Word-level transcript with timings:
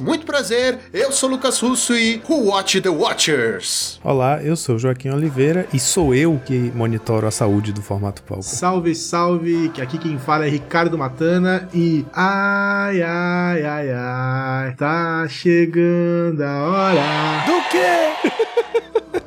Muito 0.00 0.24
prazer, 0.24 0.78
eu 0.92 1.12
sou 1.12 1.28
Lucas 1.28 1.60
Russo 1.60 1.94
e 1.94 2.22
Who 2.28 2.46
Watch 2.46 2.80
the 2.80 2.88
Watchers? 2.88 4.00
Olá, 4.02 4.42
eu 4.42 4.56
sou 4.56 4.78
Joaquim 4.78 5.10
Oliveira 5.10 5.66
e 5.74 5.78
sou 5.78 6.14
eu 6.14 6.40
que 6.44 6.72
monitoro 6.74 7.26
a 7.26 7.30
saúde 7.30 7.72
do 7.72 7.82
formato 7.82 8.22
palco. 8.22 8.42
Salve, 8.42 8.94
salve, 8.94 9.68
que 9.70 9.82
aqui 9.82 9.98
quem 9.98 10.18
fala 10.18 10.46
é 10.46 10.48
Ricardo 10.48 10.96
Matana 10.96 11.68
e 11.74 12.04
ai, 12.14 13.02
ai, 13.02 13.62
ai, 13.62 13.90
ai, 13.92 14.74
tá 14.74 15.26
chegando 15.28 16.42
a 16.42 16.62
hora. 16.64 17.44
Do 17.46 17.68
quê? 17.70 18.33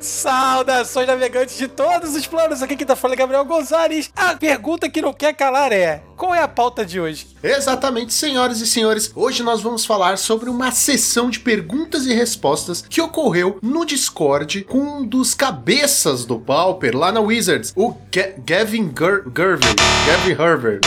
Saudações 0.07 1.05
navegantes 1.05 1.57
de 1.57 1.67
todos 1.67 2.15
os 2.15 2.25
planos. 2.25 2.63
Aqui 2.63 2.77
quem 2.77 2.87
tá 2.87 2.95
falando 2.95 3.15
é 3.15 3.17
Gabriel 3.17 3.43
Gonzalez. 3.43 4.09
A 4.15 4.35
pergunta 4.35 4.89
que 4.89 5.01
não 5.01 5.11
quer 5.11 5.33
calar 5.33 5.73
é: 5.73 6.01
qual 6.15 6.33
é 6.33 6.41
a 6.41 6.47
pauta 6.47 6.85
de 6.85 6.99
hoje? 6.99 7.27
Exatamente, 7.43 8.13
senhoras 8.13 8.61
e 8.61 8.67
senhores. 8.67 9.11
Hoje 9.13 9.43
nós 9.43 9.61
vamos 9.61 9.85
falar 9.85 10.17
sobre 10.17 10.49
uma 10.49 10.71
sessão 10.71 11.29
de 11.29 11.41
perguntas 11.41 12.05
e 12.05 12.13
respostas 12.13 12.83
que 12.87 13.01
ocorreu 13.01 13.59
no 13.61 13.85
Discord 13.85 14.63
com 14.63 14.79
um 14.79 15.05
dos 15.05 15.33
cabeças 15.33 16.23
do 16.23 16.39
Pauper 16.39 16.95
lá 16.95 17.11
na 17.11 17.19
Wizards, 17.19 17.73
o 17.75 17.93
Ga 18.09 18.33
Gavin 18.45 18.93
Ger 18.97 19.23
Gervin. 19.35 19.75
Gavin 20.05 20.41
Herbert. 20.41 20.81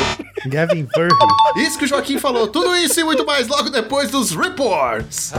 Gavin 0.48 0.88
Verhey. 0.96 1.66
Isso 1.66 1.78
que 1.78 1.84
o 1.84 1.88
Joaquim 1.88 2.18
falou. 2.18 2.48
Tudo 2.48 2.74
isso 2.76 2.98
e 2.98 3.04
muito 3.04 3.24
mais 3.24 3.46
logo 3.46 3.68
depois 3.68 4.10
dos 4.10 4.30
reports. 4.30 5.32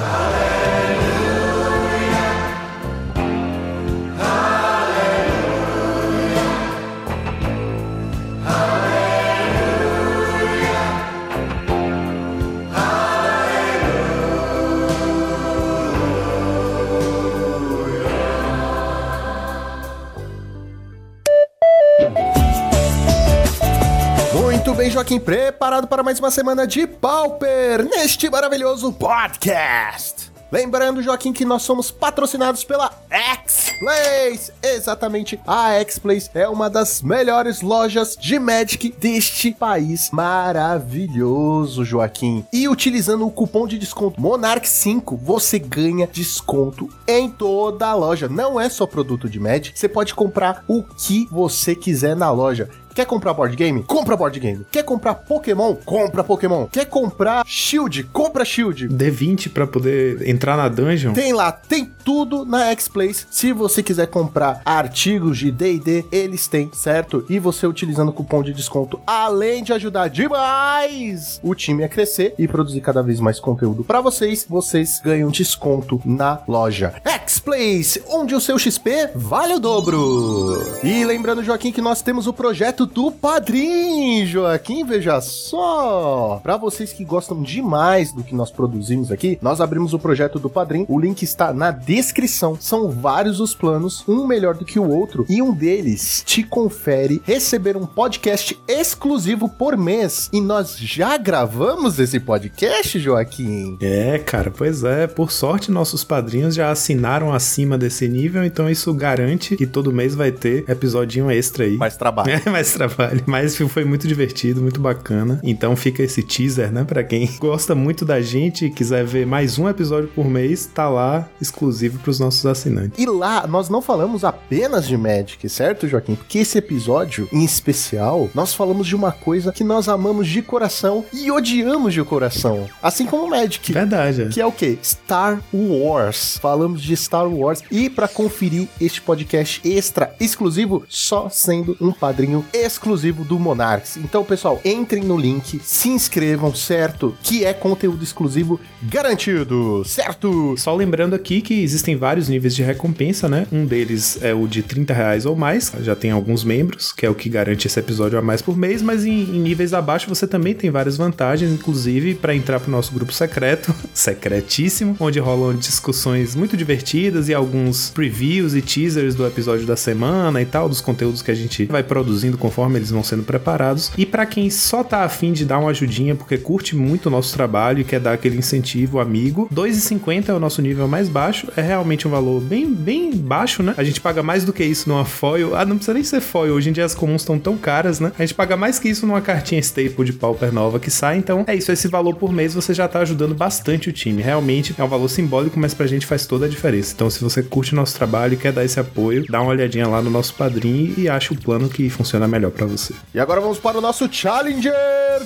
Muito 24.73 24.81
bem, 24.81 24.89
Joaquim, 24.89 25.19
preparado 25.19 25.87
para 25.87 26.01
mais 26.01 26.17
uma 26.17 26.31
semana 26.31 26.65
de 26.65 26.87
Pauper 26.87 27.83
neste 27.83 28.27
maravilhoso 28.27 28.91
podcast. 28.91 30.33
Lembrando, 30.51 31.01
Joaquim, 31.01 31.31
que 31.31 31.45
nós 31.45 31.61
somos 31.63 31.91
patrocinados 31.91 32.63
pela 32.63 32.91
X-Place. 33.09 34.51
Exatamente, 34.61 35.39
a 35.47 35.73
X-Place 35.73 36.29
é 36.33 36.47
uma 36.47 36.69
das 36.69 37.01
melhores 37.01 37.61
lojas 37.61 38.15
de 38.15 38.37
Magic 38.37 38.95
deste 38.99 39.51
país 39.51 40.11
maravilhoso, 40.11 41.83
Joaquim. 41.83 42.45
E 42.53 42.67
utilizando 42.67 43.25
o 43.25 43.31
cupom 43.31 43.67
de 43.67 43.79
desconto 43.79 44.21
Monarch5, 44.21 45.17
você 45.19 45.57
ganha 45.57 46.05
desconto 46.05 46.87
em 47.07 47.29
toda 47.29 47.87
a 47.87 47.95
loja. 47.95 48.29
Não 48.29 48.59
é 48.59 48.69
só 48.69 48.85
produto 48.85 49.27
de 49.29 49.39
Magic, 49.39 49.77
você 49.77 49.89
pode 49.89 50.13
comprar 50.13 50.63
o 50.67 50.83
que 50.83 51.27
você 51.31 51.75
quiser 51.75 52.15
na 52.15 52.29
loja. 52.31 52.69
Quer 52.93 53.05
comprar 53.05 53.33
board 53.33 53.55
game? 53.55 53.83
Compra 53.83 54.15
board 54.15 54.39
game. 54.39 54.65
Quer 54.71 54.83
comprar 54.83 55.15
Pokémon? 55.15 55.75
Compra 55.75 56.23
Pokémon. 56.23 56.67
Quer 56.67 56.85
comprar 56.85 57.43
Shield? 57.45 58.03
Compra 58.05 58.45
Shield. 58.45 58.87
D20 58.87 59.49
pra 59.49 59.65
poder 59.65 60.27
entrar 60.29 60.55
na 60.55 60.69
dungeon. 60.69 61.13
Tem 61.13 61.33
lá, 61.33 61.51
tem 61.51 61.91
tudo 62.05 62.45
na 62.45 62.67
X-Place. 62.71 63.25
Se 63.31 63.51
você 63.51 63.81
quiser 63.81 64.07
comprar 64.07 64.61
artigos 64.63 65.39
de 65.39 65.51
D&D, 65.51 66.05
eles 66.11 66.47
têm, 66.47 66.69
certo? 66.73 67.25
E 67.27 67.39
você 67.39 67.65
utilizando 67.65 68.09
o 68.09 68.13
cupom 68.13 68.43
de 68.43 68.53
desconto, 68.53 68.99
além 69.07 69.63
de 69.63 69.73
ajudar 69.73 70.09
demais 70.09 71.39
o 71.43 71.55
time 71.55 71.83
a 71.83 71.89
crescer 71.89 72.35
e 72.37 72.47
produzir 72.47 72.81
cada 72.81 73.01
vez 73.01 73.19
mais 73.19 73.39
conteúdo 73.39 73.83
para 73.83 74.01
vocês, 74.01 74.45
vocês 74.47 75.01
ganham 75.03 75.29
desconto 75.29 75.99
na 76.05 76.41
loja. 76.47 76.93
X-Place, 77.03 78.03
onde 78.07 78.35
o 78.35 78.41
seu 78.41 78.59
XP 78.59 79.09
vale 79.15 79.55
o 79.55 79.59
dobro. 79.59 80.61
E 80.83 81.03
lembrando, 81.03 81.43
Joaquim, 81.43 81.71
que 81.71 81.81
nós 81.81 82.01
temos 82.01 82.27
o 82.27 82.33
projeto 82.33 82.82
do 82.85 83.11
Padrim, 83.11 84.25
Joaquim, 84.25 84.85
veja 84.85 85.19
só. 85.21 86.39
Para 86.43 86.57
vocês 86.57 86.93
que 86.93 87.03
gostam 87.03 87.41
demais 87.41 88.11
do 88.11 88.23
que 88.23 88.35
nós 88.35 88.51
produzimos 88.51 89.11
aqui, 89.11 89.37
nós 89.41 89.61
abrimos 89.61 89.93
o 89.93 89.99
projeto 89.99 90.39
do 90.39 90.49
Padrim. 90.49 90.85
O 90.87 90.99
link 90.99 91.23
está 91.23 91.53
na 91.53 91.71
descrição. 91.71 92.57
São 92.59 92.89
vários 92.89 93.39
os 93.39 93.53
planos, 93.53 94.03
um 94.07 94.25
melhor 94.27 94.55
do 94.55 94.65
que 94.65 94.79
o 94.79 94.89
outro, 94.89 95.25
e 95.29 95.41
um 95.41 95.53
deles 95.53 96.23
te 96.25 96.43
confere 96.43 97.21
receber 97.23 97.77
um 97.77 97.85
podcast 97.85 98.57
exclusivo 98.67 99.49
por 99.49 99.77
mês. 99.77 100.29
E 100.31 100.41
nós 100.41 100.77
já 100.77 101.17
gravamos 101.17 101.99
esse 101.99 102.19
podcast, 102.19 102.99
Joaquim. 102.99 103.77
É, 103.81 104.19
cara, 104.19 104.51
pois 104.51 104.83
é. 104.83 105.07
Por 105.07 105.31
sorte, 105.31 105.71
nossos 105.71 106.03
padrinhos 106.03 106.55
já 106.55 106.71
assinaram 106.71 107.33
acima 107.33 107.77
desse 107.77 108.07
nível, 108.07 108.43
então 108.43 108.69
isso 108.69 108.93
garante 108.93 109.55
que 109.55 109.65
todo 109.67 109.91
mês 109.91 110.15
vai 110.15 110.31
ter 110.31 110.65
episodinho 110.69 111.29
extra 111.31 111.65
aí. 111.65 111.77
Mais 111.77 111.97
trabalho. 111.97 112.29
É, 112.29 112.41
mais 112.49 112.72
trabalho. 112.77 113.23
Mas 113.25 113.55
foi 113.55 113.85
muito 113.85 114.07
divertido, 114.07 114.61
muito 114.61 114.79
bacana. 114.79 115.39
Então 115.43 115.75
fica 115.75 116.03
esse 116.03 116.21
teaser, 116.21 116.71
né? 116.71 116.83
Pra 116.83 117.03
quem 117.03 117.29
gosta 117.39 117.73
muito 117.75 118.05
da 118.05 118.21
gente 118.21 118.65
e 118.65 118.69
quiser 118.69 119.05
ver 119.05 119.25
mais 119.25 119.57
um 119.57 119.69
episódio 119.69 120.09
por 120.09 120.25
mês, 120.25 120.65
tá 120.65 120.89
lá 120.89 121.27
exclusivo 121.41 121.99
pros 121.99 122.19
nossos 122.19 122.45
assinantes. 122.45 122.99
E 123.01 123.05
lá 123.05 123.47
nós 123.47 123.69
não 123.69 123.81
falamos 123.81 124.23
apenas 124.23 124.87
de 124.87 124.97
Magic, 124.97 125.47
certo, 125.49 125.87
Joaquim? 125.87 126.15
Porque 126.15 126.39
esse 126.39 126.57
episódio, 126.57 127.27
em 127.31 127.43
especial, 127.43 128.29
nós 128.33 128.53
falamos 128.53 128.87
de 128.87 128.95
uma 128.95 129.11
coisa 129.11 129.51
que 129.51 129.63
nós 129.63 129.87
amamos 129.87 130.27
de 130.27 130.41
coração 130.41 131.05
e 131.13 131.31
odiamos 131.31 131.93
de 131.93 132.03
coração. 132.03 132.67
Assim 132.81 133.05
como 133.05 133.29
Magic. 133.29 133.71
Verdade. 133.71 134.23
é. 134.23 134.29
Que 134.29 134.41
é 134.41 134.45
o 134.45 134.51
quê? 134.51 134.77
Star 134.83 135.41
Wars. 135.53 136.37
Falamos 136.41 136.81
de 136.81 136.95
Star 136.95 137.27
Wars. 137.27 137.61
E 137.71 137.89
para 137.89 138.07
conferir 138.07 138.67
este 138.79 139.01
podcast 139.01 139.61
extra 139.67 140.15
exclusivo, 140.19 140.83
só 140.87 141.29
sendo 141.29 141.77
um 141.79 141.91
padrinho 141.91 142.45
exclusivo 142.63 143.23
do 143.23 143.39
Monarchs. 143.39 143.97
Então, 143.97 144.23
pessoal, 144.23 144.59
entrem 144.63 145.03
no 145.03 145.17
link, 145.17 145.59
se 145.63 145.89
inscrevam, 145.89 146.53
certo? 146.55 147.15
Que 147.21 147.45
é 147.45 147.53
conteúdo 147.53 148.03
exclusivo 148.03 148.59
garantido, 148.81 149.83
certo? 149.85 150.55
Só 150.57 150.75
lembrando 150.75 151.13
aqui 151.13 151.41
que 151.41 151.61
existem 151.61 151.95
vários 151.95 152.29
níveis 152.29 152.55
de 152.55 152.63
recompensa, 152.63 153.27
né? 153.29 153.47
Um 153.51 153.65
deles 153.65 154.17
é 154.21 154.33
o 154.33 154.47
de 154.47 154.63
30 154.63 154.93
reais 154.93 155.25
ou 155.25 155.35
mais, 155.35 155.71
já 155.81 155.95
tem 155.95 156.11
alguns 156.11 156.43
membros, 156.43 156.91
que 156.91 157.05
é 157.05 157.09
o 157.09 157.15
que 157.15 157.29
garante 157.29 157.67
esse 157.67 157.79
episódio 157.79 158.17
a 158.17 158.21
mais 158.21 158.41
por 158.41 158.57
mês, 158.57 158.81
mas 158.81 159.05
em, 159.05 159.21
em 159.21 159.39
níveis 159.39 159.73
abaixo 159.73 160.07
você 160.09 160.27
também 160.27 160.53
tem 160.53 160.69
várias 160.69 160.97
vantagens, 160.97 161.51
inclusive 161.51 162.15
para 162.15 162.35
entrar 162.35 162.59
pro 162.59 162.71
nosso 162.71 162.93
grupo 162.93 163.11
secreto, 163.11 163.73
secretíssimo, 163.93 164.95
onde 164.99 165.19
rolam 165.19 165.55
discussões 165.55 166.35
muito 166.35 166.55
divertidas 166.55 167.29
e 167.29 167.33
alguns 167.33 167.89
previews 167.89 168.53
e 168.55 168.61
teasers 168.61 169.15
do 169.15 169.25
episódio 169.25 169.65
da 169.65 169.75
semana 169.75 170.41
e 170.41 170.45
tal, 170.45 170.69
dos 170.69 170.81
conteúdos 170.81 171.21
que 171.21 171.31
a 171.31 171.35
gente 171.35 171.65
vai 171.65 171.83
produzindo 171.83 172.37
conforme 172.53 172.77
eles 172.77 172.91
vão 172.91 173.03
sendo 173.03 173.23
preparados. 173.23 173.91
E 173.97 174.05
para 174.05 174.27
quem 174.27 174.47
só 174.51 174.83
tá 174.83 175.03
afim 175.03 175.33
de 175.33 175.43
dar 175.43 175.57
uma 175.57 175.71
ajudinha 175.71 176.13
porque 176.13 176.37
curte 176.37 176.75
muito 176.75 177.07
o 177.07 177.09
nosso 177.09 177.33
trabalho 177.33 177.79
e 177.79 177.83
quer 177.83 177.99
dar 177.99 178.13
aquele 178.13 178.37
incentivo 178.37 178.99
amigo, 178.99 179.49
2,50 179.51 180.29
é 180.29 180.33
o 180.33 180.39
nosso 180.39 180.61
nível 180.61 180.87
mais 180.87 181.09
baixo, 181.09 181.47
é 181.57 181.61
realmente 181.61 182.07
um 182.07 182.11
valor 182.11 182.39
bem, 182.39 182.71
bem 182.71 183.11
baixo, 183.11 183.63
né? 183.63 183.73
A 183.75 183.83
gente 183.83 183.99
paga 183.99 184.21
mais 184.21 184.45
do 184.45 184.53
que 184.53 184.63
isso 184.63 184.87
numa 184.87 185.03
foil. 185.03 185.55
Ah, 185.55 185.65
não 185.65 185.77
precisa 185.77 185.95
nem 185.95 186.03
ser 186.03 186.21
foil, 186.21 186.53
hoje 186.53 186.69
em 186.69 186.73
dia 186.73 186.85
as 186.85 186.93
comuns 186.93 187.23
estão 187.23 187.39
tão 187.39 187.57
caras, 187.57 187.99
né? 187.99 188.11
A 188.19 188.21
gente 188.21 188.35
paga 188.35 188.55
mais 188.55 188.77
que 188.77 188.87
isso 188.87 189.07
numa 189.07 189.21
cartinha 189.21 189.59
staple 189.59 190.05
de 190.05 190.13
pauper 190.13 190.53
nova 190.53 190.79
que 190.79 190.91
sai, 190.91 191.17
então 191.17 191.43
é 191.47 191.55
isso, 191.55 191.71
esse 191.71 191.87
valor 191.87 192.15
por 192.15 192.31
mês 192.31 192.53
você 192.53 192.73
já 192.73 192.87
tá 192.87 192.99
ajudando 192.99 193.33
bastante 193.33 193.89
o 193.89 193.93
time. 193.93 194.21
Realmente 194.21 194.75
é 194.77 194.83
um 194.83 194.87
valor 194.87 195.09
simbólico, 195.09 195.59
mas 195.59 195.73
pra 195.73 195.87
gente 195.87 196.05
faz 196.05 196.27
toda 196.27 196.45
a 196.45 196.49
diferença. 196.49 196.93
Então 196.93 197.09
se 197.09 197.19
você 197.19 197.41
curte 197.41 197.73
nosso 197.73 197.95
trabalho 197.95 198.35
e 198.35 198.37
quer 198.37 198.51
dar 198.51 198.63
esse 198.63 198.79
apoio, 198.79 199.25
dá 199.27 199.41
uma 199.41 199.51
olhadinha 199.51 199.87
lá 199.87 200.01
no 200.01 200.11
nosso 200.11 200.35
padrinho 200.35 200.93
e 200.97 201.09
acha 201.09 201.33
o 201.33 201.37
plano 201.37 201.67
que 201.67 201.89
funciona 201.89 202.27
melhor 202.27 202.42
pra 202.51 202.65
você. 202.65 202.93
E 203.13 203.19
agora 203.19 203.41
vamos 203.41 203.59
para 203.59 203.77
o 203.77 203.81
nosso 203.81 204.11
Challenger 204.11 204.73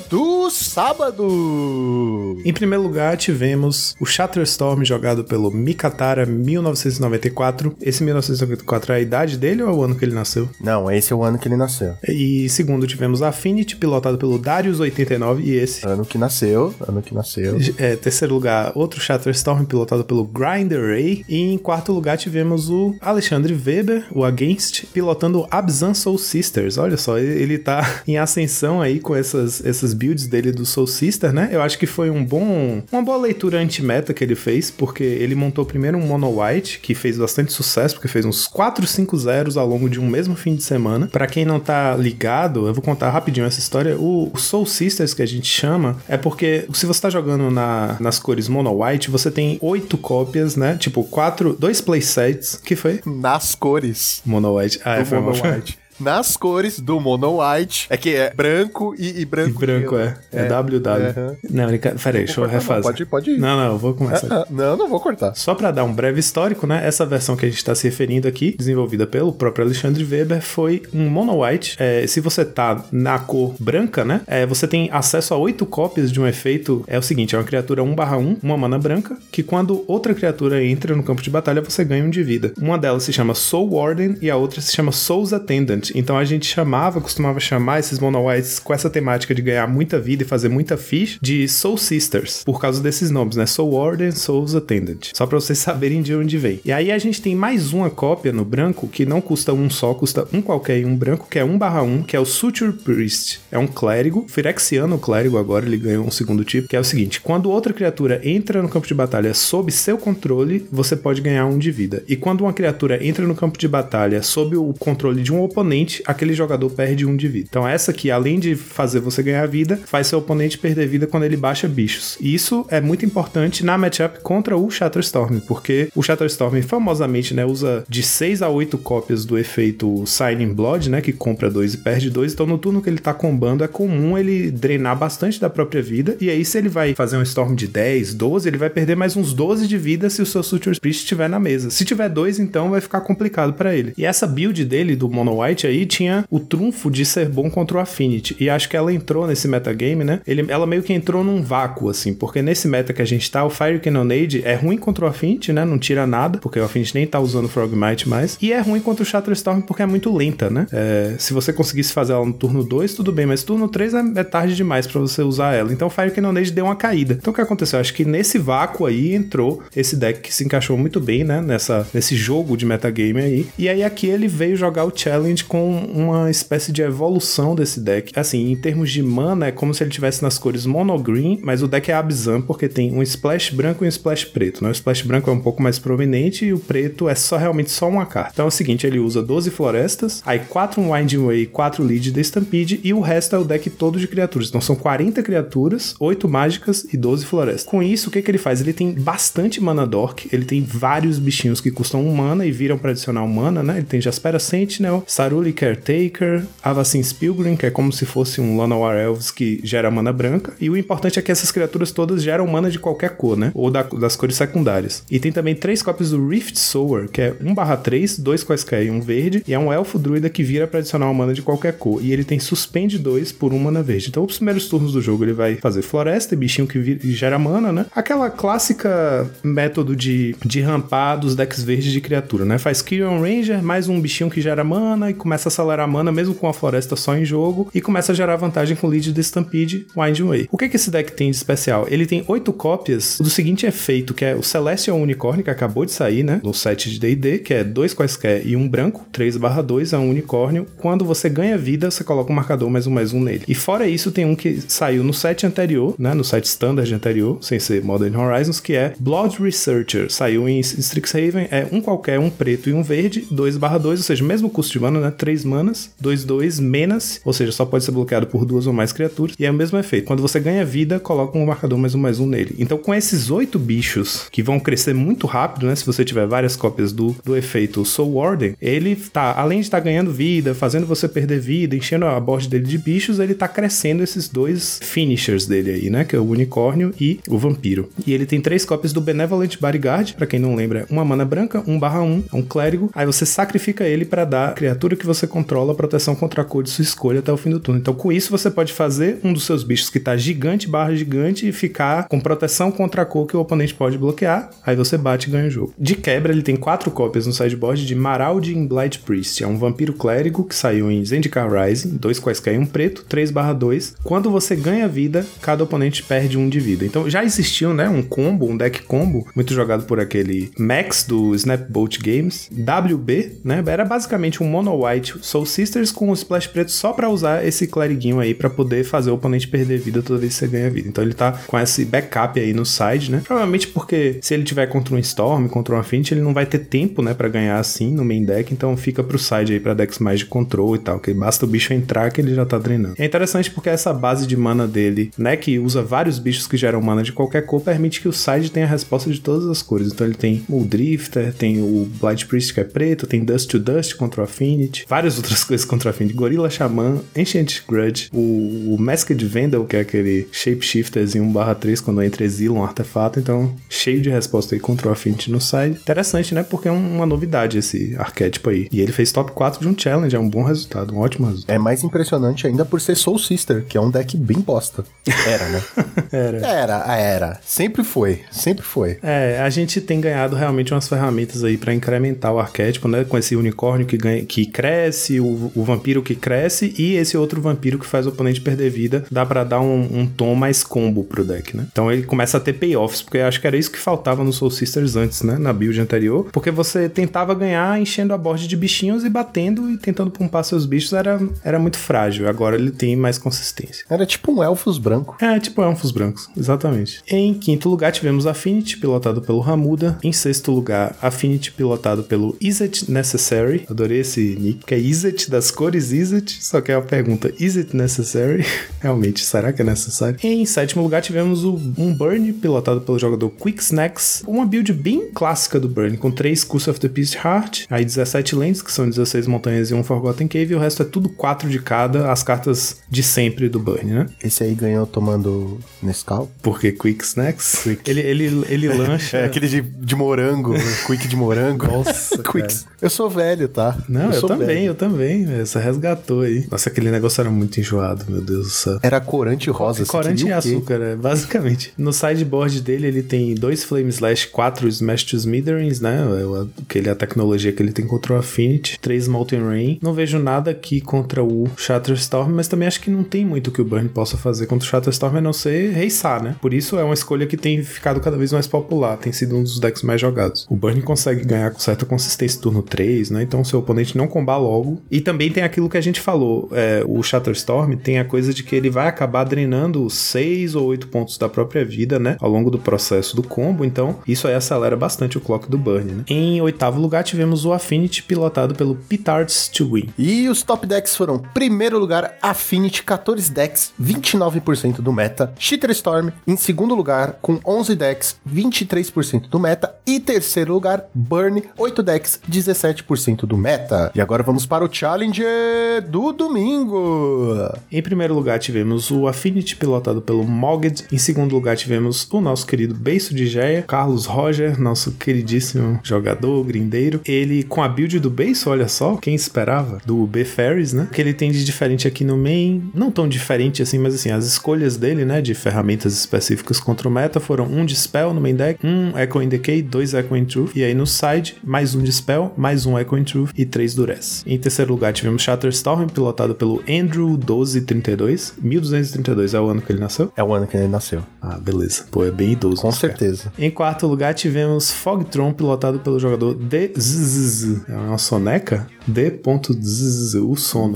do 0.10 0.50
sábado. 0.50 2.38
Em 2.44 2.54
primeiro 2.54 2.84
lugar, 2.84 3.18
tivemos 3.18 3.96
o 4.00 4.06
Shatterstorm 4.06 4.84
jogado 4.84 5.24
pelo 5.24 5.52
Mikatara 5.52 6.26
1994. 6.26 7.76
Esse 7.82 8.04
1994 8.04 8.94
é 8.94 8.96
a 8.96 9.00
idade 9.00 9.38
dele 9.38 9.64
ou 9.64 9.70
é 9.70 9.74
o 9.74 9.84
ano 9.84 9.96
que 9.96 10.06
ele 10.06 10.14
nasceu? 10.14 10.50
Não, 10.60 10.92
esse 10.92 11.14
é 11.14 11.16
o 11.16 11.24
ano 11.24 11.38
que 11.38 11.48
ele 11.48 11.56
nasceu. 11.56 11.94
E 12.08 12.50
segundo, 12.50 12.88
tivemos 12.88 13.22
Affinity, 13.22 13.76
pilotado 13.76 14.18
pelo 14.18 14.40
Darius89, 14.40 15.42
e 15.44 15.56
esse. 15.56 15.88
Ano 15.88 16.06
que 16.06 16.18
nasceu, 16.18 16.74
ano 16.88 17.02
que 17.02 17.14
nasceu. 17.14 17.58
É, 17.78 17.96
terceiro 17.96 18.34
lugar, 18.34 18.72
outro 18.76 19.00
Shatterstorm, 19.00 19.66
pilotado 19.66 20.04
pelo 20.04 20.24
Grinder 20.26 20.82
Ray. 20.82 21.24
E 21.28 21.54
em 21.54 21.58
quarto 21.58 21.92
lugar, 21.92 22.18
tivemos 22.18 22.70
o 22.70 22.96
Alexandre 23.02 23.54
Weber, 23.54 24.06
o 24.12 24.24
Against, 24.24 24.86
pilotando 24.94 25.42
o 25.42 25.48
Abzan 25.50 25.94
Soul 25.94 26.18
Sisters. 26.18 26.78
Olha 26.78 26.97
só, 26.98 27.18
ele, 27.18 27.58
tá 27.58 28.02
em 28.08 28.18
ascensão 28.18 28.82
aí 28.82 29.00
com 29.00 29.16
essas, 29.16 29.66
essas 29.66 29.94
builds 29.94 30.28
dele 30.28 30.52
do 30.52 30.66
Soul 30.66 30.88
Sister, 30.88 31.32
né? 31.32 31.50
Eu 31.52 31.62
acho 31.62 31.78
que 31.78 31.86
foi 31.86 32.10
um 32.10 32.24
bom, 32.24 32.84
uma 32.92 33.02
boa 33.02 33.18
leitura 33.18 33.60
anti-meta 33.60 34.14
que 34.14 34.24
ele 34.24 34.36
fez, 34.36 34.70
porque 34.70 35.04
ele 35.04 35.36
montou 35.36 35.66
primeiro 35.66 35.98
um 35.98 36.02
Mono 36.02 36.42
White, 36.42 36.80
que 36.80 36.94
fez 36.94 37.18
bastante 37.18 37.54
sucesso, 37.54 37.96
porque 37.96 38.08
fez 38.08 38.26
uns 38.26 38.48
4, 38.48 38.86
5 38.86 39.18
zeros 39.18 39.58
ao 39.58 39.68
longo 39.68 39.90
de 39.90 40.00
um 40.00 40.08
mesmo 40.08 40.36
fim 40.36 40.56
de 40.56 40.64
semana. 40.64 41.08
Para 41.08 41.28
quem 41.28 41.46
não 41.46 41.60
tá 41.60 41.96
ligado, 41.96 42.68
eu 42.68 42.74
vou 42.74 42.84
contar 42.84 43.10
rapidinho 43.10 43.46
essa 43.46 43.60
história. 43.60 43.98
O 43.98 44.32
Soul 44.36 44.66
Sisters, 44.66 45.14
que 45.14 45.22
a 45.22 45.26
gente 45.28 45.48
chama, 45.48 45.98
é 46.08 46.18
porque 46.18 46.68
se 46.74 46.86
você 46.86 47.02
tá 47.02 47.10
jogando 47.10 47.50
na, 47.50 47.98
nas 48.00 48.20
cores 48.20 48.48
Mono 48.48 48.84
White, 48.84 49.10
você 49.10 49.32
tem 49.32 49.58
oito 49.62 49.98
cópias, 49.98 50.56
né? 50.56 50.78
Tipo, 50.78 51.04
quatro, 51.04 51.56
dois 51.58 51.82
playsets. 51.82 52.60
que 52.64 52.76
foi? 52.76 53.02
Nas 53.06 53.56
cores. 53.56 54.22
Mono 54.26 54.58
White. 54.58 54.80
Ah, 54.84 55.00
é, 55.00 55.06
foi 55.06 55.20
Mono. 55.20 55.36
White. 55.42 55.78
Nas 56.00 56.38
cores 56.38 56.80
do 56.80 57.00
Mono 57.00 57.40
White. 57.42 57.88
É 57.90 57.98
que 57.98 58.16
é 58.16 58.34
branco 58.34 58.96
e, 58.98 59.08
e 59.20 59.22
E 59.22 59.26
branco. 59.26 59.60
branco, 59.60 59.98
gelo. 59.98 60.14
é. 60.34 60.46
É, 60.46 60.48
WW. 60.48 60.90
aham. 61.10 61.36
Não, 61.50 61.68
brinca... 61.68 61.96
peraí, 62.02 62.26
deixa 62.26 62.42
eu 62.42 62.46
refazer. 62.48 62.84
Pode 62.84 63.04
ir, 63.04 63.06
pode 63.06 63.32
ir. 63.32 63.38
Não, 63.40 63.58
não, 63.58 63.72
eu 63.74 63.78
vou 63.78 63.94
começar. 63.94 64.28
Ah, 64.32 64.46
não, 64.50 64.78
não 64.78 64.88
vou 64.90 65.00
cortar. 65.00 65.36
Só 65.36 65.56
para 65.56 65.72
dar 65.72 65.84
um 65.84 65.94
breve 65.94 66.20
histórico, 66.20 66.68
né? 66.68 66.82
Essa 66.86 67.06
versão 67.06 67.36
que 67.36 67.46
a 67.46 67.50
gente 67.50 67.58
está 67.58 67.74
se 67.76 67.88
referindo 67.88 68.28
aqui, 68.28 68.56
desenvolvida 68.58 69.08
pelo 69.08 69.32
próprio 69.34 69.66
Alexandre 69.66 70.04
Weber, 70.04 70.42
foi 70.42 70.84
um 70.94 71.10
mono 71.10 71.44
white. 71.44 71.76
É, 71.80 72.06
se 72.08 72.20
você 72.20 72.46
tá 72.46 72.84
na 72.92 73.18
cor 73.20 73.56
branca, 73.60 74.04
né? 74.06 74.22
é, 74.28 74.46
você 74.46 74.68
tem 74.68 74.90
acesso 74.92 75.34
a 75.34 75.38
oito 75.38 75.66
cópias 75.66 76.12
de 76.12 76.20
um 76.20 76.28
efeito. 76.28 76.84
É 76.88 76.98
o 76.98 77.02
seguinte: 77.02 77.36
é 77.36 77.38
uma 77.38 77.44
criatura 77.44 77.82
1/1, 77.82 78.38
uma 78.44 78.58
mana 78.58 78.78
branca, 78.78 79.18
que 79.32 79.42
quando 79.44 79.84
outra 79.88 80.14
criatura 80.14 80.64
entra 80.64 80.96
no 80.96 81.04
campo 81.04 81.22
de 81.22 81.30
batalha, 81.30 81.62
você 81.62 81.84
ganha 81.84 82.04
um 82.04 82.10
de 82.10 82.24
vida. 82.24 82.54
Uma 82.60 82.78
delas 82.78 83.04
se 83.04 83.14
chama 83.14 83.34
Soul 83.34 83.74
Warden 83.76 84.18
e 84.22 84.30
a 84.30 84.36
outra 84.36 84.62
se 84.62 84.74
chama 84.74 84.92
Soul's 84.92 85.34
Attendant. 85.34 85.87
Então 85.96 86.18
a 86.18 86.26
gente 86.26 86.46
chamava, 86.46 87.02
costumava 87.02 87.40
chamar 87.40 87.80
esses 87.80 88.00
mono 88.00 88.28
whites 88.28 88.60
com 88.60 88.74
essa 88.74 88.90
temática 88.90 89.34
de 89.34 89.42
ganhar 89.42 89.68
muita 89.68 90.00
vida 90.00 90.24
e 90.24 90.26
fazer 90.26 90.50
muita 90.50 90.78
fish 90.78 91.18
de 91.22 91.48
Soul 91.48 91.78
Sisters, 91.78 92.44
por 92.44 92.60
causa 92.60 92.82
desses 92.82 93.10
nomes, 93.10 93.36
né? 93.36 93.46
Soul 93.46 93.74
Warden, 93.74 94.12
Soul's 94.12 94.56
Attendant. 94.56 95.10
Só 95.14 95.26
pra 95.26 95.40
vocês 95.40 95.58
saberem 95.60 96.02
de 96.02 96.16
onde 96.16 96.38
vem. 96.38 96.60
E 96.64 96.72
aí 96.72 96.92
a 96.92 96.98
gente 96.98 97.22
tem 97.22 97.36
mais 97.36 97.74
uma 97.74 97.90
cópia 97.90 98.32
no 98.32 98.46
branco 98.46 98.88
que 98.88 99.06
não 99.06 99.22
custa 99.22 99.54
um 99.54 99.70
só, 99.70 99.94
custa 99.94 100.28
um 100.34 100.42
qualquer 100.42 100.80
em 100.80 100.86
um 100.86 100.96
branco, 100.96 101.28
que 101.30 101.40
é 101.40 101.44
1/1, 101.44 102.04
que 102.06 102.16
é 102.16 102.20
o 102.20 102.26
Suture 102.26 102.74
Priest. 102.74 103.40
É 103.52 103.58
um 103.58 103.68
clérigo, 103.68 104.26
Firexiano 104.28 104.98
clérigo 104.98 105.38
agora, 105.38 105.66
ele 105.66 105.78
ganhou 105.78 106.06
um 106.06 106.12
segundo 106.12 106.44
tipo, 106.44 106.68
que 106.68 106.76
é 106.76 106.80
o 106.80 106.84
seguinte: 106.84 107.22
quando 107.22 107.50
outra 107.50 107.74
criatura 107.74 108.20
entra 108.24 108.62
no 108.62 108.70
campo 108.70 108.88
de 108.88 108.94
batalha 108.94 109.34
sob 109.34 109.72
seu 109.72 109.98
controle, 109.98 110.68
você 110.72 110.96
pode 110.96 111.22
ganhar 111.22 111.46
um 111.46 111.58
de 111.58 111.72
vida. 111.72 112.04
E 112.08 112.16
quando 112.16 112.42
uma 112.42 112.54
criatura 112.54 113.06
entra 113.06 113.26
no 113.26 113.36
campo 113.36 113.58
de 113.58 113.68
batalha 113.68 114.22
sob 114.22 114.56
o 114.58 114.74
controle 114.74 115.22
de 115.22 115.34
um 115.34 115.42
oponente, 115.42 115.77
aquele 116.06 116.34
jogador 116.34 116.70
perde 116.70 117.06
um 117.06 117.16
de 117.16 117.28
vida. 117.28 117.48
Então 117.50 117.68
essa 117.68 117.92
aqui, 117.92 118.10
além 118.10 118.40
de 118.40 118.56
fazer 118.56 119.00
você 119.00 119.22
ganhar 119.22 119.46
vida, 119.48 119.80
faz 119.86 120.08
seu 120.08 120.20
oponente 120.20 120.58
perder 120.58 120.88
vida 120.88 121.08
quando 121.08 121.24
ele 121.24 121.38
baixa 121.38 121.68
bichos. 121.68 122.18
E 122.20 122.34
isso 122.34 122.66
é 122.70 122.80
muito 122.80 123.06
importante 123.06 123.66
na 123.66 123.78
matchup 123.78 124.20
contra 124.22 124.58
o 124.58 124.70
Shatterstorm, 124.70 125.40
porque 125.42 125.90
o 125.96 126.02
Shatterstorm 126.02 126.62
famosamente, 126.62 127.34
né, 127.34 127.46
usa 127.46 127.84
de 127.88 128.04
6 128.04 128.42
a 128.42 128.50
8 128.50 128.78
cópias 128.78 129.26
do 129.26 129.38
efeito 129.38 130.06
Signing 130.06 130.54
Blood, 130.54 130.90
né, 130.90 131.02
que 131.02 131.14
compra 131.14 131.50
2 131.50 131.74
e 131.74 131.78
perde 131.78 132.10
2. 132.10 132.34
Então 132.34 132.46
no 132.46 132.58
turno 132.58 132.82
que 132.82 132.90
ele 132.90 133.00
tá 133.00 133.14
combando 133.14 133.64
é 133.64 133.68
comum 133.68 134.18
ele 134.18 134.50
drenar 134.52 134.98
bastante 134.98 135.40
da 135.40 135.50
própria 135.50 135.82
vida. 135.82 136.18
E 136.20 136.30
aí 136.30 136.44
se 136.44 136.58
ele 136.58 136.70
vai 136.70 136.94
fazer 136.94 137.18
um 137.18 137.22
Storm 137.22 137.56
de 137.56 137.68
10, 137.68 138.14
12, 138.14 138.48
ele 138.48 138.58
vai 138.58 138.70
perder 138.70 138.96
mais 138.96 139.16
uns 139.16 139.34
12 139.34 139.68
de 139.68 139.78
vida 139.78 140.10
se 140.10 140.22
o 140.22 140.26
seu 140.26 140.42
Suture 140.42 140.80
Priest 140.80 141.04
estiver 141.04 141.30
na 141.30 141.40
mesa. 141.40 141.70
Se 141.70 141.86
tiver 141.86 142.10
dois, 142.10 142.40
então 142.40 142.70
vai 142.70 142.82
ficar 142.82 143.02
complicado 143.02 143.54
para 143.54 143.76
ele. 143.76 143.94
E 143.98 144.06
essa 144.06 144.26
build 144.26 144.64
dele 144.66 144.96
do 144.96 145.10
Mono 145.10 145.42
White 145.42 145.67
aí 145.68 145.86
tinha 145.86 146.26
o 146.30 146.40
trunfo 146.40 146.90
de 146.90 147.06
ser 147.06 147.30
bom 147.30 147.50
contra 147.50 147.78
o 147.78 147.80
Affinity. 147.80 148.36
E 148.40 148.50
acho 148.50 148.70
que 148.70 148.78
ela 148.78 148.94
entrou 148.94 149.28
nesse 149.28 149.48
metagame, 149.48 150.04
né? 150.04 150.22
Ele, 150.26 150.46
ela 150.50 150.66
meio 150.66 150.84
que 150.84 150.94
entrou 150.94 151.24
num 151.24 151.42
vácuo, 151.42 151.90
assim, 151.90 152.14
porque 152.14 152.42
nesse 152.42 152.68
meta 152.68 152.94
que 152.94 153.02
a 153.02 153.06
gente 153.06 153.30
tá, 153.30 153.44
o 153.44 153.50
Fire 153.50 153.80
Cannonade 153.80 154.42
é 154.46 154.56
ruim 154.56 154.78
contra 154.78 155.06
o 155.06 155.08
Affinity, 155.08 155.54
né? 155.54 155.66
Não 155.66 155.78
tira 155.78 156.08
nada, 156.08 156.40
porque 156.40 156.60
o 156.60 156.64
Affinity 156.64 156.96
nem 156.96 157.08
tá 157.08 157.20
usando 157.20 157.48
Frogmite 157.48 158.08
mais. 158.08 158.38
E 158.42 158.52
é 158.52 158.60
ruim 158.60 158.80
contra 158.80 159.04
o 159.04 159.06
Shatterstorm 159.06 159.62
porque 159.62 159.82
é 159.82 159.86
muito 159.86 160.16
lenta, 160.16 160.50
né? 160.50 160.68
É, 160.72 161.16
se 161.18 161.34
você 161.34 161.52
conseguisse 161.52 161.94
fazer 161.94 162.14
ela 162.14 162.26
no 162.26 162.34
turno 162.34 162.64
2, 162.64 162.94
tudo 162.94 163.12
bem, 163.12 163.26
mas 163.26 163.44
turno 163.44 163.68
3 163.68 163.94
é, 163.94 164.00
é 164.16 164.24
tarde 164.24 164.56
demais 164.56 164.88
para 164.88 165.00
você 165.00 165.22
usar 165.22 165.54
ela. 165.54 165.72
Então 165.72 165.88
o 165.88 165.92
Fire 165.92 166.12
Cannonade 166.12 166.52
deu 166.52 166.66
uma 166.66 166.76
caída. 166.76 167.18
Então 167.20 167.32
o 167.32 167.36
que 167.36 167.42
aconteceu? 167.42 167.80
Acho 167.80 167.94
que 167.94 168.06
nesse 168.06 168.38
vácuo 168.38 168.86
aí 168.86 169.14
entrou 169.14 169.64
esse 169.76 169.96
deck 169.96 170.22
que 170.22 170.34
se 170.34 170.44
encaixou 170.44 170.78
muito 170.78 171.00
bem, 171.00 171.24
né? 171.24 171.42
Nessa, 171.42 171.88
nesse 171.94 172.16
jogo 172.16 172.56
de 172.56 172.66
metagame 172.66 173.22
aí. 173.22 173.48
E 173.58 173.70
aí 173.70 173.84
aqui 173.84 174.08
ele 174.08 174.28
veio 174.28 174.56
jogar 174.56 174.86
o 174.86 174.92
challenge 174.96 175.44
com 175.44 175.57
uma 175.64 176.30
espécie 176.30 176.72
de 176.72 176.82
evolução 176.82 177.56
desse 177.56 177.80
deck. 177.80 178.12
Assim, 178.18 178.52
em 178.52 178.56
termos 178.56 178.92
de 178.92 179.02
mana, 179.02 179.48
é 179.48 179.52
como 179.52 179.74
se 179.74 179.84
ele 179.84 179.92
tivesse 179.92 180.24
nas 180.24 180.38
cores 180.38 180.66
mono 180.66 180.98
green, 180.98 181.40
mas 181.42 181.62
o 181.62 181.68
deck 181.68 181.92
é 181.92 181.94
Abzan 181.94 182.42
porque 182.42 182.68
tem 182.68 182.92
um 182.94 183.02
splash 183.02 183.52
branco 183.52 183.84
e 183.84 183.88
um 183.88 183.90
splash 183.90 184.26
preto, 184.26 184.64
né? 184.64 184.70
O 184.70 184.72
splash 184.72 185.02
branco 185.02 185.30
é 185.30 185.34
um 185.34 185.40
pouco 185.40 185.62
mais 185.62 185.80
prominente 185.80 186.46
e 186.46 186.54
o 186.54 186.60
preto 186.60 187.10
é 187.10 187.16
só 187.16 187.38
realmente 187.38 187.72
só 187.72 187.88
uma 187.88 188.06
carta. 188.06 188.32
Então 188.34 188.46
é 188.46 188.48
o 188.48 188.52
seguinte, 188.52 188.86
ele 188.86 189.00
usa 189.00 189.22
12 189.22 189.50
florestas, 189.52 190.22
aí 190.26 190.40
4 190.40 190.82
Winding 190.82 191.26
Way, 191.26 191.46
4 191.48 191.84
lead 191.84 192.12
da 192.12 192.22
Stampede 192.22 192.80
e 192.84 192.94
o 192.94 193.00
resto 193.00 193.36
é 193.36 193.40
o 193.40 193.44
deck 193.44 193.70
todo 193.70 194.00
de 194.00 194.08
criaturas. 194.08 194.50
Então 194.50 194.62
são 194.62 194.76
40 194.76 195.22
criaturas, 195.24 195.96
8 196.00 196.28
mágicas 196.28 196.86
e 196.92 196.98
12 196.98 197.26
florestas. 197.26 197.64
Com 197.64 197.82
isso, 197.82 198.10
o 198.10 198.12
que, 198.12 198.22
que 198.22 198.32
ele 198.32 198.38
faz? 198.38 198.62
Ele 198.62 198.74
tem 198.74 198.92
bastante 198.94 199.62
mana 199.62 199.86
dork, 199.86 200.30
ele 200.32 200.46
tem 200.46 200.64
vários 200.64 201.20
bichinhos 201.20 201.62
que 201.62 201.72
custam 201.72 202.06
um 202.06 202.14
mana 202.14 202.46
e 202.46 202.52
viram 202.52 202.78
para 202.78 202.92
adicionar 202.92 203.24
um 203.24 203.28
mana, 203.28 203.64
né? 203.64 203.78
Ele 203.78 203.86
tem 203.86 204.02
Jaspera 204.02 204.40
Sentinel, 204.40 205.04
Saruli 205.08 205.47
Caretaker, 205.54 206.44
Avacyn's 206.64 207.14
Pilgrim, 207.14 207.56
que 207.56 207.66
é 207.66 207.72
como 207.72 207.92
se 207.92 208.06
fosse 208.06 208.40
um 208.42 208.58
Llanowar 208.58 208.98
Elves 208.98 209.32
que 209.32 209.60
gera 209.64 209.90
mana 209.92 210.12
branca. 210.14 210.54
E 210.60 210.70
o 210.70 210.78
importante 210.78 211.20
é 211.20 211.22
que 211.22 211.32
essas 211.32 211.52
criaturas 211.52 211.92
todas 211.92 212.22
geram 212.24 212.48
mana 212.48 212.70
de 212.70 212.80
qualquer 212.80 213.12
cor, 213.18 213.38
né? 213.38 213.52
Ou 213.54 213.70
da- 213.72 213.84
das 213.84 214.16
cores 214.16 214.36
secundárias. 214.36 215.04
E 215.10 215.20
tem 215.20 215.32
também 215.32 215.56
três 215.56 215.82
cópias 215.82 216.12
do 216.12 216.28
Rift 216.28 216.58
Sower, 216.58 217.08
que 217.10 217.22
é 217.22 217.34
1/3, 217.42 218.18
dois 218.20 218.44
quaisquer 218.44 218.84
e 218.86 218.92
um 218.92 219.00
verde, 219.02 219.44
e 219.48 219.54
é 219.54 219.60
um 219.60 219.72
elfo 219.72 219.98
druida 220.00 220.30
que 220.30 220.44
vira 220.44 220.68
para 220.68 220.80
adicionar 220.80 221.06
uma 221.06 221.14
mana 221.14 221.34
de 221.34 221.42
qualquer 221.42 221.74
cor. 221.74 222.04
E 222.04 222.12
ele 222.12 222.24
tem 222.24 222.40
suspende 222.40 222.98
2 222.98 223.32
por 223.32 223.54
um 223.54 223.60
mana 223.60 223.84
verde. 223.84 224.08
Então, 224.10 224.24
os 224.26 224.36
primeiros 224.38 224.68
turnos 224.68 224.94
do 224.94 225.02
jogo 225.02 225.24
ele 225.24 225.34
vai 225.34 225.56
fazer 225.56 225.82
floresta 225.82 226.34
e 226.34 226.38
bichinho 226.38 226.68
que 226.68 226.80
vi- 226.80 227.00
gera 227.14 227.38
mana, 227.38 227.72
né? 227.72 227.86
Aquela 227.96 228.30
clássica 228.30 229.30
método 229.44 229.96
de, 229.96 230.36
de 230.46 230.62
rampar 230.62 231.20
dos 231.20 231.36
decks 231.36 231.64
verdes 231.64 231.92
de 231.92 232.02
criatura, 232.02 232.44
né? 232.46 232.58
Faz 232.58 232.82
Kyrian 232.82 233.20
Ranger, 233.20 233.62
mais 233.64 233.88
um 233.88 234.00
bichinho 234.02 234.30
que 234.30 234.42
gera 234.42 234.64
mana 234.64 235.10
e 235.10 235.14
começa 235.14 235.37
a 235.46 235.50
acelerar 235.50 235.86
a 235.86 235.88
mana 235.88 236.12
mesmo 236.12 236.34
com 236.34 236.48
a 236.48 236.54
floresta 236.54 236.96
só 236.96 237.16
em 237.16 237.26
jogo 237.26 237.70
e 237.74 237.82
começa 237.82 238.12
a 238.12 238.16
gerar 238.16 238.36
vantagem 238.36 238.76
com 238.76 238.88
o 238.88 238.90
lead 238.90 239.12
de 239.12 239.22
Stampede 239.22 239.86
Winding 239.96 240.24
Way. 240.24 240.50
O 240.52 240.58
que, 240.58 240.70
que 240.70 240.76
esse 240.76 240.90
deck 240.90 241.12
tem 241.12 241.30
de 241.30 241.38
especial? 241.38 241.86
Ele 241.90 242.06
tem 242.06 242.24
oito 242.28 242.52
cópias 242.54 243.18
do 243.20 243.30
seguinte 243.30 243.66
efeito, 243.66 244.14
que 244.14 244.26
é 244.26 244.36
o 244.36 244.44
Celestial 244.44 244.98
Unicorn, 244.98 245.44
que 245.44 245.50
acabou 245.50 245.86
de 245.86 245.92
sair, 245.92 246.24
né? 246.24 246.42
No 246.44 246.54
set 246.54 246.90
de 246.90 247.00
D&D, 247.00 247.40
que 247.40 247.54
é 247.54 247.64
dois 247.64 247.94
quaisquer 247.94 248.46
e 248.46 248.56
um 248.56 248.68
branco, 248.68 249.06
3 249.12 249.38
barra 249.38 249.62
2, 249.62 249.94
é 249.94 249.98
um 249.98 250.10
unicórnio. 250.10 250.66
Quando 250.78 251.06
você 251.06 251.30
ganha 251.30 251.58
vida, 251.58 251.92
você 251.92 252.04
coloca 252.04 252.32
um 252.32 252.36
marcador 252.36 252.70
mais 252.70 252.88
um 252.88 252.92
mais 252.92 253.14
um 253.14 253.22
nele. 253.22 253.44
E 253.48 253.56
fora 253.56 253.88
isso, 253.88 254.12
tem 254.12 254.26
um 254.26 254.36
que 254.36 254.62
saiu 254.68 255.04
no 255.04 255.14
set 255.14 255.46
anterior, 255.46 255.96
né? 255.98 256.14
No 256.14 256.24
set 256.24 256.46
standard 256.46 256.94
anterior, 256.94 257.38
sem 257.42 257.60
ser 257.60 257.84
Modern 257.84 258.16
Horizons, 258.16 258.60
que 258.60 258.74
é 258.74 258.94
Blood 259.00 259.42
Researcher. 259.42 260.12
Saiu 260.12 260.48
em 260.48 260.60
Strixhaven, 260.60 261.48
é 261.52 261.68
um 261.72 261.82
qualquer, 261.82 262.20
um 262.20 262.30
preto 262.30 262.70
e 262.70 262.74
um 262.74 262.84
verde, 262.84 263.26
2 263.30 263.58
barra 263.58 263.78
2, 263.78 264.00
ou 264.00 264.04
seja, 264.04 264.24
mesmo 264.24 264.50
custo 264.50 264.74
de 264.74 264.80
mana, 264.80 265.00
né? 265.00 265.14
3 265.28 265.44
manas, 265.44 265.90
2, 266.00 266.24
2, 266.24 266.60
menos, 266.62 267.20
ou 267.26 267.34
seja, 267.34 267.52
só 267.52 267.66
pode 267.66 267.84
ser 267.84 267.92
bloqueado 267.92 268.28
por 268.28 268.46
duas 268.46 268.66
ou 268.66 268.72
mais 268.72 268.94
criaturas. 268.94 269.36
E 269.38 269.46
é 269.46 269.52
o 269.52 269.54
mesmo 269.54 269.78
efeito. 269.78 270.06
Quando 270.06 270.22
você 270.22 270.40
ganha 270.40 270.64
vida, 270.64 271.02
coloca 271.02 271.38
um 271.38 271.46
marcador 271.46 271.78
mais 271.78 271.94
um 271.94 272.00
mais 272.00 272.18
um 272.18 272.26
nele. 272.26 272.56
Então, 272.58 272.78
com 272.78 272.96
esses 272.96 273.30
oito 273.30 273.60
bichos 273.60 274.30
que 274.32 274.42
vão 274.42 274.58
crescer 274.58 274.94
muito 274.94 275.28
rápido, 275.28 275.66
né? 275.66 275.76
Se 275.76 275.86
você 275.86 276.06
tiver 276.06 276.26
várias 276.26 276.56
cópias 276.56 276.94
do, 276.94 277.14
do 277.26 277.36
efeito 277.36 277.84
Soul 277.84 278.14
Warden, 278.14 278.56
ele 278.62 278.96
tá, 278.96 279.34
além 279.38 279.60
de 279.60 279.66
estar 279.66 279.82
ganhando 279.82 280.14
vida, 280.14 280.56
fazendo 280.56 280.88
você 280.88 281.10
perder 281.10 281.42
vida, 281.42 281.76
enchendo 281.76 282.06
a 282.06 282.18
board 282.22 282.48
dele 282.48 282.64
de 282.64 282.78
bichos, 282.78 283.20
ele 283.20 283.34
tá 283.34 283.50
crescendo 283.50 284.02
esses 284.02 284.30
dois 284.30 284.80
finishers 284.82 285.46
dele 285.46 285.72
aí, 285.72 285.90
né? 285.90 286.06
Que 286.06 286.16
é 286.16 286.20
o 286.20 286.24
unicórnio 286.24 286.94
e 286.98 287.20
o 287.28 287.38
vampiro. 287.38 287.90
E 288.06 288.14
ele 288.14 288.26
tem 288.26 288.40
três 288.40 288.64
cópias 288.64 288.94
do 288.94 289.02
Benevolent 289.02 289.60
Bodyguard, 289.60 290.14
pra 290.14 290.26
quem 290.26 290.40
não 290.40 290.56
lembra, 290.56 290.86
é 290.90 290.94
uma 290.94 291.04
mana 291.04 291.26
branca, 291.26 291.62
1 291.68 291.78
barra 291.78 292.02
1, 292.02 292.24
um 292.32 292.42
clérigo. 292.42 292.90
Aí 292.96 293.06
você 293.06 293.26
sacrifica 293.26 293.84
ele 293.84 294.06
para 294.06 294.24
dar 294.24 294.56
criatura 294.56 294.96
que 294.96 295.06
você 295.08 295.26
controla 295.26 295.74
proteção 295.74 296.16
contra 296.16 296.42
a 296.42 296.46
cor 296.46 296.64
de 296.64 296.70
sua 296.70 296.84
escolha 296.84 297.20
até 297.20 297.32
o 297.32 297.38
fim 297.38 297.50
do 297.50 297.60
turno. 297.60 297.80
Então, 297.80 297.94
com 297.94 298.12
isso, 298.12 298.32
você 298.32 298.52
pode 298.52 298.74
fazer 298.74 299.20
um 299.24 299.34
dos 299.34 299.46
seus 299.46 299.64
bichos 299.64 299.90
que 299.90 300.00
tá 300.00 300.16
gigante 300.16 300.68
barra 300.68 300.94
gigante 300.94 301.48
e 301.48 301.52
ficar 301.52 302.08
com 302.08 302.20
proteção 302.20 302.72
contra 302.72 303.02
a 303.02 303.06
cor 303.06 303.26
que 303.26 303.36
o 303.36 303.40
oponente 303.40 303.74
pode 303.74 303.98
bloquear. 303.98 304.50
Aí 304.66 304.76
você 304.76 304.98
bate 304.98 305.28
e 305.28 305.32
ganha 305.32 305.48
o 305.48 305.52
jogo. 305.52 305.74
De 305.78 305.96
quebra, 305.96 306.32
ele 306.32 306.42
tem 306.42 306.56
quatro 306.56 306.92
cópias 306.92 307.26
no 307.26 307.34
sideboard 307.34 307.86
de 307.86 307.96
Maraldi 307.96 308.56
em 308.56 308.68
Blight 308.68 309.00
Priest. 309.00 309.44
É 309.44 309.48
um 309.48 309.58
vampiro 309.58 309.94
clérigo 309.94 310.44
que 310.44 310.56
saiu 310.56 310.92
em 310.92 311.04
Zendikar 311.04 311.52
Rising, 311.52 311.98
dois 311.98 312.20
quaisquer 312.20 312.56
e 312.56 312.58
um 312.58 312.66
preto, 312.66 313.06
3 313.06 313.32
barra 313.32 313.54
2. 313.54 313.96
Quando 314.04 314.30
você 314.30 314.56
ganha 314.56 314.88
vida, 314.88 315.26
cada 315.42 315.64
oponente 315.64 316.04
perde 316.04 316.38
um 316.38 316.50
de 316.50 316.60
vida. 316.60 316.86
Então 316.86 317.10
já 317.10 317.24
existiu, 317.24 317.74
né, 317.74 317.90
um 317.90 318.02
combo, 318.02 318.48
um 318.48 318.58
deck 318.58 318.84
combo, 318.84 319.28
muito 319.36 319.54
jogado 319.54 319.86
por 319.86 320.00
aquele 320.00 320.52
Max 320.58 321.06
do 321.08 321.34
Snapbolt 321.36 322.00
Games, 322.00 322.50
WB, 322.52 323.40
né, 323.44 323.64
era 323.68 323.86
basicamente 323.86 324.42
um 324.42 324.48
mono 324.48 324.72
white 324.98 325.16
Soul 325.22 325.46
Sisters 325.46 325.92
com 325.92 326.10
o 326.10 326.14
Splash 326.14 326.48
preto 326.48 326.72
só 326.72 326.92
pra 326.92 327.10
usar 327.10 327.46
esse 327.46 327.68
cleriguinho 327.68 328.20
aí 328.20 328.34
pra 328.34 328.50
poder 328.50 328.84
fazer 328.84 329.12
o 329.12 329.16
oponente 329.16 329.48
perder 329.48 329.80
vida 329.80 330.02
toda 330.02 330.20
vez 330.20 330.34
que 330.34 330.40
você 330.40 330.48
ganha 330.48 330.70
vida. 330.70 330.88
Então 330.90 331.04
ele 331.04 331.14
tá 331.14 331.32
com 331.48 331.58
esse 331.58 331.86
backup 331.86 332.40
aí 332.40 332.54
no 332.54 332.66
side, 332.66 333.12
né? 333.12 333.22
Provavelmente 333.24 333.68
porque 333.68 334.18
se 334.22 334.34
ele 334.34 334.44
tiver 334.44 334.68
contra 334.68 334.96
um 334.96 335.00
Storm, 335.00 335.48
contra 335.48 335.76
um 335.76 335.80
Affinity, 335.80 336.14
ele 336.14 336.22
não 336.22 336.34
vai 336.34 336.46
ter 336.46 336.60
tempo, 336.60 337.02
né, 337.02 337.14
pra 337.14 337.28
ganhar 337.28 337.60
assim 337.60 337.92
no 337.92 338.04
main 338.04 338.24
deck, 338.24 338.54
então 338.54 338.76
fica 338.76 339.04
pro 339.04 339.20
side 339.20 339.54
aí 339.54 339.60
pra 339.60 339.74
decks 339.74 340.00
mais 340.00 340.20
de 340.20 340.26
control 340.26 340.76
e 340.76 340.80
tal, 340.80 341.00
que 341.00 341.14
basta 341.14 341.46
o 341.46 341.48
bicho 341.48 341.74
entrar 341.74 342.12
que 342.12 342.20
ele 342.20 342.34
já 342.34 342.46
tá 342.46 342.58
drenando. 342.58 342.96
É 342.98 343.06
interessante 343.06 343.52
porque 343.52 343.70
essa 343.70 343.94
base 343.94 344.26
de 344.26 344.36
mana 344.36 344.68
dele, 344.68 345.12
né, 345.18 345.36
que 345.36 345.60
usa 345.60 345.82
vários 345.82 346.20
bichos 346.20 346.48
que 346.48 346.58
geram 346.58 346.82
mana 346.82 347.04
de 347.04 347.12
qualquer 347.12 347.46
cor, 347.46 347.62
permite 347.62 348.02
que 348.02 348.08
o 348.08 348.14
side 348.14 348.52
tenha 348.52 348.66
a 348.66 348.70
resposta 348.70 349.10
de 349.12 349.20
todas 349.20 349.48
as 349.48 349.62
cores. 349.62 349.92
Então 349.92 350.08
ele 350.08 350.16
tem 350.16 350.44
o 350.50 350.64
Drifter, 350.64 351.34
tem 351.34 351.62
o 351.62 351.88
Blight 352.00 352.26
Priest 352.26 352.54
que 352.54 352.60
é 352.60 352.64
preto, 352.64 353.08
tem 353.08 353.24
Dust 353.24 353.50
to 353.50 353.60
Dust 353.60 353.96
contra 353.96 354.22
o 354.22 354.24
Affinity, 354.24 354.86
várias 354.88 355.18
outras 355.18 355.44
coisas 355.46 355.66
contra 355.66 355.90
o 355.90 355.92
Affinity, 355.92 356.16
Gorilla 356.16 356.50
Shaman, 356.50 357.02
Ancient 357.18 357.62
Grudge, 357.68 358.10
o, 358.14 358.76
o 358.76 358.78
Masked 358.80 359.24
Vandal, 359.26 359.66
que 359.66 359.76
é 359.76 359.82
aquele 359.82 360.28
shapeshifterzinho 360.32 361.26
1/3 361.26 361.82
quando 361.82 362.02
entra 362.02 362.24
exila 362.24 362.60
um 362.60 362.64
artefato, 362.64 363.20
então 363.20 363.56
cheio 363.70 364.02
de 364.02 364.10
resposta 364.10 364.56
aí 364.56 364.60
contra 364.60 364.90
o 364.90 364.92
Affinity 364.92 365.32
no 365.32 365.42
side. 365.42 365.78
Interessante, 365.80 366.34
né? 366.34 366.44
Porque 366.44 366.68
é 366.68 366.72
uma 366.72 367.06
novidade 367.06 367.58
esse 367.58 367.96
arquétipo 367.98 368.50
aí. 368.50 368.68
E 368.72 368.82
ele 368.82 368.92
fez 368.92 369.12
top 369.12 369.32
4 369.32 369.62
de 369.62 369.68
um 369.68 369.76
challenge, 369.78 370.16
é 370.16 370.20
um 370.20 370.30
bom 370.30 370.44
resultado, 370.44 370.94
um 370.94 371.00
ótimo 371.00 371.28
resultado. 371.28 371.54
É 371.54 371.58
mais 371.58 371.84
impressionante 371.84 372.48
ainda 372.48 372.66
por 372.66 372.80
ser 372.82 372.96
Soul 372.96 373.20
Sister, 373.20 373.66
que 373.66 373.78
é 373.78 373.82
um 373.82 373.90
deck 373.90 374.16
bem 374.18 374.40
bosta. 374.40 374.84
Era, 375.28 375.50
né? 375.50 375.64
Era. 376.12 376.38
Era, 376.48 376.98
era. 376.98 377.40
Sempre 377.46 377.84
foi, 377.84 378.22
sempre 378.32 378.64
foi. 378.64 378.98
É, 379.04 379.40
a 379.42 379.50
gente 379.50 379.82
tem 379.82 380.00
ganhado 380.00 380.36
realmente 380.36 380.74
umas 380.74 380.88
ferramentas 380.88 381.44
aí 381.44 381.58
pra 381.58 381.74
incrementar 381.74 382.34
o 382.34 382.40
arquétipo, 382.40 382.88
né? 382.88 383.04
Com 383.04 383.18
esse 383.18 383.36
unicórnio 383.36 383.86
que, 383.86 383.98
ganha, 383.98 384.26
que 384.26 384.46
cresce, 384.46 384.77
o, 385.20 385.52
o 385.56 385.64
vampiro 385.64 386.02
que 386.02 386.16
cresce 386.16 386.74
e 386.78 386.96
esse 386.96 387.18
outro 387.18 387.42
vampiro 387.42 387.80
que 387.80 387.86
faz 387.86 388.06
o 388.06 388.10
oponente 388.10 388.42
perder 388.42 388.70
vida. 388.70 389.06
Dá 389.12 389.26
pra 389.26 389.44
dar 389.44 389.62
um, 389.62 390.00
um 390.00 390.06
tom 390.06 390.36
mais 390.36 390.64
combo 390.64 391.04
pro 391.04 391.24
deck, 391.24 391.56
né? 391.56 391.68
Então 391.72 391.92
ele 391.92 392.04
começa 392.04 392.38
a 392.38 392.40
ter 392.40 392.54
payoffs, 392.54 393.02
porque 393.02 393.18
eu 393.18 393.26
acho 393.26 393.40
que 393.42 393.48
era 393.48 393.58
isso 393.58 393.72
que 393.72 393.80
faltava 393.80 394.24
no 394.24 394.34
Soul 394.34 394.52
Sisters 394.52 394.96
antes, 394.96 395.22
né? 395.22 395.38
Na 395.38 395.54
build 395.54 395.80
anterior. 395.80 396.28
Porque 396.32 396.52
você 396.52 396.90
tentava 396.90 397.34
ganhar 397.34 397.80
enchendo 397.80 398.14
a 398.14 398.18
board 398.18 398.48
de 398.48 398.56
bichinhos 398.56 399.04
e 399.04 399.10
batendo 399.10 399.70
e 399.70 399.78
tentando 399.78 400.12
pumpar 400.12 400.44
seus 400.44 400.66
bichos 400.66 400.94
era, 400.94 401.20
era 401.44 401.60
muito 401.60 401.78
frágil. 401.78 402.28
Agora 402.28 402.56
ele 402.56 402.72
tem 402.72 402.96
mais 402.96 403.18
consistência. 403.18 403.86
Era 403.90 404.06
tipo 404.06 404.32
um 404.32 404.44
elfos 404.44 404.78
branco. 404.78 405.18
É, 405.22 405.40
tipo 405.40 405.62
elfos 405.62 405.92
brancos, 405.92 406.30
exatamente. 406.36 407.02
Em 407.08 407.34
quinto 407.34 407.70
lugar 407.70 407.92
tivemos 407.92 408.26
Affinity, 408.26 408.78
pilotado 408.78 409.22
pelo 409.22 409.40
Ramuda. 409.40 409.98
Em 410.04 410.12
sexto 410.12 410.52
lugar, 410.52 410.96
Affinity, 411.02 411.52
pilotado 411.52 412.04
pelo 412.04 412.36
Is 412.40 412.62
It 412.62 412.92
Necessary? 412.92 413.66
Adorei 413.70 414.00
esse 414.00 414.38
nick, 414.40 414.66
que 414.68 414.76
é 414.76 414.78
Is 414.78 415.06
It 415.06 415.32
das 415.32 415.50
cores 415.50 415.94
Is 415.94 416.12
It, 416.12 416.44
só 416.44 416.60
que 416.60 416.74
é 416.74 416.76
a 416.76 416.82
pergunta, 416.82 417.34
Is 417.40 417.56
It 417.56 417.74
Necessary? 417.74 418.46
Realmente, 418.82 419.24
será 419.24 419.54
que 419.54 419.62
é 419.62 419.66
necessário? 419.66 420.20
Em 420.22 420.46
sétimo 420.46 420.84
lugar 420.84 421.02
tivemos 421.02 421.46
o, 421.46 421.54
um 421.78 421.94
Burn, 421.94 422.34
pilotado 422.34 422.82
pelo 422.82 423.00
jogador 423.00 423.30
Quick 423.30 423.64
Snacks. 423.64 424.24
Uma 424.28 424.46
build 424.46 424.74
bem 424.74 425.10
clássica 425.14 425.58
do 425.58 425.70
Burn, 425.70 425.96
com 425.96 426.12
3 426.12 426.44
Curse 426.44 426.70
of 426.70 426.80
the 426.82 426.90
Beast 426.90 427.16
Heart, 427.16 427.66
aí 427.70 427.86
17 427.86 428.36
lands, 428.36 428.62
que 428.62 428.72
são 428.72 428.90
16 428.90 429.26
montanhas 429.26 429.72
e 429.72 429.74
um 429.74 429.84
Forgotten 429.84 430.28
Cave, 430.28 430.52
e 430.52 430.56
o 430.56 430.60
resto 430.60 430.82
é 430.82 430.86
tudo 430.86 431.08
4 431.08 431.50
de 431.50 431.60
cada, 431.60 432.12
as 432.12 432.22
cartas 432.22 432.78
de 432.90 433.02
sempre 433.02 433.48
do 433.48 433.60
Burn, 433.60 433.90
né? 433.90 434.06
Esse 434.22 434.44
aí 434.44 434.54
ganhou 434.54 434.86
tomando 434.86 435.60
Nescau. 435.82 436.30
Porque 436.42 436.74
Quick 436.74 437.06
Snacks, 437.06 437.66
Ele, 437.86 438.02
ele, 438.02 438.46
ele 438.50 438.68
lancha... 438.68 439.18
É 439.18 439.26
aquele 439.26 439.48
de, 439.48 439.62
de 439.62 439.96
morango, 439.96 440.54
quick 440.86 441.08
de 441.08 441.16
morango. 441.16 441.68
Nossa, 441.68 442.18
Quicks. 442.32 442.66
Eu 442.82 442.90
sou 442.90 443.10
velho, 443.10 443.48
tá? 443.48 443.78
Não, 443.88 444.08
eu, 444.08 444.20
sou 444.20 444.30
também, 444.30 444.48
velho. 444.48 444.57
Eu 444.66 444.76
também. 444.76 445.26
Você 445.26 445.60
resgatou 445.60 446.22
aí. 446.22 446.46
Nossa, 446.50 446.70
aquele 446.70 446.90
negócio 446.92 447.22
era 447.22 447.30
muito 447.30 447.60
enjoado, 447.60 448.06
meu 448.10 448.22
Deus 448.22 448.46
do 448.48 448.52
céu. 448.52 448.80
Era 448.82 449.00
corante 449.00 449.50
rosa. 449.50 449.86
Corante 449.86 450.26
e 450.26 450.32
açúcar, 450.32 450.82
é, 450.82 450.96
basicamente. 450.96 451.74
No 451.78 451.92
sideboard 451.94 452.62
dele, 452.62 452.88
ele 452.88 453.04
tem 453.04 453.34
dois 453.36 453.64
Flame 453.64 453.90
Slash, 453.90 454.28
quatro 454.28 454.68
Smash 454.68 455.04
to 455.04 455.16
Smithereens, 455.16 455.80
né? 455.80 455.98
É 456.22 456.26
o- 456.26 456.48
Aquele, 456.64 456.90
a 456.90 456.96
tecnologia 456.96 457.52
que 457.52 457.62
ele 457.62 457.72
tem 457.72 457.86
contra 457.86 458.14
o 458.14 458.18
Affinity. 458.18 458.80
Três 458.80 459.08
Molten 459.08 459.42
Rain. 459.44 459.80
Não 459.82 459.94
vejo 459.94 460.20
nada 460.20 460.52
aqui 460.52 460.80
contra 460.82 461.24
o 461.24 461.48
Shatterstorm, 461.58 462.32
mas 462.34 462.48
também 462.48 462.68
acho 462.68 462.82
que 462.82 462.90
não 462.90 463.04
tem 463.04 463.26
muito 463.26 463.52
que 463.52 463.62
o 463.62 463.66
Burn 463.66 463.88
possa 463.90 464.18
fazer 464.18 464.46
contra 464.48 464.66
o 464.66 464.70
Shatterstorm, 464.70 465.18
a 465.18 465.22
não 465.22 465.34
ser 465.34 465.72
reiçar, 465.74 466.22
né? 466.24 466.36
Por 466.42 466.54
isso 466.54 466.78
é 466.78 466.84
uma 466.84 466.94
escolha 466.94 467.26
que 467.26 467.38
tem 467.38 467.62
ficado 467.64 468.00
cada 468.00 468.18
vez 468.18 468.32
mais 468.32 468.48
popular. 468.48 468.98
Tem 468.98 469.12
sido 469.12 469.36
um 469.38 469.44
dos 469.44 469.60
decks 469.60 469.84
mais 469.84 470.00
jogados. 470.02 470.46
O 470.50 470.56
Burn 470.56 470.82
consegue 470.82 471.24
ganhar 471.26 471.52
com 471.52 471.60
certa 471.60 471.86
consistência 471.86 472.42
turno 472.42 472.62
3, 472.62 473.10
né? 473.12 473.24
Então 473.24 473.44
seu 473.44 473.60
oponente 473.60 473.98
não 473.98 474.08
combar 474.08 474.38
logo. 474.48 474.82
E 474.90 475.02
também 475.02 475.32
tem 475.32 475.44
aquilo 475.44 475.70
que 475.70 475.78
a 475.78 475.82
gente 475.82 476.00
falou. 476.00 476.50
é, 476.52 476.84
o 476.88 477.02
Shatterstorm 477.04 477.76
tem 477.76 478.00
a 478.00 478.06
coisa 478.06 478.34
de 478.34 478.44
que 478.44 478.56
ele 478.56 478.70
vai 478.70 478.88
acabar 478.88 479.24
drenando 479.24 479.90
6 479.90 480.56
ou 480.56 480.68
8 480.68 480.88
pontos 480.88 481.18
da 481.18 481.28
própria 481.28 481.66
vida, 481.66 482.00
né? 482.00 482.18
Ao 482.20 482.30
longo 482.30 482.50
do 482.50 482.58
processo 482.58 483.16
do 483.16 483.24
combo. 483.24 483.66
Então, 483.66 484.00
isso 484.08 484.28
aí 484.28 484.34
acelera 484.34 484.76
bastante 484.76 485.18
o 485.18 485.22
clock 485.22 485.50
do 485.50 485.58
Burn, 485.58 485.92
né? 485.92 486.04
Em 486.08 486.42
oitavo 486.42 486.80
lugar, 486.80 487.04
tivemos 487.04 487.46
o 487.46 487.54
Affinity 487.54 488.04
pilotado 488.04 488.56
pelo 488.56 488.76
Petards 488.76 489.50
to 489.50 489.74
Win. 489.74 489.90
E 489.98 490.30
os 490.30 490.44
top 490.44 490.66
decks 490.66 490.96
foram: 490.96 491.20
primeiro 491.20 491.78
lugar, 491.78 492.16
Affinity, 492.22 492.84
14 492.84 493.32
decks, 493.32 493.74
29% 493.82 494.82
do 494.82 494.94
meta. 494.94 495.34
Cheater 495.38 495.72
Storm, 495.72 496.10
em 496.26 496.38
segundo 496.38 496.76
lugar, 496.76 497.18
com 497.22 497.40
11 497.46 497.76
decks, 497.76 498.18
23% 498.30 499.28
do 499.30 499.40
meta. 499.40 499.76
E 499.86 500.00
terceiro 500.00 500.54
lugar, 500.54 500.86
Burn, 500.94 501.44
8 501.58 501.84
decks, 501.84 502.20
17% 502.30 503.26
do 503.26 503.38
meta. 503.38 503.92
E 503.94 504.02
agora 504.02 504.24
vamos 504.24 504.37
para 504.46 504.66
o 504.66 504.74
Challenger 504.74 505.82
do 505.90 506.12
domingo. 506.12 507.34
Em 507.72 507.82
primeiro 507.82 508.14
lugar, 508.14 508.40
tivemos 508.40 508.92
o 508.92 509.08
Affinity 509.08 509.56
pilotado 509.56 510.02
pelo 510.02 510.24
Mogged. 510.24 510.86
Em 510.92 510.98
segundo 510.98 511.34
lugar, 511.34 511.56
tivemos 511.56 512.08
o 512.12 512.22
nosso 512.22 512.46
querido 512.46 512.76
Beiço 512.76 513.14
de 513.16 513.28
Geia, 513.28 513.64
Carlos 513.64 514.06
Roger, 514.06 514.60
nosso 514.60 514.92
queridíssimo 514.94 515.80
jogador, 515.84 516.44
grindeiro. 516.44 517.02
Ele 517.06 517.44
com 517.44 517.64
a 517.64 517.68
build 517.68 518.00
do 518.00 518.10
Beiço, 518.10 518.50
olha 518.50 518.68
só, 518.68 518.96
quem 518.98 519.16
esperava? 519.16 519.80
Do 519.86 520.06
B 520.06 520.24
Ferries, 520.24 520.74
né? 520.74 520.88
O 520.90 520.94
que 520.94 521.02
ele 521.02 521.14
tem 521.14 521.32
de 521.32 521.44
diferente 521.44 521.88
aqui 521.88 522.04
no 522.04 522.18
main, 522.18 522.70
não 522.74 522.92
tão 522.92 523.08
diferente 523.08 523.62
assim, 523.62 523.78
mas 523.80 523.96
assim, 523.96 524.12
as 524.12 524.26
escolhas 524.26 524.78
dele, 524.78 525.06
né, 525.06 525.22
de 525.22 525.34
ferramentas 525.34 525.94
específicas 525.94 526.60
contra 526.60 526.88
o 526.88 526.92
meta 526.92 527.20
foram 527.20 527.46
um 527.46 527.66
Dispel 527.66 528.14
no 528.14 528.22
main 528.22 528.36
deck, 528.36 528.66
um 528.66 528.98
Echo 528.98 529.22
in 529.22 529.30
Decay, 529.30 529.62
dois 529.62 529.94
Echo 529.94 530.16
in 530.16 530.26
Truth, 530.26 530.56
e 530.56 530.64
aí 530.64 530.74
no 530.74 530.86
side, 530.86 531.36
mais 531.44 531.76
um 531.76 531.82
Dispel, 531.82 532.34
mais 532.38 532.66
um 532.66 532.78
Echo 532.78 532.98
in 532.98 533.04
Truth 533.04 533.32
e 533.38 533.46
três 533.46 533.74
Duress. 533.74 534.17
Em 534.26 534.38
terceiro 534.38 534.72
lugar, 534.72 534.94
tivemos 534.94 535.22
Shatterstorm, 535.22 535.88
pilotado 535.88 536.36
pelo 536.36 536.62
Andrew 536.70 537.10
1232. 537.10 538.34
1232 538.42 539.34
é 539.34 539.40
o 539.40 539.48
ano 539.48 539.62
que 539.62 539.72
ele 539.72 539.80
nasceu? 539.80 540.12
É 540.16 540.24
o 540.24 540.34
ano 540.34 540.48
que 540.48 540.56
ele 540.56 540.68
nasceu. 540.68 541.04
Ah, 541.22 541.38
beleza. 541.38 541.86
Pô, 541.92 542.04
é 542.04 542.12
bem 542.12 542.32
idoso. 542.34 542.62
Com 542.62 542.70
esse 542.70 542.82
cara. 542.82 542.98
certeza. 542.98 543.32
Em 543.38 543.52
quarto 543.52 543.88
lugar, 543.88 544.14
tivemos 544.14 544.72
Fogtron, 544.72 545.34
pilotado 545.34 545.80
pelo 545.80 546.00
jogador 546.00 546.34
DZZ. 546.34 547.68
É 547.70 547.76
uma 547.76 547.98
soneca? 547.98 548.68
D.ZZ, 548.88 550.16
o 550.16 550.36
sono. 550.36 550.74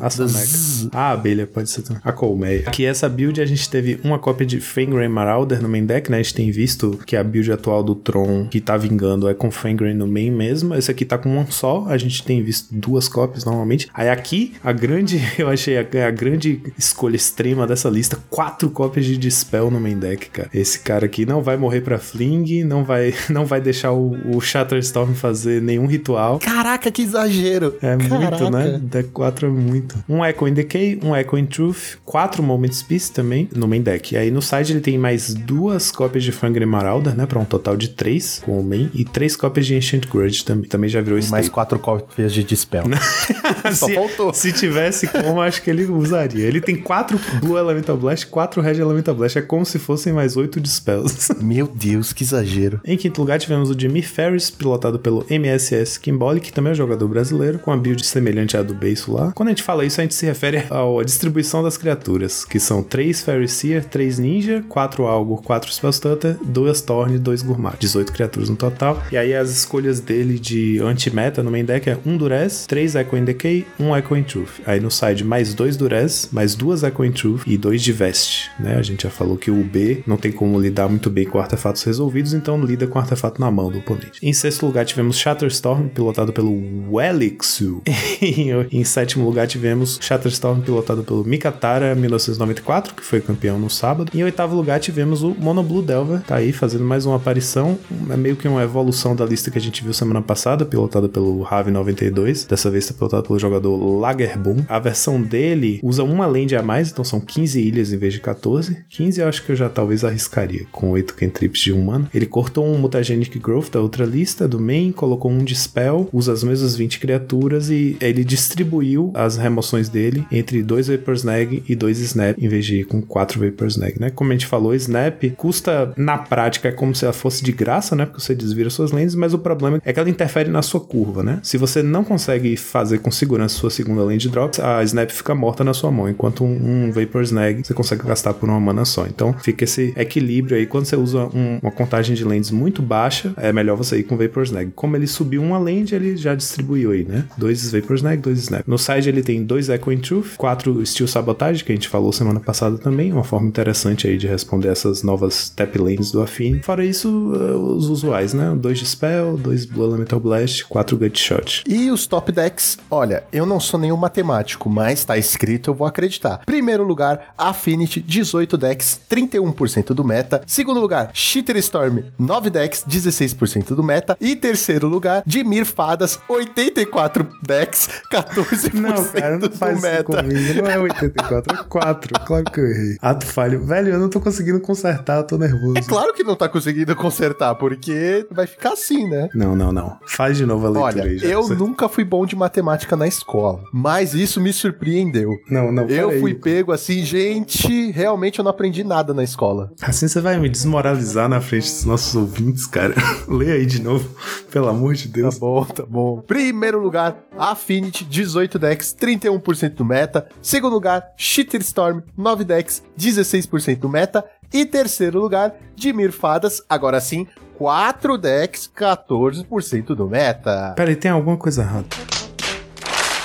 A 0.00 0.10
soneca. 0.10 0.90
A 0.92 1.10
abelha, 1.12 1.46
pode 1.46 1.70
ser 1.70 1.82
também. 1.82 2.00
A 2.04 2.12
colmeia. 2.12 2.64
Aqui, 2.66 2.84
essa 2.84 3.08
build, 3.08 3.40
a 3.40 3.46
gente 3.46 3.68
teve 3.68 4.00
uma 4.02 4.18
cópia 4.18 4.46
de 4.46 4.60
Fengrain 4.60 5.08
Marauder 5.08 5.62
no 5.62 5.68
main 5.68 5.84
deck, 5.84 6.10
né? 6.10 6.18
A 6.18 6.22
gente 6.22 6.34
tem 6.34 6.50
visto 6.50 6.98
que 7.06 7.16
a 7.16 7.22
build 7.22 7.52
atual 7.52 7.82
do 7.82 7.94
Tron, 7.94 8.46
que 8.46 8.60
tá 8.60 8.76
vingando, 8.76 9.28
é 9.28 9.34
com 9.34 9.50
Fengrain 9.50 9.94
no 9.94 10.06
main 10.06 10.30
mesmo. 10.30 10.74
Esse 10.74 10.90
aqui 10.90 11.04
tá 11.04 11.18
com 11.18 11.36
um 11.36 11.50
só. 11.50 11.84
A 11.86 11.96
gente 11.98 12.24
tem 12.24 12.42
visto 12.42 12.68
duas 12.72 13.08
cópias 13.08 13.44
normalmente. 13.44 13.88
Aí 13.92 14.08
aqui, 14.08 14.54
a 14.64 14.72
grande, 14.72 15.20
eu 15.38 15.48
achei 15.48 15.76
a, 15.78 15.80
a 16.06 16.10
grande 16.10 16.62
escolha 16.78 17.16
extrema 17.16 17.66
dessa 17.66 17.88
lista, 17.88 18.18
quatro 18.28 18.70
cópias 18.70 19.04
de 19.04 19.16
Dispel 19.16 19.70
no 19.70 19.80
main 19.80 19.98
deck, 19.98 20.30
cara. 20.30 20.50
Esse 20.52 20.80
cara 20.80 21.06
aqui 21.06 21.26
não 21.26 21.42
vai 21.42 21.56
morrer 21.56 21.82
pra 21.82 21.98
Fling, 21.98 22.64
não 22.64 22.84
vai, 22.84 23.14
não 23.28 23.44
vai 23.44 23.60
deixar 23.60 23.92
o, 23.92 24.16
o 24.34 24.40
Shatterstorm 24.40 25.12
fazer 25.12 25.60
nenhum 25.60 25.86
ritual. 25.86 26.38
Caraca, 26.38 26.79
que 26.88 27.02
exagero. 27.02 27.74
É 27.82 27.96
Caraca. 27.96 28.38
muito, 28.38 28.50
né? 28.50 28.78
Deck 28.80 29.08
4 29.08 29.48
é 29.48 29.50
muito. 29.50 30.04
Um 30.08 30.24
Echo 30.24 30.46
in 30.46 30.54
Decay, 30.54 31.00
um 31.02 31.16
Echo 31.16 31.36
in 31.36 31.46
Truth, 31.46 31.96
quatro 32.04 32.44
Moments 32.44 32.80
Peace 32.82 33.10
também 33.10 33.48
no 33.52 33.66
main 33.66 33.82
deck. 33.82 34.14
E 34.14 34.16
aí 34.16 34.30
no 34.30 34.40
side 34.40 34.72
ele 34.72 34.80
tem 34.80 34.96
mais 34.96 35.34
duas 35.34 35.90
cópias 35.90 36.22
de 36.22 36.30
Fangre 36.30 36.64
Marauder, 36.64 37.16
né? 37.16 37.26
Pra 37.26 37.40
um 37.40 37.44
total 37.44 37.76
de 37.76 37.88
três 37.88 38.40
com 38.44 38.60
o 38.60 38.62
main. 38.62 38.88
E 38.94 39.04
três 39.04 39.34
cópias 39.34 39.66
de 39.66 39.74
Ancient 39.74 40.06
Grudge 40.06 40.44
também. 40.44 40.68
Também 40.68 40.88
já 40.88 41.00
virou 41.00 41.18
E 41.18 41.26
mais 41.26 41.48
quatro 41.48 41.78
cópias 41.78 42.32
de 42.32 42.44
Dispel. 42.44 42.84
Só 43.74 43.86
se, 43.86 43.94
faltou. 43.94 44.32
se 44.32 44.52
tivesse 44.52 45.06
como, 45.08 45.40
acho 45.40 45.62
que 45.62 45.70
ele 45.70 45.84
usaria. 45.86 46.46
Ele 46.46 46.60
tem 46.60 46.76
quatro 46.76 47.18
Blue 47.40 47.58
Elemental 47.58 47.96
Blast, 47.96 48.26
quatro 48.26 48.60
Red 48.60 48.78
Elemental 48.78 49.14
Blast. 49.14 49.38
É 49.38 49.42
como 49.42 49.64
se 49.64 49.78
fossem 49.78 50.12
mais 50.12 50.36
oito 50.36 50.60
Dispels. 50.60 51.28
Meu 51.40 51.66
Deus, 51.66 52.12
que 52.12 52.22
exagero. 52.22 52.80
Em 52.84 52.96
quinto 52.96 53.20
lugar, 53.20 53.38
tivemos 53.38 53.70
o 53.70 53.78
Jimmy 53.78 54.02
Ferris, 54.02 54.50
pilotado 54.50 54.98
pelo 54.98 55.24
MSS 55.28 55.98
Kimboli, 55.98 56.40
que 56.40 56.52
também 56.52 56.69
é 56.70 56.72
um 56.72 56.76
jogador 56.76 57.08
brasileiro, 57.08 57.58
com 57.58 57.72
a 57.72 57.76
build 57.76 58.04
semelhante 58.04 58.56
à 58.56 58.62
do 58.62 58.74
Beiso 58.74 59.12
lá. 59.12 59.32
Quando 59.32 59.48
a 59.48 59.52
gente 59.52 59.62
fala 59.62 59.84
isso, 59.84 60.00
a 60.00 60.04
gente 60.04 60.14
se 60.14 60.26
refere 60.26 60.64
à 60.70 61.04
distribuição 61.04 61.62
das 61.62 61.76
criaturas, 61.76 62.44
que 62.44 62.58
são 62.58 62.82
3 62.82 63.20
Fairy 63.22 63.48
Seer, 63.48 63.84
3 63.84 64.18
Ninja, 64.18 64.64
4 64.68 65.06
Algor, 65.06 65.42
4 65.42 65.72
Spellstutter, 65.72 66.36
2 66.44 66.80
Thorn 66.82 67.14
e 67.14 67.18
2 67.18 67.42
Gourmat. 67.42 67.76
18 67.78 68.12
criaturas 68.12 68.48
no 68.48 68.56
total. 68.56 69.02
E 69.10 69.16
aí 69.16 69.34
as 69.34 69.50
escolhas 69.50 70.00
dele 70.00 70.38
de 70.38 70.78
anti-meta 70.80 71.42
no 71.42 71.50
main 71.50 71.64
deck 71.64 71.88
é 71.88 71.98
1 72.04 72.16
Durez, 72.16 72.66
3 72.66 72.94
Echo 72.94 73.16
in 73.16 73.24
Decay, 73.24 73.66
1 73.78 73.96
Echo 73.96 74.16
in 74.16 74.22
Truth. 74.22 74.60
Aí 74.66 74.80
no 74.80 74.90
side 74.90 75.24
mais 75.24 75.54
2 75.54 75.76
Durez, 75.76 76.28
mais 76.32 76.54
2 76.54 76.84
Echo 76.84 77.04
in 77.04 77.12
Truth 77.12 77.42
e 77.46 77.56
2 77.56 77.82
de 77.82 77.92
Vest, 77.92 78.48
né? 78.58 78.76
A 78.76 78.82
gente 78.82 79.02
já 79.02 79.10
falou 79.10 79.36
que 79.36 79.50
o 79.50 79.64
B 79.64 80.02
não 80.06 80.16
tem 80.16 80.32
como 80.32 80.58
lidar 80.58 80.88
muito 80.88 81.10
bem 81.10 81.24
com 81.24 81.38
artefatos 81.38 81.82
resolvidos, 81.82 82.34
então 82.34 82.62
lida 82.64 82.86
com 82.86 82.98
artefato 82.98 83.40
na 83.40 83.50
mão 83.50 83.70
do 83.70 83.78
oponente. 83.78 84.20
Em 84.22 84.32
sexto 84.32 84.66
lugar 84.66 84.84
tivemos 84.84 85.18
Shatterstorm, 85.18 85.88
pilotado 85.88 86.32
pelo 86.32 86.59
Welixu. 86.90 87.82
em 88.70 88.84
sétimo 88.84 89.24
lugar 89.24 89.46
tivemos 89.46 89.98
Shatterstorm, 90.00 90.60
pilotado 90.60 91.02
pelo 91.02 91.24
Mikatara 91.24 91.94
1994, 91.94 92.94
que 92.94 93.04
foi 93.04 93.20
campeão 93.20 93.58
no 93.58 93.70
sábado. 93.70 94.10
Em 94.14 94.22
oitavo 94.22 94.54
lugar 94.54 94.80
tivemos 94.80 95.22
o 95.22 95.34
Mono 95.38 95.62
Blue 95.62 95.82
Delver, 95.82 96.20
tá 96.22 96.36
aí 96.36 96.52
fazendo 96.52 96.84
mais 96.84 97.06
uma 97.06 97.16
aparição. 97.16 97.78
É 98.10 98.16
meio 98.16 98.36
que 98.36 98.48
uma 98.48 98.62
evolução 98.62 99.14
da 99.14 99.24
lista 99.24 99.50
que 99.50 99.58
a 99.58 99.60
gente 99.60 99.82
viu 99.82 99.92
semana 99.92 100.22
passada, 100.22 100.64
pilotada 100.64 101.08
pelo 101.08 101.42
Rave 101.42 101.70
92. 101.70 102.44
Dessa 102.44 102.70
vez 102.70 102.84
está 102.84 102.94
pilotado 102.94 103.22
pelo 103.24 103.38
jogador 103.38 103.76
Lagerboom. 103.98 104.64
A 104.68 104.78
versão 104.78 105.20
dele 105.20 105.80
usa 105.82 106.02
uma 106.02 106.26
land 106.26 106.54
a 106.56 106.62
mais, 106.62 106.90
então 106.90 107.04
são 107.04 107.20
15 107.20 107.60
ilhas 107.60 107.92
em 107.92 107.96
vez 107.96 108.12
de 108.12 108.20
14. 108.20 108.84
15 108.88 109.20
eu 109.20 109.28
acho 109.28 109.44
que 109.44 109.52
eu 109.52 109.56
já 109.56 109.68
talvez 109.68 110.04
arriscaria, 110.04 110.66
com 110.70 110.90
8 110.90 111.14
cantrips 111.14 111.60
de 111.60 111.72
humano. 111.72 112.08
Ele 112.14 112.26
cortou 112.26 112.66
um 112.66 112.78
Mutagenic 112.78 113.38
Growth 113.38 113.70
da 113.70 113.80
outra 113.80 114.04
lista, 114.04 114.48
do 114.48 114.60
main, 114.60 114.92
colocou 114.92 115.30
um 115.30 115.44
Dispel, 115.44 116.08
usa 116.12 116.32
as 116.32 116.42
mesmas 116.50 116.76
20 116.76 116.98
criaturas 116.98 117.70
e 117.70 117.96
ele 118.00 118.24
distribuiu 118.24 119.10
as 119.14 119.36
remoções 119.36 119.88
dele 119.88 120.26
entre 120.30 120.62
dois 120.62 120.88
Vapor 120.88 121.14
Snag 121.14 121.62
e 121.68 121.74
dois 121.74 121.98
Snap, 122.00 122.36
em 122.38 122.48
vez 122.48 122.66
de 122.66 122.80
ir 122.80 122.84
com 122.84 123.00
quatro 123.00 123.40
Vapor 123.40 123.68
Snag, 123.68 124.00
né? 124.00 124.10
Como 124.10 124.30
a 124.30 124.34
gente 124.34 124.46
falou, 124.46 124.74
Snap 124.74 125.22
custa, 125.36 125.92
na 125.96 126.18
prática, 126.18 126.68
é 126.68 126.72
como 126.72 126.94
se 126.94 127.04
ela 127.04 127.12
fosse 127.12 127.42
de 127.42 127.52
graça, 127.52 127.94
né? 127.94 128.06
Porque 128.06 128.20
você 128.20 128.34
desvira 128.34 128.70
suas 128.70 128.92
lentes, 128.92 129.14
mas 129.14 129.32
o 129.32 129.38
problema 129.38 129.80
é 129.84 129.92
que 129.92 130.00
ela 130.00 130.10
interfere 130.10 130.50
na 130.50 130.62
sua 130.62 130.80
curva, 130.80 131.22
né? 131.22 131.38
Se 131.42 131.56
você 131.56 131.82
não 131.82 132.02
consegue 132.04 132.56
fazer 132.56 132.98
com 132.98 133.10
segurança 133.10 133.56
sua 133.56 133.70
segunda 133.70 134.02
lane 134.02 134.18
de 134.18 134.28
drops, 134.28 134.60
a 134.60 134.82
Snap 134.82 135.10
fica 135.10 135.34
morta 135.34 135.62
na 135.62 135.72
sua 135.72 135.90
mão, 135.90 136.08
enquanto 136.08 136.44
um, 136.44 136.86
um 136.86 136.92
Vapor 136.92 137.22
Snag 137.22 137.62
você 137.64 137.74
consegue 137.74 138.04
gastar 138.04 138.34
por 138.34 138.48
uma 138.48 138.60
mana 138.60 138.84
só. 138.84 139.06
Então 139.06 139.34
fica 139.34 139.64
esse 139.64 139.92
equilíbrio 139.96 140.56
aí. 140.56 140.66
Quando 140.66 140.86
você 140.86 140.96
usa 140.96 141.26
um, 141.34 141.58
uma 141.62 141.70
contagem 141.70 142.14
de 142.14 142.24
lentes 142.24 142.50
muito 142.50 142.82
baixa, 142.82 143.32
é 143.36 143.52
melhor 143.52 143.76
você 143.76 143.98
ir 143.98 144.04
com 144.04 144.16
Vapor 144.16 144.42
Snag. 144.42 144.72
Como 144.74 144.96
ele 144.96 145.06
subiu 145.06 145.42
uma 145.42 145.58
lente, 145.58 145.94
ele 145.94 146.16
já 146.16 146.29
distribuiu 146.34 146.92
aí, 146.92 147.04
né? 147.04 147.24
Dois 147.36 147.70
Vapor 147.70 147.96
Snag, 147.96 148.22
dois 148.22 148.38
Snap. 148.38 148.66
No 148.66 148.78
side 148.78 149.08
ele 149.08 149.22
tem 149.22 149.44
dois 149.44 149.68
Echo 149.68 149.92
in 149.92 149.98
Truth, 149.98 150.36
quatro 150.36 150.84
Steel 150.84 151.08
Sabotage, 151.08 151.64
que 151.64 151.72
a 151.72 151.74
gente 151.74 151.88
falou 151.88 152.12
semana 152.12 152.40
passada 152.40 152.78
também, 152.78 153.12
uma 153.12 153.24
forma 153.24 153.48
interessante 153.48 154.06
aí 154.06 154.16
de 154.16 154.26
responder 154.26 154.68
essas 154.68 155.02
novas 155.02 155.50
tap 155.50 155.76
lanes 155.76 156.10
do 156.10 156.22
Affine. 156.22 156.62
Fora 156.62 156.84
isso, 156.84 157.08
uh, 157.08 157.76
os 157.76 157.88
usuais, 157.88 158.34
né? 158.34 158.54
Dois 158.56 158.78
de 158.78 158.86
Spell, 158.86 159.36
dois 159.36 159.64
Blue 159.64 159.84
Elemental 159.84 160.20
Blast, 160.20 160.64
quatro 160.66 160.96
Gut 160.96 161.18
Shot. 161.18 161.64
E 161.66 161.90
os 161.90 162.06
top 162.06 162.32
decks, 162.32 162.78
olha, 162.90 163.24
eu 163.32 163.46
não 163.46 163.58
sou 163.58 163.78
nenhum 163.80 163.96
matemático, 163.96 164.68
mas 164.68 165.04
tá 165.04 165.16
escrito, 165.18 165.70
eu 165.70 165.74
vou 165.74 165.86
acreditar. 165.86 166.42
Primeiro 166.44 166.84
lugar, 166.84 167.34
Affinity, 167.36 168.00
18 168.00 168.56
decks, 168.56 169.00
31% 169.10 169.94
do 169.94 170.04
meta. 170.04 170.42
Segundo 170.46 170.80
lugar, 170.80 171.10
Shitter 171.12 171.56
Storm, 171.56 172.04
9 172.18 172.50
decks, 172.50 172.84
16% 172.88 173.74
do 173.74 173.82
meta. 173.82 174.16
E 174.20 174.36
terceiro 174.36 174.88
lugar, 174.88 175.22
Dimir 175.26 175.64
Fadas, 175.64 176.19
84 176.28 177.26
decks, 177.42 177.88
14% 178.12 178.74
Não, 178.74 179.04
cara, 179.04 179.38
não 179.38 179.50
faz 179.50 179.80
meta. 179.80 180.04
comigo. 180.04 180.62
Não 180.62 180.70
é 180.70 180.78
84, 180.80 181.54
é 181.54 181.64
4. 181.64 182.20
Claro 182.26 182.44
que 182.44 182.60
eu 182.60 182.66
errei. 182.66 182.96
Ato 183.00 183.26
falho. 183.26 183.64
Velho, 183.64 183.88
eu 183.94 183.98
não 183.98 184.08
tô 184.08 184.20
conseguindo 184.20 184.60
consertar, 184.60 185.18
eu 185.18 185.24
tô 185.24 185.36
nervoso. 185.38 185.74
É 185.76 185.82
claro 185.82 186.12
que 186.14 186.22
não 186.22 186.36
tá 186.36 186.48
conseguindo 186.48 186.94
consertar, 186.96 187.54
porque 187.54 188.26
vai 188.30 188.46
ficar 188.46 188.72
assim, 188.72 189.08
né? 189.08 189.28
Não, 189.34 189.54
não, 189.56 189.72
não. 189.72 189.98
Faz 190.06 190.36
de 190.36 190.46
novo 190.46 190.66
a 190.66 190.70
leitura 190.70 191.02
Olha, 191.02 191.10
aí, 191.10 191.18
já. 191.18 191.28
eu 191.28 191.48
nunca 191.50 191.88
fui 191.88 192.04
bom 192.04 192.24
de 192.26 192.36
matemática 192.36 192.96
na 192.96 193.06
escola, 193.06 193.60
mas 193.72 194.14
isso 194.14 194.40
me 194.40 194.52
surpreendeu. 194.52 195.30
Não, 195.50 195.70
não, 195.72 195.86
Eu 195.88 196.20
fui 196.20 196.34
pego 196.34 196.72
assim, 196.72 197.04
gente, 197.04 197.90
realmente 197.90 198.38
eu 198.38 198.44
não 198.44 198.50
aprendi 198.50 198.84
nada 198.84 199.12
na 199.14 199.22
escola. 199.24 199.72
Assim 199.82 200.08
você 200.08 200.20
vai 200.20 200.38
me 200.38 200.48
desmoralizar 200.48 201.28
na 201.28 201.40
frente 201.40 201.70
dos 201.70 201.84
nossos 201.84 202.14
ouvintes, 202.14 202.66
cara. 202.66 202.94
Lê 203.28 203.52
aí 203.52 203.66
de 203.66 203.82
novo, 203.82 204.08
pelo 204.50 204.68
amor 204.68 204.94
de 204.94 205.08
Tá 205.08 205.14
Deus. 205.14 205.38
bom, 205.38 205.64
tá 205.64 205.84
bom. 205.86 206.09
Primeiro 206.18 206.80
lugar, 206.80 207.16
Affinity, 207.36 208.04
18 208.04 208.58
decks, 208.58 208.94
31% 208.98 209.74
do 209.74 209.84
meta. 209.84 210.28
Segundo 210.42 210.72
lugar, 210.72 211.12
Shitter 211.16 211.60
Storm, 211.60 212.00
9 212.16 212.44
decks, 212.44 212.82
16% 212.98 213.78
do 213.78 213.88
meta. 213.88 214.24
E 214.52 214.64
terceiro 214.66 215.20
lugar, 215.20 215.54
Dimir 215.76 216.10
Fadas, 216.12 216.60
agora 216.68 217.00
sim, 217.00 217.26
4 217.56 218.18
decks, 218.18 218.70
14% 218.76 219.94
do 219.94 220.08
meta. 220.08 220.72
Peraí, 220.76 220.96
tem 220.96 221.10
alguma 221.10 221.36
coisa 221.36 221.62
errada. 221.62 221.86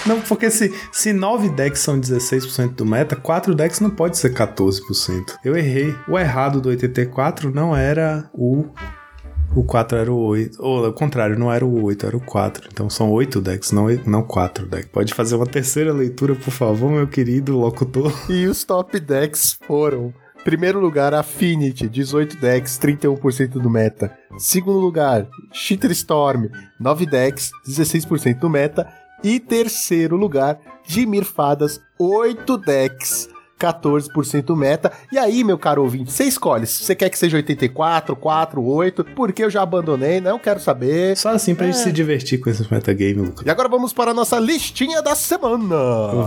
Não, 0.05 0.21
porque 0.21 0.51
se, 0.51 0.71
se 0.91 1.11
9 1.11 1.49
decks 1.49 1.79
são 1.79 1.99
16% 1.99 2.75
do 2.75 2.85
meta, 2.85 3.15
4 3.15 3.55
decks 3.55 3.79
não 3.79 3.89
pode 3.89 4.17
ser 4.17 4.33
14%. 4.33 4.79
Eu 5.43 5.57
errei. 5.57 5.95
O 6.07 6.19
errado 6.19 6.61
do 6.61 6.69
84 6.69 7.51
não 7.51 7.75
era 7.75 8.29
o. 8.31 8.65
O 9.55 9.63
4 9.63 9.97
era 9.97 10.11
o 10.11 10.17
8. 10.17 10.61
Ou 10.61 10.85
ao 10.85 10.91
contrário, 10.91 11.39
não 11.39 11.51
era 11.51 11.65
o 11.65 11.83
8, 11.83 12.05
era 12.05 12.17
o 12.17 12.19
4. 12.19 12.67
Então 12.71 12.89
são 12.89 13.09
8 13.09 13.39
decks, 13.39 13.71
não, 13.71 13.87
não 14.05 14.21
4 14.21 14.65
decks. 14.65 14.89
Pode 14.91 15.13
fazer 15.13 15.35
uma 15.35 15.45
terceira 15.45 15.93
leitura, 15.93 16.35
por 16.35 16.51
favor, 16.51 16.91
meu 16.91 17.07
querido 17.07 17.57
locutor. 17.57 18.11
E 18.29 18.47
os 18.47 18.65
top 18.65 18.99
decks 18.99 19.57
foram: 19.65 20.13
primeiro 20.43 20.79
lugar, 20.79 21.13
Affinity, 21.13 21.87
18 21.87 22.35
decks, 22.37 22.77
31% 22.77 23.47
do 23.61 23.69
meta. 23.69 24.11
Segundo 24.37 24.79
lugar, 24.79 25.25
Shitter 25.53 25.91
Storm, 25.91 26.49
9 26.77 27.05
decks, 27.05 27.49
16% 27.65 28.39
do 28.39 28.49
meta. 28.49 28.85
E 29.23 29.39
terceiro 29.39 30.17
lugar, 30.17 30.59
Dimir 30.85 31.23
Fadas, 31.23 31.79
8 31.97 32.57
decks. 32.57 33.29
14% 33.59 34.43
do 34.43 34.55
meta. 34.55 34.91
E 35.11 35.17
aí, 35.17 35.43
meu 35.43 35.57
caro 35.57 35.81
ouvinte, 35.83 36.11
você 36.11 36.23
escolhe 36.25 36.65
se 36.65 36.83
você 36.83 36.95
quer 36.95 37.09
que 37.09 37.17
seja 37.17 37.37
84, 37.37 38.15
4, 38.15 38.63
8, 38.63 39.03
porque 39.15 39.43
eu 39.43 39.49
já 39.49 39.61
abandonei, 39.61 40.19
não 40.19 40.37
quero 40.39 40.59
saber. 40.59 41.15
Só 41.17 41.29
assim 41.29 41.55
pra 41.55 41.65
gente 41.67 41.77
É. 41.79 41.83
se 41.83 41.91
divertir 41.91 42.39
com 42.39 42.49
esse 42.49 42.65
metagame, 42.71 43.13
Lucas. 43.13 43.45
E 43.45 43.49
agora 43.49 43.69
vamos 43.69 43.93
para 43.93 44.11
a 44.11 44.13
nossa 44.13 44.39
listinha 44.39 45.01
da 45.01 45.15
semana. 45.15 45.75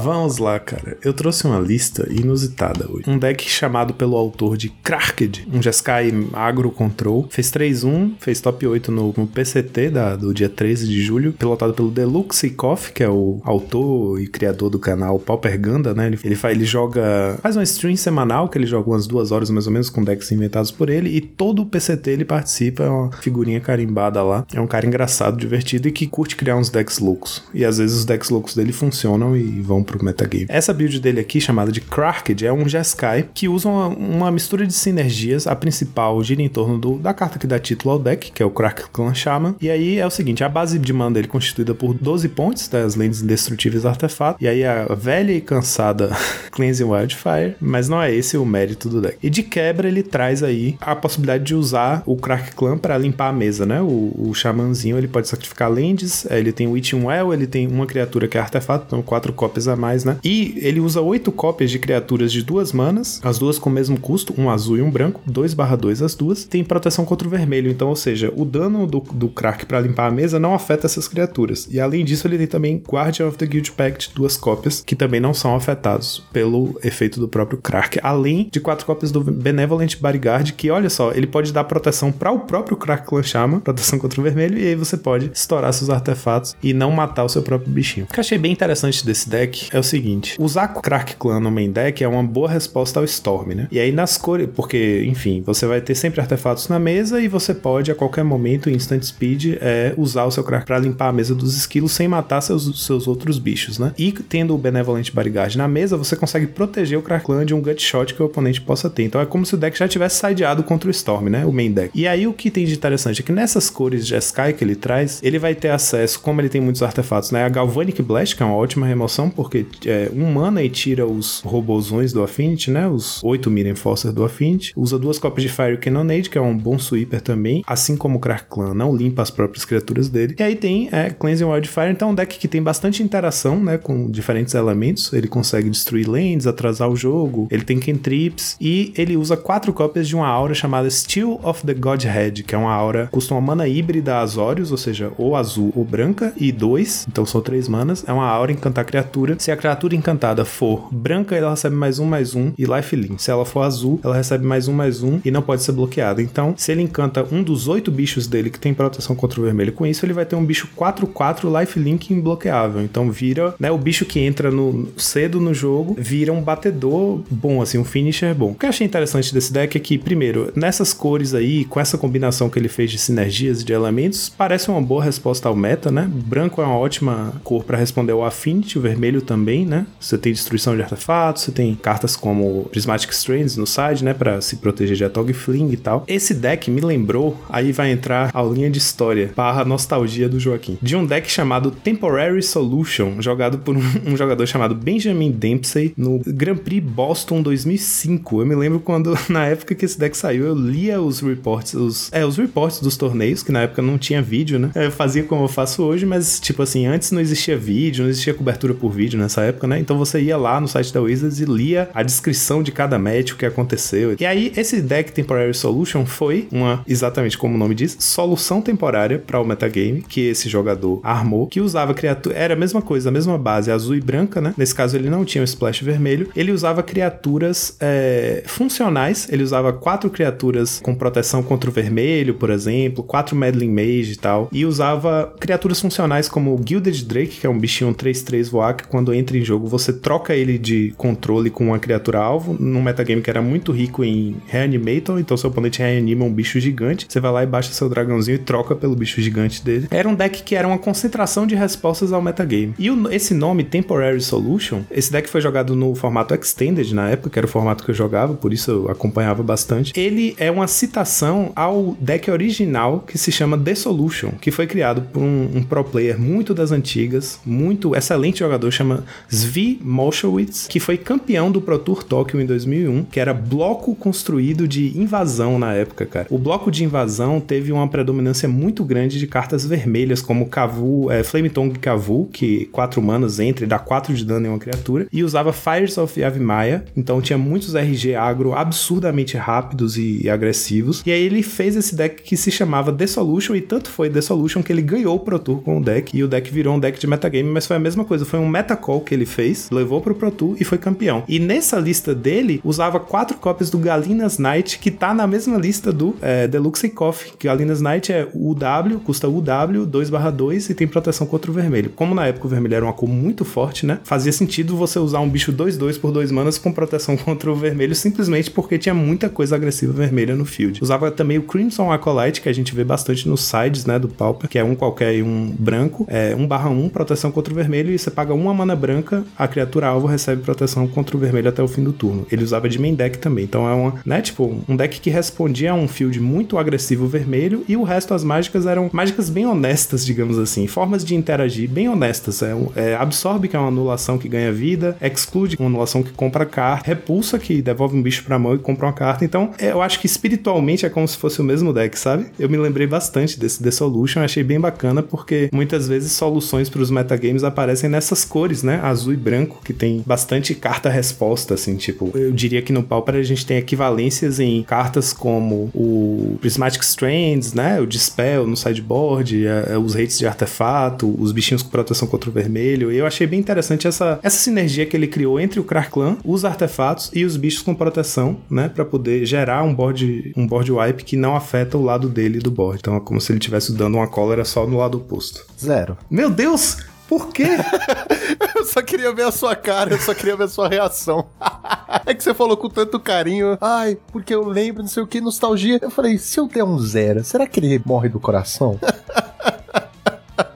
Vamos 0.02 0.38
lá, 0.38 0.58
cara. 0.58 0.96
Eu 1.04 1.12
trouxe 1.12 1.46
uma 1.46 1.58
lista 1.60 2.06
inusitada 2.10 2.86
hoje. 2.90 3.04
Um 3.08 3.18
deck 3.18 3.48
chamado 3.48 3.94
pelo 3.94 4.16
autor 4.16 4.56
de 4.56 4.68
Kraked, 4.70 5.46
um 5.52 5.60
Jeskai 5.62 6.12
Agro 6.32 6.70
Control. 6.70 7.26
Fez 7.30 7.50
3-1, 7.50 8.12
fez 8.18 8.40
top 8.40 8.66
8 8.66 8.90
no, 8.90 9.14
no 9.16 9.26
PCT 9.26 9.90
da- 9.90 10.16
do 10.16 10.32
dia 10.32 10.48
13 10.48 10.86
de 10.88 11.00
julho, 11.02 11.32
pilotado 11.32 11.74
pelo 11.74 11.90
Deluxe 11.90 12.46
Ikoff, 12.48 12.92
que 12.92 13.02
é 13.02 13.08
o 13.08 13.40
autor 13.44 14.20
e 14.20 14.26
criador 14.26 14.70
do 14.70 14.78
canal 14.78 15.18
Pauper 15.18 15.58
Ganda, 15.60 15.94
né? 15.94 16.06
Ele, 16.06 16.18
ele, 16.24 16.38
ele 16.50 16.64
joga. 16.64 17.17
Faz 17.42 17.56
uma 17.56 17.62
stream 17.62 17.96
semanal, 17.96 18.48
que 18.48 18.58
ele 18.58 18.66
joga 18.66 18.90
umas 18.90 19.06
duas 19.06 19.32
horas 19.32 19.50
mais 19.50 19.66
ou 19.66 19.72
menos 19.72 19.90
com 19.90 20.02
decks 20.04 20.30
inventados 20.32 20.70
por 20.70 20.88
ele, 20.90 21.10
e 21.10 21.20
todo 21.20 21.62
o 21.62 21.66
PCT 21.66 22.10
ele 22.10 22.24
participa, 22.24 22.84
é 22.84 22.88
uma 22.88 23.12
figurinha 23.12 23.60
carimbada 23.60 24.22
lá. 24.22 24.44
É 24.54 24.60
um 24.60 24.66
cara 24.66 24.86
engraçado, 24.86 25.36
divertido 25.36 25.88
e 25.88 25.92
que 25.92 26.06
curte 26.06 26.36
criar 26.36 26.56
uns 26.56 26.70
decks 26.70 26.98
loucos. 26.98 27.42
E 27.54 27.64
às 27.64 27.78
vezes 27.78 27.98
os 27.98 28.04
decks 28.04 28.30
loucos 28.30 28.54
dele 28.54 28.72
funcionam 28.72 29.36
e 29.36 29.60
vão 29.62 29.82
pro 29.82 30.02
metagame. 30.04 30.46
Essa 30.48 30.72
build 30.72 31.00
dele 31.00 31.20
aqui, 31.20 31.40
chamada 31.40 31.70
de 31.72 31.80
Kraked, 31.80 32.44
é 32.46 32.52
um 32.52 32.68
Jeskai 32.68 33.28
que 33.34 33.48
usa 33.48 33.68
uma, 33.68 33.88
uma 33.88 34.30
mistura 34.30 34.66
de 34.66 34.72
sinergias. 34.72 35.46
A 35.46 35.54
principal 35.56 36.22
gira 36.22 36.42
em 36.42 36.48
torno 36.48 36.78
do- 36.78 36.98
da 36.98 37.12
carta 37.14 37.38
que 37.38 37.46
dá 37.46 37.58
título 37.58 37.92
ao 37.94 37.98
deck, 37.98 38.32
que 38.32 38.42
é 38.42 38.46
o 38.46 38.50
Krak 38.50 38.90
Clan 38.92 39.14
Shaman. 39.14 39.54
E 39.60 39.70
aí 39.70 39.98
é 39.98 40.06
o 40.06 40.10
seguinte: 40.10 40.42
a 40.44 40.48
base 40.48 40.78
de 40.78 40.92
mana 40.92 41.14
dele 41.14 41.26
é 41.26 41.30
constituída 41.30 41.74
por 41.74 41.94
12 41.94 42.28
pontos 42.28 42.68
das 42.68 42.94
lentes 42.94 43.22
indestrutíveis 43.22 43.84
artefato. 43.86 44.42
E 44.42 44.48
aí 44.48 44.64
a 44.64 44.86
velha 44.94 45.32
e 45.32 45.40
cansada 45.40 46.10
Cleansing 46.52 46.84
Wildfire. 47.08 47.56
Mas 47.60 47.88
não 47.88 48.00
é 48.00 48.14
esse 48.14 48.36
o 48.36 48.44
mérito 48.44 48.88
do 48.88 49.00
deck. 49.00 49.16
E 49.22 49.30
de 49.30 49.42
quebra, 49.42 49.88
ele 49.88 50.02
traz 50.02 50.42
aí 50.42 50.76
a 50.80 50.94
possibilidade 50.94 51.44
de 51.44 51.54
usar 51.54 52.02
o 52.06 52.16
Krak 52.16 52.54
Clan 52.54 52.76
para 52.78 52.98
limpar 52.98 53.28
a 53.28 53.32
mesa, 53.32 53.64
né? 53.64 53.80
O, 53.80 54.12
o 54.16 54.34
xamanzinho 54.34 54.98
ele 54.98 55.08
pode 55.08 55.28
sacrificar 55.28 55.70
lands, 55.70 56.26
eh, 56.30 56.38
ele 56.38 56.52
tem 56.52 56.66
Witching 56.66 57.04
Well, 57.04 57.32
ele 57.32 57.46
tem 57.46 57.66
uma 57.66 57.86
criatura 57.86 58.28
que 58.28 58.36
é 58.36 58.40
artefato, 58.40 58.84
então 58.86 59.02
quatro 59.02 59.32
cópias 59.32 59.66
a 59.66 59.76
mais, 59.76 60.04
né? 60.04 60.18
E 60.22 60.58
ele 60.58 60.80
usa 60.80 61.00
oito 61.00 61.32
cópias 61.32 61.70
de 61.70 61.78
criaturas 61.78 62.30
de 62.30 62.42
duas 62.42 62.72
manas, 62.72 63.20
as 63.24 63.38
duas 63.38 63.58
com 63.58 63.70
o 63.70 63.72
mesmo 63.72 63.98
custo, 63.98 64.34
um 64.36 64.50
azul 64.50 64.78
e 64.78 64.82
um 64.82 64.90
branco, 64.90 65.20
2 65.26 65.54
barra 65.54 65.76
2 65.76 66.02
as 66.02 66.14
duas, 66.14 66.44
tem 66.44 66.62
proteção 66.62 67.04
contra 67.04 67.26
o 67.26 67.30
vermelho, 67.30 67.70
então, 67.70 67.88
ou 67.88 67.96
seja, 67.96 68.32
o 68.36 68.44
dano 68.44 68.86
do, 68.86 69.00
do 69.00 69.28
crack 69.28 69.66
para 69.66 69.80
limpar 69.80 70.08
a 70.08 70.10
mesa 70.10 70.38
não 70.38 70.54
afeta 70.54 70.86
essas 70.86 71.08
criaturas. 71.08 71.68
E 71.70 71.80
além 71.80 72.04
disso, 72.04 72.26
ele 72.26 72.38
tem 72.38 72.46
também 72.46 72.82
Guardian 72.88 73.28
of 73.28 73.38
the 73.38 73.46
Guild 73.46 73.72
Pact, 73.72 74.12
duas 74.14 74.36
cópias, 74.36 74.82
que 74.84 74.96
também 74.96 75.20
não 75.20 75.34
são 75.34 75.54
afetados 75.54 76.22
pelo 76.32 76.78
efeito 76.82 76.97
feito 76.98 77.20
do 77.20 77.28
próprio 77.28 77.58
Krak, 77.58 77.98
além 78.02 78.48
de 78.50 78.60
quatro 78.60 78.84
cópias 78.84 79.12
do 79.12 79.22
Benevolent 79.22 79.96
Bodyguard, 80.00 80.52
que 80.52 80.70
olha 80.70 80.90
só, 80.90 81.12
ele 81.12 81.26
pode 81.26 81.52
dar 81.52 81.64
proteção 81.64 82.10
para 82.10 82.30
o 82.32 82.40
próprio 82.40 82.76
Krak 82.76 83.06
Clan 83.06 83.22
Shaman, 83.22 83.60
proteção 83.60 83.98
contra 83.98 84.20
o 84.20 84.24
vermelho, 84.24 84.58
e 84.58 84.66
aí 84.66 84.74
você 84.74 84.96
pode 84.96 85.30
estourar 85.32 85.72
seus 85.72 85.90
artefatos 85.90 86.56
e 86.62 86.74
não 86.74 86.90
matar 86.90 87.24
o 87.24 87.28
seu 87.28 87.42
próprio 87.42 87.70
bichinho. 87.70 88.06
O 88.06 88.12
que 88.12 88.18
eu 88.18 88.22
achei 88.22 88.38
bem 88.38 88.52
interessante 88.52 89.04
desse 89.06 89.28
deck 89.28 89.68
é 89.72 89.78
o 89.78 89.82
seguinte: 89.82 90.36
usar 90.38 90.68
Krak 90.68 91.16
Clan 91.16 91.40
no 91.40 91.50
main 91.50 91.70
deck 91.70 92.02
é 92.02 92.08
uma 92.08 92.22
boa 92.22 92.48
resposta 92.48 92.98
ao 92.98 93.04
Storm, 93.04 93.54
né? 93.54 93.68
E 93.70 93.78
aí 93.78 93.92
nas 93.92 94.16
cores, 94.16 94.48
porque, 94.54 95.04
enfim, 95.06 95.42
você 95.44 95.66
vai 95.66 95.80
ter 95.80 95.94
sempre 95.94 96.20
artefatos 96.20 96.68
na 96.68 96.78
mesa 96.78 97.20
e 97.20 97.28
você 97.28 97.54
pode 97.54 97.90
a 97.90 97.94
qualquer 97.94 98.24
momento, 98.24 98.68
em 98.68 98.74
instant 98.74 99.02
speed, 99.02 99.56
é, 99.60 99.94
usar 99.96 100.24
o 100.24 100.30
seu 100.30 100.42
Krak 100.42 100.66
para 100.66 100.78
limpar 100.78 101.08
a 101.08 101.12
mesa 101.12 101.34
dos 101.34 101.56
esquilos 101.56 101.92
sem 101.92 102.08
matar 102.08 102.40
seus, 102.40 102.84
seus 102.84 103.06
outros 103.06 103.38
bichos, 103.38 103.78
né? 103.78 103.92
E 103.98 104.10
tendo 104.12 104.54
o 104.54 104.58
Benevolent 104.58 105.12
Bodyguard 105.12 105.56
na 105.56 105.68
mesa, 105.68 105.96
você 105.96 106.16
consegue 106.16 106.46
proteger 106.46 106.87
o 106.96 107.02
Krak 107.02 107.24
Clan 107.24 107.44
de 107.44 107.54
um 107.54 107.60
gut 107.60 107.82
shot 107.82 108.14
que 108.14 108.22
o 108.22 108.26
oponente 108.26 108.60
possa 108.60 108.88
ter. 108.88 109.04
Então 109.04 109.20
é 109.20 109.26
como 109.26 109.44
se 109.44 109.54
o 109.54 109.58
deck 109.58 109.78
já 109.78 109.88
tivesse 109.88 110.20
sideado 110.20 110.62
contra 110.62 110.88
o 110.88 110.90
Storm, 110.90 111.28
né? 111.28 111.44
O 111.44 111.52
main 111.52 111.72
deck. 111.72 111.90
E 111.94 112.06
aí 112.06 112.26
o 112.26 112.32
que 112.32 112.50
tem 112.50 112.64
de 112.64 112.74
interessante 112.74 113.22
é 113.22 113.24
que 113.24 113.32
nessas 113.32 113.68
cores 113.70 114.06
de 114.06 114.16
Sky 114.16 114.52
que 114.56 114.64
ele 114.64 114.76
traz, 114.76 115.20
ele 115.22 115.38
vai 115.38 115.54
ter 115.54 115.70
acesso, 115.70 116.20
como 116.20 116.40
ele 116.40 116.48
tem 116.48 116.60
muitos 116.60 116.82
artefatos, 116.82 117.30
né? 117.30 117.44
A 117.44 117.48
Galvanic 117.48 118.02
Blast, 118.02 118.36
que 118.36 118.42
é 118.42 118.46
uma 118.46 118.56
ótima 118.56 118.86
remoção, 118.86 119.28
porque 119.30 119.66
é 119.86 120.10
um 120.14 120.30
mana 120.32 120.62
e 120.62 120.70
tira 120.70 121.06
os 121.06 121.40
robozões 121.44 122.12
do 122.12 122.22
Affinity, 122.22 122.70
né? 122.70 122.86
Os 122.88 123.22
8 123.24 123.50
Mirror 123.50 123.72
Enforcer 123.72 124.12
do 124.12 124.24
Affinity. 124.24 124.72
Usa 124.76 124.98
duas 124.98 125.18
cópias 125.18 125.42
de 125.42 125.48
Fire 125.48 125.76
Cannonade, 125.78 126.30
que 126.30 126.38
é 126.38 126.40
um 126.40 126.56
bom 126.56 126.78
sweeper 126.78 127.20
também, 127.20 127.62
assim 127.66 127.96
como 127.96 128.18
o 128.18 128.20
Krak 128.20 128.44
Clan 128.48 128.74
não 128.74 128.94
limpa 128.94 129.22
as 129.22 129.30
próprias 129.30 129.64
criaturas 129.64 130.08
dele. 130.08 130.34
E 130.38 130.42
aí 130.42 130.54
tem 130.54 130.88
é, 130.92 131.10
Cleansing 131.10 131.44
Wildfire, 131.44 131.90
então 131.90 132.08
é 132.08 132.12
um 132.12 132.14
deck 132.14 132.38
que 132.38 132.48
tem 132.48 132.62
bastante 132.62 133.02
interação, 133.02 133.62
né? 133.62 133.78
Com 133.78 134.10
diferentes 134.10 134.54
elementos. 134.54 135.12
Ele 135.12 135.26
consegue 135.26 135.68
destruir 135.68 136.08
lands, 136.08 136.46
atrasar 136.46 136.77
o 136.86 136.94
jogo, 136.94 137.48
ele 137.50 137.64
tem 137.64 137.80
cantrips 137.80 138.56
e 138.60 138.92
ele 138.96 139.16
usa 139.16 139.36
quatro 139.36 139.72
cópias 139.72 140.06
de 140.06 140.14
uma 140.14 140.28
aura 140.28 140.54
chamada 140.54 140.90
Steel 140.90 141.40
of 141.42 141.64
the 141.64 141.74
Godhead, 141.74 142.42
que 142.42 142.54
é 142.54 142.58
uma 142.58 142.72
aura, 142.72 143.08
custa 143.10 143.34
uma 143.34 143.40
mana 143.40 143.66
híbrida 143.66 144.18
Azorius, 144.18 144.70
ou 144.70 144.78
seja, 144.78 145.10
ou 145.16 145.34
azul 145.34 145.72
ou 145.74 145.84
branca, 145.84 146.32
e 146.36 146.52
dois, 146.52 147.06
então 147.08 147.24
são 147.24 147.40
três 147.40 147.68
manas. 147.68 148.04
É 148.06 148.12
uma 148.12 148.26
aura 148.26 148.52
encantar 148.52 148.84
criatura. 148.84 149.36
Se 149.38 149.50
a 149.50 149.56
criatura 149.56 149.94
encantada 149.94 150.44
for 150.44 150.88
branca, 150.92 151.34
ela 151.34 151.50
recebe 151.50 151.74
mais 151.74 151.98
um, 151.98 152.04
mais 152.04 152.34
um 152.34 152.52
e 152.58 152.64
life 152.64 152.94
link. 152.94 153.22
Se 153.22 153.30
ela 153.30 153.44
for 153.44 153.62
azul, 153.62 154.00
ela 154.04 154.14
recebe 154.14 154.44
mais 154.44 154.68
um, 154.68 154.72
mais 154.72 155.02
um 155.02 155.20
e 155.24 155.30
não 155.30 155.42
pode 155.42 155.62
ser 155.62 155.72
bloqueada. 155.72 156.22
Então, 156.22 156.54
se 156.56 156.72
ele 156.72 156.82
encanta 156.82 157.26
um 157.32 157.42
dos 157.42 157.68
oito 157.68 157.90
bichos 157.90 158.26
dele 158.26 158.50
que 158.50 158.58
tem 158.58 158.74
proteção 158.74 159.16
contra 159.16 159.40
o 159.40 159.44
vermelho, 159.44 159.72
com 159.72 159.86
isso 159.86 160.04
ele 160.04 160.12
vai 160.12 160.26
ter 160.26 160.36
um 160.36 160.44
bicho 160.44 160.68
4-4 160.76 161.60
life 161.60 161.78
link 161.78 162.10
imbloqueável. 162.10 162.82
Então 162.82 163.10
vira, 163.10 163.54
né, 163.58 163.70
o 163.70 163.78
bicho 163.78 164.04
que 164.04 164.20
entra 164.20 164.50
no 164.50 164.88
cedo 164.96 165.40
no 165.40 165.54
jogo, 165.54 165.96
vira 165.98 166.32
um 166.32 166.42
batedor 166.42 166.67
bom, 166.72 167.60
assim, 167.62 167.78
um 167.78 167.84
finisher 167.84 168.34
bom. 168.34 168.50
O 168.50 168.54
que 168.54 168.66
eu 168.66 168.70
achei 168.70 168.86
interessante 168.86 169.32
desse 169.32 169.52
deck 169.52 169.76
é 169.76 169.80
que, 169.80 169.98
primeiro, 169.98 170.52
nessas 170.54 170.92
cores 170.92 171.34
aí, 171.34 171.64
com 171.64 171.80
essa 171.80 171.98
combinação 171.98 172.48
que 172.48 172.58
ele 172.58 172.68
fez 172.68 172.90
de 172.90 172.98
sinergias 172.98 173.64
de 173.64 173.72
elementos, 173.72 174.28
parece 174.28 174.70
uma 174.70 174.80
boa 174.80 175.02
resposta 175.02 175.48
ao 175.48 175.56
meta, 175.56 175.90
né? 175.90 176.08
Branco 176.10 176.60
é 176.60 176.64
uma 176.64 176.76
ótima 176.76 177.32
cor 177.44 177.64
para 177.64 177.78
responder 177.78 178.12
ao 178.12 178.24
Affinity, 178.24 178.78
o 178.78 178.82
vermelho 178.82 179.22
também, 179.22 179.64
né? 179.64 179.86
Você 180.00 180.16
tem 180.18 180.32
destruição 180.32 180.76
de 180.76 180.82
artefatos, 180.82 181.42
você 181.42 181.52
tem 181.52 181.74
cartas 181.74 182.16
como 182.16 182.68
Prismatic 182.70 183.10
Strands 183.12 183.56
no 183.56 183.66
side, 183.66 184.04
né? 184.04 184.14
Para 184.14 184.40
se 184.40 184.56
proteger 184.56 184.96
de 184.96 185.04
Atog 185.04 185.32
Fling 185.32 185.70
e 185.72 185.76
tal. 185.76 186.04
Esse 186.06 186.34
deck 186.34 186.70
me 186.70 186.80
lembrou, 186.80 187.36
aí 187.48 187.72
vai 187.72 187.90
entrar 187.90 188.30
a 188.34 188.42
linha 188.42 188.70
de 188.70 188.78
história, 188.78 189.32
barra 189.34 189.64
nostalgia 189.64 190.28
do 190.28 190.38
Joaquim, 190.38 190.78
de 190.80 190.96
um 190.96 191.04
deck 191.04 191.30
chamado 191.30 191.70
Temporary 191.70 192.42
Solution, 192.42 193.20
jogado 193.20 193.58
por 193.58 193.76
um, 193.76 194.16
jogador 194.16 194.46
chamado 194.46 194.74
Benjamin 194.74 195.30
Dempsey 195.30 195.92
no 195.96 196.20
Grand 196.58 196.64
Prix 196.64 196.80
Boston 196.80 197.42
2005. 197.42 198.40
Eu 198.40 198.46
me 198.46 198.54
lembro 198.54 198.80
quando, 198.80 199.16
na 199.30 199.46
época 199.46 199.74
que 199.74 199.84
esse 199.84 199.98
deck 199.98 200.16
saiu, 200.16 200.46
eu 200.46 200.54
lia 200.54 201.00
os 201.00 201.20
reports, 201.20 201.74
os, 201.74 202.12
é, 202.12 202.24
os 202.24 202.36
reports 202.36 202.80
dos 202.80 202.96
torneios, 202.96 203.42
que 203.42 203.52
na 203.52 203.62
época 203.62 203.80
não 203.80 203.96
tinha 203.96 204.20
vídeo, 204.20 204.58
né? 204.58 204.70
Eu 204.74 204.90
fazia 204.90 205.22
como 205.22 205.44
eu 205.44 205.48
faço 205.48 205.82
hoje, 205.82 206.04
mas, 206.04 206.40
tipo 206.40 206.62
assim, 206.62 206.86
antes 206.86 207.12
não 207.12 207.20
existia 207.20 207.56
vídeo, 207.56 208.02
não 208.02 208.10
existia 208.10 208.34
cobertura 208.34 208.74
por 208.74 208.90
vídeo 208.90 209.18
nessa 209.18 209.42
época, 209.42 209.66
né? 209.66 209.78
Então 209.78 209.96
você 209.96 210.20
ia 210.20 210.36
lá 210.36 210.60
no 210.60 210.68
site 210.68 210.92
da 210.92 211.00
Wizards 211.00 211.40
e 211.40 211.44
lia 211.44 211.88
a 211.94 212.02
descrição 212.02 212.62
de 212.62 212.72
cada 212.72 212.98
match, 212.98 213.32
o 213.32 213.36
que 213.36 213.46
aconteceu. 213.46 214.16
E 214.18 214.26
aí, 214.26 214.52
esse 214.56 214.80
deck 214.80 215.12
Temporary 215.12 215.54
Solution 215.54 216.04
foi 216.04 216.48
uma, 216.50 216.82
exatamente 216.86 217.38
como 217.38 217.54
o 217.54 217.58
nome 217.58 217.74
diz, 217.74 217.96
solução 218.00 218.60
temporária 218.60 219.18
para 219.18 219.40
o 219.40 219.44
metagame 219.44 220.02
que 220.02 220.20
esse 220.28 220.48
jogador 220.48 221.00
armou, 221.02 221.46
que 221.46 221.60
usava 221.60 221.94
criatura. 221.94 222.36
Era 222.36 222.54
a 222.54 222.56
mesma 222.56 222.82
coisa, 222.82 223.08
a 223.08 223.12
mesma 223.12 223.38
base, 223.38 223.70
azul 223.70 223.94
e 223.94 224.00
branca, 224.00 224.40
né? 224.40 224.54
Nesse 224.56 224.74
caso, 224.74 224.96
ele 224.96 225.10
não 225.10 225.24
tinha 225.24 225.42
o 225.42 225.44
splash 225.44 225.82
vermelho. 225.82 226.28
Ele 226.38 226.52
usava 226.52 226.84
criaturas 226.84 227.76
é, 227.80 228.44
funcionais, 228.46 229.26
ele 229.28 229.42
usava 229.42 229.72
quatro 229.72 230.08
criaturas 230.08 230.78
com 230.80 230.94
proteção 230.94 231.42
contra 231.42 231.68
o 231.68 231.72
vermelho, 231.72 232.34
por 232.34 232.50
exemplo, 232.50 233.02
quatro 233.02 233.34
Meddling 233.34 233.72
Mage 233.72 234.12
e 234.12 234.16
tal, 234.16 234.48
e 234.52 234.64
usava 234.64 235.34
criaturas 235.40 235.80
funcionais 235.80 236.28
como 236.28 236.54
o 236.54 236.60
Gilded 236.64 237.04
Drake, 237.06 237.40
que 237.40 237.46
é 237.46 237.50
um 237.50 237.58
bichinho 237.58 237.92
3-3 237.92 238.50
voar, 238.50 238.74
que 238.74 238.86
quando 238.86 239.12
entra 239.12 239.36
em 239.36 239.44
jogo 239.44 239.66
você 239.66 239.92
troca 239.92 240.32
ele 240.32 240.58
de 240.58 240.94
controle 240.96 241.50
com 241.50 241.64
uma 241.64 241.78
criatura 241.80 242.20
alvo, 242.20 242.56
num 242.56 242.80
metagame 242.80 243.20
que 243.20 243.30
era 243.30 243.42
muito 243.42 243.72
rico 243.72 244.04
em 244.04 244.36
Reanimator, 244.46 245.18
então 245.18 245.36
seu 245.36 245.50
oponente 245.50 245.80
reanima 245.80 246.24
um 246.24 246.32
bicho 246.32 246.60
gigante, 246.60 247.06
você 247.08 247.18
vai 247.18 247.32
lá 247.32 247.42
e 247.42 247.46
baixa 247.46 247.72
seu 247.72 247.88
dragãozinho 247.88 248.36
e 248.36 248.38
troca 248.38 248.76
pelo 248.76 248.94
bicho 248.94 249.20
gigante 249.20 249.64
dele. 249.64 249.88
Era 249.90 250.08
um 250.08 250.14
deck 250.14 250.44
que 250.44 250.54
era 250.54 250.68
uma 250.68 250.78
concentração 250.78 251.48
de 251.48 251.56
respostas 251.56 252.12
ao 252.12 252.22
metagame. 252.22 252.74
E 252.78 252.92
o, 252.92 253.10
esse 253.10 253.34
nome, 253.34 253.64
Temporary 253.64 254.20
Solution, 254.20 254.82
esse 254.88 255.10
deck 255.10 255.28
foi 255.28 255.40
jogado 255.40 255.74
no 255.74 255.96
formato 256.28 256.34
Extended 256.34 256.94
na 256.94 257.10
época, 257.10 257.30
que 257.30 257.38
era 257.38 257.46
o 257.46 257.50
formato 257.50 257.84
que 257.84 257.90
eu 257.90 257.94
jogava, 257.94 258.34
por 258.34 258.52
isso 258.52 258.70
eu 258.70 258.90
acompanhava 258.90 259.42
bastante. 259.42 259.98
Ele 259.98 260.34
é 260.38 260.50
uma 260.50 260.66
citação 260.66 261.52
ao 261.56 261.96
deck 262.00 262.30
original 262.30 263.00
que 263.00 263.16
se 263.16 263.32
chama 263.32 263.56
The 263.56 263.74
Solution, 263.74 264.32
que 264.40 264.50
foi 264.50 264.66
criado 264.66 265.02
por 265.02 265.22
um, 265.22 265.48
um 265.54 265.62
pro 265.62 265.84
player 265.84 266.18
muito 266.20 266.52
das 266.52 266.72
antigas, 266.72 267.40
muito 267.44 267.94
excelente 267.94 268.40
jogador, 268.40 268.70
chama 268.70 269.04
Zvi 269.32 269.80
Moshowitz, 269.82 270.66
que 270.66 270.80
foi 270.80 270.98
campeão 270.98 271.50
do 271.50 271.60
Pro 271.60 271.78
Tour 271.78 272.02
Tóquio 272.02 272.40
em 272.40 272.46
2001, 272.46 273.04
que 273.04 273.20
era 273.20 273.32
bloco 273.32 273.94
construído 273.94 274.66
de 274.66 274.98
invasão 274.98 275.58
na 275.58 275.74
época, 275.74 276.04
cara. 276.04 276.26
O 276.30 276.38
bloco 276.38 276.70
de 276.70 276.84
invasão 276.84 277.40
teve 277.40 277.72
uma 277.72 277.88
predominância 277.88 278.48
muito 278.48 278.84
grande 278.84 279.18
de 279.18 279.26
cartas 279.26 279.64
vermelhas, 279.64 280.20
como 280.20 280.46
Kavu, 280.46 281.10
é, 281.10 281.22
Flame 281.22 281.50
Tongue 281.50 281.78
Kavu, 281.78 282.28
que 282.32 282.66
quatro 282.66 283.00
manas 283.00 283.38
entra 283.38 283.64
e 283.64 283.68
dá 283.68 283.78
4 283.78 284.14
de 284.14 284.24
dano 284.24 284.46
em 284.46 284.48
uma 284.48 284.58
criatura, 284.58 285.06
e 285.12 285.22
usava 285.22 285.52
Fires 285.52 285.96
of 285.98 286.17
Yavimaya, 286.20 286.84
então 286.96 287.20
tinha 287.20 287.38
muitos 287.38 287.74
RG 287.74 288.14
agro 288.14 288.54
absurdamente 288.54 289.36
rápidos 289.36 289.96
e, 289.96 290.28
agressivos, 290.28 291.02
e 291.04 291.10
aí 291.10 291.22
ele 291.22 291.42
fez 291.42 291.76
esse 291.76 291.94
deck 291.94 292.22
que 292.22 292.36
se 292.36 292.50
chamava 292.50 292.92
The 292.92 293.06
Solution, 293.06 293.54
e 293.54 293.60
tanto 293.60 293.90
foi 293.90 294.10
The 294.10 294.20
Solution 294.20 294.62
que 294.62 294.72
ele 294.72 294.82
ganhou 294.82 295.16
o 295.16 295.20
Pro 295.20 295.38
Tour 295.38 295.60
com 295.62 295.78
o 295.78 295.82
deck, 295.82 296.16
e 296.16 296.22
o 296.22 296.28
deck 296.28 296.52
virou 296.52 296.76
um 296.76 296.80
deck 296.80 296.98
de 296.98 297.06
metagame, 297.06 297.48
mas 297.48 297.66
foi 297.66 297.76
a 297.76 297.80
mesma 297.80 298.04
coisa, 298.04 298.24
foi 298.24 298.38
um 298.38 298.48
metacall 298.48 299.00
que 299.00 299.14
ele 299.14 299.26
fez, 299.26 299.68
levou 299.70 300.00
pro 300.00 300.14
Pro 300.14 300.30
Tour 300.30 300.56
e 300.60 300.64
foi 300.64 300.78
campeão. 300.78 301.22
E 301.28 301.38
nessa 301.38 301.78
lista 301.78 302.14
dele, 302.14 302.60
usava 302.64 302.98
quatro 302.98 303.36
cópias 303.36 303.70
do 303.70 303.78
Galinas 303.78 304.38
Knight, 304.38 304.78
que 304.78 304.90
tá 304.90 305.14
na 305.14 305.26
mesma 305.26 305.58
lista 305.58 305.92
do 305.92 306.16
é, 306.20 306.46
Deluxe 306.46 306.88
Coffee. 306.88 307.32
Galinas 307.42 307.80
Knight 307.80 308.12
é 308.12 308.28
UW, 308.34 309.00
custa 309.04 309.28
UW, 309.28 309.86
2/2 309.86 310.70
e 310.70 310.74
tem 310.74 310.86
proteção 310.86 311.26
contra 311.26 311.50
o 311.50 311.54
vermelho. 311.54 311.90
Como 311.94 312.14
na 312.14 312.26
época 312.26 312.46
o 312.46 312.50
vermelho 312.50 312.74
era 312.74 312.84
uma 312.84 312.92
cor 312.92 313.08
muito 313.08 313.44
forte, 313.44 313.86
né? 313.86 313.98
Fazia 314.04 314.32
sentido 314.32 314.76
você 314.76 314.98
usar 314.98 315.20
um 315.20 315.28
bicho 315.28 315.52
2/2 315.52 315.98
por 315.98 316.07
2 316.12 316.30
manas 316.30 316.58
com 316.58 316.72
proteção 316.72 317.16
contra 317.18 317.50
o 317.50 317.54
vermelho, 317.54 317.94
simplesmente 317.94 318.50
porque 318.50 318.78
tinha 318.78 318.94
muita 318.94 319.28
coisa 319.28 319.56
agressiva 319.56 319.92
vermelha 319.92 320.34
no 320.34 320.44
field. 320.44 320.82
Usava 320.82 321.10
também 321.10 321.38
o 321.38 321.42
Crimson 321.42 321.92
Acolyte, 321.92 322.40
que 322.40 322.48
a 322.48 322.52
gente 322.52 322.74
vê 322.74 322.84
bastante 322.84 323.28
nos 323.28 323.42
sides, 323.42 323.84
né, 323.84 323.98
do 323.98 324.08
Pauper, 324.08 324.48
que 324.48 324.58
é 324.58 324.64
um 324.64 324.74
qualquer 324.74 325.14
e 325.14 325.22
um 325.22 325.54
branco, 325.58 326.06
é 326.08 326.34
1/1, 326.34 326.90
proteção 326.90 327.30
contra 327.30 327.52
o 327.52 327.56
vermelho, 327.56 327.90
e 327.90 327.98
você 327.98 328.10
paga 328.10 328.34
uma 328.34 328.52
mana 328.54 328.76
branca, 328.76 329.24
a 329.36 329.48
criatura 329.48 329.86
alvo 329.86 330.06
recebe 330.06 330.42
proteção 330.42 330.86
contra 330.86 331.16
o 331.16 331.20
vermelho 331.20 331.48
até 331.48 331.62
o 331.62 331.68
fim 331.68 331.82
do 331.82 331.92
turno. 331.92 332.26
Ele 332.30 332.44
usava 332.44 332.68
de 332.68 332.78
main 332.78 332.94
deck 332.94 333.18
também, 333.18 333.44
então 333.44 333.68
é 333.68 333.74
uma, 333.74 333.94
né, 334.04 334.20
tipo, 334.20 334.62
um 334.68 334.76
deck 334.76 335.00
que 335.00 335.10
respondia 335.10 335.72
a 335.72 335.74
um 335.74 335.88
field 335.88 336.20
muito 336.20 336.58
agressivo 336.58 337.06
vermelho 337.06 337.64
e 337.68 337.76
o 337.76 337.82
resto 337.82 338.14
as 338.14 338.24
mágicas 338.24 338.66
eram 338.66 338.90
mágicas 338.92 339.30
bem 339.30 339.46
honestas, 339.46 340.04
digamos 340.04 340.38
assim, 340.38 340.66
formas 340.66 341.04
de 341.04 341.14
interagir 341.14 341.68
bem 341.68 341.88
honestas. 341.88 342.42
É, 342.42 342.54
é 342.76 342.94
absorbe 342.96 343.48
que 343.48 343.56
é 343.56 343.58
uma 343.58 343.68
anulação 343.68 344.18
que 344.18 344.28
ganha 344.28 344.52
vida, 344.52 344.96
exclude 345.00 345.56
uma 345.58 345.68
anulação 345.68 345.97
que 346.02 346.12
compra 346.12 346.44
carta, 346.44 346.86
repulsa 346.86 347.38
que 347.38 347.62
devolve 347.62 347.96
um 347.96 348.02
bicho 348.02 348.24
pra 348.24 348.38
mão 348.38 348.54
e 348.54 348.58
compra 348.58 348.86
uma 348.86 348.92
carta. 348.92 349.24
Então, 349.24 349.50
é, 349.58 349.72
eu 349.72 349.82
acho 349.82 350.00
que 350.00 350.06
espiritualmente 350.06 350.86
é 350.86 350.90
como 350.90 351.06
se 351.06 351.16
fosse 351.16 351.40
o 351.40 351.44
mesmo 351.44 351.72
deck, 351.72 351.98
sabe? 351.98 352.26
Eu 352.38 352.48
me 352.48 352.56
lembrei 352.56 352.86
bastante 352.86 353.38
desse 353.38 353.62
The 353.62 353.70
Solution, 353.70 354.20
achei 354.20 354.42
bem 354.42 354.60
bacana 354.60 355.02
porque 355.02 355.48
muitas 355.52 355.88
vezes 355.88 356.12
soluções 356.12 356.68
para 356.68 356.82
os 356.82 356.90
metagames 356.90 357.44
aparecem 357.44 357.88
nessas 357.88 358.24
cores, 358.24 358.62
né? 358.62 358.80
Azul 358.82 359.12
e 359.12 359.16
branco, 359.16 359.60
que 359.64 359.72
tem 359.72 360.02
bastante 360.06 360.54
carta-resposta, 360.54 361.54
assim, 361.54 361.76
tipo, 361.76 362.10
eu 362.14 362.32
diria 362.32 362.62
que 362.62 362.72
no 362.72 362.82
Pauper 362.82 363.16
a 363.16 363.22
gente 363.22 363.44
tem 363.46 363.58
equivalências 363.58 364.40
em 364.40 364.62
cartas 364.62 365.12
como 365.12 365.70
o 365.74 366.36
Prismatic 366.40 366.82
Strands, 366.82 367.52
né? 367.52 367.80
O 367.80 367.86
Dispel 367.86 368.46
no 368.46 368.56
sideboard, 368.56 369.46
é, 369.46 369.72
é, 369.72 369.78
os 369.78 369.94
rates 369.94 370.18
de 370.18 370.26
artefato, 370.26 371.14
os 371.18 371.32
bichinhos 371.32 371.62
com 371.62 371.70
proteção 371.70 372.08
contra 372.08 372.30
o 372.30 372.32
vermelho. 372.32 372.92
E 372.92 372.96
eu 372.96 373.06
achei 373.06 373.26
bem 373.26 373.38
interessante 373.38 373.86
essa, 373.86 374.18
essa 374.22 374.38
sinergia 374.38 374.86
que 374.86 374.96
ele 374.96 375.06
criou 375.06 375.40
entre 375.40 375.60
o 375.60 375.64
Krak 375.64 375.87
clã, 375.88 376.16
os 376.24 376.44
artefatos 376.44 377.10
e 377.14 377.24
os 377.24 377.36
bichos 377.36 377.62
com 377.62 377.74
proteção, 377.74 378.38
né? 378.50 378.68
Pra 378.68 378.84
poder 378.84 379.24
gerar 379.26 379.62
um 379.62 379.74
board, 379.74 380.32
um 380.36 380.46
board 380.46 380.70
wipe 380.70 381.04
que 381.04 381.16
não 381.16 381.34
afeta 381.34 381.76
o 381.76 381.82
lado 381.82 382.08
dele 382.08 382.38
do 382.38 382.50
board. 382.50 382.78
Então 382.80 382.96
é 382.96 383.00
como 383.00 383.20
se 383.20 383.32
ele 383.32 383.38
estivesse 383.38 383.72
dando 383.72 383.96
uma 383.96 384.06
cólera 384.08 384.44
só 384.44 384.66
no 384.66 384.78
lado 384.78 384.98
oposto. 384.98 385.44
Zero. 385.58 385.96
Meu 386.10 386.30
Deus! 386.30 386.78
Por 387.08 387.28
quê? 387.28 387.46
Eu 388.54 388.66
só 388.66 388.82
queria 388.82 389.14
ver 389.14 389.22
a 389.22 389.32
sua 389.32 389.56
cara, 389.56 389.94
eu 389.94 389.98
só 389.98 390.12
queria 390.12 390.36
ver 390.36 390.44
a 390.44 390.48
sua 390.48 390.68
reação. 390.68 391.26
É 392.04 392.14
que 392.14 392.22
você 392.22 392.32
falou 392.34 392.56
com 392.56 392.68
tanto 392.68 392.98
carinho. 393.00 393.56
Ai, 393.60 393.96
porque 394.12 394.34
eu 394.34 394.46
lembro, 394.46 394.82
não 394.82 394.88
sei 394.88 395.02
o 395.02 395.06
que, 395.06 395.20
nostalgia. 395.20 395.78
Eu 395.80 395.90
falei, 395.90 396.16
se 396.18 396.38
eu 396.38 396.46
der 396.46 396.64
um 396.64 396.78
zero, 396.78 397.22
será 397.24 397.46
que 397.46 397.60
ele 397.60 397.80
morre 397.84 398.08
do 398.08 398.20
coração? 398.20 398.78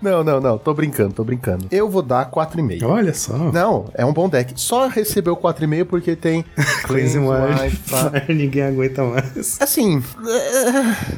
Não, 0.02 0.24
não, 0.24 0.40
não, 0.40 0.58
tô 0.58 0.74
brincando, 0.74 1.14
tô 1.14 1.22
brincando. 1.22 1.66
Eu 1.70 1.88
vou 1.88 2.02
dar 2.02 2.28
4,5. 2.28 2.84
Olha 2.84 3.14
só. 3.14 3.36
Não, 3.36 3.86
é 3.94 4.04
um 4.04 4.12
bom 4.12 4.28
deck. 4.28 4.52
Só 4.60 4.88
recebeu 4.88 5.36
4,5 5.36 5.84
porque 5.84 6.16
tem 6.16 6.44
Crazy 6.82 7.18
Wild. 7.18 7.60
Wild, 7.60 7.76
pá. 7.88 8.12
Ninguém 8.28 8.62
aguenta 8.62 9.04
mais. 9.04 9.60
Assim, 9.60 10.02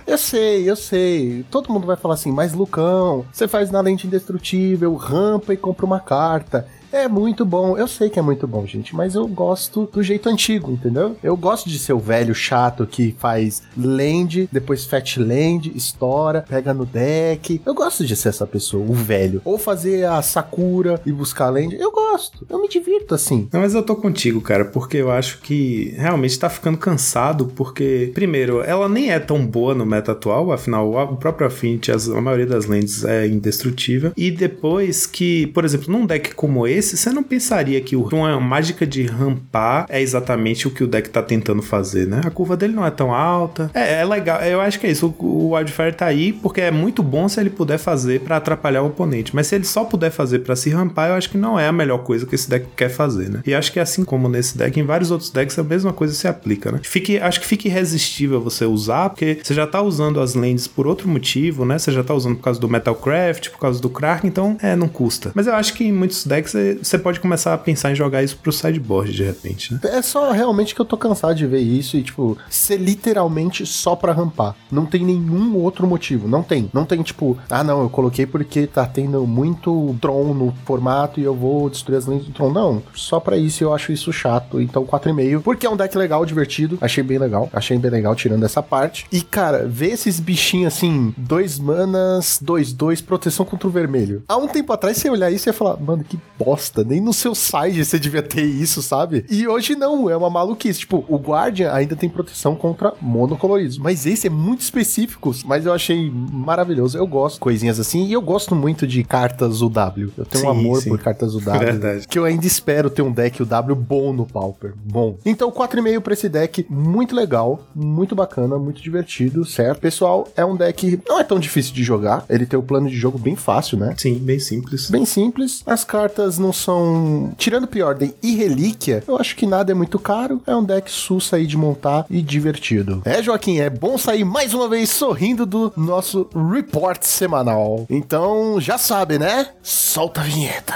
é, 0.06 0.12
eu 0.12 0.18
sei, 0.18 0.68
eu 0.68 0.76
sei. 0.76 1.44
Todo 1.50 1.72
mundo 1.72 1.86
vai 1.86 1.96
falar 1.96 2.14
assim, 2.14 2.30
mas 2.30 2.52
Lucão, 2.52 3.24
você 3.32 3.48
faz 3.48 3.70
na 3.70 3.80
lente 3.80 4.06
indestrutível, 4.06 4.94
rampa 4.94 5.54
e 5.54 5.56
compra 5.56 5.86
uma 5.86 6.00
carta. 6.00 6.66
É 6.94 7.08
muito 7.08 7.44
bom, 7.44 7.76
eu 7.76 7.88
sei 7.88 8.08
que 8.08 8.20
é 8.20 8.22
muito 8.22 8.46
bom, 8.46 8.64
gente, 8.64 8.94
mas 8.94 9.16
eu 9.16 9.26
gosto 9.26 9.90
do 9.92 10.00
jeito 10.00 10.28
antigo, 10.28 10.70
entendeu? 10.70 11.16
Eu 11.24 11.36
gosto 11.36 11.68
de 11.68 11.76
ser 11.76 11.92
o 11.92 11.98
velho 11.98 12.32
chato 12.32 12.86
que 12.86 13.12
faz 13.18 13.64
land, 13.76 14.48
depois 14.52 14.84
fat 14.84 15.16
land, 15.16 15.72
estoura, 15.74 16.44
pega 16.48 16.72
no 16.72 16.86
deck. 16.86 17.60
Eu 17.66 17.74
gosto 17.74 18.06
de 18.06 18.14
ser 18.14 18.28
essa 18.28 18.46
pessoa, 18.46 18.86
o 18.88 18.94
velho. 18.94 19.42
Ou 19.44 19.58
fazer 19.58 20.06
a 20.06 20.22
Sakura 20.22 21.00
e 21.04 21.10
buscar 21.10 21.50
land. 21.50 21.74
Eu 21.74 21.90
gosto, 21.90 22.46
eu 22.48 22.62
me 22.62 22.68
divirto 22.68 23.12
assim. 23.12 23.48
Não, 23.52 23.60
mas 23.60 23.74
eu 23.74 23.82
tô 23.82 23.96
contigo, 23.96 24.40
cara, 24.40 24.64
porque 24.64 24.98
eu 24.98 25.10
acho 25.10 25.40
que 25.40 25.92
realmente 25.98 26.38
tá 26.38 26.48
ficando 26.48 26.78
cansado, 26.78 27.46
porque, 27.56 28.12
primeiro, 28.14 28.62
ela 28.62 28.88
nem 28.88 29.10
é 29.10 29.18
tão 29.18 29.44
boa 29.44 29.74
no 29.74 29.84
meta 29.84 30.12
atual, 30.12 30.52
afinal, 30.52 30.92
o 30.92 31.16
próprio 31.16 31.48
Affinity, 31.48 31.90
a 31.90 32.20
maioria 32.20 32.46
das 32.46 32.66
lentes 32.66 33.02
é 33.04 33.26
indestrutível. 33.26 34.12
E 34.16 34.30
depois 34.30 35.08
que, 35.08 35.48
por 35.48 35.64
exemplo, 35.64 35.92
num 35.92 36.06
deck 36.06 36.36
como 36.36 36.68
esse, 36.68 36.83
você 36.92 37.10
não 37.10 37.22
pensaria 37.22 37.80
que 37.80 37.96
o- 37.96 38.08
uma 38.12 38.38
mágica 38.40 38.86
de 38.86 39.04
rampar 39.06 39.86
é 39.88 40.00
exatamente 40.00 40.66
o 40.68 40.70
que 40.70 40.84
o 40.84 40.86
deck 40.86 41.08
tá 41.10 41.22
tentando 41.22 41.62
fazer, 41.62 42.06
né? 42.06 42.20
A 42.24 42.30
curva 42.30 42.56
dele 42.56 42.72
não 42.74 42.84
é 42.86 42.90
tão 42.90 43.12
alta. 43.12 43.70
É, 43.74 44.00
é 44.00 44.04
legal, 44.04 44.40
eu 44.42 44.60
acho 44.60 44.78
que 44.78 44.86
é 44.86 44.90
isso. 44.90 45.14
O, 45.18 45.24
o 45.24 45.54
Wildfire 45.54 45.92
tá 45.92 46.06
aí 46.06 46.32
porque 46.32 46.60
é 46.60 46.70
muito 46.70 47.02
bom 47.02 47.28
se 47.28 47.40
ele 47.40 47.50
puder 47.50 47.78
fazer 47.78 48.20
pra 48.20 48.36
atrapalhar 48.36 48.82
o 48.82 48.86
oponente. 48.86 49.34
Mas 49.34 49.46
se 49.46 49.54
ele 49.54 49.64
só 49.64 49.84
puder 49.84 50.10
fazer 50.10 50.40
pra 50.40 50.54
se 50.56 50.70
rampar, 50.70 51.08
eu 51.10 51.14
acho 51.14 51.30
que 51.30 51.38
não 51.38 51.58
é 51.58 51.66
a 51.68 51.72
melhor 51.72 51.98
coisa 51.98 52.26
que 52.26 52.34
esse 52.34 52.48
deck 52.48 52.66
quer 52.76 52.88
fazer, 52.88 53.28
né? 53.30 53.40
E 53.46 53.54
acho 53.54 53.72
que 53.72 53.80
assim 53.80 54.04
como 54.04 54.28
nesse 54.28 54.56
deck, 54.56 54.78
em 54.78 54.82
vários 54.84 55.10
outros 55.10 55.30
decks, 55.30 55.58
a 55.58 55.62
mesma 55.64 55.92
coisa 55.92 56.12
se 56.14 56.26
aplica, 56.28 56.70
né? 56.72 56.80
Fique, 56.82 57.18
acho 57.18 57.40
que 57.40 57.46
fica 57.46 57.68
irresistível 57.68 58.40
você 58.40 58.64
usar, 58.64 59.10
porque 59.10 59.38
você 59.42 59.54
já 59.54 59.66
tá 59.66 59.80
usando 59.82 60.20
as 60.20 60.34
lands 60.34 60.66
por 60.66 60.86
outro 60.86 61.08
motivo, 61.08 61.64
né? 61.64 61.78
Você 61.78 61.92
já 61.92 62.02
tá 62.04 62.14
usando 62.14 62.36
por 62.36 62.42
causa 62.42 62.60
do 62.60 62.68
Metalcraft, 62.68 63.50
por 63.50 63.58
causa 63.58 63.80
do 63.80 63.88
Kraken, 63.88 64.28
então 64.28 64.56
é, 64.62 64.74
não 64.76 64.88
custa. 64.88 65.30
Mas 65.34 65.46
eu 65.46 65.54
acho 65.54 65.74
que 65.74 65.84
em 65.84 65.92
muitos 65.92 66.26
decks 66.26 66.54
você- 66.82 66.98
pode 66.98 67.20
começar 67.20 67.52
a 67.52 67.58
pensar 67.58 67.92
em 67.92 67.94
jogar 67.94 68.22
isso 68.22 68.36
pro 68.38 68.50
sideboard 68.52 69.12
de 69.12 69.22
repente, 69.24 69.74
né? 69.74 69.80
É 69.84 70.00
só 70.02 70.30
realmente 70.32 70.74
que 70.74 70.80
eu 70.80 70.84
tô 70.84 70.96
cansado 70.96 71.34
de 71.34 71.46
ver 71.46 71.58
isso 71.60 71.96
e, 71.96 72.02
tipo, 72.02 72.38
ser 72.48 72.76
literalmente 72.78 73.66
só 73.66 73.94
pra 73.94 74.12
rampar. 74.12 74.54
Não 74.70 74.86
tem 74.86 75.04
nenhum 75.04 75.56
outro 75.56 75.86
motivo. 75.86 76.26
Não 76.26 76.42
tem. 76.42 76.70
Não 76.72 76.84
tem, 76.84 77.02
tipo, 77.02 77.36
ah, 77.50 77.62
não, 77.62 77.82
eu 77.82 77.90
coloquei 77.90 78.24
porque 78.26 78.66
tá 78.66 78.86
tendo 78.86 79.26
muito 79.26 79.94
Tron 80.00 80.32
no 80.34 80.54
formato 80.64 81.20
e 81.20 81.24
eu 81.24 81.34
vou 81.34 81.68
destruir 81.68 81.96
as 81.98 82.06
lentes 82.06 82.26
do 82.26 82.32
Tron. 82.32 82.50
Não, 82.52 82.82
só 82.94 83.20
pra 83.20 83.36
isso 83.36 83.62
eu 83.62 83.74
acho 83.74 83.92
isso 83.92 84.12
chato. 84.12 84.60
Então, 84.60 84.84
4,5. 84.86 85.42
Porque 85.42 85.66
é 85.66 85.70
um 85.70 85.76
deck 85.76 85.96
legal, 85.98 86.24
divertido. 86.24 86.78
Achei 86.80 87.02
bem 87.04 87.18
legal. 87.18 87.48
Achei 87.52 87.76
bem 87.78 87.90
legal 87.90 88.14
tirando 88.14 88.44
essa 88.44 88.62
parte. 88.62 89.06
E, 89.12 89.20
cara, 89.20 89.66
ver 89.66 89.88
esses 89.92 90.18
bichinhos 90.20 90.72
assim, 90.74 91.12
dois 91.16 91.58
manas, 91.58 92.38
dois, 92.40 92.72
dois, 92.72 93.00
proteção 93.00 93.44
contra 93.44 93.68
o 93.68 93.70
vermelho. 93.70 94.22
Há 94.28 94.36
um 94.36 94.48
tempo 94.48 94.72
atrás, 94.72 94.96
você 94.96 95.10
olhar 95.10 95.30
isso 95.30 95.48
e 95.48 95.50
ia 95.50 95.52
falar, 95.52 95.76
mano, 95.78 96.02
que 96.04 96.18
bosta. 96.38 96.63
Nem 96.84 97.00
no 97.00 97.12
seu 97.12 97.34
side 97.34 97.84
você 97.84 97.98
devia 97.98 98.22
ter 98.22 98.44
isso, 98.44 98.82
sabe? 98.82 99.24
E 99.30 99.46
hoje 99.46 99.74
não, 99.74 100.08
é 100.08 100.16
uma 100.16 100.30
maluquice. 100.30 100.80
Tipo, 100.80 101.04
o 101.08 101.16
Guardian 101.16 101.72
ainda 101.72 101.96
tem 101.96 102.08
proteção 102.08 102.54
contra 102.54 102.92
monocoloridos. 103.00 103.78
Mas 103.78 104.06
esse 104.06 104.26
é 104.26 104.30
muito 104.30 104.60
específico. 104.60 105.34
Mas 105.44 105.66
eu 105.66 105.72
achei 105.72 106.10
maravilhoso. 106.10 106.96
Eu 106.96 107.06
gosto 107.06 107.34
de 107.34 107.40
coisinhas 107.40 107.78
assim. 107.80 108.06
E 108.06 108.12
eu 108.12 108.22
gosto 108.22 108.54
muito 108.54 108.86
de 108.86 109.02
cartas 109.04 109.60
UW. 109.60 110.12
Eu 110.16 110.24
tenho 110.24 110.48
um 110.48 110.52
Sim, 110.52 110.60
amor 110.60 110.82
sim. 110.82 110.88
por 110.88 110.98
cartas 110.98 111.34
UW. 111.34 111.58
Verdade. 111.58 112.06
Que 112.08 112.18
eu 112.18 112.24
ainda 112.24 112.46
espero 112.46 112.90
ter 112.90 113.02
um 113.02 113.12
deck 113.12 113.42
UW 113.42 113.74
bom 113.74 114.12
no 114.12 114.26
Pauper. 114.26 114.74
Bom. 114.76 115.16
Então, 115.24 115.50
4,5 115.50 116.00
pra 116.00 116.12
esse 116.12 116.28
deck. 116.28 116.66
Muito 116.68 117.14
legal. 117.14 117.66
Muito 117.74 118.14
bacana. 118.14 118.58
Muito 118.58 118.82
divertido, 118.82 119.44
certo? 119.44 119.80
Pessoal, 119.80 120.28
é 120.36 120.44
um 120.44 120.56
deck. 120.56 121.00
Não 121.08 121.20
é 121.20 121.24
tão 121.24 121.38
difícil 121.38 121.74
de 121.74 121.82
jogar. 121.82 122.24
Ele 122.28 122.46
tem 122.46 122.58
o 122.58 122.62
plano 122.62 122.88
de 122.88 122.96
jogo 122.96 123.18
bem 123.18 123.36
fácil, 123.36 123.78
né? 123.78 123.94
Sim, 123.96 124.14
bem 124.18 124.38
simples. 124.38 124.90
Bem 124.90 125.04
simples. 125.04 125.62
As 125.66 125.84
cartas 125.84 126.38
não 126.44 126.52
são. 126.52 127.32
Tirando 127.38 127.66
Preordem 127.66 128.14
e 128.22 128.36
Relíquia, 128.36 129.02
eu 129.08 129.16
acho 129.16 129.34
que 129.34 129.46
nada 129.46 129.72
é 129.72 129.74
muito 129.74 129.98
caro. 129.98 130.42
É 130.46 130.54
um 130.54 130.62
deck 130.62 130.90
sussa 130.90 131.36
aí 131.36 131.46
de 131.46 131.56
montar 131.56 132.04
e 132.10 132.20
divertido. 132.20 133.02
É, 133.04 133.22
Joaquim, 133.22 133.58
é 133.58 133.70
bom 133.70 133.96
sair 133.96 134.24
mais 134.24 134.52
uma 134.52 134.68
vez 134.68 134.90
sorrindo 134.90 135.46
do 135.46 135.72
nosso 135.76 136.28
report 136.52 137.02
semanal. 137.02 137.86
Então, 137.88 138.60
já 138.60 138.76
sabe, 138.76 139.18
né? 139.18 139.48
Solta 139.62 140.20
a 140.20 140.24
vinheta. 140.24 140.74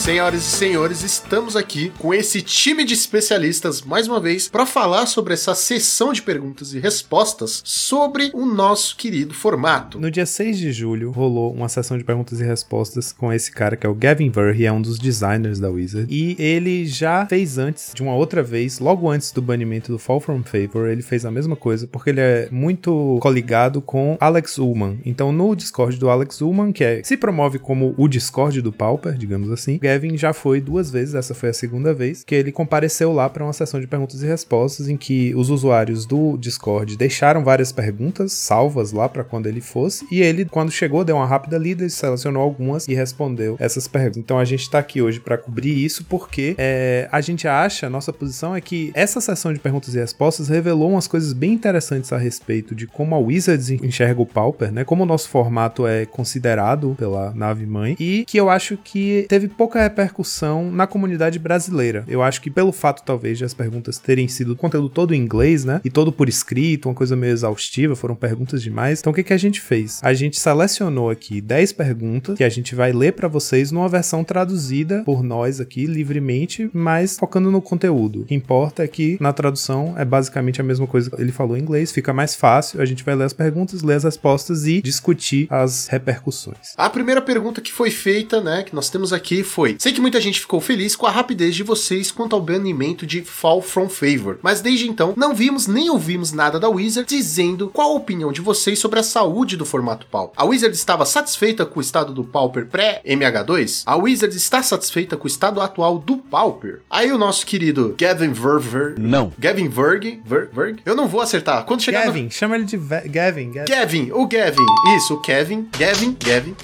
Senhoras 0.00 0.40
e 0.40 0.50
senhores, 0.50 1.02
estamos 1.02 1.54
aqui 1.54 1.92
com 1.98 2.14
esse 2.14 2.40
time 2.40 2.84
de 2.84 2.94
especialistas 2.94 3.82
mais 3.82 4.08
uma 4.08 4.18
vez 4.18 4.48
para 4.48 4.64
falar 4.64 5.04
sobre 5.04 5.34
essa 5.34 5.54
sessão 5.54 6.10
de 6.10 6.22
perguntas 6.22 6.72
e 6.72 6.78
respostas 6.78 7.60
sobre 7.66 8.30
o 8.32 8.46
nosso 8.46 8.96
querido 8.96 9.34
formato. 9.34 10.00
No 10.00 10.10
dia 10.10 10.24
6 10.24 10.56
de 10.56 10.72
julho, 10.72 11.10
rolou 11.10 11.52
uma 11.52 11.68
sessão 11.68 11.98
de 11.98 12.04
perguntas 12.04 12.40
e 12.40 12.44
respostas 12.44 13.12
com 13.12 13.30
esse 13.30 13.52
cara 13.52 13.76
que 13.76 13.86
é 13.86 13.90
o 13.90 13.94
Gavin 13.94 14.30
Verhey, 14.30 14.64
é 14.64 14.72
um 14.72 14.80
dos 14.80 14.98
designers 14.98 15.60
da 15.60 15.68
Wizard. 15.68 16.06
E 16.10 16.34
ele 16.38 16.86
já 16.86 17.26
fez 17.26 17.58
antes, 17.58 17.92
de 17.94 18.02
uma 18.02 18.14
outra 18.14 18.42
vez, 18.42 18.78
logo 18.78 19.06
antes 19.06 19.30
do 19.32 19.42
banimento 19.42 19.92
do 19.92 19.98
Fall 19.98 20.20
From 20.20 20.42
Favor, 20.42 20.88
ele 20.88 21.02
fez 21.02 21.26
a 21.26 21.30
mesma 21.30 21.56
coisa, 21.56 21.86
porque 21.86 22.08
ele 22.08 22.20
é 22.20 22.48
muito 22.50 23.18
coligado 23.20 23.82
com 23.82 24.16
Alex 24.18 24.56
Ullman. 24.56 24.98
Então, 25.04 25.30
no 25.30 25.54
Discord 25.54 25.98
do 25.98 26.08
Alex 26.08 26.40
Ullman, 26.40 26.72
que 26.72 26.84
é, 26.84 27.02
se 27.04 27.18
promove 27.18 27.58
como 27.58 27.94
o 27.98 28.08
Discord 28.08 28.62
do 28.62 28.72
Pauper, 28.72 29.12
digamos 29.12 29.50
assim, 29.50 29.78
Gavin 29.90 30.16
já 30.16 30.32
foi 30.32 30.60
duas 30.60 30.90
vezes, 30.90 31.14
essa 31.14 31.34
foi 31.34 31.48
a 31.48 31.52
segunda 31.52 31.92
vez, 31.92 32.22
que 32.22 32.34
ele 32.34 32.52
compareceu 32.52 33.12
lá 33.12 33.28
para 33.28 33.42
uma 33.42 33.52
sessão 33.52 33.80
de 33.80 33.86
perguntas 33.86 34.22
e 34.22 34.26
respostas 34.26 34.88
em 34.88 34.96
que 34.96 35.34
os 35.34 35.50
usuários 35.50 36.06
do 36.06 36.36
Discord 36.36 36.96
deixaram 36.96 37.42
várias 37.42 37.72
perguntas 37.72 38.32
salvas 38.32 38.92
lá 38.92 39.08
para 39.08 39.24
quando 39.24 39.46
ele 39.46 39.60
fosse, 39.60 40.06
e 40.10 40.22
ele, 40.22 40.44
quando 40.44 40.70
chegou, 40.70 41.04
deu 41.04 41.16
uma 41.16 41.26
rápida 41.26 41.58
lida, 41.58 41.82
ele 41.82 41.90
selecionou 41.90 42.42
algumas 42.42 42.86
e 42.86 42.94
respondeu 42.94 43.56
essas 43.58 43.88
perguntas. 43.88 44.18
Então 44.18 44.38
a 44.38 44.44
gente 44.44 44.70
tá 44.70 44.78
aqui 44.78 45.02
hoje 45.02 45.18
para 45.18 45.36
cobrir 45.36 45.84
isso 45.84 46.04
porque 46.04 46.54
é, 46.56 47.08
a 47.10 47.20
gente 47.20 47.48
acha, 47.48 47.90
nossa 47.90 48.12
posição 48.12 48.54
é 48.54 48.60
que 48.60 48.92
essa 48.94 49.20
sessão 49.20 49.52
de 49.52 49.58
perguntas 49.58 49.94
e 49.94 49.98
respostas 49.98 50.48
revelou 50.48 50.90
umas 50.90 51.06
coisas 51.06 51.32
bem 51.32 51.52
interessantes 51.52 52.12
a 52.12 52.18
respeito 52.18 52.74
de 52.74 52.86
como 52.86 53.14
a 53.14 53.18
Wizards 53.18 53.70
enxerga 53.70 54.22
o 54.22 54.26
Pauper, 54.26 54.72
né? 54.72 54.84
Como 54.84 55.02
o 55.02 55.06
nosso 55.06 55.28
formato 55.28 55.86
é 55.86 56.06
considerado 56.06 56.94
pela 56.98 57.32
nave 57.34 57.66
mãe 57.66 57.96
e 57.98 58.24
que 58.26 58.38
eu 58.38 58.48
acho 58.48 58.76
que 58.76 59.26
teve 59.28 59.40
teve 59.40 59.48
pouca 59.80 59.82
repercussão 59.82 60.70
na 60.70 60.86
comunidade 60.86 61.38
brasileira. 61.38 62.04
Eu 62.06 62.22
acho 62.22 62.40
que 62.40 62.50
pelo 62.50 62.72
fato, 62.72 63.02
talvez, 63.04 63.38
de 63.38 63.44
as 63.44 63.54
perguntas 63.54 63.98
terem 63.98 64.28
sido 64.28 64.56
conteúdo 64.56 64.88
todo 64.88 65.14
em 65.14 65.20
inglês, 65.20 65.64
né? 65.64 65.80
E 65.84 65.90
todo 65.90 66.12
por 66.12 66.28
escrito, 66.28 66.88
uma 66.88 66.94
coisa 66.94 67.16
meio 67.16 67.32
exaustiva, 67.32 67.96
foram 67.96 68.14
perguntas 68.14 68.62
demais. 68.62 69.00
Então 69.00 69.12
o 69.12 69.14
que, 69.14 69.22
que 69.22 69.32
a 69.32 69.38
gente 69.38 69.60
fez? 69.60 70.00
A 70.02 70.12
gente 70.12 70.38
selecionou 70.38 71.10
aqui 71.10 71.40
10 71.40 71.72
perguntas 71.72 72.36
que 72.36 72.44
a 72.44 72.48
gente 72.48 72.74
vai 72.74 72.92
ler 72.92 73.12
para 73.12 73.28
vocês 73.28 73.70
numa 73.70 73.88
versão 73.88 74.22
traduzida 74.22 75.02
por 75.04 75.22
nós 75.22 75.60
aqui 75.60 75.86
livremente, 75.86 76.68
mas 76.72 77.16
focando 77.18 77.50
no 77.50 77.62
conteúdo. 77.62 78.22
O 78.22 78.24
que 78.24 78.34
importa 78.34 78.82
é 78.84 78.88
que 78.88 79.16
na 79.20 79.32
tradução 79.32 79.94
é 79.96 80.04
basicamente 80.04 80.60
a 80.60 80.64
mesma 80.64 80.86
coisa 80.86 81.10
que 81.10 81.20
ele 81.20 81.32
falou 81.32 81.56
em 81.56 81.60
inglês, 81.60 81.92
fica 81.92 82.12
mais 82.12 82.34
fácil, 82.34 82.80
a 82.80 82.84
gente 82.84 83.04
vai 83.04 83.14
ler 83.14 83.24
as 83.24 83.32
perguntas, 83.32 83.82
ler 83.82 83.94
as 83.94 84.04
respostas 84.04 84.66
e 84.66 84.82
discutir 84.82 85.46
as 85.50 85.86
repercussões. 85.86 86.74
A 86.76 86.90
primeira 86.90 87.22
pergunta 87.22 87.60
que 87.60 87.72
foi 87.72 87.90
feita, 87.90 88.40
né, 88.40 88.62
que 88.62 88.74
nós 88.74 88.90
temos 88.90 89.12
aqui 89.12 89.42
foi: 89.42 89.69
Sei 89.78 89.92
que 89.92 90.00
muita 90.00 90.20
gente 90.20 90.40
ficou 90.40 90.60
feliz 90.60 90.94
com 90.96 91.06
a 91.06 91.10
rapidez 91.10 91.54
de 91.54 91.62
vocês 91.62 92.10
quanto 92.10 92.34
ao 92.34 92.40
banimento 92.42 93.06
de 93.06 93.22
Fall 93.22 93.62
from 93.62 93.88
Favor, 93.88 94.38
mas 94.42 94.60
desde 94.60 94.88
então 94.88 95.14
não 95.16 95.34
vimos 95.34 95.66
nem 95.66 95.90
ouvimos 95.90 96.32
nada 96.32 96.58
da 96.58 96.68
Wizard 96.68 97.08
dizendo 97.08 97.68
qual 97.68 97.92
a 97.92 97.94
opinião 97.96 98.32
de 98.32 98.40
vocês 98.40 98.78
sobre 98.78 98.98
a 99.00 99.02
saúde 99.02 99.56
do 99.56 99.64
formato 99.64 100.06
PAL. 100.06 100.32
A 100.36 100.44
Wizard 100.44 100.74
estava 100.76 101.04
satisfeita 101.04 101.64
com 101.66 101.78
o 101.78 101.82
estado 101.82 102.12
do 102.12 102.24
Pauper 102.24 102.66
pré-MH2? 102.66 103.82
A 103.86 103.96
Wizard 103.96 104.34
está 104.36 104.62
satisfeita 104.62 105.16
com 105.16 105.24
o 105.24 105.26
estado 105.26 105.60
atual 105.60 105.98
do 105.98 106.16
Pauper? 106.16 106.80
Aí 106.90 107.12
o 107.12 107.18
nosso 107.18 107.44
querido 107.46 107.94
Gavin 107.98 108.32
Verver. 108.32 108.94
Não. 108.98 109.32
Gavin 109.38 109.68
Verg. 109.68 110.20
Ver, 110.24 110.48
Verg? 110.52 110.80
Eu 110.84 110.94
não 110.94 111.08
vou 111.08 111.20
acertar. 111.20 111.64
Quando 111.64 111.82
chegar 111.82 112.00
no- 112.00 112.06
Gavin, 112.06 112.30
chama 112.30 112.56
ele 112.56 112.64
de 112.64 112.76
Gavin. 112.76 113.50
Gavin. 113.52 113.68
Gavin, 113.68 114.10
o 114.12 114.26
Gavin. 114.26 114.66
Isso, 114.96 115.14
o 115.14 115.20
Kevin. 115.20 115.68
Gavin, 115.78 116.16
Gavin. 116.24 116.54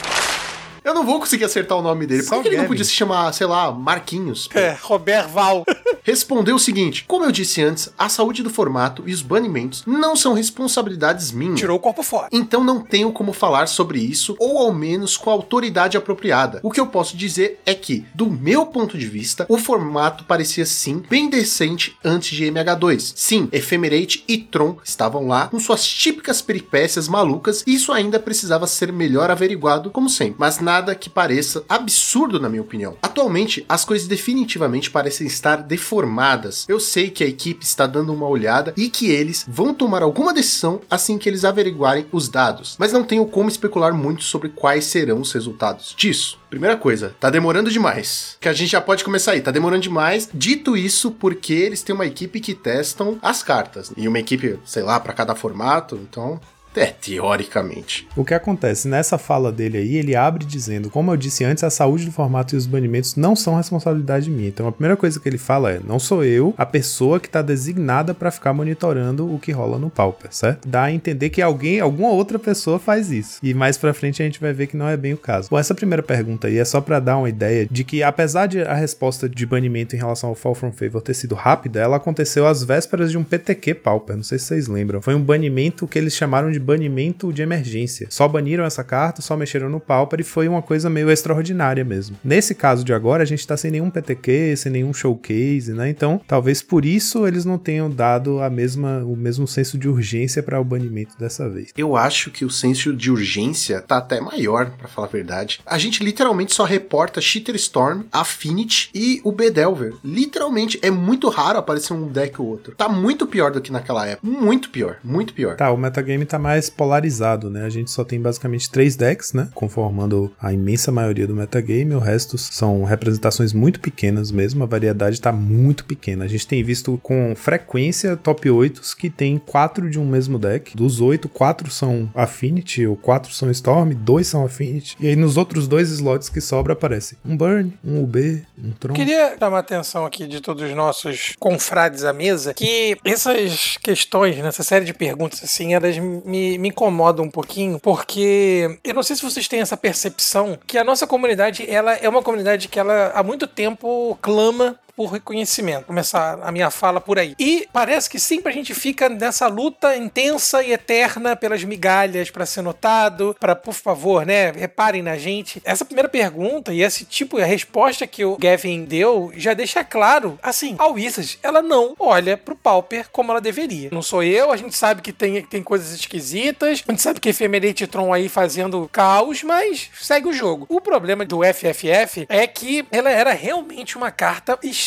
Eu 0.87 0.95
não 0.95 1.05
vou 1.05 1.19
conseguir 1.19 1.45
acertar 1.45 1.77
o 1.77 1.83
nome 1.83 2.07
dele. 2.07 2.23
Por 2.23 2.37
que, 2.37 2.43
que 2.43 2.49
ele 2.51 2.59
não 2.59 2.69
podia 2.69 2.85
se 2.85 2.93
chamar, 2.93 3.33
sei 3.33 3.45
lá, 3.45 3.73
Marquinhos? 3.73 4.49
É, 4.55 4.79
Robert 4.81 5.29
Val. 5.29 5.65
Respondeu 6.05 6.55
o 6.55 6.61
seguinte: 6.61 7.05
Como 7.09 7.25
eu 7.25 7.33
disse 7.33 7.61
antes, 7.61 7.93
a 7.99 8.09
saúde 8.09 8.41
do 8.41 8.51
formato 8.51 9.03
e 9.05 9.13
os 9.13 9.21
banimentos 9.21 9.83
não 9.85 10.15
são 10.15 10.33
responsabilidades 10.33 11.33
minhas. 11.33 11.59
Tirou 11.59 11.77
o 11.77 11.81
corpo 11.81 12.05
fora. 12.05 12.29
Então 12.31 12.63
não 12.63 12.81
tenho 12.81 13.11
como 13.11 13.33
falar 13.33 13.67
sobre 13.67 13.99
isso, 13.99 14.37
ou 14.39 14.59
ao 14.59 14.73
menos 14.73 15.17
com 15.17 15.29
a 15.29 15.33
autoridade 15.33 15.97
apropriada. 15.97 16.61
O 16.63 16.71
que 16.71 16.79
eu 16.79 16.87
posso 16.87 17.17
dizer 17.17 17.61
é 17.67 17.75
que, 17.75 18.07
do 18.15 18.31
meu 18.31 18.67
ponto 18.67 18.97
de 18.97 19.07
vista, 19.07 19.45
o 19.49 19.59
formato 19.59 20.23
parecia 20.23 20.65
sim 20.65 21.03
bem 21.11 21.29
decente 21.29 21.97
antes 22.05 22.37
de 22.37 22.45
MH2. 22.45 23.13
Sim, 23.17 23.49
Ephemerate 23.51 24.23
e 24.29 24.39
Tron 24.39 24.77
estavam 24.85 25.27
lá 25.27 25.49
com 25.49 25.59
suas 25.59 25.85
típicas 25.85 26.41
peripécias 26.41 27.09
malucas, 27.09 27.65
e 27.67 27.75
isso 27.75 27.91
ainda 27.91 28.21
precisava 28.21 28.69
ser 28.69 28.93
melhor 28.93 29.33
averiguado, 29.33 29.91
como 29.91 30.09
sempre. 30.09 30.37
Mas 30.39 30.61
nada 30.77 30.95
que 30.95 31.09
pareça 31.09 31.65
absurdo, 31.69 32.39
na 32.39 32.51
minha 32.51 32.61
opinião. 32.61 32.99
Atualmente, 33.01 33.65
as 33.67 33.83
coisas 33.83 34.07
definitivamente 34.07 34.91
parecem 34.91 35.27
estar 35.27 35.57
deformadas. 35.57 36.67
Eu 36.69 36.79
sei 36.79 37.09
que 37.09 37.25
a 37.25 37.27
equipe 37.27 37.65
está 37.65 37.87
dando 37.87 38.13
uma 38.13 38.29
olhada 38.29 38.75
e 38.77 38.91
que 38.91 39.11
eles 39.11 39.47
vão 39.49 39.73
tomar 39.73 40.03
alguma 40.03 40.35
decisão 40.35 40.83
assim 40.91 41.17
que 41.17 41.29
eles 41.29 41.47
averiguarem 41.47 42.07
os 42.13 42.29
dados, 42.29 42.77
mas 42.79 42.93
não 42.93 43.03
tenho 43.03 43.25
como 43.27 43.49
especular 43.49 43.95
muito 43.95 44.23
sobre 44.23 44.51
quais 44.51 44.85
serão 44.85 45.21
os 45.21 45.33
resultados 45.33 45.95
disso. 45.97 46.39
Primeira 46.51 46.77
coisa, 46.77 47.15
tá 47.19 47.31
demorando 47.31 47.71
demais. 47.71 48.37
Que 48.41 48.49
a 48.49 48.53
gente 48.53 48.71
já 48.71 48.81
pode 48.81 49.03
começar 49.03 49.33
aí, 49.33 49.41
tá 49.41 49.51
demorando 49.51 49.83
demais. 49.83 50.29
Dito 50.33 50.77
isso, 50.77 51.11
porque 51.11 51.53
eles 51.53 51.83
têm 51.83 51.95
uma 51.95 52.07
equipe 52.07 52.39
que 52.39 52.55
testam 52.55 53.19
as 53.23 53.43
cartas. 53.43 53.93
E 53.97 54.07
uma 54.07 54.19
equipe, 54.19 54.59
sei 54.65 54.83
lá, 54.83 55.01
para 55.01 55.13
cada 55.13 55.35
formato, 55.35 55.97
então. 55.97 56.41
É, 56.77 56.87
teoricamente. 56.87 58.07
O 58.15 58.25
que 58.25 58.35
acontece? 58.35 58.87
Nessa 58.87 59.17
fala 59.17 59.51
dele 59.51 59.79
aí, 59.79 59.97
ele 59.97 60.15
abre 60.15 60.45
dizendo: 60.45 60.91
Como 60.91 61.11
eu 61.11 61.17
disse 61.17 61.43
antes, 61.45 61.65
a 61.65 61.71
saúde 61.71 62.05
do 62.05 62.13
formato 62.13 62.55
e 62.55 62.59
os 62.59 62.67
banimentos 62.67 63.17
não 63.17 63.35
são 63.35 63.57
responsabilidade 63.57 64.31
minha. 64.31 64.49
Então 64.49 64.69
a 64.69 64.73
primeira 64.73 64.97
coisa 64.97 65.19
que 65.19 65.29
ele 65.29 65.39
fala 65.39 65.73
é: 65.73 65.81
Não 65.83 65.99
sou 65.99 66.23
eu 66.23 66.55
a 66.59 66.67
pessoa 66.67 67.19
que 67.19 67.27
está 67.27 67.41
designada 67.41 68.13
para 68.13 68.31
ficar 68.31 68.53
monitorando 68.53 69.33
o 69.33 69.39
que 69.39 69.53
rola 69.53 69.79
no 69.79 69.89
Pauper, 69.89 70.29
certo? 70.33 70.69
Dá 70.69 70.85
a 70.85 70.93
entender 70.93 71.31
que 71.31 71.41
alguém, 71.41 71.81
alguma 71.81 72.11
outra 72.11 72.39
pessoa 72.39 72.79
faz 72.79 73.11
isso. 73.11 73.39
E 73.43 73.55
mais 73.55 73.79
pra 73.79 73.95
frente 73.95 74.23
a 74.23 74.25
gente 74.25 74.41
vai 74.41 74.53
ver 74.53 74.67
que 74.67 74.77
não 74.77 74.89
é 74.89 74.97
bem 74.97 75.15
o 75.15 75.19
caso. 75.19 75.49
Bom, 75.51 75.59
essa 75.59 75.75
primeira 75.75 76.03
pergunta 76.03 76.49
aí 76.49 76.59
é 76.59 76.65
só 76.65 76.81
para 76.81 77.01
dar 77.01 77.17
uma 77.17 77.29
ideia 77.29 77.67
de 77.71 77.85
que, 77.85 78.03
apesar 78.03 78.47
de 78.47 78.61
a 78.61 78.75
resposta 78.75 79.29
de 79.29 79.47
banimento 79.47 79.97
em 79.97 79.99
relação 79.99 80.29
ao 80.29 80.35
Fall 80.35 80.55
from 80.55 80.73
Favor 80.73 81.01
ter 81.01 81.15
sido 81.15 81.35
rápida, 81.35 81.81
ela 81.81 81.97
aconteceu 81.97 82.47
às 82.47 82.63
vésperas 82.63 83.11
de 83.11 83.17
um 83.17 83.25
PTQ 83.25 83.75
Pauper. 83.75 84.17
Não 84.17 84.23
sei 84.23 84.39
se 84.39 84.47
vocês 84.47 84.69
lembram. 84.69 85.01
Foi 85.01 85.15
um 85.15 85.23
banimento 85.23 85.87
que 85.87 85.99
eles 85.99 86.15
chamaram 86.15 86.51
de 86.51 86.66
banimento 86.67 87.33
de 87.33 87.43
emergência. 87.43 88.09
Só 88.11 88.27
baniram 88.27 88.65
essa 88.65 88.83
carta, 88.83 89.23
só 89.23 89.37
mexeram 89.37 89.71
no 89.71 89.79
Pauper 89.79 90.21
e 90.21 90.25
foi 90.25 90.49
uma 90.49 90.61
coisa 90.61 90.91
meio 90.91 91.11
extraordinária 91.11 91.85
mesmo. 91.85 92.17
Nesse 92.25 92.55
caso 92.55 92.85
de 92.85 92.93
agora, 92.93 93.23
a 93.23 93.27
gente 93.27 93.47
tá 93.47 93.57
sem 93.57 93.71
nenhum 93.71 93.89
PTQ, 93.89 94.57
sem 94.57 94.73
nenhum 94.73 94.93
showcase, 94.93 95.73
né? 95.73 95.89
Então, 95.89 96.21
talvez 96.27 96.61
por 96.61 96.85
isso 96.85 97.27
eles 97.27 97.45
não 97.45 97.57
tenham 97.57 97.89
dado 97.89 98.41
a 98.41 98.51
mesma, 98.51 98.99
o 99.05 99.15
mesmo 99.15 99.47
senso 99.47 99.79
de 99.79 99.89
urgência 99.89 100.43
para 100.43 100.61
o 100.61 100.65
banimento 100.65 101.17
dessa 101.19 101.49
vez. 101.49 101.73
Eu 101.77 101.97
acho 101.97 102.31
que 102.31 102.45
o 102.45 102.51
senso 102.51 102.93
de 102.93 103.11
urgência 103.11 103.81
tá 103.81 103.99
até 103.99 104.21
maior, 104.21 104.71
pra 104.73 104.89
falar 104.89 105.07
a 105.07 105.11
verdade. 105.11 105.61
A 105.65 105.79
gente 105.79 106.03
literalmente 106.03 106.53
só 106.53 106.65
reporta 106.65 107.21
Cheater 107.21 107.55
Storm, 107.55 108.03
Affinity 108.13 108.91
e 108.93 109.21
o 109.23 109.31
Bedelver. 109.31 109.95
Literalmente, 110.05 110.79
é 110.83 110.91
muito 110.91 111.29
raro 111.29 111.59
aparecer 111.59 111.93
um 111.93 112.09
deck 112.09 112.41
ou 112.41 112.49
outro. 112.49 112.75
Tá 112.75 112.89
muito 112.89 113.27
pior 113.27 113.53
do 113.53 113.61
que 113.61 113.71
naquela 113.71 114.07
época. 114.07 114.27
Muito 114.27 114.71
pior, 114.71 114.99
muito 115.05 115.33
pior. 115.33 115.57
Tá, 115.57 115.71
o 115.71 115.77
metagame 115.77 116.25
tá 116.25 116.39
mais 116.39 116.56
polarizado, 116.71 117.51
né? 117.51 117.65
A 117.65 117.71
gente 117.71 117.91
só 117.91 118.05
tem 118.05 118.21
basicamente 118.21 118.71
três 118.71 118.97
decks, 118.97 119.33
né? 119.33 119.49
Conformando 119.55 120.33
a 120.41 120.53
imensa 120.53 120.91
maioria 120.91 121.27
do 121.27 121.35
metagame. 121.35 121.95
O 121.95 121.99
resto 121.99 122.39
são 122.39 122.85
representações 122.85 123.53
muito 123.53 123.81
pequenas 123.81 124.31
mesmo. 124.31 124.63
A 124.63 124.67
variedade 124.67 125.21
tá 125.21 125.33
muito 125.33 125.85
pequena. 125.85 126.25
A 126.25 126.29
gente 126.29 126.47
tem 126.47 126.63
visto 126.63 126.99
com 127.03 127.35
frequência 127.37 128.17
top 128.17 128.51
8 128.51 128.83
que 128.97 129.11
tem 129.11 129.39
quatro 129.39 129.91
de 129.91 129.99
um 129.99 130.07
mesmo 130.07 130.39
deck. 130.39 130.77
Dos 130.77 131.01
oito, 131.01 131.29
quatro 131.29 131.71
são 131.71 132.11
Affinity, 132.15 132.87
ou 132.87 132.97
quatro 132.97 133.33
são 133.33 133.51
Storm, 133.51 133.93
dois 133.95 134.27
são 134.27 134.45
Affinity. 134.45 134.97
E 135.01 135.09
aí 135.09 135.17
nos 135.17 135.37
outros 135.37 135.69
dois 135.69 135.91
slots 135.91 136.29
que 136.29 136.41
sobra 136.41 136.73
aparece 136.73 137.17
um 137.25 137.37
Burn, 137.37 137.73
um 137.85 138.03
UB, 138.03 138.45
um 138.63 138.71
Tron. 138.73 138.95
Queria 138.95 139.37
chamar 139.39 139.59
a 139.59 139.61
atenção 139.61 140.07
aqui 140.07 140.27
de 140.27 140.41
todos 140.41 140.63
os 140.63 140.75
nossos 140.75 141.35
confrades 141.39 142.05
à 142.05 142.13
mesa 142.13 142.55
que 142.55 142.97
essas 143.05 143.77
questões, 143.83 144.37
nessa 144.39 144.63
série 144.63 144.85
de 144.85 144.95
perguntas, 144.95 145.43
assim, 145.43 145.75
elas 145.75 145.99
me, 145.99 146.23
me 146.59 146.69
incomodam 146.69 147.25
um 147.25 147.31
pouquinho, 147.31 147.79
porque 147.79 148.79
eu 148.85 148.95
não 148.95 149.03
sei 149.03 149.17
se 149.17 149.23
vocês 149.23 149.49
têm 149.49 149.61
essa 149.61 149.77
percepção 149.77 150.59
que 150.67 150.79
a 150.79 150.85
nossa 150.85 151.07
comunidade, 151.07 151.69
ela 151.69 151.95
é 151.95 152.09
uma 152.09 152.23
comunidade 152.23 152.69
que 152.69 152.79
ela 152.79 153.13
há 153.15 153.23
muito 153.23 153.47
tempo 153.47 154.19
clama 154.21 154.79
por 154.97 155.13
reconhecimento. 155.13 155.85
Começar 155.85 156.41
a 156.43 156.51
minha 156.51 156.71
fala 156.71 157.01
por 157.01 157.19
aí. 157.19 157.35
E 157.39 157.69
parece 157.73 158.09
que 158.09 158.19
sempre 158.19 158.51
a 158.51 158.55
gente 158.55 158.75
fica 158.75 159.09
nessa 159.09 159.47
luta 159.47 159.95
intensa 159.95 160.63
e 160.63 160.73
eterna 160.73 161.37
pelas 161.37 161.63
migalhas 161.63 162.31
para 162.31 162.47
ser 162.47 162.63
notado, 162.63 163.37
para 163.39 163.55
por 163.55 163.75
favor, 163.75 164.25
né, 164.25 164.51
reparem 164.51 165.03
na 165.03 165.17
gente. 165.17 165.61
Essa 165.65 165.85
primeira 165.85 166.09
pergunta 166.09 166.73
e 166.73 166.83
esse 166.83 167.05
tipo 167.05 167.39
a 167.39 167.45
resposta 167.45 168.07
que 168.07 168.25
o 168.25 168.39
Gavin 168.39 168.85
deu 168.85 169.31
já 169.37 169.53
deixa 169.53 169.85
claro, 169.85 170.39
assim, 170.43 170.75
a 170.79 170.87
Wizards, 170.87 171.39
ela 171.43 171.61
não 171.61 171.95
olha 171.99 172.37
pro 172.37 172.57
Pauper 172.57 173.09
como 173.13 173.31
ela 173.31 173.41
deveria. 173.41 173.91
Não 173.93 174.01
sou 174.01 174.23
eu, 174.23 174.51
a 174.51 174.57
gente 174.57 174.75
sabe 174.75 175.03
que 175.03 175.13
tem, 175.13 175.43
tem 175.43 175.63
coisas 175.63 175.93
esquisitas, 175.93 176.83
a 176.89 176.93
gente 176.93 177.03
sabe 177.03 177.21
que 177.21 177.29
Ephemerate 177.29 177.85
e 177.85 177.87
Tron 177.87 178.13
aí 178.13 178.29
fazendo 178.29 178.89
caos, 178.91 179.43
mas 179.43 179.91
segue 180.01 180.29
o 180.29 180.33
jogo. 180.33 180.65
O 180.71 180.81
problema 180.81 181.25
do 181.27 181.41
FFF 181.43 182.25
é 182.29 182.47
que 182.47 182.87
ela 182.91 183.11
era 183.11 183.33
realmente 183.33 183.99
uma 183.99 184.11
carta 184.11 184.59
extremamente 184.63 184.86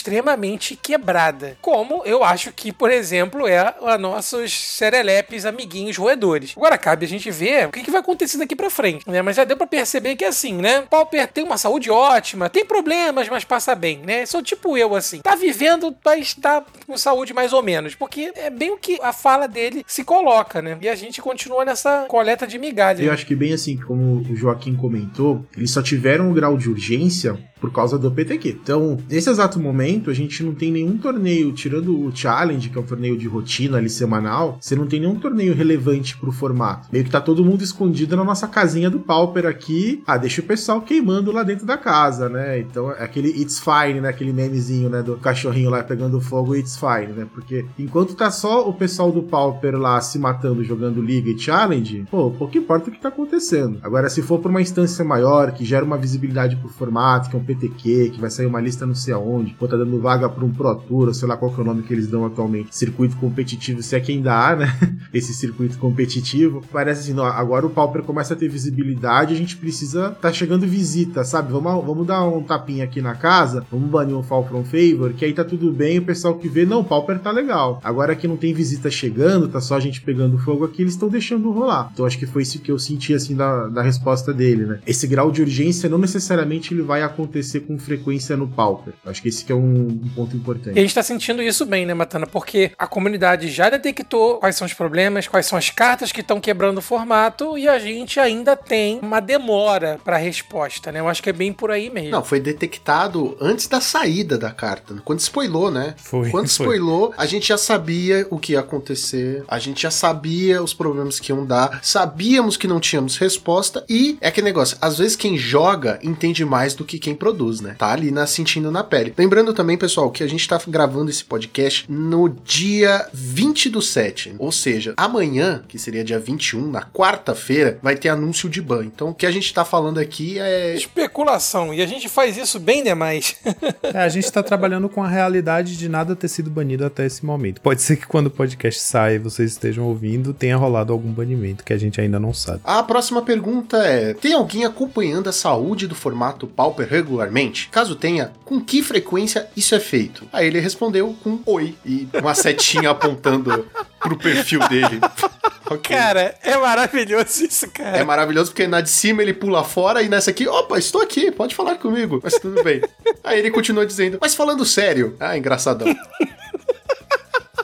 quebrada. 0.82 1.58
Como 1.62 2.04
eu 2.06 2.24
acho 2.24 2.52
que, 2.52 2.72
por 2.72 2.92
exemplo, 2.92 3.48
é 3.48 3.60
a 3.60 3.98
nossos 3.98 4.54
serelepes 4.54 5.46
amiguinhos 5.46 5.98
roedores. 5.98 6.54
Agora 6.56 6.78
cabe 6.78 7.06
a 7.06 7.10
gente 7.10 7.30
ver 7.32 7.68
o 7.68 7.72
que, 7.72 7.84
que 7.84 7.92
vai 7.92 8.02
acontecer 8.02 8.38
daqui 8.38 8.56
pra 8.56 8.70
frente, 8.70 9.10
né? 9.10 9.22
Mas 9.22 9.36
já 9.36 9.44
deu 9.44 9.58
pra 9.58 9.68
perceber 9.68 10.16
que 10.16 10.26
é 10.26 10.28
assim, 10.28 10.54
né? 10.54 10.82
Pauper 10.90 11.28
tem 11.28 11.44
uma 11.44 11.58
saúde 11.58 11.90
ótima, 11.90 12.50
tem 12.50 12.66
problemas, 12.66 13.30
mas 13.30 13.44
passa 13.44 13.76
bem, 13.76 14.00
né? 14.00 14.26
Sou 14.26 14.42
tipo 14.42 14.78
eu, 14.78 14.96
assim. 14.96 15.22
Tá 15.22 15.36
vivendo, 15.36 15.96
mas 16.04 16.34
tá 16.34 16.64
com 16.86 16.98
saúde 16.98 17.34
mais 17.34 17.54
ou 17.54 17.62
menos. 17.62 17.96
Porque 17.96 18.32
é 18.36 18.50
bem 18.50 18.72
o 18.72 18.78
que 18.78 19.00
a 19.02 19.14
fala 19.14 19.48
dele 19.48 19.84
se 19.88 20.04
coloca, 20.04 20.62
né? 20.62 20.78
E 20.82 20.90
a 20.90 20.96
gente 20.96 21.22
continua 21.22 21.66
nessa 21.66 22.06
coleta 22.08 22.48
de 22.48 22.58
migalha. 22.58 23.04
Eu 23.04 23.12
acho 23.12 23.26
que 23.26 23.36
bem 23.36 23.54
assim, 23.54 23.78
como 23.78 24.22
o 24.22 24.36
Joaquim 24.36 24.76
comentou, 24.76 25.46
eles 25.56 25.72
só 25.72 25.82
tiveram 25.82 26.30
o 26.32 26.34
grau 26.34 26.58
de 26.58 26.70
urgência 26.70 27.38
por 27.60 27.72
causa 27.72 27.98
do 27.98 28.12
PTQ. 28.12 28.58
Então, 28.64 28.98
nesse 29.10 29.30
exato 29.30 29.60
momento, 29.60 29.89
momento, 29.90 30.10
a 30.10 30.14
gente 30.14 30.44
não 30.44 30.54
tem 30.54 30.72
nenhum 30.72 30.98
torneio, 30.98 31.52
tirando 31.52 32.00
o 32.00 32.16
Challenge, 32.16 32.70
que 32.70 32.78
é 32.78 32.82
um 32.82 32.86
torneio 32.86 33.18
de 33.18 33.28
rotina 33.28 33.78
ali 33.78 33.90
semanal, 33.90 34.58
você 34.62 34.76
não 34.76 34.86
tem 34.86 35.00
nenhum 35.00 35.16
torneio 35.16 35.56
relevante 35.56 36.18
pro 36.18 36.32
formato. 36.32 36.88
Meio 36.92 37.04
que 37.04 37.12
tá 37.12 37.20
todo 37.20 37.44
mundo 37.44 37.64
escondido 37.64 38.16
na 38.16 38.24
nossa 38.24 38.48
casinha 38.48 38.90
do 38.90 39.00
Pauper 39.00 39.46
aqui. 39.46 40.04
Ah, 40.06 40.18
deixa 40.18 40.42
o 40.42 40.44
pessoal 40.44 40.82
queimando 40.82 41.32
lá 41.32 41.44
dentro 41.44 41.66
da 41.66 41.78
casa, 41.78 42.30
né? 42.30 42.60
Então, 42.60 42.92
é 42.92 43.04
aquele 43.04 43.30
It's 43.30 43.60
Fine, 43.60 44.02
né? 44.02 44.10
Aquele 44.10 44.32
memezinho, 44.32 44.90
né? 44.90 45.02
Do 45.02 45.18
cachorrinho 45.18 45.70
lá 45.70 45.84
pegando 45.84 46.22
fogo, 46.22 46.56
It's 46.56 46.78
Fine, 46.78 47.14
né? 47.14 47.28
Porque 47.34 47.66
enquanto 47.78 48.16
tá 48.16 48.30
só 48.30 48.68
o 48.68 48.74
pessoal 48.74 49.12
do 49.12 49.24
Pauper 49.24 49.78
lá 49.78 50.00
se 50.02 50.20
matando, 50.20 50.64
jogando 50.64 51.02
Liga 51.02 51.30
e 51.30 51.40
Challenge, 51.40 52.06
pô, 52.10 52.32
pouco 52.32 52.58
importa 52.58 52.90
o 52.90 52.92
que 52.94 53.00
tá 53.00 53.10
acontecendo. 53.10 53.80
Agora, 53.82 54.10
se 54.10 54.22
for 54.22 54.40
pra 54.40 54.50
uma 54.50 54.62
instância 54.62 55.04
maior, 55.04 55.52
que 55.52 55.66
gera 55.66 55.86
uma 55.86 55.98
visibilidade 55.98 56.56
pro 56.56 56.70
formato, 56.70 57.30
que 57.30 57.36
é 57.36 57.40
um 57.40 57.44
PTQ, 57.44 58.12
que 58.14 58.22
vai 58.22 58.30
sair 58.30 58.46
uma 58.46 58.60
lista 58.60 58.86
não 58.86 58.96
sei 58.96 59.14
aonde, 59.14 59.56
tá 59.70 59.78
dando 59.80 60.00
vaga 60.00 60.30
pra 60.30 60.46
um 60.46 60.52
Pro 60.52 60.76
Tour, 60.76 61.14
sei 61.14 61.28
lá 61.28 61.38
qual 61.38 61.52
que 61.52 61.60
é 61.60 61.64
o 61.64 61.66
nome 61.66 61.84
que 61.84 61.94
eles 61.94 62.08
dão 62.08 62.26
atualmente, 62.26 62.76
circuito 62.76 63.16
competitivo, 63.18 63.82
se 63.82 63.96
é 63.96 64.00
quem 64.00 64.22
dá, 64.22 64.56
né? 64.56 64.78
Esse 65.14 65.34
circuito 65.34 65.78
competitivo. 65.78 66.62
Parece 66.72 67.02
assim, 67.02 67.14
não, 67.14 67.26
agora 67.26 67.66
o 67.66 67.70
Pauper 67.70 68.04
começa 68.04 68.34
a 68.34 68.38
ter 68.38 68.48
visibilidade, 68.48 69.34
a 69.34 69.38
gente 69.38 69.58
precisa 69.58 70.12
tá 70.22 70.32
chegando 70.32 70.68
visita, 70.68 71.24
sabe? 71.24 71.52
Vamos, 71.52 71.86
vamos 71.86 72.06
dar 72.06 72.28
um 72.28 72.44
tapinha 72.44 72.84
aqui 72.84 73.02
na 73.02 73.16
casa, 73.16 73.66
vamos 73.72 73.90
banir 73.90 74.16
um 74.16 74.24
Fall 74.24 74.48
from 74.48 74.64
Favor, 74.64 75.14
que 75.14 75.26
aí 75.26 75.34
tá 75.34 75.44
tudo 75.44 75.72
bem, 75.72 76.00
o 76.00 76.06
pessoal 76.06 76.36
que 76.36 76.48
vê, 76.48 76.66
não, 76.66 76.82
o 76.82 76.86
Pauper 76.86 77.20
tá 77.20 77.32
legal. 77.32 77.80
Agora 77.84 78.16
que 78.16 78.28
não 78.28 78.38
tem 78.38 78.54
visita 78.54 78.90
chegando, 78.90 79.48
tá 79.48 79.62
só 79.62 79.76
a 79.76 79.80
gente 79.80 80.02
pegando 80.02 80.38
fogo 80.38 80.66
aqui, 80.66 80.82
eles 80.82 80.94
estão 80.94 81.10
deixando 81.10 81.52
rolar. 81.52 81.90
Então 81.94 82.06
acho 82.06 82.18
que 82.18 82.26
foi 82.26 82.44
isso 82.44 82.60
que 82.60 82.72
eu 82.72 82.80
senti, 82.80 83.14
assim, 83.14 83.36
da, 83.36 83.68
da 83.68 83.82
resposta 83.82 84.34
dele, 84.34 84.66
né? 84.66 84.80
Esse 84.86 85.08
grau 85.08 85.32
de 85.32 85.42
urgência 85.42 85.90
não 85.90 85.98
necessariamente 85.98 86.74
ele 86.74 86.82
vai 86.82 87.02
acontecer 87.02 87.62
com 87.62 87.78
frequência 87.78 88.36
no 88.36 88.48
Pauper. 88.48 88.94
Acho 89.06 89.22
que 89.22 89.30
esse 89.30 89.46
que 89.46 89.52
é 89.52 89.56
um, 89.56 89.69
um 89.70 90.10
ponto 90.16 90.36
importante. 90.36 90.76
E 90.76 90.80
a 90.80 90.82
gente 90.82 90.94
tá 90.94 91.04
sentindo 91.04 91.42
isso 91.42 91.66
bem, 91.66 91.86
né, 91.86 91.94
Matana? 91.94 92.28
Porque 92.28 92.72
a 92.78 92.88
comunidade 92.88 93.50
já 93.50 93.70
detectou 93.70 94.38
quais 94.38 94.56
são 94.56 94.66
os 94.66 94.74
problemas, 94.74 95.28
quais 95.28 95.46
são 95.46 95.58
as 95.58 95.70
cartas 95.70 96.12
que 96.12 96.22
estão 96.22 96.40
quebrando 96.40 96.80
o 96.80 96.82
formato 96.82 97.58
e 97.58 97.68
a 97.68 97.80
gente 97.80 98.20
ainda 98.20 98.56
tem 98.56 99.00
uma 99.02 99.20
demora 99.20 100.00
pra 100.04 100.18
resposta, 100.18 100.92
né? 100.92 101.00
Eu 101.00 101.08
acho 101.08 101.22
que 101.22 101.30
é 101.30 101.34
bem 101.34 101.54
por 101.54 101.72
aí 101.72 101.90
mesmo. 101.90 102.12
Não, 102.12 102.24
foi 102.24 102.40
detectado 102.40 103.38
antes 103.40 103.68
da 103.68 103.82
saída 103.82 104.38
da 104.38 104.52
carta. 104.52 104.96
Quando 105.04 105.20
spoilou, 105.20 105.72
né? 105.72 105.96
Foi. 105.98 106.30
Quando 106.30 106.50
foi. 106.50 106.66
spoilou, 106.66 107.14
a 107.18 107.26
gente 107.26 107.48
já 107.48 107.58
sabia 107.58 108.28
o 108.30 108.40
que 108.40 108.54
ia 108.54 108.60
acontecer, 108.60 109.44
a 109.48 109.60
gente 109.60 109.82
já 109.82 109.92
sabia 109.92 110.62
os 110.62 110.74
problemas 110.74 111.20
que 111.20 111.32
iam 111.32 111.46
dar, 111.46 111.80
sabíamos 111.84 112.58
que 112.58 112.68
não 112.68 112.80
tínhamos 112.80 113.18
resposta 113.18 113.84
e 113.90 114.18
é 114.22 114.28
aquele 114.28 114.46
negócio, 114.46 114.78
às 114.82 114.98
vezes 114.98 115.16
quem 115.16 115.38
joga 115.38 116.00
entende 116.04 116.44
mais 116.46 116.74
do 116.74 116.86
que 116.86 117.00
quem 117.00 117.16
produz, 117.16 117.62
né? 117.62 117.76
Tá 117.78 117.92
ali 117.92 118.12
na, 118.12 118.26
sentindo 118.26 118.72
na 118.72 118.84
pele. 118.84 119.14
Lembrando 119.18 119.49
também, 119.54 119.78
pessoal, 119.78 120.12
que 120.12 120.24
a 120.24 120.28
gente 120.28 120.48
tá 120.48 120.60
gravando 120.68 121.10
esse 121.10 121.24
podcast 121.24 121.86
no 121.90 122.30
dia 122.30 123.08
20 123.14 123.70
do 123.70 123.82
7, 123.82 124.36
ou 124.38 124.52
seja, 124.52 124.94
amanhã, 124.98 125.64
que 125.68 125.80
seria 125.80 126.04
dia 126.04 126.20
21, 126.20 126.70
na 126.70 126.84
quarta-feira, 126.84 127.78
vai 127.82 127.96
ter 127.96 128.10
anúncio 128.10 128.50
de 128.50 128.62
ban. 128.62 128.86
Então 128.86 129.10
o 129.10 129.14
que 129.14 129.26
a 129.26 129.32
gente 129.32 129.54
tá 129.54 129.64
falando 129.64 130.00
aqui 130.00 130.40
é 130.40 130.76
Especulação. 130.76 131.74
E 131.74 131.82
a 131.82 131.86
gente 131.86 132.10
faz 132.10 132.38
isso 132.38 132.60
bem 132.60 132.84
demais. 132.84 133.36
É, 133.82 134.00
a 134.00 134.10
gente 134.10 134.32
tá 134.32 134.44
trabalhando 134.44 134.88
com 134.88 135.04
a 135.04 135.08
realidade 135.08 135.76
de 135.78 135.90
nada 135.90 136.16
ter 136.16 136.28
sido 136.28 136.50
banido 136.50 136.86
até 136.86 137.06
esse 137.06 137.26
momento. 137.26 137.62
Pode 137.62 137.82
ser 137.82 137.96
que 137.96 138.06
quando 138.06 138.28
o 138.28 138.32
podcast 138.32 138.82
sai 138.82 139.16
e 139.16 139.20
vocês 139.20 139.52
estejam 139.52 139.86
ouvindo, 139.86 140.34
tenha 140.34 140.56
rolado 140.58 140.94
algum 140.94 141.12
banimento 141.12 141.64
que 141.64 141.74
a 141.74 141.78
gente 141.78 142.00
ainda 142.00 142.20
não 142.20 142.34
sabe. 142.34 142.62
A 142.64 142.84
próxima 142.84 143.22
pergunta 143.22 143.78
é: 143.78 144.14
tem 144.14 144.34
alguém 144.34 144.66
acompanhando 144.66 145.30
a 145.30 145.34
saúde 145.34 145.88
do 145.88 145.96
formato 145.96 146.46
Pauper 146.46 146.88
regularmente? 146.88 147.70
Caso 147.70 147.96
tenha, 147.96 148.32
com 148.46 148.60
que 148.62 148.84
frequência 148.84 149.39
isso 149.56 149.76
é 149.76 149.80
feito? 149.80 150.28
Aí 150.32 150.48
ele 150.48 150.60
respondeu 150.60 151.16
com 151.24 151.40
oi 151.46 151.76
e 151.86 152.08
uma 152.14 152.34
setinha 152.34 152.90
apontando 152.92 153.68
pro 154.00 154.18
perfil 154.18 154.60
dele. 154.68 155.00
ok. 155.70 155.96
Cara, 155.96 156.36
é 156.42 156.58
maravilhoso 156.58 157.46
isso, 157.46 157.70
cara. 157.72 157.98
É 157.98 158.04
maravilhoso 158.04 158.52
porque 158.52 158.68
na 158.68 158.82
de 158.82 158.90
cima 158.90 159.22
ele 159.22 159.34
pula 159.34 159.64
fora 159.64 160.02
e 160.02 160.10
nessa 160.10 160.32
aqui, 160.32 160.48
opa, 160.48 160.78
estou 160.78 161.02
aqui, 161.02 161.32
pode 161.32 161.56
falar 161.56 161.76
comigo. 161.76 162.20
Mas 162.24 162.34
tudo 162.36 162.64
bem. 162.64 162.82
Aí 163.24 163.40
ele 163.40 163.52
continua 163.52 163.86
dizendo, 163.86 164.18
mas 164.22 164.36
falando 164.36 164.66
sério. 164.66 165.16
Ah, 165.20 165.38
engraçadão. 165.38 165.88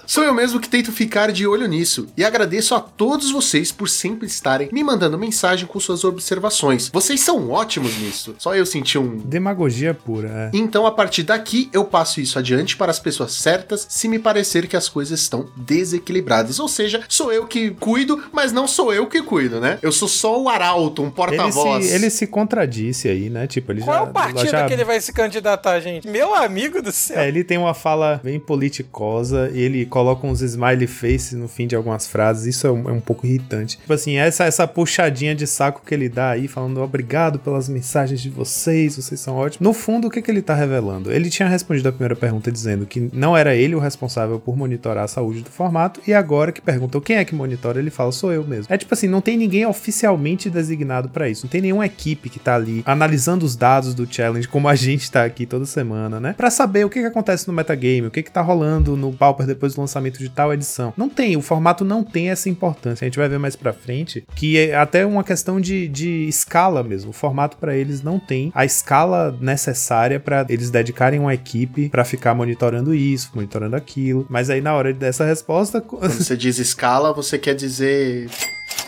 Sou 0.07 0.23
eu 0.23 0.33
mesmo 0.33 0.59
que 0.59 0.69
tento 0.69 0.91
ficar 0.91 1.31
de 1.31 1.47
olho 1.47 1.67
nisso 1.67 2.07
e 2.15 2.23
agradeço 2.23 2.75
a 2.75 2.79
todos 2.79 3.31
vocês 3.31 3.71
por 3.71 3.89
sempre 3.89 4.27
estarem 4.27 4.69
me 4.71 4.83
mandando 4.83 5.17
mensagem 5.17 5.65
com 5.67 5.79
suas 5.79 6.03
observações. 6.03 6.89
Vocês 6.93 7.21
são 7.21 7.49
ótimos 7.49 7.97
nisso. 7.97 8.35
Só 8.37 8.55
eu 8.55 8.65
senti 8.65 8.97
um 8.97 9.17
Demagogia 9.17 9.93
pura, 9.93 10.49
é. 10.53 10.57
então, 10.57 10.85
a 10.85 10.91
partir 10.91 11.23
daqui, 11.23 11.69
eu 11.73 11.85
passo 11.85 12.21
isso 12.21 12.37
adiante 12.37 12.77
para 12.77 12.91
as 12.91 12.99
pessoas 12.99 13.33
certas 13.33 13.85
se 13.89 14.07
me 14.07 14.19
parecer 14.19 14.67
que 14.67 14.75
as 14.77 14.87
coisas 14.89 15.19
estão 15.19 15.47
desequilibradas. 15.55 16.59
Ou 16.59 16.67
seja, 16.67 17.03
sou 17.09 17.31
eu 17.33 17.45
que 17.47 17.71
cuido, 17.71 18.21
mas 18.31 18.51
não 18.51 18.67
sou 18.67 18.93
eu 18.93 19.07
que 19.07 19.21
cuido, 19.21 19.59
né? 19.59 19.79
Eu 19.81 19.91
sou 19.91 20.07
só 20.07 20.39
o 20.41 20.49
arauto, 20.49 21.01
um 21.01 21.05
Ele 21.05 21.13
porta-voz. 21.15 21.85
se, 21.85 21.93
ele 21.93 22.09
se 22.09 22.27
contradisse 22.27 23.07
aí, 23.07 23.29
né? 23.29 23.47
Tipo, 23.47 23.71
ele 23.71 23.81
Qual 23.81 23.95
já. 23.97 24.01
é 24.05 24.09
o 24.09 24.13
partido 24.13 24.49
já- 24.51 24.65
que 24.67 24.73
ele 24.73 24.83
vai 24.83 24.99
se 25.01 25.11
candidatar, 25.11 25.79
gente? 25.79 26.07
Meu 26.07 26.35
amigo 26.35 26.81
do 26.81 26.91
céu. 26.91 27.19
É, 27.19 27.27
ele 27.27 27.43
tem 27.43 27.57
uma 27.57 27.73
fala 27.73 28.19
bem 28.23 28.39
politicosa, 28.39 29.49
e 29.53 29.59
ele 29.61 29.85
coloca 29.95 30.27
uns 30.27 30.41
smiley 30.41 30.87
face 30.87 31.37
no 31.37 31.47
fim 31.47 31.65
de 31.65 31.73
algumas 31.73 32.05
frases, 32.05 32.53
isso 32.53 32.67
é 32.67 32.69
um, 32.69 32.89
é 32.89 32.91
um 32.91 32.99
pouco 32.99 33.25
irritante. 33.25 33.77
Tipo 33.77 33.93
assim, 33.93 34.17
essa, 34.17 34.43
essa 34.43 34.67
puxadinha 34.67 35.33
de 35.33 35.47
saco 35.47 35.81
que 35.85 35.93
ele 35.93 36.09
dá 36.09 36.31
aí, 36.31 36.49
falando 36.49 36.81
obrigado 36.81 37.39
pelas 37.39 37.69
mensagens 37.69 38.19
de 38.19 38.29
vocês, 38.29 38.97
vocês 38.97 39.21
são 39.21 39.35
ótimos. 39.35 39.65
No 39.65 39.71
fundo, 39.71 40.09
o 40.09 40.11
que, 40.11 40.21
que 40.21 40.29
ele 40.29 40.41
tá 40.41 40.53
revelando? 40.53 41.13
Ele 41.13 41.29
tinha 41.29 41.47
respondido 41.47 41.87
a 41.87 41.93
primeira 41.93 42.13
pergunta 42.13 42.51
dizendo 42.51 42.85
que 42.85 43.09
não 43.13 43.37
era 43.37 43.55
ele 43.55 43.73
o 43.73 43.79
responsável 43.79 44.37
por 44.37 44.57
monitorar 44.57 45.05
a 45.05 45.07
saúde 45.07 45.43
do 45.43 45.49
formato, 45.49 46.01
e 46.05 46.13
agora 46.13 46.51
que 46.51 46.61
perguntou 46.61 46.99
quem 46.99 47.15
é 47.15 47.23
que 47.23 47.33
monitora, 47.33 47.79
ele 47.79 47.89
fala, 47.89 48.11
sou 48.11 48.33
eu 48.33 48.43
mesmo. 48.43 48.65
É 48.73 48.77
tipo 48.77 48.93
assim, 48.93 49.07
não 49.07 49.21
tem 49.21 49.37
ninguém 49.37 49.65
oficialmente 49.65 50.49
designado 50.49 51.07
pra 51.07 51.29
isso, 51.29 51.45
não 51.45 51.49
tem 51.49 51.61
nenhuma 51.61 51.85
equipe 51.85 52.29
que 52.29 52.37
tá 52.37 52.55
ali 52.55 52.83
analisando 52.85 53.45
os 53.45 53.55
dados 53.55 53.93
do 53.93 54.05
challenge, 54.05 54.49
como 54.49 54.67
a 54.67 54.75
gente 54.75 55.09
tá 55.09 55.23
aqui 55.23 55.45
toda 55.45 55.65
semana, 55.65 56.19
né? 56.19 56.33
Pra 56.35 56.49
saber 56.49 56.85
o 56.85 56.89
que, 56.89 56.99
que 56.99 57.07
acontece 57.07 57.47
no 57.47 57.53
metagame, 57.53 58.07
o 58.07 58.11
que, 58.11 58.21
que 58.21 58.31
tá 58.31 58.41
rolando 58.41 58.97
no 58.97 59.13
Pauper 59.13 59.47
depois 59.47 59.73
do 59.73 59.84
lançamento 59.85 60.19
de 60.19 60.29
tal 60.29 60.53
edição. 60.53 60.93
Não 60.97 61.09
tem, 61.09 61.37
o 61.37 61.41
formato 61.41 61.85
não 61.85 62.03
tem 62.03 62.29
essa 62.29 62.49
importância. 62.49 63.05
A 63.05 63.07
gente 63.07 63.17
vai 63.17 63.29
ver 63.29 63.39
mais 63.39 63.55
pra 63.55 63.73
frente 63.73 64.25
que 64.35 64.57
é 64.57 64.75
até 64.75 65.05
uma 65.05 65.23
questão 65.23 65.59
de, 65.59 65.87
de 65.87 66.27
escala 66.27 66.83
mesmo. 66.83 67.11
O 67.11 67.13
formato 67.13 67.57
pra 67.57 67.75
eles 67.75 68.01
não 68.01 68.19
tem 68.19 68.51
a 68.53 68.65
escala 68.65 69.35
necessária 69.39 70.19
pra 70.19 70.45
eles 70.49 70.69
dedicarem 70.69 71.19
uma 71.19 71.33
equipe 71.33 71.89
pra 71.89 72.03
ficar 72.03 72.33
monitorando 72.33 72.93
isso, 72.93 73.31
monitorando 73.33 73.75
aquilo. 73.75 74.25
Mas 74.29 74.49
aí 74.49 74.61
na 74.61 74.73
hora 74.73 74.93
dessa 74.93 75.25
resposta, 75.25 75.81
Quando 75.81 76.11
você 76.11 76.35
diz 76.35 76.57
escala, 76.57 77.13
você 77.13 77.37
quer 77.37 77.55
dizer. 77.55 78.29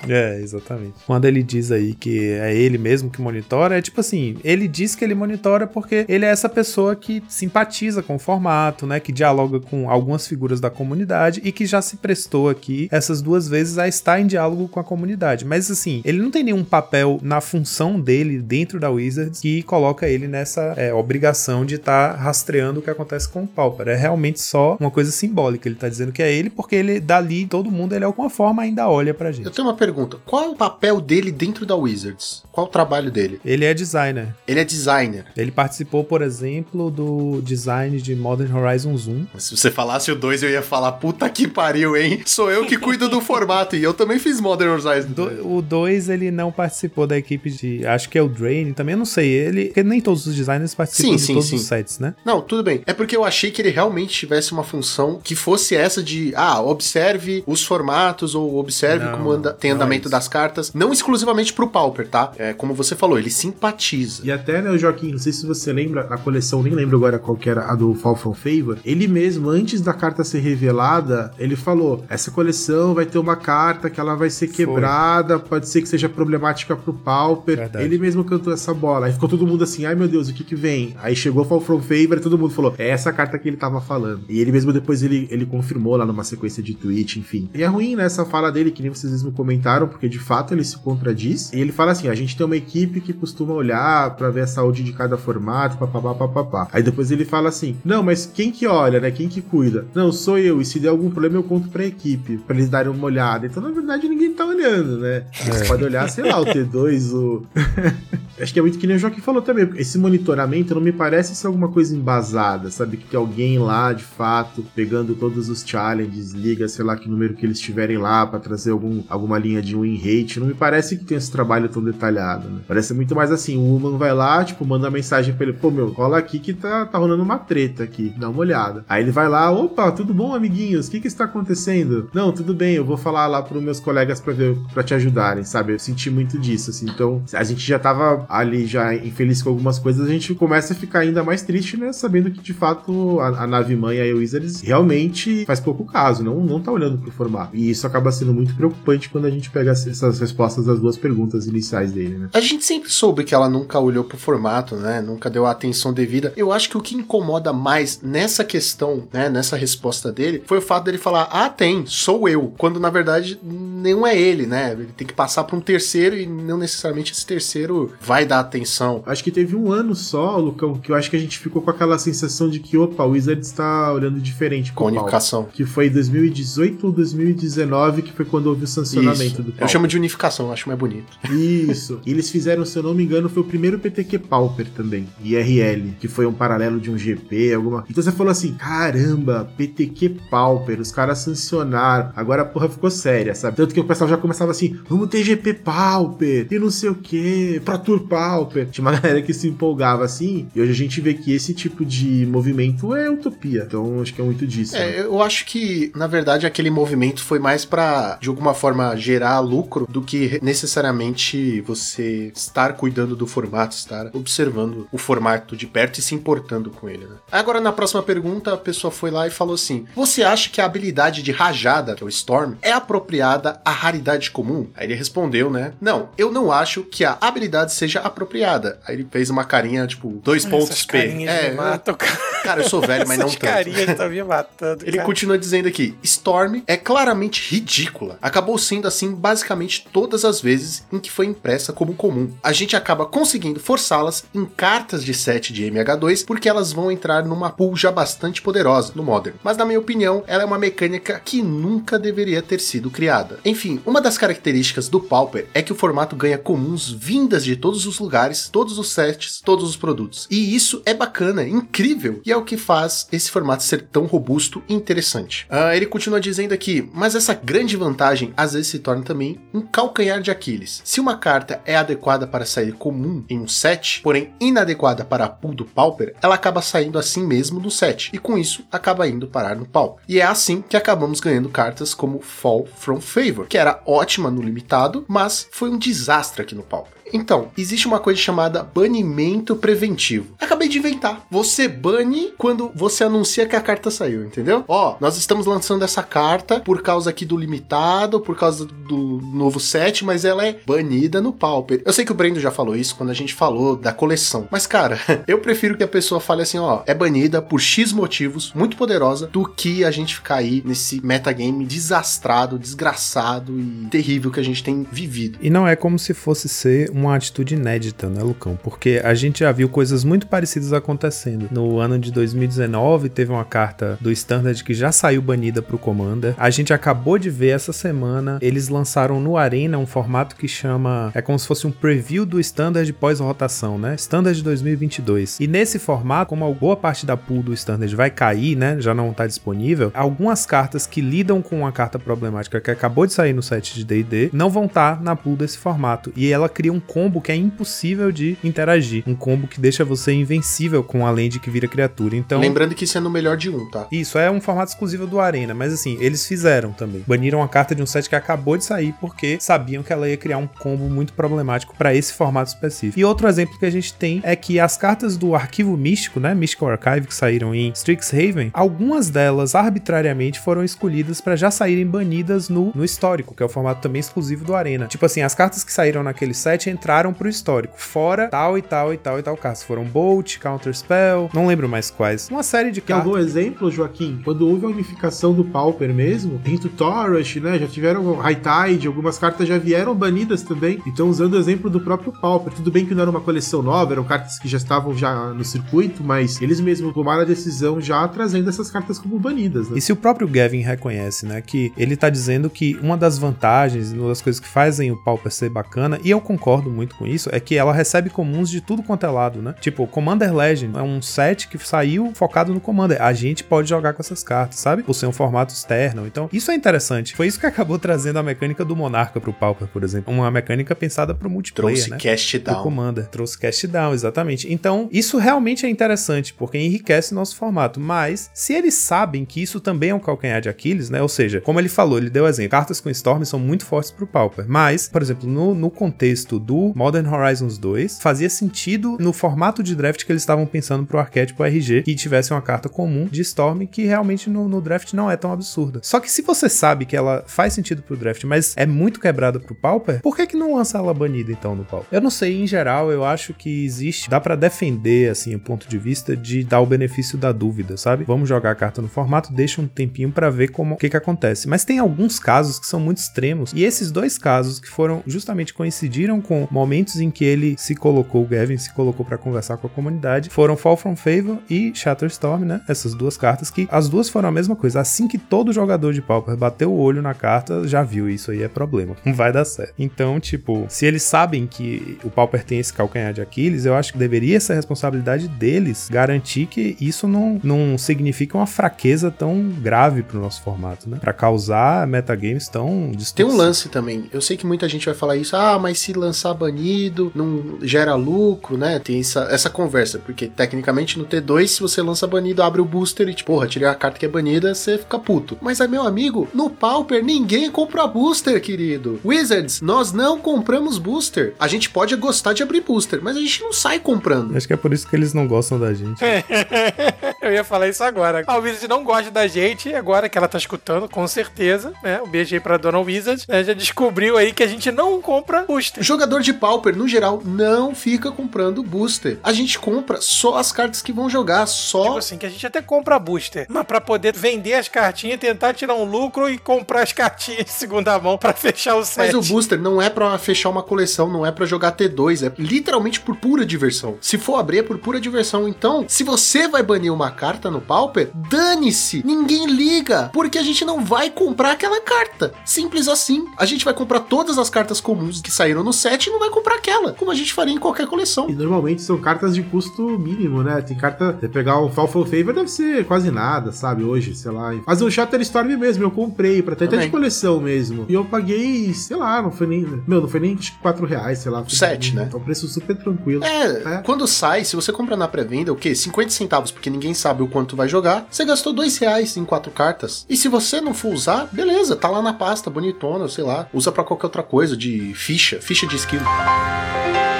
é, 0.09 0.39
exatamente. 0.41 0.95
Quando 1.05 1.25
ele 1.25 1.43
diz 1.43 1.71
aí 1.71 1.93
que 1.93 2.31
é 2.31 2.55
ele 2.55 2.77
mesmo 2.77 3.09
que 3.09 3.21
monitora, 3.21 3.77
é 3.77 3.81
tipo 3.81 3.99
assim, 3.99 4.37
ele 4.43 4.67
diz 4.67 4.95
que 4.95 5.03
ele 5.03 5.15
monitora 5.15 5.67
porque 5.67 6.05
ele 6.07 6.25
é 6.25 6.29
essa 6.29 6.49
pessoa 6.49 6.95
que 6.95 7.23
simpatiza 7.27 8.01
com 8.01 8.15
o 8.15 8.19
formato, 8.19 8.85
né, 8.85 8.99
que 8.99 9.11
dialoga 9.11 9.59
com 9.59 9.89
algumas 9.89 10.27
figuras 10.27 10.59
da 10.59 10.69
comunidade 10.69 11.41
e 11.43 11.51
que 11.51 11.65
já 11.65 11.81
se 11.81 11.97
prestou 11.97 12.49
aqui 12.49 12.87
essas 12.91 13.21
duas 13.21 13.47
vezes 13.47 13.77
a 13.77 13.87
estar 13.87 14.19
em 14.19 14.27
diálogo 14.27 14.67
com 14.67 14.79
a 14.79 14.83
comunidade. 14.83 15.45
Mas 15.45 15.69
assim, 15.69 16.01
ele 16.03 16.21
não 16.21 16.31
tem 16.31 16.43
nenhum 16.43 16.63
papel 16.63 17.19
na 17.21 17.41
função 17.41 17.99
dele 17.99 18.39
dentro 18.39 18.79
da 18.79 18.89
Wizards 18.89 19.39
que 19.39 19.63
coloca 19.63 20.07
ele 20.07 20.27
nessa 20.27 20.73
é, 20.77 20.93
obrigação 20.93 21.65
de 21.65 21.75
estar 21.75 22.15
rastreando 22.15 22.79
o 22.79 22.83
que 22.83 22.89
acontece 22.89 23.29
com 23.29 23.43
o 23.43 23.47
Pauper. 23.47 23.87
É 23.89 23.95
realmente 23.95 24.39
só 24.39 24.77
uma 24.79 24.91
coisa 24.91 25.11
simbólica. 25.11 25.67
Ele 25.67 25.75
tá 25.75 25.89
dizendo 25.89 26.11
que 26.11 26.21
é 26.21 26.31
ele 26.31 26.49
porque 26.49 26.75
ele 26.75 26.99
dali 26.99 27.45
todo 27.45 27.71
mundo 27.71 27.93
ele 27.93 27.99
de 27.99 28.05
alguma 28.05 28.29
forma 28.29 28.63
ainda 28.63 28.89
olha 28.89 29.13
pra 29.13 29.31
gente. 29.31 29.45
Eu 29.45 29.51
tenho 29.51 29.67
uma 29.67 29.75
pergunta. 29.87 30.19
Qual 30.25 30.43
é 30.43 30.49
o 30.49 30.55
papel 30.55 30.99
dele 30.99 31.31
dentro 31.31 31.65
da 31.65 31.75
Wizards? 31.75 32.43
Qual 32.57 32.65
o 32.65 32.69
trabalho 32.71 33.11
dele? 33.11 33.39
Ele 33.45 33.65
é 33.65 33.71
designer. 33.71 34.29
Ele 34.47 34.59
é 34.59 34.63
designer. 34.65 35.25
Ele 35.37 35.51
participou, 35.51 36.03
por 36.03 36.23
exemplo, 36.23 36.89
do 36.89 37.39
design 37.43 38.01
de 38.01 38.15
Modern 38.15 38.51
Horizons 38.57 39.05
1. 39.07 39.27
Se 39.37 39.55
você 39.55 39.69
falasse 39.69 40.11
o 40.11 40.15
2, 40.15 40.41
eu 40.41 40.49
ia 40.49 40.63
falar, 40.63 40.93
puta 40.93 41.29
que 41.29 41.47
pariu, 41.47 41.95
hein? 41.95 42.23
Sou 42.25 42.49
eu 42.49 42.65
que 42.65 42.75
cuido 42.75 43.07
do 43.07 43.21
formato. 43.21 43.75
E 43.75 43.83
eu 43.83 43.93
também 43.93 44.17
fiz 44.17 44.41
Modern 44.41 44.71
Horizons. 44.71 45.05
Do- 45.05 45.55
o 45.57 45.61
2 45.61 46.09
ele 46.09 46.31
não 46.31 46.51
participou 46.51 47.05
da 47.05 47.15
equipe 47.15 47.51
de. 47.51 47.85
Acho 47.85 48.09
que 48.09 48.17
é 48.17 48.23
o 48.23 48.27
Drain, 48.27 48.73
também 48.73 48.93
eu 48.93 48.97
não 48.97 49.05
sei. 49.05 49.29
Ele. 49.29 49.65
Porque 49.65 49.83
nem 49.83 50.01
todos 50.01 50.25
os 50.25 50.35
designers 50.35 50.73
participam 50.73 51.09
Sim, 51.11 51.15
de 51.15 51.21
sim, 51.21 51.33
todos 51.35 51.49
sim. 51.49 51.55
os 51.57 51.61
sets, 51.61 51.99
né? 51.99 52.15
Não, 52.25 52.41
tudo 52.41 52.63
bem. 52.63 52.81
É 52.87 52.93
porque 52.93 53.15
eu 53.15 53.23
achei 53.23 53.51
que 53.51 53.61
ele 53.61 53.69
realmente 53.69 54.15
tivesse 54.15 54.51
uma 54.51 54.63
função 54.63 55.19
que 55.23 55.35
fosse 55.35 55.75
essa 55.75 56.01
de, 56.01 56.33
ah, 56.35 56.59
observe 56.59 57.43
os 57.45 57.63
formatos 57.63 58.33
ou 58.33 58.57
observe 58.57 59.05
Não, 59.05 59.11
como 59.11 59.29
anda- 59.29 59.53
tem 59.53 59.69
é 59.69 59.73
andamento 59.75 60.05
isso. 60.07 60.11
das 60.11 60.27
cartas. 60.27 60.73
Não 60.73 60.91
exclusivamente 60.91 61.53
pro 61.53 61.67
Pauper, 61.67 62.07
tá? 62.07 62.31
É, 62.39 62.46
É, 62.47 62.53
como 62.53 62.73
você 62.73 62.95
falou, 62.95 63.19
ele 63.19 63.29
simpatiza. 63.29 64.21
E 64.23 64.31
até, 64.31 64.61
né, 64.61 64.77
Joaquim, 64.77 65.11
não 65.11 65.19
sei 65.19 65.33
se 65.33 65.45
você 65.45 65.73
lembra, 65.73 66.01
a 66.09 66.17
coleção, 66.17 66.63
nem 66.63 66.73
lembro 66.73 66.95
agora 66.97 67.19
qual 67.19 67.35
que 67.35 67.49
era 67.49 67.69
a 67.69 67.75
do 67.75 67.93
Fall 67.93 68.15
from 68.15 68.33
Favor, 68.33 68.77
ele 68.85 69.07
mesmo, 69.07 69.49
antes 69.49 69.81
da 69.81 69.93
carta 69.93 70.23
ser 70.23 70.39
revelada, 70.39 71.33
ele 71.37 71.55
falou, 71.55 72.05
essa 72.09 72.31
coleção 72.31 72.93
vai 72.93 73.05
ter 73.05 73.17
uma 73.17 73.35
carta 73.35 73.89
que 73.89 73.99
ela 73.99 74.15
vai 74.15 74.29
ser 74.29 74.47
quebrada, 74.47 75.39
Foi. 75.39 75.49
pode 75.49 75.67
ser 75.69 75.81
que 75.81 75.89
seja 75.89 76.07
problemática 76.07 76.75
pro 76.75 76.93
Pauper. 76.93 77.57
Verdade. 77.57 77.83
Ele 77.83 77.97
mesmo 77.97 78.23
cantou 78.23 78.53
essa 78.53 78.73
bola. 78.73 79.07
Aí 79.07 79.13
ficou 79.13 79.27
todo 79.27 79.45
mundo 79.45 79.63
assim, 79.63 79.85
ai 79.85 79.95
meu 79.95 80.07
Deus, 80.07 80.29
o 80.29 80.33
que 80.33 80.43
que 80.43 80.55
vem? 80.55 80.95
Aí 81.01 81.15
chegou 81.15 81.43
Fall 81.43 81.59
from 81.59 81.81
Favor 81.81 82.17
e 82.17 82.21
todo 82.21 82.37
mundo 82.37 82.53
falou, 82.53 82.73
é 82.77 82.89
essa 82.89 83.11
carta 83.11 83.37
que 83.37 83.49
ele 83.49 83.57
tava 83.57 83.81
falando. 83.81 84.21
E 84.29 84.39
ele 84.39 84.51
mesmo 84.51 84.71
depois 84.71 85.03
ele, 85.03 85.27
ele 85.29 85.45
confirmou 85.45 85.97
lá 85.97 86.05
numa 86.05 86.23
sequência 86.23 86.63
de 86.63 86.73
tweet, 86.73 87.19
enfim. 87.19 87.49
E 87.53 87.61
é 87.61 87.65
ruim, 87.65 87.95
né, 87.95 88.05
essa 88.05 88.25
fala 88.25 88.51
dele, 88.51 88.71
que 88.71 88.81
nem 88.81 88.89
vocês 88.89 89.11
mesmo 89.11 89.31
comentaram, 89.33 89.87
porque 89.87 90.07
de 90.07 90.19
fato 90.19 90.53
ele 90.53 90.63
se 90.63 90.77
contradiz. 90.77 91.51
E 91.51 91.59
ele 91.59 91.71
fala 91.71 91.91
assim, 91.91 92.07
a 92.07 92.15
gente 92.15 92.36
tem 92.37 92.45
uma 92.45 92.55
equipe 92.55 93.01
que 93.01 93.13
costuma 93.13 93.53
olhar 93.53 94.15
para 94.15 94.29
ver 94.29 94.41
a 94.41 94.47
saúde 94.47 94.83
de 94.83 94.93
cada 94.93 95.17
formato, 95.17 95.77
papapá, 95.77 96.13
papapá. 96.13 96.67
Aí 96.71 96.83
depois 96.83 97.11
ele 97.11 97.25
fala 97.25 97.49
assim, 97.49 97.75
não, 97.83 98.03
mas 98.03 98.25
quem 98.25 98.51
que 98.51 98.67
olha, 98.67 98.99
né, 98.99 99.11
quem 99.11 99.27
que 99.27 99.41
cuida? 99.41 99.85
Não, 99.93 100.11
sou 100.11 100.37
eu, 100.37 100.61
e 100.61 100.65
se 100.65 100.79
der 100.79 100.89
algum 100.89 101.09
problema 101.09 101.35
eu 101.35 101.43
conto 101.43 101.69
pra 101.69 101.85
equipe, 101.85 102.37
pra 102.37 102.55
eles 102.55 102.69
darem 102.69 102.91
uma 102.91 103.05
olhada. 103.05 103.45
Então, 103.45 103.61
na 103.61 103.71
verdade, 103.71 104.07
ninguém 104.07 104.33
tá 104.33 104.45
olhando, 104.45 104.99
né? 104.99 105.23
É. 105.45 105.51
Você 105.51 105.65
pode 105.65 105.83
olhar, 105.83 106.09
sei 106.09 106.25
lá, 106.25 106.39
o 106.39 106.45
T2, 106.45 107.13
o... 107.13 107.45
Acho 108.39 108.53
que 108.53 108.59
é 108.59 108.61
muito 108.61 108.77
que 108.77 108.87
nem 108.87 108.95
o 108.95 108.99
Joaquim 108.99 109.21
falou 109.21 109.41
também. 109.41 109.69
Esse 109.75 109.97
monitoramento 109.97 110.75
não 110.75 110.81
me 110.81 110.91
parece 110.91 111.35
ser 111.35 111.47
alguma 111.47 111.69
coisa 111.69 111.95
embasada, 111.95 112.69
sabe? 112.69 112.97
Que 112.97 113.05
tem 113.05 113.17
alguém 113.17 113.59
lá, 113.59 113.93
de 113.93 114.03
fato, 114.03 114.63
pegando 114.75 115.15
todos 115.15 115.49
os 115.49 115.63
challenges, 115.65 116.33
liga, 116.33 116.67
sei 116.67 116.85
lá, 116.85 116.95
que 116.95 117.09
número 117.09 117.33
que 117.33 117.45
eles 117.45 117.59
tiverem 117.59 117.97
lá 117.97 118.25
para 118.25 118.39
trazer 118.39 118.71
algum, 118.71 119.03
alguma 119.09 119.37
linha 119.37 119.61
de 119.61 119.75
win 119.75 119.95
rate. 119.95 120.39
Não 120.39 120.47
me 120.47 120.53
parece 120.53 120.97
que 120.97 121.05
tem 121.05 121.17
esse 121.17 121.31
trabalho 121.31 121.69
tão 121.69 121.83
detalhado, 121.83 122.49
né? 122.49 122.61
Parece 122.67 122.93
muito 122.93 123.15
mais 123.15 123.31
assim, 123.31 123.57
o 123.57 123.75
Human 123.75 123.97
vai 123.97 124.13
lá, 124.13 124.43
tipo, 124.43 124.65
manda 124.65 124.89
mensagem 124.89 125.33
pra 125.33 125.45
ele, 125.45 125.53
pô, 125.53 125.71
meu, 125.71 125.89
rola 125.89 126.17
aqui 126.17 126.39
que 126.39 126.53
tá, 126.53 126.85
tá 126.85 126.97
rolando 126.97 127.23
uma 127.23 127.37
treta 127.37 127.83
aqui, 127.83 128.13
dá 128.17 128.29
uma 128.29 128.39
olhada. 128.39 128.85
Aí 128.87 129.03
ele 129.03 129.11
vai 129.11 129.27
lá, 129.27 129.49
opa, 129.51 129.91
tudo 129.91 130.13
bom, 130.13 130.35
amiguinhos? 130.35 130.87
O 130.87 130.91
que 130.91 130.99
que 130.99 131.07
está 131.07 131.25
acontecendo? 131.25 132.09
Não, 132.13 132.31
tudo 132.31 132.53
bem, 132.53 132.75
eu 132.75 132.85
vou 132.85 132.97
falar 132.97 133.27
lá 133.27 133.41
pros 133.41 133.63
meus 133.63 133.79
colegas 133.79 134.19
pra 134.19 134.33
ver, 134.33 134.57
para 134.73 134.83
te 134.83 134.93
ajudarem, 134.93 135.43
sabe? 135.43 135.73
Eu 135.73 135.79
senti 135.79 136.09
muito 136.09 136.37
disso, 136.37 136.69
assim. 136.69 136.87
Então, 136.89 137.23
a 137.33 137.43
gente 137.43 137.65
já 137.65 137.79
tava 137.79 138.26
ali 138.27 138.65
já 138.65 138.93
infeliz 138.95 139.41
com 139.41 139.49
algumas 139.49 139.79
coisas, 139.79 140.07
a 140.07 140.11
gente 140.11 140.33
começa 140.35 140.73
a 140.73 140.75
ficar 140.75 140.99
ainda 140.99 141.23
mais 141.23 141.41
triste, 141.41 141.77
né? 141.77 141.91
Sabendo 141.93 142.31
que 142.31 142.41
de 142.41 142.53
fato 142.53 143.19
a, 143.19 143.43
a 143.43 143.47
nave 143.47 143.75
mãe, 143.75 143.99
a 143.99 144.15
Wizards, 144.15 144.61
realmente 144.61 145.45
faz 145.45 145.59
pouco 145.59 145.85
caso, 145.85 146.23
não, 146.23 146.39
não 146.39 146.61
tá 146.61 146.71
olhando 146.71 146.97
pro 146.97 147.11
formato. 147.11 147.55
E 147.55 147.69
isso 147.69 147.85
acaba 147.85 148.11
sendo 148.11 148.33
muito 148.33 148.55
preocupante 148.55 149.09
quando 149.09 149.25
a 149.25 149.29
gente 149.29 149.49
pega 149.49 149.71
essas 149.71 150.19
respostas 150.19 150.65
das 150.65 150.79
duas 150.79 150.97
perguntas 150.97 151.47
iniciais 151.47 151.91
dele, 151.91 152.17
né? 152.17 152.29
A 152.33 152.39
gente 152.39 152.65
sempre 152.65 152.89
soube 152.89 153.23
que 153.23 153.33
ela 153.33 153.49
nunca 153.49 153.79
olhou 153.79 154.03
pro 154.03 154.17
formato, 154.17 154.75
né? 154.75 155.01
Nunca 155.01 155.29
deu 155.29 155.45
a 155.45 155.51
atenção 155.51 155.93
devida. 155.93 156.33
Eu 156.35 156.51
acho 156.51 156.69
que 156.69 156.77
o 156.77 156.81
que 156.81 156.95
incomoda 156.95 157.53
mais 157.53 158.01
nessa 158.01 158.43
questão, 158.43 159.07
né? 159.11 159.29
Nessa 159.29 159.55
resposta 159.55 160.11
dele, 160.11 160.43
foi 160.45 160.57
o 160.57 160.61
fato 160.61 160.85
dele 160.85 160.97
falar: 160.97 161.23
ah, 161.31 161.49
tem, 161.49 161.85
sou 161.85 162.27
eu. 162.27 162.53
Quando 162.57 162.79
na 162.79 162.89
verdade 162.89 163.39
não 163.43 164.05
é 164.05 164.17
ele, 164.17 164.45
né? 164.45 164.71
Ele 164.71 164.89
tem 164.95 165.07
que 165.07 165.13
passar 165.13 165.43
pra 165.43 165.55
um 165.55 165.61
terceiro 165.61 166.17
e 166.17 166.25
não 166.25 166.57
necessariamente 166.57 167.13
esse 167.13 167.25
terceiro 167.25 167.93
vai 168.01 168.16
dar 168.25 168.39
atenção. 168.39 169.03
Acho 169.05 169.23
que 169.23 169.31
teve 169.31 169.55
um 169.55 169.71
ano 169.71 169.95
só, 169.95 170.37
Lucão, 170.37 170.75
que 170.75 170.91
eu 170.91 170.95
acho 170.95 171.09
que 171.09 171.15
a 171.15 171.19
gente 171.19 171.37
ficou 171.37 171.61
com 171.61 171.69
aquela 171.69 171.97
sensação 171.97 172.49
de 172.49 172.59
que, 172.59 172.77
opa, 172.77 173.03
o 173.03 173.11
Wizard 173.11 173.41
está 173.41 173.91
olhando 173.91 174.19
diferente. 174.19 174.71
Comunicação. 174.73 175.47
Que 175.51 175.65
foi 175.65 175.89
2018 175.89 176.87
ou 176.87 176.93
2019, 176.93 178.01
que 178.01 178.11
foi 178.11 178.25
quando 178.25 178.47
houve 178.47 178.63
o 178.63 178.67
sancionamento 178.67 179.23
Isso. 179.23 179.43
do 179.43 179.51
Pauper. 179.51 179.63
Eu 179.63 179.67
chamo 179.67 179.87
de 179.87 179.97
unificação, 179.97 180.51
acho 180.51 180.67
mais 180.67 180.79
bonito. 180.79 181.17
Isso. 181.31 181.99
e 182.05 182.11
eles 182.11 182.29
fizeram, 182.29 182.65
se 182.65 182.77
eu 182.77 182.83
não 182.83 182.93
me 182.93 183.03
engano, 183.03 183.29
foi 183.29 183.43
o 183.43 183.45
primeiro 183.45 183.79
PTQ 183.79 184.19
Pauper 184.19 184.67
também, 184.75 185.07
IRL, 185.23 185.93
que 185.99 186.07
foi 186.07 186.25
um 186.25 186.33
paralelo 186.33 186.79
de 186.79 186.89
um 186.89 186.97
GP, 186.97 187.53
alguma. 187.53 187.85
Então 187.89 188.03
você 188.03 188.11
falou 188.11 188.31
assim: 188.31 188.53
caramba, 188.53 189.49
PTQ 189.57 190.17
Pauper, 190.29 190.79
os 190.79 190.91
caras 190.91 191.19
sancionaram. 191.19 192.11
Agora 192.15 192.41
a 192.41 192.45
porra 192.45 192.69
ficou 192.69 192.89
séria, 192.89 193.33
sabe? 193.35 193.57
Tanto 193.57 193.73
que 193.73 193.79
o 193.79 193.83
pessoal 193.83 194.09
já 194.09 194.17
começava 194.17 194.51
assim: 194.51 194.77
vamos 194.89 195.09
ter 195.09 195.23
GP 195.23 195.53
Pauper, 195.55 196.47
e 196.49 196.59
não 196.59 196.69
sei 196.69 196.89
o 196.89 196.95
que, 196.95 197.61
Pro 197.63 197.77
Tour 197.77 198.06
Pauper. 198.07 198.69
Tinha 198.69 198.83
uma 198.83 198.95
galera 198.97 199.21
que 199.21 199.33
se 199.33 199.47
empolgava 199.47 200.03
assim, 200.03 200.47
e 200.55 200.61
hoje 200.61 200.71
a 200.71 200.75
gente 200.75 201.01
vê 201.01 201.13
que 201.13 201.33
esse 201.33 201.53
tipo 201.53 201.85
de 201.85 202.25
movimento 202.25 202.95
é 202.95 203.09
utopia. 203.09 203.63
Então 203.67 204.01
acho 204.01 204.13
que 204.13 204.21
é 204.21 204.23
muito 204.23 204.45
disso. 204.47 204.75
É, 204.75 204.79
né? 204.79 204.99
eu 205.01 205.21
acho 205.21 205.45
que, 205.45 205.91
na 205.95 206.07
verdade, 206.07 206.45
aquele 206.45 206.69
movimento 206.69 207.23
foi 207.23 207.39
mais 207.39 207.65
para 207.65 208.17
de 208.19 208.29
alguma 208.29 208.53
forma, 208.53 208.95
gerar 208.95 209.39
lucro 209.39 209.87
do 209.89 210.01
que 210.01 210.39
necessariamente 210.41 211.61
você 211.61 212.31
estar 212.35 212.73
cuidando 212.73 213.15
do 213.15 213.27
formato, 213.27 213.75
estar 213.75 214.09
observando 214.13 214.87
o 214.91 214.97
formato 214.97 215.55
de 215.55 215.67
perto 215.67 215.99
e 215.99 216.01
se 216.01 216.15
importando 216.15 216.69
com 216.69 216.89
ele, 216.89 217.05
né? 217.05 217.15
Agora, 217.31 217.59
na 217.59 217.71
próxima 217.71 218.03
pergunta, 218.03 218.53
a 218.53 218.57
pessoa 218.57 218.91
foi 218.91 219.11
lá 219.11 219.27
e 219.27 219.31
falou 219.31 219.55
assim: 219.55 219.85
Você 219.95 220.23
acha 220.23 220.49
que 220.49 220.61
a 220.61 220.65
habilidade 220.65 221.23
de 221.23 221.31
rajada, 221.31 221.95
que 221.95 222.03
é 222.03 222.05
o 222.05 222.09
Storm, 222.09 222.55
é 222.61 222.71
apropriada 222.71 223.59
à 223.63 223.71
raridade 223.71 224.31
comum? 224.31 224.67
Aí 224.75 224.87
ele 224.87 224.95
respondeu, 224.95 225.49
né? 225.49 225.73
Não, 225.79 226.09
eu 226.17 226.31
não 226.31 226.51
acho 226.51 226.83
que 226.83 227.03
a 227.03 227.17
habilidade 227.19 227.73
seja 227.73 227.96
apropriada. 227.97 228.79
Aí 228.85 228.95
ele 228.95 229.07
fez 229.09 229.29
uma 229.29 229.43
carinha, 229.43 229.85
tipo, 229.87 230.09
dois 230.23 230.45
pontos 230.45 230.85
P. 230.85 231.25
É, 231.25 231.53
matam, 231.53 231.95
cara. 231.95 232.17
cara, 232.43 232.61
eu 232.61 232.69
sou 232.69 232.81
velho, 232.81 233.07
mas 233.07 233.17
não 233.17 233.27
tanto. 233.27 233.39
carinhas 233.39 233.97
tá 233.97 234.07
me 234.07 234.23
matando. 234.23 234.83
Ele 234.85 234.99
continua 235.01 235.37
dizendo 235.37 235.67
aqui: 235.67 235.95
Storm 236.03 236.61
é 236.65 236.77
claramente 236.77 237.53
ridícula. 237.53 238.17
Acabou 238.21 238.57
sendo 238.57 238.87
assim 238.87 239.13
basicamente 239.13 239.87
todas 239.91 240.23
as 240.23 240.41
vezes 240.41 240.85
em 240.91 240.99
que 240.99 241.11
foi 241.11 241.25
impressa 241.25 241.73
como 241.73 241.93
comum. 241.93 242.33
A 242.43 242.53
gente 242.53 242.75
acaba 242.75 243.05
conseguindo 243.05 243.59
forçá-las 243.59 244.25
em 244.33 244.45
cartas 244.45 245.03
de 245.03 245.13
set 245.13 245.51
de 245.51 245.65
MH2 245.71 246.25
porque 246.25 246.49
elas 246.49 246.71
vão 246.71 246.91
entrar 246.91 247.23
numa 247.25 247.49
pool 247.49 247.75
já 247.75 247.91
bastante 247.91 248.41
poderosa 248.41 248.93
no 248.95 249.03
Modern. 249.03 249.35
Mas 249.43 249.57
na 249.57 249.65
minha 249.65 249.79
opinião, 249.79 250.23
ela 250.27 250.43
é 250.43 250.45
uma 250.45 250.57
mecânica 250.57 251.19
que 251.23 251.41
nunca 251.41 251.99
deveria 251.99 252.41
ter 252.41 252.59
sido 252.59 252.89
criada. 252.89 253.39
Enfim, 253.43 253.81
uma 253.85 254.01
das 254.01 254.17
características 254.17 254.89
do 254.89 254.99
Pauper 254.99 255.47
é 255.53 255.61
que 255.61 255.71
o 255.71 255.75
formato 255.75 256.15
ganha 256.15 256.37
comuns 256.37 256.89
vindas 256.89 257.43
de 257.43 257.55
todos 257.55 257.76
os 257.85 257.99
lugares, 257.99 258.49
todos 258.49 258.77
os 258.77 258.91
sets, 258.91 259.41
todos 259.41 259.69
os 259.69 259.77
produtos. 259.77 260.27
E 260.29 260.55
isso 260.55 260.81
é 260.85 260.93
bacana, 260.93 261.47
incrível, 261.47 262.21
e 262.25 262.31
é 262.31 262.37
o 262.37 262.43
que 262.43 262.57
faz 262.57 263.07
esse 263.11 263.29
formato 263.29 263.63
ser 263.63 263.83
tão 263.83 264.05
robusto 264.05 264.63
e 264.67 264.73
interessante. 264.73 265.47
Uh, 265.49 265.73
ele 265.73 265.85
continua 265.85 266.19
dizendo 266.19 266.53
aqui, 266.53 266.89
mas 266.93 267.15
essa 267.15 267.33
grande 267.33 267.75
vantagem 267.77 268.33
às 268.35 268.53
vezes 268.53 268.67
se 268.67 268.79
torna 268.79 269.03
também 269.03 269.39
um 269.53 269.61
calcanhar 269.61 270.21
de 270.21 270.31
Aquiles. 270.31 270.81
Se 270.83 270.99
uma 270.99 271.17
carta 271.17 271.61
é 271.65 271.75
adequada 271.75 272.25
para 272.25 272.45
sair 272.45 272.73
comum 272.73 273.23
em 273.29 273.39
um 273.39 273.47
set, 273.47 274.01
porém 274.01 274.33
inadequada 274.39 275.03
para 275.03 275.25
a 275.25 275.29
pool 275.29 275.53
do 275.53 275.65
Pauper, 275.65 276.15
ela 276.21 276.35
acaba 276.35 276.61
saindo 276.61 276.97
assim 276.97 277.25
mesmo 277.25 277.59
do 277.59 277.71
set, 277.71 278.09
e 278.13 278.17
com 278.17 278.37
isso 278.37 278.63
acaba 278.71 279.07
indo 279.07 279.27
parar 279.27 279.55
no 279.55 279.65
Pauper. 279.65 280.03
E 280.07 280.19
é 280.19 280.25
assim 280.25 280.61
que 280.61 280.77
acabamos 280.77 281.19
ganhando 281.19 281.49
cartas 281.49 281.93
como 281.93 282.21
Fall 282.21 282.67
from 282.77 283.01
Favor, 283.01 283.47
que 283.47 283.57
era 283.57 283.81
ótima 283.85 284.31
no 284.31 284.41
limitado, 284.41 285.05
mas 285.07 285.47
foi 285.51 285.69
um 285.69 285.77
desastre 285.77 286.41
aqui 286.41 286.55
no 286.55 286.63
Pauper. 286.63 286.96
Então, 287.13 287.49
existe 287.57 287.87
uma 287.87 287.99
coisa 287.99 288.19
chamada 288.19 288.63
banimento 288.63 289.55
preventivo. 289.55 290.35
Acabei 290.39 290.67
de 290.67 290.77
inventar. 290.77 291.25
Você 291.29 291.67
bane 291.67 292.33
quando 292.37 292.71
você 292.75 293.03
anuncia 293.03 293.45
que 293.45 293.55
a 293.55 293.61
carta 293.61 293.89
saiu, 293.89 294.25
entendeu? 294.25 294.63
Ó, 294.67 294.95
nós 294.99 295.17
estamos 295.17 295.45
lançando 295.45 295.83
essa 295.83 296.03
carta 296.03 296.59
por 296.59 296.81
causa 296.81 297.09
aqui 297.09 297.25
do 297.25 297.37
limitado, 297.37 298.19
por 298.19 298.37
causa 298.37 298.65
do 298.65 299.19
novo 299.33 299.59
set, 299.59 300.03
mas 300.03 300.25
ela 300.25 300.45
é 300.45 300.59
banida 300.65 301.21
no 301.21 301.33
Pauper. 301.33 301.81
Eu 301.85 301.93
sei 301.93 302.05
que 302.05 302.11
o 302.11 302.15
Brendo 302.15 302.39
já 302.39 302.51
falou 302.51 302.75
isso 302.75 302.95
quando 302.95 303.09
a 303.09 303.13
gente 303.13 303.33
falou 303.33 303.75
da 303.75 303.93
coleção, 303.93 304.47
mas 304.51 304.67
cara, 304.67 304.99
eu 305.27 305.39
prefiro 305.39 305.77
que 305.77 305.83
a 305.83 305.87
pessoa 305.87 306.19
fale 306.19 306.41
assim, 306.41 306.57
ó, 306.57 306.81
é 306.85 306.93
banida 306.93 307.41
por 307.41 307.59
X 307.59 307.91
motivos, 307.91 308.51
muito 308.53 308.77
poderosa, 308.77 309.27
do 309.27 309.45
que 309.45 309.83
a 309.83 309.91
gente 309.91 310.15
ficar 310.15 310.35
aí 310.35 310.61
nesse 310.65 311.03
metagame 311.05 311.65
desastrado, 311.65 312.59
desgraçado 312.59 313.59
e 313.59 313.87
terrível 313.89 314.31
que 314.31 314.39
a 314.39 314.43
gente 314.43 314.63
tem 314.63 314.85
vivido. 314.91 315.39
E 315.41 315.49
não 315.49 315.67
é 315.67 315.75
como 315.75 315.97
se 315.97 316.13
fosse 316.13 316.49
ser 316.49 316.91
uma 316.97 317.15
atitude 317.15 317.55
inédita, 317.55 318.07
né, 318.09 318.21
Lucão? 318.21 318.57
Porque 318.61 319.01
a 319.03 319.13
gente 319.13 319.39
já 319.39 319.51
viu 319.51 319.69
coisas 319.69 320.03
muito 320.03 320.27
parecidas 320.27 320.73
acontecendo. 320.73 321.47
No 321.51 321.79
ano 321.79 321.99
de 321.99 322.11
2019, 322.11 323.09
teve 323.09 323.31
uma 323.31 323.45
carta 323.45 323.97
do 324.01 324.11
Standard 324.11 324.63
que 324.63 324.73
já 324.73 324.91
saiu 324.91 325.21
banida 325.21 325.61
pro 325.61 325.77
Commander. 325.77 326.33
A 326.37 326.49
gente 326.49 326.73
acabou 326.73 327.17
de 327.17 327.29
ver 327.29 327.49
essa 327.49 327.73
semana, 327.73 328.39
eles 328.41 328.69
lançaram 328.69 329.19
no 329.19 329.37
Arena 329.37 329.77
um 329.77 329.85
formato 329.85 330.35
que 330.35 330.47
chama. 330.47 331.11
É 331.13 331.21
como 331.21 331.37
se 331.37 331.47
fosse 331.47 331.67
um 331.67 331.71
preview 331.71 332.25
do 332.25 332.39
Standard 332.39 332.91
pós-rotação, 332.93 333.77
né? 333.77 333.95
Standard 333.95 334.41
2022. 334.43 335.39
E 335.39 335.47
nesse 335.47 335.79
formato, 335.79 336.29
como 336.29 336.53
boa 336.53 336.75
parte 336.75 337.05
da 337.05 337.15
pool 337.15 337.43
do 337.43 337.53
Standard 337.53 337.95
vai 337.95 338.09
cair, 338.09 338.55
né? 338.55 338.77
Já 338.79 338.93
não 338.93 339.13
tá 339.13 339.27
disponível, 339.27 339.91
algumas 339.93 340.45
cartas 340.45 340.85
que 340.87 341.01
lidam 341.01 341.41
com 341.41 341.59
uma 341.59 341.71
carta 341.71 341.99
problemática 341.99 342.59
que 342.59 342.71
acabou 342.71 343.05
de 343.05 343.13
sair 343.13 343.33
no 343.33 343.43
set 343.43 343.73
de 343.73 343.83
DD 343.83 344.29
não 344.33 344.49
vão 344.49 344.65
estar 344.65 344.97
tá 344.97 345.01
na 345.01 345.15
pool 345.15 345.35
desse 345.35 345.57
formato. 345.57 346.11
E 346.15 346.31
ela 346.31 346.49
cria 346.49 346.71
um 346.71 346.79
combo 346.87 347.21
que 347.21 347.31
é 347.31 347.35
impossível 347.35 348.11
de 348.11 348.37
interagir. 348.43 349.03
Um 349.05 349.15
combo 349.15 349.47
que 349.47 349.59
deixa 349.59 349.83
você 349.83 350.13
invencível 350.13 350.83
com 350.83 351.05
a 351.05 351.11
lente 351.11 351.39
que 351.39 351.49
vira 351.49 351.67
criatura. 351.67 352.15
Então. 352.15 352.39
Lembrando 352.39 352.73
que 352.73 352.85
isso 352.85 352.97
é 352.97 353.01
no 353.01 353.09
melhor 353.09 353.37
de 353.37 353.49
um, 353.49 353.69
tá? 353.69 353.87
Isso 353.91 354.17
é 354.17 354.31
um 354.31 354.39
formato 354.39 354.71
exclusivo 354.71 355.05
do 355.05 355.19
Arena, 355.19 355.53
mas 355.53 355.73
assim, 355.73 355.97
eles 355.99 356.25
fizeram 356.25 356.71
também. 356.71 357.03
Baniram 357.05 357.43
a 357.43 357.47
carta 357.47 357.75
de 357.75 357.83
um 357.83 357.85
set 357.85 358.07
que 358.07 358.15
acabou 358.15 358.57
de 358.57 358.63
sair 358.63 358.93
porque 358.99 359.37
sabiam 359.39 359.83
que 359.83 359.91
ela 359.91 360.07
ia 360.07 360.17
criar 360.17 360.37
um 360.37 360.47
combo 360.47 360.89
muito 360.89 361.13
problemático 361.13 361.75
para 361.77 361.93
esse 361.93 362.13
formato 362.13 362.49
específico. 362.49 362.99
E 362.99 363.05
outro 363.05 363.27
exemplo 363.27 363.57
que 363.59 363.65
a 363.65 363.69
gente 363.69 363.93
tem 363.93 364.21
é 364.23 364.35
que 364.35 364.59
as 364.59 364.77
cartas 364.77 365.17
do 365.17 365.35
arquivo 365.35 365.75
místico, 365.75 366.19
né, 366.19 366.33
Mystical 366.33 366.69
Archive, 366.69 367.07
que 367.07 367.13
saíram 367.13 367.53
em 367.53 367.71
Strixhaven, 367.71 368.51
algumas 368.53 369.09
delas 369.09 369.55
arbitrariamente 369.55 370.39
foram 370.39 370.63
escolhidas 370.63 371.19
para 371.19 371.35
já 371.35 371.51
saírem 371.51 371.85
banidas 371.85 372.49
no, 372.49 372.71
no 372.73 372.83
histórico, 372.83 373.35
que 373.35 373.43
é 373.43 373.45
o 373.45 373.49
formato 373.49 373.81
também 373.81 373.99
exclusivo 373.99 374.45
do 374.45 374.55
Arena. 374.55 374.87
Tipo 374.87 375.05
assim, 375.05 375.21
as 375.21 375.35
cartas 375.35 375.63
que 375.63 375.73
saíram 375.73 376.03
naquele 376.03 376.33
set 376.33 376.69
entraram 376.77 377.11
pro 377.11 377.27
histórico, 377.27 377.73
fora 377.77 378.27
tal 378.27 378.57
e 378.57 378.61
tal 378.61 378.93
e 378.93 378.97
tal 378.97 379.19
e 379.19 379.23
tal 379.23 379.35
cartas. 379.35 379.63
Foram 379.63 379.83
Bolt, 379.83 380.37
Counter 380.37 380.75
Spell, 380.75 381.29
não 381.33 381.47
lembro 381.47 381.67
mais 381.67 381.89
quais. 381.89 382.29
Uma 382.29 382.43
série 382.43 382.71
de 382.71 382.81
Tem 382.81 382.95
cartas. 382.95 383.07
algum 383.07 383.17
exemplo, 383.17 383.71
Joaquim? 383.71 384.21
Quando 384.23 384.47
houve 384.47 384.65
a 384.65 384.69
unificação 384.69 385.33
do 385.33 385.43
Pauper 385.43 385.93
mesmo, 385.93 386.39
Rito 386.43 386.69
Torush, 386.69 387.39
né? 387.39 387.57
Já 387.57 387.67
tiveram 387.67 388.15
High 388.15 388.35
Tide, 388.35 388.87
algumas 388.87 389.17
cartas 389.17 389.47
já 389.47 389.57
vieram 389.57 389.95
banidas 389.95 390.43
também. 390.43 390.81
Então, 390.85 391.09
usando 391.09 391.33
o 391.33 391.37
exemplo 391.37 391.69
do 391.69 391.79
próprio 391.79 392.11
Pauper. 392.11 392.53
Tudo 392.53 392.71
bem 392.71 392.85
que 392.85 392.93
não 392.93 393.01
era 393.01 393.11
uma 393.11 393.21
coleção 393.21 393.61
nova, 393.61 393.93
eram 393.93 394.03
cartas 394.03 394.37
que 394.39 394.47
já 394.47 394.57
estavam 394.57 394.95
já 394.95 395.33
no 395.33 395.43
circuito, 395.43 396.03
mas 396.03 396.41
eles 396.41 396.59
mesmos 396.59 396.93
tomaram 396.93 397.21
a 397.21 397.25
decisão 397.25 397.81
já 397.81 398.07
trazendo 398.07 398.49
essas 398.49 398.69
cartas 398.69 398.99
como 398.99 399.17
banidas, 399.19 399.69
né? 399.69 399.77
E 399.77 399.81
se 399.81 399.91
o 399.91 399.95
próprio 399.95 400.27
Gavin 400.27 400.61
reconhece, 400.61 401.25
né, 401.25 401.41
que 401.41 401.71
ele 401.77 401.95
tá 401.95 402.09
dizendo 402.09 402.49
que 402.49 402.77
uma 402.81 402.97
das 402.97 403.17
vantagens, 403.17 403.91
uma 403.91 404.09
das 404.09 404.21
coisas 404.21 404.39
que 404.39 404.47
fazem 404.47 404.91
o 404.91 404.97
Pauper 404.97 405.31
ser 405.31 405.49
bacana, 405.49 405.99
e 406.03 406.09
eu 406.09 406.19
concordo 406.19 406.66
muito 406.69 406.95
com 406.95 407.05
isso, 407.05 407.29
é 407.31 407.39
que 407.39 407.55
ela 407.55 407.73
recebe 407.73 408.09
comuns 408.09 408.49
de 408.49 408.61
tudo 408.61 408.83
quanto 408.83 409.05
é 409.05 409.09
lado, 409.09 409.41
né? 409.41 409.55
Tipo, 409.59 409.87
Commander 409.87 410.33
Legend 410.33 410.77
é 410.77 410.81
um 410.81 411.01
set 411.01 411.47
que 411.47 411.57
saiu 411.57 412.11
focado 412.13 412.53
no 412.53 412.59
Commander. 412.59 413.01
A 413.01 413.13
gente 413.13 413.43
pode 413.43 413.69
jogar 413.69 413.93
com 413.93 414.01
essas 414.01 414.23
cartas, 414.23 414.59
sabe? 414.59 414.83
Por 414.83 414.93
ser 414.93 415.07
um 415.07 415.11
formato 415.11 415.53
externo. 415.53 416.05
Então, 416.05 416.29
isso 416.31 416.51
é 416.51 416.55
interessante. 416.55 417.15
Foi 417.15 417.27
isso 417.27 417.39
que 417.39 417.45
acabou 417.47 417.79
trazendo 417.79 418.19
a 418.19 418.23
mecânica 418.23 418.63
do 418.63 418.75
Monarca 418.75 419.19
pro 419.19 419.33
Pauper, 419.33 419.67
por 419.67 419.83
exemplo. 419.83 420.13
Uma 420.13 420.29
mecânica 420.29 420.75
pensada 420.75 421.13
pro 421.13 421.29
multiplayer, 421.29 421.75
Trouxe 421.77 421.91
né? 421.91 421.97
cast 421.97 422.39
do 422.39 422.51
down. 422.51 422.63
Commander. 422.63 423.07
Trouxe 423.07 423.37
cast 423.37 423.67
down, 423.67 423.93
exatamente. 423.93 424.51
Então, 424.51 424.89
isso 424.91 425.17
realmente 425.17 425.65
é 425.65 425.69
interessante, 425.69 426.33
porque 426.33 426.57
enriquece 426.57 427.13
nosso 427.13 427.35
formato. 427.35 427.79
Mas, 427.79 428.29
se 428.33 428.53
eles 428.53 428.75
sabem 428.75 429.25
que 429.25 429.41
isso 429.41 429.59
também 429.59 429.89
é 429.89 429.95
um 429.95 429.99
calcanhar 429.99 430.41
de 430.41 430.49
Aquiles, 430.49 430.89
né? 430.89 431.01
Ou 431.01 431.09
seja, 431.09 431.41
como 431.41 431.59
ele 431.59 431.69
falou, 431.69 431.97
ele 431.97 432.09
deu 432.09 432.27
exemplo, 432.27 432.51
cartas 432.51 432.79
com 432.79 432.89
Storm 432.89 433.23
são 433.23 433.39
muito 433.39 433.65
fortes 433.65 433.91
pro 433.91 434.07
Pauper. 434.07 434.45
Mas, 434.47 434.87
por 434.87 435.01
exemplo, 435.01 435.29
no, 435.29 435.53
no 435.53 435.69
contexto 435.69 436.39
do 436.39 436.56
Modern 436.75 437.07
Horizons 437.07 437.57
2, 437.57 437.99
fazia 438.01 438.29
sentido 438.29 438.97
no 438.99 439.13
formato 439.13 439.63
de 439.63 439.75
draft 439.75 440.03
que 440.05 440.11
eles 440.11 440.21
estavam 440.21 440.45
pensando 440.45 440.85
pro 440.85 440.99
arquétipo 440.99 441.43
RG 441.43 441.83
que 441.83 441.95
tivesse 441.95 442.31
uma 442.31 442.41
carta 442.41 442.69
comum 442.69 443.07
de 443.11 443.21
Storm 443.21 443.65
que 443.65 443.85
realmente 443.85 444.29
no, 444.29 444.47
no 444.47 444.61
draft 444.61 444.93
não 444.93 445.09
é 445.09 445.17
tão 445.17 445.31
absurda. 445.31 445.79
Só 445.83 445.99
que 445.99 446.11
se 446.11 446.21
você 446.21 446.49
sabe 446.49 446.85
que 446.85 446.95
ela 446.95 447.23
faz 447.27 447.53
sentido 447.53 447.81
pro 447.81 447.97
draft, 447.97 448.23
mas 448.23 448.53
é 448.57 448.65
muito 448.65 448.99
quebrada 448.99 449.39
pro 449.39 449.55
Pauper, 449.55 450.01
por 450.01 450.15
que 450.15 450.27
que 450.27 450.37
não 450.37 450.55
lança 450.55 450.77
ela 450.77 450.93
banida 450.93 451.31
então 451.31 451.55
no 451.55 451.65
Pauper? 451.65 451.87
Eu 451.91 452.01
não 452.01 452.09
sei, 452.09 452.41
em 452.41 452.47
geral, 452.47 452.91
eu 452.91 453.03
acho 453.03 453.33
que 453.33 453.65
existe, 453.65 454.09
dá 454.09 454.19
pra 454.19 454.35
defender 454.35 455.09
assim 455.09 455.35
o 455.35 455.39
ponto 455.39 455.67
de 455.67 455.77
vista 455.77 456.15
de 456.15 456.43
dar 456.43 456.61
o 456.61 456.65
benefício 456.65 457.17
da 457.17 457.31
dúvida, 457.31 457.77
sabe? 457.77 458.03
Vamos 458.03 458.29
jogar 458.29 458.51
a 458.51 458.55
carta 458.55 458.81
no 458.81 458.87
formato, 458.87 459.33
deixa 459.33 459.61
um 459.61 459.67
tempinho 459.67 460.11
pra 460.11 460.29
ver 460.29 460.49
como 460.49 460.75
o 460.75 460.77
que 460.77 460.89
que 460.89 460.97
acontece. 460.97 461.47
Mas 461.47 461.65
tem 461.65 461.79
alguns 461.79 462.19
casos 462.19 462.59
que 462.59 462.65
são 462.65 462.79
muito 462.79 462.97
extremos 462.97 463.51
e 463.53 463.63
esses 463.63 463.91
dois 463.91 464.17
casos 464.17 464.59
que 464.59 464.69
foram 464.69 465.03
justamente 465.05 465.53
coincidiram 465.53 466.21
com 466.21 466.46
momentos 466.49 466.99
em 466.99 467.09
que 467.09 467.25
ele 467.25 467.55
se 467.57 467.75
colocou, 467.75 468.23
o 468.23 468.27
Gavin 468.27 468.57
se 468.57 468.73
colocou 468.73 469.05
pra 469.05 469.17
conversar 469.17 469.57
com 469.57 469.67
a 469.67 469.69
comunidade, 469.69 470.29
foram 470.29 470.57
Fall 470.57 470.77
from 470.77 470.95
Favor 470.95 471.37
e 471.49 471.71
Shatterstorm, 471.73 472.43
né? 472.43 472.61
Essas 472.67 472.93
duas 472.93 473.17
cartas 473.17 473.49
que 473.49 473.67
as 473.71 473.89
duas 473.89 474.09
foram 474.09 474.29
a 474.29 474.31
mesma 474.31 474.55
coisa. 474.55 474.79
Assim 474.81 475.07
que 475.07 475.17
todo 475.17 475.53
jogador 475.53 475.93
de 475.93 476.01
Pauper 476.01 476.35
bateu 476.35 476.71
o 476.71 476.79
olho 476.79 477.01
na 477.01 477.13
carta, 477.13 477.67
já 477.67 477.83
viu 477.83 478.09
isso 478.09 478.31
aí 478.31 478.43
é 478.43 478.47
problema. 478.47 478.95
Não 479.05 479.13
vai 479.13 479.31
dar 479.31 479.45
certo. 479.45 479.73
Então, 479.77 480.19
tipo, 480.19 480.65
se 480.69 480.85
eles 480.85 481.03
sabem 481.03 481.47
que 481.47 481.97
o 482.03 482.09
Pauper 482.09 482.43
tem 482.43 482.59
esse 482.59 482.73
calcanhar 482.73 483.13
de 483.13 483.21
Aquiles, 483.21 483.65
eu 483.65 483.75
acho 483.75 483.93
que 483.93 483.99
deveria 483.99 484.39
ser 484.39 484.53
a 484.53 484.55
responsabilidade 484.55 485.27
deles 485.27 485.87
garantir 485.89 486.45
que 486.45 486.75
isso 486.79 487.07
não, 487.07 487.39
não 487.43 487.77
significa 487.77 488.37
uma 488.37 488.45
fraqueza 488.45 489.09
tão 489.11 489.49
grave 489.61 490.03
pro 490.03 490.19
nosso 490.19 490.41
formato, 490.41 490.89
né? 490.89 490.97
Pra 490.99 491.13
causar 491.13 491.87
metagames 491.87 492.47
tão 492.47 492.91
Tem 493.15 493.25
um 493.25 493.35
lance 493.35 493.69
também. 493.69 494.09
Eu 494.11 494.21
sei 494.21 494.37
que 494.37 494.45
muita 494.45 494.67
gente 494.67 494.85
vai 494.85 494.95
falar 494.95 495.15
isso. 495.15 495.35
Ah, 495.35 495.57
mas 495.59 495.79
se 495.79 495.93
lançar 495.93 496.26
banido, 496.33 497.11
não 497.15 497.57
gera 497.61 497.95
lucro, 497.95 498.57
né? 498.57 498.79
Tem 498.79 498.99
essa, 498.99 499.27
essa 499.31 499.49
conversa. 499.49 499.99
Porque 499.99 500.27
tecnicamente 500.27 500.97
no 500.97 501.05
T2, 501.05 501.47
se 501.47 501.61
você 501.61 501.81
lança 501.81 502.07
banido, 502.07 502.43
abre 502.43 502.61
o 502.61 502.65
booster 502.65 503.07
e, 503.09 503.13
tipo, 503.13 503.27
porra, 503.27 503.45
tirei 503.45 503.67
a 503.67 503.75
carta 503.75 503.99
que 503.99 504.05
é 504.05 504.09
banida, 504.09 504.55
você 504.55 504.77
fica 504.77 504.97
puto. 504.97 505.37
Mas 505.41 505.59
aí, 505.59 505.67
meu 505.67 505.83
amigo, 505.83 506.29
no 506.33 506.49
Pauper 506.49 507.03
ninguém 507.03 507.51
compra 507.51 507.85
booster, 507.85 508.41
querido. 508.41 508.99
Wizards, 509.03 509.61
nós 509.61 509.91
não 509.91 510.17
compramos 510.17 510.77
booster. 510.77 511.35
A 511.37 511.47
gente 511.47 511.69
pode 511.69 511.95
gostar 511.97 512.31
de 512.31 512.41
abrir 512.41 512.61
booster, 512.61 512.99
mas 513.03 513.17
a 513.17 513.19
gente 513.19 513.41
não 513.41 513.51
sai 513.51 513.79
comprando. 513.79 514.35
Acho 514.35 514.47
que 514.47 514.53
é 514.53 514.57
por 514.57 514.73
isso 514.73 514.87
que 514.87 514.95
eles 514.95 515.13
não 515.13 515.27
gostam 515.27 515.59
da 515.59 515.73
gente. 515.73 516.01
Eu 517.21 517.33
ia 517.33 517.43
falar 517.43 517.67
isso 517.67 517.83
agora. 517.83 518.23
A 518.25 518.37
Wizard 518.37 518.67
não 518.67 518.83
gosta 518.83 519.11
da 519.11 519.27
gente, 519.27 519.73
agora 519.73 520.07
que 520.07 520.17
ela 520.17 520.27
tá 520.27 520.37
escutando, 520.37 520.87
com 520.87 521.05
certeza, 521.07 521.73
né? 521.83 522.01
Um 522.01 522.07
beijo 522.07 522.33
aí 522.33 522.39
pra 522.39 522.57
Dona 522.57 522.79
Wizard, 522.79 523.25
né? 523.27 523.43
Já 523.43 523.53
descobriu 523.53 524.17
aí 524.17 524.31
que 524.31 524.43
a 524.43 524.47
gente 524.47 524.71
não 524.71 525.01
compra 525.01 525.43
booster. 525.43 525.83
Jogador 525.83 526.16
de 526.21 526.33
Pauper, 526.33 526.75
no 526.75 526.87
geral, 526.87 527.21
não 527.23 527.73
fica 527.73 528.11
comprando 528.11 528.63
booster. 528.63 529.19
A 529.23 529.33
gente 529.33 529.57
compra 529.59 529.99
só 530.01 530.37
as 530.37 530.51
cartas 530.51 530.81
que 530.81 530.91
vão 530.91 531.09
jogar, 531.09 531.45
só 531.45 531.83
Tipo 531.83 531.97
assim, 531.97 532.17
que 532.17 532.25
a 532.25 532.29
gente 532.29 532.45
até 532.45 532.61
compra 532.61 532.99
booster, 532.99 533.45
mas 533.49 533.65
pra 533.65 533.81
poder 533.81 534.15
vender 534.15 534.53
as 534.53 534.67
cartinhas, 534.67 535.19
tentar 535.19 535.53
tirar 535.53 535.75
um 535.75 535.83
lucro 535.83 536.29
e 536.29 536.37
comprar 536.37 536.83
as 536.83 536.93
cartinhas 536.93 537.45
de 537.45 537.51
segunda 537.51 537.97
mão 537.99 538.17
pra 538.17 538.33
fechar 538.33 538.75
o 538.75 538.85
set. 538.85 538.97
Mas 538.97 539.13
o 539.13 539.21
booster 539.21 539.59
não 539.59 539.81
é 539.81 539.89
pra 539.89 540.17
fechar 540.17 540.49
uma 540.49 540.63
coleção, 540.63 541.09
não 541.09 541.25
é 541.25 541.31
pra 541.31 541.45
jogar 541.45 541.75
T2, 541.75 542.27
é 542.27 542.31
literalmente 542.37 542.99
por 542.99 543.15
pura 543.15 543.45
diversão. 543.45 543.97
Se 544.01 544.17
for 544.17 544.35
abrir, 544.35 544.59
é 544.59 544.63
por 544.63 544.77
pura 544.77 544.99
diversão. 544.99 545.47
Então, 545.47 545.85
se 545.87 546.03
você 546.03 546.47
vai 546.47 546.63
banir 546.63 546.93
uma 546.93 547.11
carta 547.11 547.49
no 547.49 547.61
Pauper, 547.61 548.09
dane-se! 548.13 549.03
Ninguém 549.05 549.47
liga, 549.47 550.09
porque 550.13 550.37
a 550.37 550.43
gente 550.43 550.65
não 550.65 550.83
vai 550.83 551.09
comprar 551.09 551.51
aquela 551.51 551.81
carta. 551.81 552.33
Simples 552.45 552.87
assim. 552.87 553.25
A 553.37 553.45
gente 553.45 553.65
vai 553.65 553.73
comprar 553.73 554.01
todas 554.01 554.37
as 554.37 554.49
cartas 554.49 554.79
comuns 554.79 555.21
que 555.21 555.31
saíram 555.31 555.63
no 555.63 555.73
set 555.73 556.06
e 556.07 556.11
não 556.11 556.19
vai 556.19 556.29
comprar 556.29 556.55
aquela, 556.55 556.93
como 556.93 557.11
a 557.11 557.15
gente 557.15 557.33
faria 557.33 557.53
em 557.53 557.57
qualquer 557.59 557.87
coleção. 557.87 558.29
E 558.29 558.33
normalmente 558.33 558.81
são 558.81 558.97
cartas 558.97 559.35
de 559.35 559.43
custo 559.43 559.83
mínimo, 559.99 560.43
né? 560.43 560.61
Tem 560.61 560.75
carta. 560.77 561.17
Você 561.19 561.27
pegar 561.27 561.61
um 561.61 561.69
Fall 561.69 561.87
from 561.87 562.05
Favor 562.05 562.33
deve 562.33 562.47
ser 562.47 562.85
quase 562.85 563.11
nada, 563.11 563.51
sabe? 563.51 563.83
Hoje, 563.83 564.15
sei 564.15 564.31
lá. 564.31 564.53
Mas 564.65 564.81
o 564.81 564.89
Shatterstorm 564.89 565.47
mesmo, 565.57 565.83
eu 565.83 565.91
comprei 565.91 566.41
pra 566.41 566.55
ter 566.55 566.65
até 566.65 566.77
de 566.77 566.89
coleção 566.89 567.39
mesmo. 567.39 567.85
E 567.89 567.93
eu 567.93 568.05
paguei, 568.05 568.73
sei 568.73 568.97
lá, 568.97 569.21
não 569.21 569.31
foi 569.31 569.47
nem. 569.47 569.61
Meu, 569.87 570.01
não 570.01 570.07
foi 570.07 570.19
nem 570.19 570.35
acho 570.35 570.53
que 570.53 570.59
4 570.59 570.85
reais, 570.85 571.19
sei 571.19 571.31
lá. 571.31 571.43
Foi 571.43 571.49
Sete, 571.55 571.95
né? 571.95 572.09
É 572.11 572.15
um 572.15 572.19
preço 572.19 572.47
super 572.47 572.75
tranquilo. 572.75 573.23
É, 573.23 573.45
É. 573.75 573.81
quando 573.85 574.07
sai, 574.07 574.43
se 574.43 574.55
você 574.55 574.71
compra 574.71 574.95
na 574.95 575.07
pré-venda, 575.07 575.51
o 575.51 575.55
quê? 575.55 575.73
50 575.75 576.09
centavos, 576.11 576.51
porque 576.51 576.69
ninguém 576.69 576.93
sabe 576.93 577.23
o 577.23 577.27
quanto 577.27 577.55
vai 577.55 577.67
jogar, 577.67 578.07
você 578.09 578.23
gastou 578.25 578.53
dois 578.53 578.77
reais 578.77 579.15
em 579.17 579.25
quatro 579.25 579.51
cartas. 579.51 580.05
E 580.09 580.15
se 580.15 580.27
você 580.27 580.61
não 580.61 580.73
for 580.73 580.93
usar, 580.93 581.27
beleza, 581.31 581.75
tá 581.75 581.89
lá 581.89 582.01
na 582.01 582.13
pasta, 582.13 582.49
bonitona, 582.49 583.07
sei 583.07 583.23
lá. 583.23 583.47
Usa 583.53 583.71
pra 583.71 583.83
qualquer 583.83 584.05
outra 584.07 584.23
coisa, 584.23 584.55
de 584.55 584.93
ficha, 584.93 585.39
ficha 585.41 585.65
de 585.67 585.75
skill. 585.75 585.96
Música 585.99 587.16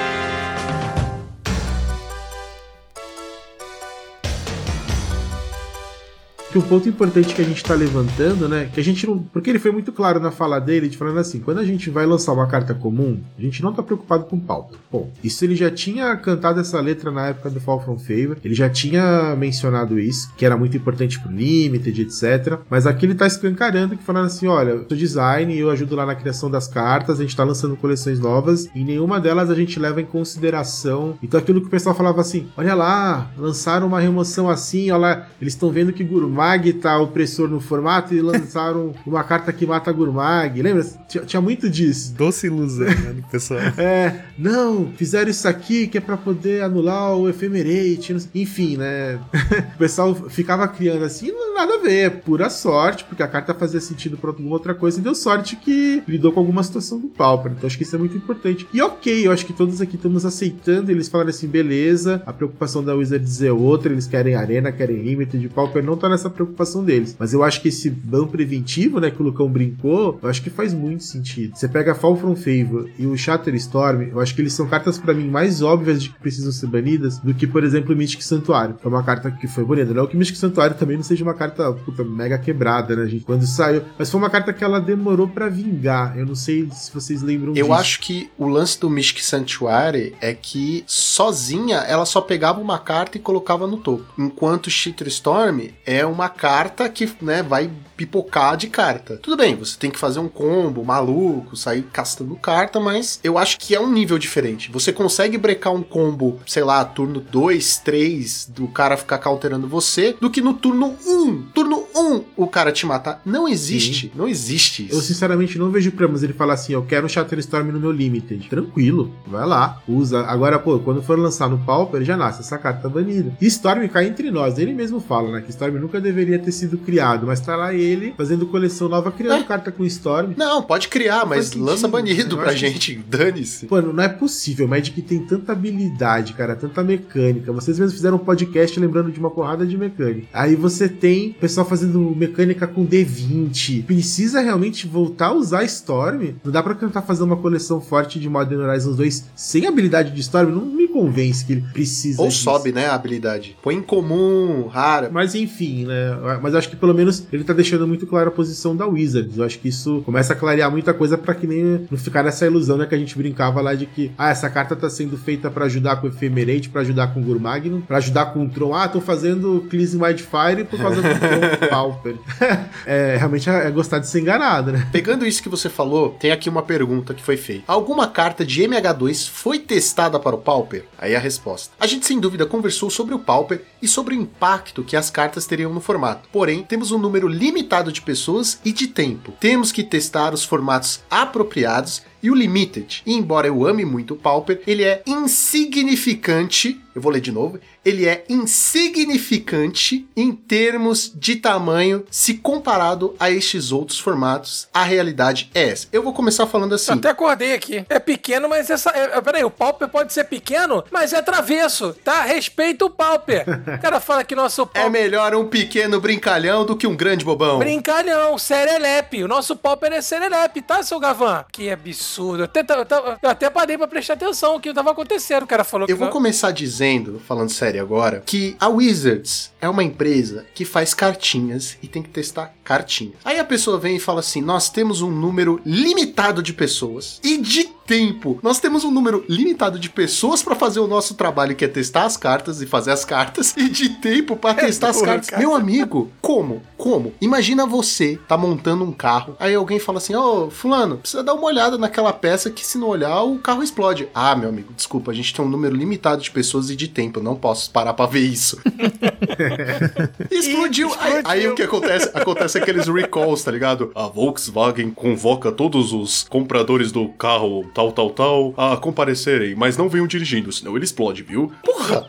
Que 6.50 6.56
um 6.56 6.62
ponto 6.62 6.88
importante 6.88 7.34
que 7.34 7.42
a 7.42 7.44
gente 7.44 7.62
tá 7.62 7.74
levantando, 7.74 8.48
né? 8.48 8.70
Que 8.72 8.80
a 8.80 8.82
gente 8.82 9.06
não. 9.06 9.18
Porque 9.18 9.50
ele 9.50 9.58
foi 9.58 9.70
muito 9.70 9.92
claro 9.92 10.18
na 10.18 10.30
fala 10.30 10.58
dele, 10.58 10.88
de 10.88 10.96
falando 10.96 11.18
assim: 11.18 11.40
quando 11.40 11.58
a 11.58 11.64
gente 11.64 11.90
vai 11.90 12.06
lançar 12.06 12.32
uma 12.32 12.46
carta 12.46 12.74
comum, 12.74 13.20
a 13.38 13.42
gente 13.42 13.62
não 13.62 13.70
tá 13.70 13.82
preocupado 13.82 14.24
com 14.24 14.40
pauta. 14.40 14.78
Bom, 14.90 15.10
isso 15.22 15.44
ele 15.44 15.54
já 15.54 15.70
tinha 15.70 16.16
cantado 16.16 16.58
essa 16.58 16.80
letra 16.80 17.10
na 17.10 17.26
época 17.26 17.50
do 17.50 17.60
Fall 17.60 17.84
from 17.84 17.98
Favor, 17.98 18.38
ele 18.42 18.54
já 18.54 18.70
tinha 18.70 19.36
mencionado 19.36 20.00
isso, 20.00 20.32
que 20.38 20.46
era 20.46 20.56
muito 20.56 20.74
importante 20.74 21.20
pro 21.20 21.30
Limited, 21.30 22.00
etc. 22.00 22.58
Mas 22.70 22.86
aqui 22.86 23.04
ele 23.04 23.14
tá 23.14 23.26
escancarando, 23.26 23.94
que 23.94 24.02
falando 24.02 24.26
assim: 24.26 24.46
olha, 24.46 24.70
eu 24.70 24.86
sou 24.88 24.96
design, 24.96 25.54
eu 25.54 25.70
ajudo 25.70 25.94
lá 25.96 26.06
na 26.06 26.14
criação 26.14 26.50
das 26.50 26.66
cartas, 26.66 27.20
a 27.20 27.22
gente 27.22 27.36
tá 27.36 27.44
lançando 27.44 27.76
coleções 27.76 28.18
novas, 28.18 28.70
e 28.74 28.82
nenhuma 28.82 29.20
delas 29.20 29.50
a 29.50 29.54
gente 29.54 29.78
leva 29.78 30.00
em 30.00 30.06
consideração. 30.06 31.18
Então 31.22 31.38
aquilo 31.38 31.60
que 31.60 31.66
o 31.66 31.70
pessoal 31.70 31.94
falava 31.94 32.22
assim: 32.22 32.46
olha 32.56 32.74
lá, 32.74 33.30
lançaram 33.36 33.86
uma 33.86 34.00
remoção 34.00 34.48
assim, 34.48 34.90
olha 34.90 34.98
lá, 34.98 35.28
eles 35.42 35.52
estão 35.52 35.70
vendo 35.70 35.92
que 35.92 36.02
Gurmag 36.02 36.37
tá 36.80 36.98
opressor 36.98 37.48
no 37.48 37.60
formato 37.60 38.14
e 38.14 38.20
lançaram 38.20 38.94
uma 39.06 39.24
carta 39.24 39.52
que 39.52 39.66
mata 39.66 39.92
Gurmag. 39.92 40.60
Lembra? 40.62 40.84
Tinha, 41.08 41.24
tinha 41.24 41.40
muito 41.40 41.68
disso. 41.68 42.14
Doce 42.14 42.46
ilusão, 42.46 42.86
né, 42.86 43.16
pessoal. 43.30 43.60
É, 43.78 44.24
não, 44.36 44.92
fizeram 44.96 45.30
isso 45.30 45.46
aqui 45.46 45.86
que 45.86 45.98
é 45.98 46.00
pra 46.00 46.16
poder 46.16 46.62
anular 46.62 47.14
o 47.16 47.28
Ephemerate, 47.28 48.14
enfim, 48.34 48.76
né? 48.76 49.18
o 49.74 49.78
pessoal 49.78 50.14
ficava 50.14 50.66
criando 50.68 51.04
assim, 51.04 51.32
nada 51.54 51.74
a 51.74 51.78
ver, 51.78 52.06
é 52.06 52.10
pura 52.10 52.50
sorte, 52.50 53.04
porque 53.04 53.22
a 53.22 53.28
carta 53.28 53.54
fazia 53.54 53.80
sentido 53.80 54.16
pra 54.16 54.30
alguma 54.30 54.50
outra 54.50 54.74
coisa 54.74 54.98
e 54.98 55.02
deu 55.02 55.14
sorte 55.14 55.56
que 55.56 56.02
lidou 56.06 56.32
com 56.32 56.40
alguma 56.40 56.62
situação 56.62 56.98
do 56.98 57.08
Pauper. 57.08 57.52
Então 57.52 57.66
acho 57.66 57.76
que 57.76 57.84
isso 57.84 57.94
é 57.94 57.98
muito 57.98 58.16
importante. 58.16 58.66
E 58.72 58.82
ok, 58.82 59.26
eu 59.26 59.32
acho 59.32 59.46
que 59.46 59.52
todos 59.52 59.80
aqui 59.80 59.96
estamos 59.96 60.24
aceitando, 60.24 60.90
eles 60.90 61.08
falaram 61.08 61.30
assim, 61.30 61.46
beleza, 61.46 62.22
a 62.26 62.32
preocupação 62.32 62.82
da 62.82 62.94
Wizards 62.94 63.42
é 63.42 63.52
outra, 63.52 63.92
eles 63.92 64.06
querem 64.06 64.34
arena, 64.34 64.72
querem 64.72 65.02
limited, 65.02 65.38
de 65.38 65.48
Pauper 65.48 65.82
não 65.82 65.96
tá 65.96 66.08
nessa 66.08 66.27
preocupação 66.30 66.84
deles. 66.84 67.16
Mas 67.18 67.32
eu 67.32 67.42
acho 67.42 67.60
que 67.60 67.68
esse 67.68 67.90
ban 67.90 68.26
preventivo, 68.26 69.00
né, 69.00 69.10
que 69.10 69.20
o 69.20 69.24
Lucão 69.24 69.48
brincou, 69.48 70.18
eu 70.22 70.28
acho 70.28 70.42
que 70.42 70.50
faz 70.50 70.72
muito 70.74 71.04
sentido. 71.04 71.56
Você 71.56 71.68
pega 71.68 71.94
Fall 71.94 72.16
from 72.16 72.34
Favor 72.36 72.88
e 72.98 73.06
o 73.06 73.16
Shatter 73.16 73.54
Storm, 73.56 74.02
eu 74.10 74.20
acho 74.20 74.34
que 74.34 74.40
eles 74.40 74.52
são 74.52 74.66
cartas 74.66 74.98
para 74.98 75.14
mim 75.14 75.28
mais 75.28 75.62
óbvias 75.62 76.02
de 76.02 76.10
que 76.10 76.18
precisam 76.18 76.52
ser 76.52 76.66
banidas 76.66 77.18
do 77.18 77.34
que, 77.34 77.46
por 77.46 77.64
exemplo, 77.64 77.94
Mystic 77.96 78.22
Santuário, 78.22 78.74
que 78.74 78.86
é 78.86 78.88
uma 78.88 79.02
carta 79.02 79.30
que 79.30 79.46
foi 79.46 79.64
bonita. 79.64 79.92
Não 79.92 80.04
é 80.04 80.06
que 80.06 80.16
Mystic 80.16 80.36
Santuário 80.38 80.76
também 80.76 80.96
não 80.96 81.04
seja 81.04 81.22
uma 81.24 81.34
carta 81.34 81.72
puta, 81.72 82.04
mega 82.04 82.38
quebrada, 82.38 82.94
né, 82.96 83.06
gente? 83.06 83.24
Quando 83.24 83.46
saiu. 83.46 83.82
Mas 83.98 84.10
foi 84.10 84.20
uma 84.20 84.30
carta 84.30 84.52
que 84.52 84.62
ela 84.64 84.80
demorou 84.80 85.28
para 85.28 85.48
vingar. 85.48 86.16
Eu 86.18 86.26
não 86.26 86.34
sei 86.34 86.68
se 86.72 86.92
vocês 86.92 87.22
lembram 87.22 87.50
Eu 87.54 87.66
disso. 87.66 87.72
acho 87.72 88.00
que 88.00 88.30
o 88.38 88.46
lance 88.46 88.78
do 88.80 88.88
Mystic 88.90 89.22
Sanctuary 89.22 90.14
é 90.20 90.34
que 90.34 90.84
sozinha 90.86 91.78
ela 91.78 92.04
só 92.04 92.20
pegava 92.20 92.60
uma 92.60 92.78
carta 92.78 93.16
e 93.16 93.20
colocava 93.20 93.66
no 93.66 93.76
topo. 93.76 94.04
Enquanto 94.18 94.70
Shitter 94.70 95.08
Storm 95.08 95.68
é 95.86 96.04
uma 96.04 96.17
carta 96.26 96.88
que, 96.88 97.14
né, 97.20 97.42
vai 97.42 97.70
pipocar 97.98 98.56
de 98.56 98.68
carta. 98.68 99.16
Tudo 99.16 99.36
bem, 99.36 99.56
você 99.56 99.76
tem 99.76 99.90
que 99.90 99.98
fazer 99.98 100.20
um 100.20 100.28
combo 100.28 100.84
maluco, 100.84 101.56
sair 101.56 101.82
castando 101.92 102.36
carta, 102.36 102.78
mas 102.78 103.18
eu 103.24 103.36
acho 103.36 103.58
que 103.58 103.74
é 103.74 103.80
um 103.80 103.90
nível 103.90 104.16
diferente. 104.18 104.70
Você 104.70 104.92
consegue 104.92 105.36
brecar 105.36 105.74
um 105.74 105.82
combo, 105.82 106.38
sei 106.46 106.62
lá, 106.62 106.84
turno 106.84 107.20
2, 107.20 107.78
3, 107.78 108.52
do 108.54 108.68
cara 108.68 108.96
ficar 108.96 109.18
counterando 109.18 109.66
você, 109.66 110.16
do 110.20 110.30
que 110.30 110.40
no 110.40 110.54
turno 110.54 110.94
1. 111.04 111.42
Turno 111.52 111.84
1 111.92 112.24
o 112.36 112.46
cara 112.46 112.70
te 112.70 112.86
matar. 112.86 113.20
Não 113.26 113.48
existe, 113.48 114.12
não 114.14 114.28
existe 114.28 114.86
isso. 114.86 114.94
Eu 114.94 115.00
sinceramente 115.00 115.58
não 115.58 115.70
vejo 115.70 115.90
problemas 115.90 116.22
ele 116.22 116.32
falar 116.32 116.54
assim, 116.54 116.74
eu 116.74 116.84
quero 116.84 117.06
um 117.06 117.08
Shatter 117.08 117.40
Storm 117.40 117.72
no 117.72 117.80
meu 117.80 117.90
Limited. 117.90 118.48
Tranquilo, 118.48 119.12
vai 119.26 119.44
lá, 119.44 119.82
usa. 119.88 120.20
Agora, 120.20 120.60
pô, 120.60 120.78
quando 120.78 121.02
for 121.02 121.18
lançar 121.18 121.48
no 121.48 121.58
Pauper, 121.58 122.04
já 122.04 122.16
nasce, 122.16 122.42
essa 122.42 122.58
carta 122.58 122.82
tá 122.82 122.88
banida. 122.88 123.36
E 123.40 123.46
Storm 123.48 123.88
cai 123.88 124.06
entre 124.06 124.30
nós, 124.30 124.56
ele 124.56 124.72
mesmo 124.72 125.00
fala, 125.00 125.32
né, 125.32 125.40
que 125.40 125.50
Storm 125.50 125.74
nunca 125.80 126.00
deveria 126.00 126.38
ter 126.38 126.52
sido 126.52 126.78
criado, 126.78 127.26
mas 127.26 127.40
tá 127.40 127.56
lá 127.56 127.74
ele 127.74 127.87
fazendo 128.16 128.46
coleção 128.46 128.88
nova, 128.88 129.10
criando 129.10 129.42
É. 129.42 129.44
carta 129.46 129.70
com 129.72 129.84
Storm. 129.84 130.32
Não, 130.36 130.62
pode 130.62 130.88
criar, 130.88 131.20
Não 131.20 131.26
mas 131.26 131.46
sentido. 131.46 131.64
lança 131.64 131.88
banido 131.88 132.36
Eu 132.36 132.38
pra 132.40 132.50
acho 132.52 132.60
que- 132.60 132.70
gente. 132.70 133.04
Dane-se. 133.08 133.66
Mano, 133.70 133.92
não 133.92 134.02
é 134.02 134.08
possível, 134.08 134.66
Magic 134.68 135.00
tem 135.02 135.20
tanta 135.20 135.52
habilidade, 135.52 136.32
cara, 136.34 136.54
tanta 136.56 136.82
mecânica. 136.82 137.52
Vocês 137.52 137.78
mesmos 137.78 137.94
fizeram 137.94 138.16
um 138.16 138.20
podcast 138.20 138.78
lembrando 138.78 139.10
de 139.10 139.18
uma 139.18 139.30
porrada 139.30 139.66
de 139.66 139.76
mecânica. 139.76 140.26
Aí 140.32 140.54
você 140.54 140.88
tem 140.88 141.32
pessoal 141.40 141.66
fazendo 141.66 141.98
mecânica 142.16 142.66
com 142.66 142.84
D20. 142.86 143.82
Precisa 143.84 144.40
realmente 144.40 144.86
voltar 144.86 145.26
a 145.28 145.32
usar 145.34 145.64
Storm? 145.64 146.34
Não 146.44 146.52
dá 146.52 146.62
pra 146.62 146.74
tentar 146.74 147.02
fazer 147.02 147.22
uma 147.22 147.36
coleção 147.36 147.80
forte 147.80 148.18
de 148.18 148.28
Modern 148.28 148.60
Horizons 148.62 148.96
2 148.96 149.24
sem 149.34 149.66
habilidade 149.66 150.12
de 150.12 150.20
Storm? 150.20 150.50
Não 150.50 150.64
me 150.66 150.88
convence 150.88 151.44
que 151.44 151.52
ele 151.52 151.64
precisa 151.72 152.20
Ou 152.22 152.28
disso. 152.28 152.42
sobe, 152.42 152.72
né, 152.72 152.86
a 152.86 152.94
habilidade. 152.94 153.56
Põe 153.62 153.76
em 153.76 153.82
comum, 153.82 154.66
rara. 154.66 155.10
Mas 155.12 155.34
enfim, 155.34 155.84
né? 155.84 156.38
Mas 156.42 156.54
acho 156.54 156.68
que 156.68 156.76
pelo 156.76 156.94
menos 156.94 157.24
ele 157.32 157.44
tá 157.44 157.52
deixando 157.52 157.77
muito 157.86 158.06
clara 158.06 158.28
a 158.28 158.32
posição 158.32 158.76
da 158.76 158.86
Wizards. 158.86 159.38
Eu 159.38 159.44
acho 159.44 159.58
que 159.58 159.68
isso 159.68 160.02
começa 160.04 160.32
a 160.32 160.36
clarear 160.36 160.70
muita 160.70 160.92
coisa 160.94 161.16
pra 161.16 161.34
que 161.34 161.46
nem 161.46 161.86
não 161.90 161.98
ficar 161.98 162.22
nessa 162.22 162.46
ilusão, 162.46 162.76
né? 162.76 162.86
Que 162.86 162.94
a 162.94 162.98
gente 162.98 163.16
brincava 163.16 163.60
lá 163.60 163.74
de 163.74 163.86
que, 163.86 164.10
ah, 164.16 164.30
essa 164.30 164.48
carta 164.48 164.74
tá 164.76 164.88
sendo 164.88 165.16
feita 165.16 165.50
pra 165.50 165.66
ajudar 165.66 165.96
com 165.96 166.06
o 166.06 166.10
Ephemerate, 166.10 166.68
pra 166.68 166.80
ajudar 166.82 167.08
com 167.14 167.20
o 167.20 167.22
Gurmagnum, 167.22 167.80
pra 167.80 167.98
ajudar 167.98 168.26
com 168.26 168.44
o 168.44 168.48
Tron. 168.48 168.74
Ah, 168.74 168.88
tô 168.88 169.00
fazendo 169.00 169.66
Cleansing 169.70 170.02
Wildfire 170.02 170.64
por 170.68 170.78
causa 170.78 171.02
do 171.02 171.08
Tron 171.08 171.68
Pauper. 171.70 172.16
é, 172.86 173.16
realmente 173.16 173.48
é 173.48 173.70
gostar 173.70 173.98
de 173.98 174.08
ser 174.08 174.20
enganado, 174.20 174.72
né? 174.72 174.88
Pegando 174.92 175.26
isso 175.26 175.42
que 175.42 175.48
você 175.48 175.68
falou, 175.68 176.10
tem 176.20 176.30
aqui 176.30 176.48
uma 176.48 176.62
pergunta 176.62 177.14
que 177.14 177.22
foi 177.22 177.36
feita. 177.36 177.64
Alguma 177.66 178.08
carta 178.08 178.44
de 178.44 178.62
MH2 178.62 179.28
foi 179.28 179.58
testada 179.58 180.18
para 180.18 180.36
o 180.36 180.38
Pauper? 180.38 180.84
Aí 180.98 181.14
a 181.14 181.18
resposta. 181.18 181.72
A 181.78 181.86
gente 181.86 182.06
sem 182.06 182.18
dúvida 182.18 182.46
conversou 182.46 182.90
sobre 182.90 183.14
o 183.14 183.18
Pauper 183.18 183.62
e 183.80 183.88
sobre 183.88 184.14
o 184.14 184.20
impacto 184.20 184.82
que 184.82 184.96
as 184.96 185.10
cartas 185.10 185.46
teriam 185.46 185.72
no 185.72 185.80
formato. 185.80 186.28
Porém, 186.32 186.62
temos 186.62 186.90
um 186.90 186.98
número 186.98 187.28
limitado 187.28 187.67
de 187.92 188.02
pessoas 188.02 188.58
e 188.64 188.72
de 188.72 188.86
tempo. 188.86 189.32
Temos 189.38 189.70
que 189.70 189.84
testar 189.84 190.32
os 190.34 190.44
formatos 190.44 191.00
apropriados 191.10 192.02
e 192.22 192.30
o 192.30 192.34
Limited. 192.34 193.02
E 193.06 193.14
embora 193.14 193.46
eu 193.46 193.66
ame 193.66 193.84
muito 193.84 194.14
o 194.14 194.16
Pauper, 194.16 194.60
ele 194.66 194.84
é 194.84 195.02
insignificante. 195.06 196.80
Eu 196.94 197.02
vou 197.02 197.12
ler 197.12 197.20
de 197.20 197.30
novo. 197.30 197.60
Ele 197.84 198.06
é 198.06 198.24
insignificante 198.28 200.06
em 200.16 200.32
termos 200.32 201.12
de 201.14 201.36
tamanho 201.36 202.04
se 202.10 202.34
comparado 202.34 203.14
a 203.20 203.30
estes 203.30 203.70
outros 203.70 204.00
formatos. 204.00 204.66
A 204.74 204.82
realidade 204.82 205.48
é 205.54 205.68
essa. 205.68 205.86
Eu 205.92 206.02
vou 206.02 206.12
começar 206.12 206.46
falando 206.46 206.74
assim. 206.74 206.90
Eu 206.90 206.98
até 206.98 207.10
acordei 207.10 207.54
aqui. 207.54 207.84
É 207.88 207.98
pequeno, 208.00 208.48
mas 208.48 208.68
essa. 208.68 208.90
É, 208.90 209.16
é, 209.16 209.20
peraí, 209.20 209.44
o 209.44 209.50
Pauper 209.50 209.88
pode 209.88 210.12
ser 210.12 210.24
pequeno, 210.24 210.84
mas 210.90 211.12
é 211.12 211.22
travesso, 211.22 211.94
tá? 212.04 212.22
Respeita 212.24 212.84
o 212.84 212.90
Pauper. 212.90 213.44
O 213.76 213.80
cara 213.80 214.00
fala 214.00 214.24
que 214.24 214.34
nosso 214.34 214.62
É 214.62 214.66
Pauper. 214.66 214.90
melhor 214.90 215.34
um 215.36 215.46
pequeno 215.46 216.00
brincalhão 216.00 216.66
do 216.66 216.76
que 216.76 216.86
um 216.86 216.96
grande 216.96 217.24
bobão. 217.24 217.58
Brincalhão, 217.60 218.36
serelepe. 218.38 219.22
O 219.22 219.28
nosso 219.28 219.54
Pauper 219.54 219.92
é 219.92 220.00
serelepe, 220.00 220.60
tá, 220.62 220.82
seu 220.82 220.98
Gavan? 220.98 221.44
Que 221.52 221.70
absurdo. 221.70 222.07
Eu 222.38 222.44
até, 222.44 222.60
eu 222.60 222.80
até- 222.80 223.18
eu 223.22 223.30
até 223.30 223.50
parei 223.50 223.76
pra 223.76 223.86
prestar 223.86 224.14
atenção 224.14 224.54
no 224.54 224.60
que 224.60 224.72
tava 224.72 224.90
acontecendo. 224.90 225.42
O 225.42 225.46
cara 225.46 225.64
falou 225.64 225.86
que. 225.86 225.92
Eu 225.92 225.96
vou 225.96 226.06
não- 226.06 226.12
começar 226.12 226.50
dizendo, 226.50 227.20
falando 227.26 227.50
sério 227.50 227.80
agora, 227.82 228.22
que 228.24 228.56
a 228.58 228.68
Wizards 228.68 229.52
é 229.60 229.68
uma 229.68 229.82
empresa 229.82 230.46
que 230.54 230.64
faz 230.64 230.94
cartinhas 230.94 231.76
e 231.82 231.86
tem 231.86 232.02
que 232.02 232.08
testar 232.08 232.54
cartinhas. 232.64 233.16
Aí 233.24 233.38
a 233.38 233.44
pessoa 233.44 233.78
vem 233.78 233.96
e 233.96 234.00
fala 234.00 234.20
assim: 234.20 234.40
nós 234.40 234.70
temos 234.70 235.00
um 235.02 235.10
número 235.10 235.60
limitado 235.64 236.42
de 236.42 236.52
pessoas 236.52 237.20
e 237.22 237.38
de 237.38 237.64
tempo. 237.64 238.38
Nós 238.42 238.60
temos 238.60 238.84
um 238.84 238.90
número 238.90 239.24
limitado 239.28 239.78
de 239.78 239.88
pessoas 239.88 240.42
pra 240.42 240.54
fazer 240.54 240.78
o 240.78 240.86
nosso 240.86 241.14
trabalho, 241.14 241.56
que 241.56 241.64
é 241.64 241.68
testar 241.68 242.04
as 242.04 242.18
cartas 242.18 242.60
e 242.60 242.66
fazer 242.66 242.90
as 242.90 243.02
cartas, 243.04 243.56
e 243.56 243.68
de 243.68 243.88
tempo 243.88 244.36
pra 244.36 244.52
testar 244.52 244.90
as 244.90 245.00
cartas. 245.00 245.30
cara. 245.30 245.40
Meu 245.40 245.54
amigo, 245.54 246.10
como? 246.20 246.62
Como? 246.76 247.14
Imagina 247.20 247.66
você 247.66 248.18
tá 248.28 248.36
montando 248.36 248.84
um 248.84 248.92
carro, 248.92 249.34
aí 249.40 249.54
alguém 249.54 249.78
fala 249.78 249.98
assim: 249.98 250.14
Ô, 250.14 250.50
Fulano, 250.50 250.98
precisa 250.98 251.24
dar 251.24 251.34
uma 251.34 251.46
olhada 251.46 251.78
naquela 251.78 252.12
peça 252.12 252.50
que 252.50 252.64
se 252.64 252.76
não 252.76 252.88
olhar 252.88 253.22
o 253.22 253.38
carro 253.38 253.62
explode. 253.62 254.08
Ah, 254.14 254.36
meu 254.36 254.50
amigo, 254.50 254.72
desculpa, 254.74 255.10
a 255.10 255.14
gente 255.14 255.32
tem 255.32 255.44
um 255.44 255.48
número 255.48 255.74
limitado 255.74 256.22
de 256.22 256.30
pessoas 256.30 256.68
e 256.68 256.76
de 256.76 256.88
tempo, 256.88 257.20
eu 257.20 257.24
não 257.24 257.34
posso 257.34 257.70
parar 257.70 257.94
pra 257.94 258.06
ver 258.06 258.20
isso. 258.20 258.60
Explodiu. 260.30 260.88
Aí, 260.98 261.16
Explodiu. 261.18 261.22
aí 261.24 261.48
o 261.48 261.54
que 261.54 261.62
acontece? 261.62 262.10
Acontece 262.14 262.58
aqueles 262.58 262.86
recalls, 262.88 263.42
tá 263.44 263.50
ligado? 263.50 263.90
A 263.94 264.06
Volkswagen 264.06 264.90
convoca 264.90 265.50
todos 265.52 265.92
os 265.92 266.24
compradores 266.24 266.92
do 266.92 267.08
carro 267.10 267.68
tal, 267.74 267.92
tal, 267.92 268.10
tal 268.10 268.54
a 268.56 268.76
comparecerem, 268.76 269.54
mas 269.54 269.76
não 269.76 269.88
venham 269.88 270.06
dirigindo, 270.06 270.52
senão 270.52 270.76
ele 270.76 270.84
explode, 270.84 271.22
viu? 271.22 271.52
Porra! 271.64 272.06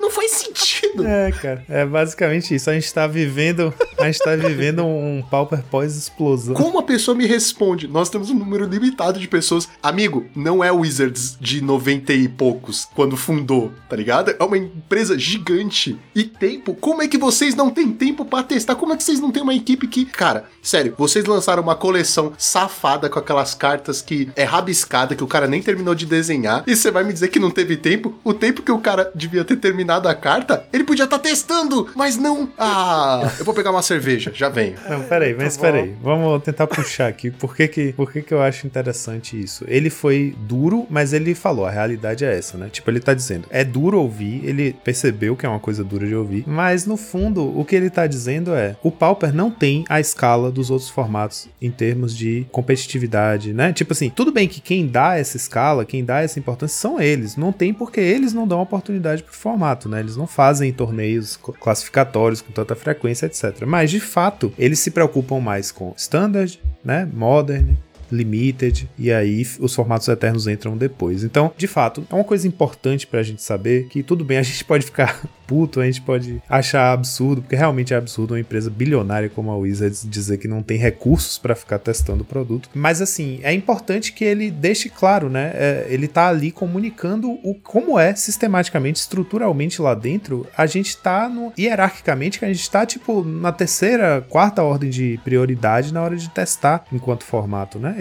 Não 0.00 0.10
faz 0.10 0.30
sentido. 0.30 0.75
É, 1.04 1.30
cara. 1.32 1.64
É 1.68 1.84
basicamente 1.84 2.54
isso. 2.54 2.70
A 2.70 2.74
gente 2.74 2.92
tá 2.92 3.06
vivendo. 3.06 3.72
A 3.98 4.04
gente 4.06 4.18
tá 4.18 4.36
vivendo 4.36 4.84
um 4.84 5.22
pauper 5.30 5.62
pós-explosão. 5.70 6.54
Como 6.54 6.78
a 6.78 6.82
pessoa 6.82 7.16
me 7.16 7.26
responde? 7.26 7.88
Nós 7.88 8.08
temos 8.08 8.30
um 8.30 8.34
número 8.34 8.66
limitado 8.66 9.18
de 9.18 9.26
pessoas. 9.26 9.68
Amigo, 9.82 10.26
não 10.34 10.62
é 10.62 10.70
Wizards 10.70 11.36
de 11.40 11.60
90 11.60 12.12
e 12.12 12.28
poucos 12.28 12.88
quando 12.94 13.16
fundou, 13.16 13.72
tá 13.88 13.96
ligado? 13.96 14.34
É 14.38 14.44
uma 14.44 14.58
empresa 14.58 15.18
gigante. 15.18 15.98
E 16.14 16.24
tempo? 16.24 16.74
Como 16.74 17.02
é 17.02 17.08
que 17.08 17.18
vocês 17.18 17.54
não 17.54 17.70
têm 17.70 17.92
tempo 17.92 18.24
pra 18.24 18.42
testar? 18.42 18.74
Como 18.74 18.92
é 18.92 18.96
que 18.96 19.02
vocês 19.02 19.20
não 19.20 19.30
têm 19.30 19.42
uma 19.42 19.54
equipe 19.54 19.86
que. 19.86 20.04
Cara, 20.04 20.44
sério, 20.62 20.94
vocês 20.96 21.24
lançaram 21.24 21.62
uma 21.62 21.74
coleção 21.74 22.32
safada 22.38 23.08
com 23.08 23.18
aquelas 23.18 23.54
cartas 23.54 24.02
que 24.02 24.28
é 24.36 24.44
rabiscada, 24.44 25.14
que 25.14 25.24
o 25.24 25.26
cara 25.26 25.46
nem 25.46 25.62
terminou 25.62 25.94
de 25.94 26.06
desenhar. 26.06 26.64
E 26.66 26.76
você 26.76 26.90
vai 26.90 27.04
me 27.04 27.12
dizer 27.12 27.28
que 27.28 27.38
não 27.38 27.50
teve 27.50 27.76
tempo? 27.76 28.14
O 28.22 28.32
tempo 28.34 28.62
que 28.62 28.72
o 28.72 28.78
cara 28.78 29.10
devia 29.14 29.44
ter 29.44 29.56
terminado 29.56 30.08
a 30.08 30.14
carta, 30.14 30.66
ele 30.72 30.84
podia 30.86 31.04
estar 31.04 31.18
testando, 31.18 31.88
mas 31.94 32.16
não. 32.16 32.48
Ah, 32.56 33.30
eu 33.38 33.44
vou 33.44 33.54
pegar 33.54 33.70
uma 33.70 33.82
cerveja, 33.82 34.32
já 34.34 34.48
venho. 34.48 34.76
Não, 34.88 35.02
peraí, 35.02 35.34
mas 35.34 35.56
bom. 35.56 35.62
peraí. 35.62 35.94
Vamos 36.02 36.42
tentar 36.42 36.66
puxar 36.66 37.08
aqui. 37.08 37.30
Por 37.30 37.54
que 37.54 37.68
que, 37.68 37.92
por 37.92 38.12
que 38.12 38.22
que 38.22 38.32
eu 38.32 38.40
acho 38.40 38.66
interessante 38.66 39.40
isso? 39.40 39.64
Ele 39.68 39.90
foi 39.90 40.34
duro, 40.40 40.86
mas 40.88 41.12
ele 41.12 41.34
falou, 41.34 41.66
a 41.66 41.70
realidade 41.70 42.24
é 42.24 42.36
essa, 42.36 42.56
né? 42.56 42.68
Tipo, 42.70 42.90
ele 42.90 43.00
tá 43.00 43.12
dizendo, 43.12 43.46
é 43.50 43.64
duro 43.64 44.00
ouvir, 44.00 44.42
ele 44.44 44.74
percebeu 44.84 45.36
que 45.36 45.44
é 45.44 45.48
uma 45.48 45.60
coisa 45.60 45.82
dura 45.82 46.06
de 46.06 46.14
ouvir, 46.14 46.44
mas 46.46 46.86
no 46.86 46.96
fundo, 46.96 47.58
o 47.58 47.64
que 47.64 47.74
ele 47.74 47.90
tá 47.90 48.06
dizendo 48.06 48.54
é, 48.54 48.76
o 48.82 48.90
Pauper 48.90 49.34
não 49.34 49.50
tem 49.50 49.84
a 49.88 50.00
escala 50.00 50.50
dos 50.50 50.70
outros 50.70 50.88
formatos 50.88 51.48
em 51.60 51.70
termos 51.70 52.16
de 52.16 52.46
competitividade, 52.52 53.52
né? 53.52 53.72
Tipo 53.72 53.92
assim, 53.92 54.10
tudo 54.10 54.32
bem 54.32 54.48
que 54.48 54.60
quem 54.60 54.86
dá 54.86 55.16
essa 55.18 55.36
escala, 55.36 55.84
quem 55.84 56.04
dá 56.04 56.22
essa 56.22 56.38
importância 56.38 56.78
são 56.78 57.00
eles. 57.00 57.36
Não 57.36 57.52
tem 57.52 57.72
porque 57.72 58.00
eles 58.00 58.32
não 58.32 58.46
dão 58.46 58.60
oportunidade 58.60 59.22
pro 59.22 59.34
formato, 59.34 59.88
né? 59.88 60.00
Eles 60.00 60.16
não 60.16 60.26
fazem 60.26 60.72
torneios 60.76 61.36
classificatórios 61.36 62.40
com 62.40 62.52
tanta 62.52 62.74
frequência, 62.76 63.26
etc. 63.26 63.64
Mas 63.66 63.90
de 63.90 64.00
fato, 64.00 64.52
eles 64.58 64.78
se 64.78 64.90
preocupam 64.90 65.40
mais 65.40 65.72
com 65.72 65.92
standard, 65.96 66.60
né? 66.84 67.08
Modern, 67.12 67.74
Limited, 68.10 68.88
e 68.98 69.10
aí 69.10 69.46
os 69.58 69.74
formatos 69.74 70.06
eternos 70.08 70.46
entram 70.46 70.76
depois. 70.76 71.24
Então, 71.24 71.52
de 71.56 71.66
fato, 71.66 72.06
é 72.10 72.14
uma 72.14 72.24
coisa 72.24 72.46
importante 72.46 73.06
pra 73.06 73.22
gente 73.22 73.42
saber 73.42 73.88
que 73.88 74.02
tudo 74.02 74.24
bem, 74.24 74.38
a 74.38 74.42
gente 74.42 74.64
pode 74.64 74.84
ficar 74.84 75.22
puto, 75.46 75.80
a 75.80 75.86
gente 75.86 76.00
pode 76.00 76.42
achar 76.48 76.92
absurdo, 76.92 77.42
porque 77.42 77.56
realmente 77.56 77.94
é 77.94 77.96
absurdo 77.96 78.34
uma 78.34 78.40
empresa 78.40 78.70
bilionária 78.70 79.28
como 79.28 79.50
a 79.50 79.56
Wizards 79.56 80.06
dizer 80.08 80.38
que 80.38 80.48
não 80.48 80.62
tem 80.62 80.78
recursos 80.78 81.38
para 81.38 81.54
ficar 81.54 81.78
testando 81.78 82.22
o 82.22 82.26
produto. 82.26 82.68
Mas 82.74 83.00
assim, 83.00 83.40
é 83.42 83.52
importante 83.52 84.12
que 84.12 84.24
ele 84.24 84.50
deixe 84.50 84.88
claro, 84.88 85.28
né? 85.28 85.52
É, 85.54 85.86
ele 85.88 86.08
tá 86.08 86.28
ali 86.28 86.50
comunicando 86.50 87.30
o 87.42 87.54
como 87.54 87.98
é 87.98 88.14
sistematicamente, 88.14 89.00
estruturalmente 89.00 89.80
lá 89.80 89.94
dentro, 89.94 90.46
a 90.56 90.66
gente 90.66 90.96
tá 90.96 91.28
no 91.28 91.52
hierarquicamente 91.58 92.38
que 92.38 92.44
a 92.44 92.52
gente 92.52 92.70
tá 92.70 92.84
tipo 92.84 93.22
na 93.22 93.52
terceira, 93.52 94.24
quarta 94.28 94.62
ordem 94.62 94.90
de 94.90 95.20
prioridade 95.24 95.92
na 95.92 96.02
hora 96.02 96.16
de 96.16 96.28
testar 96.30 96.84
enquanto 96.92 97.24
formato, 97.24 97.78
né? 97.78 97.94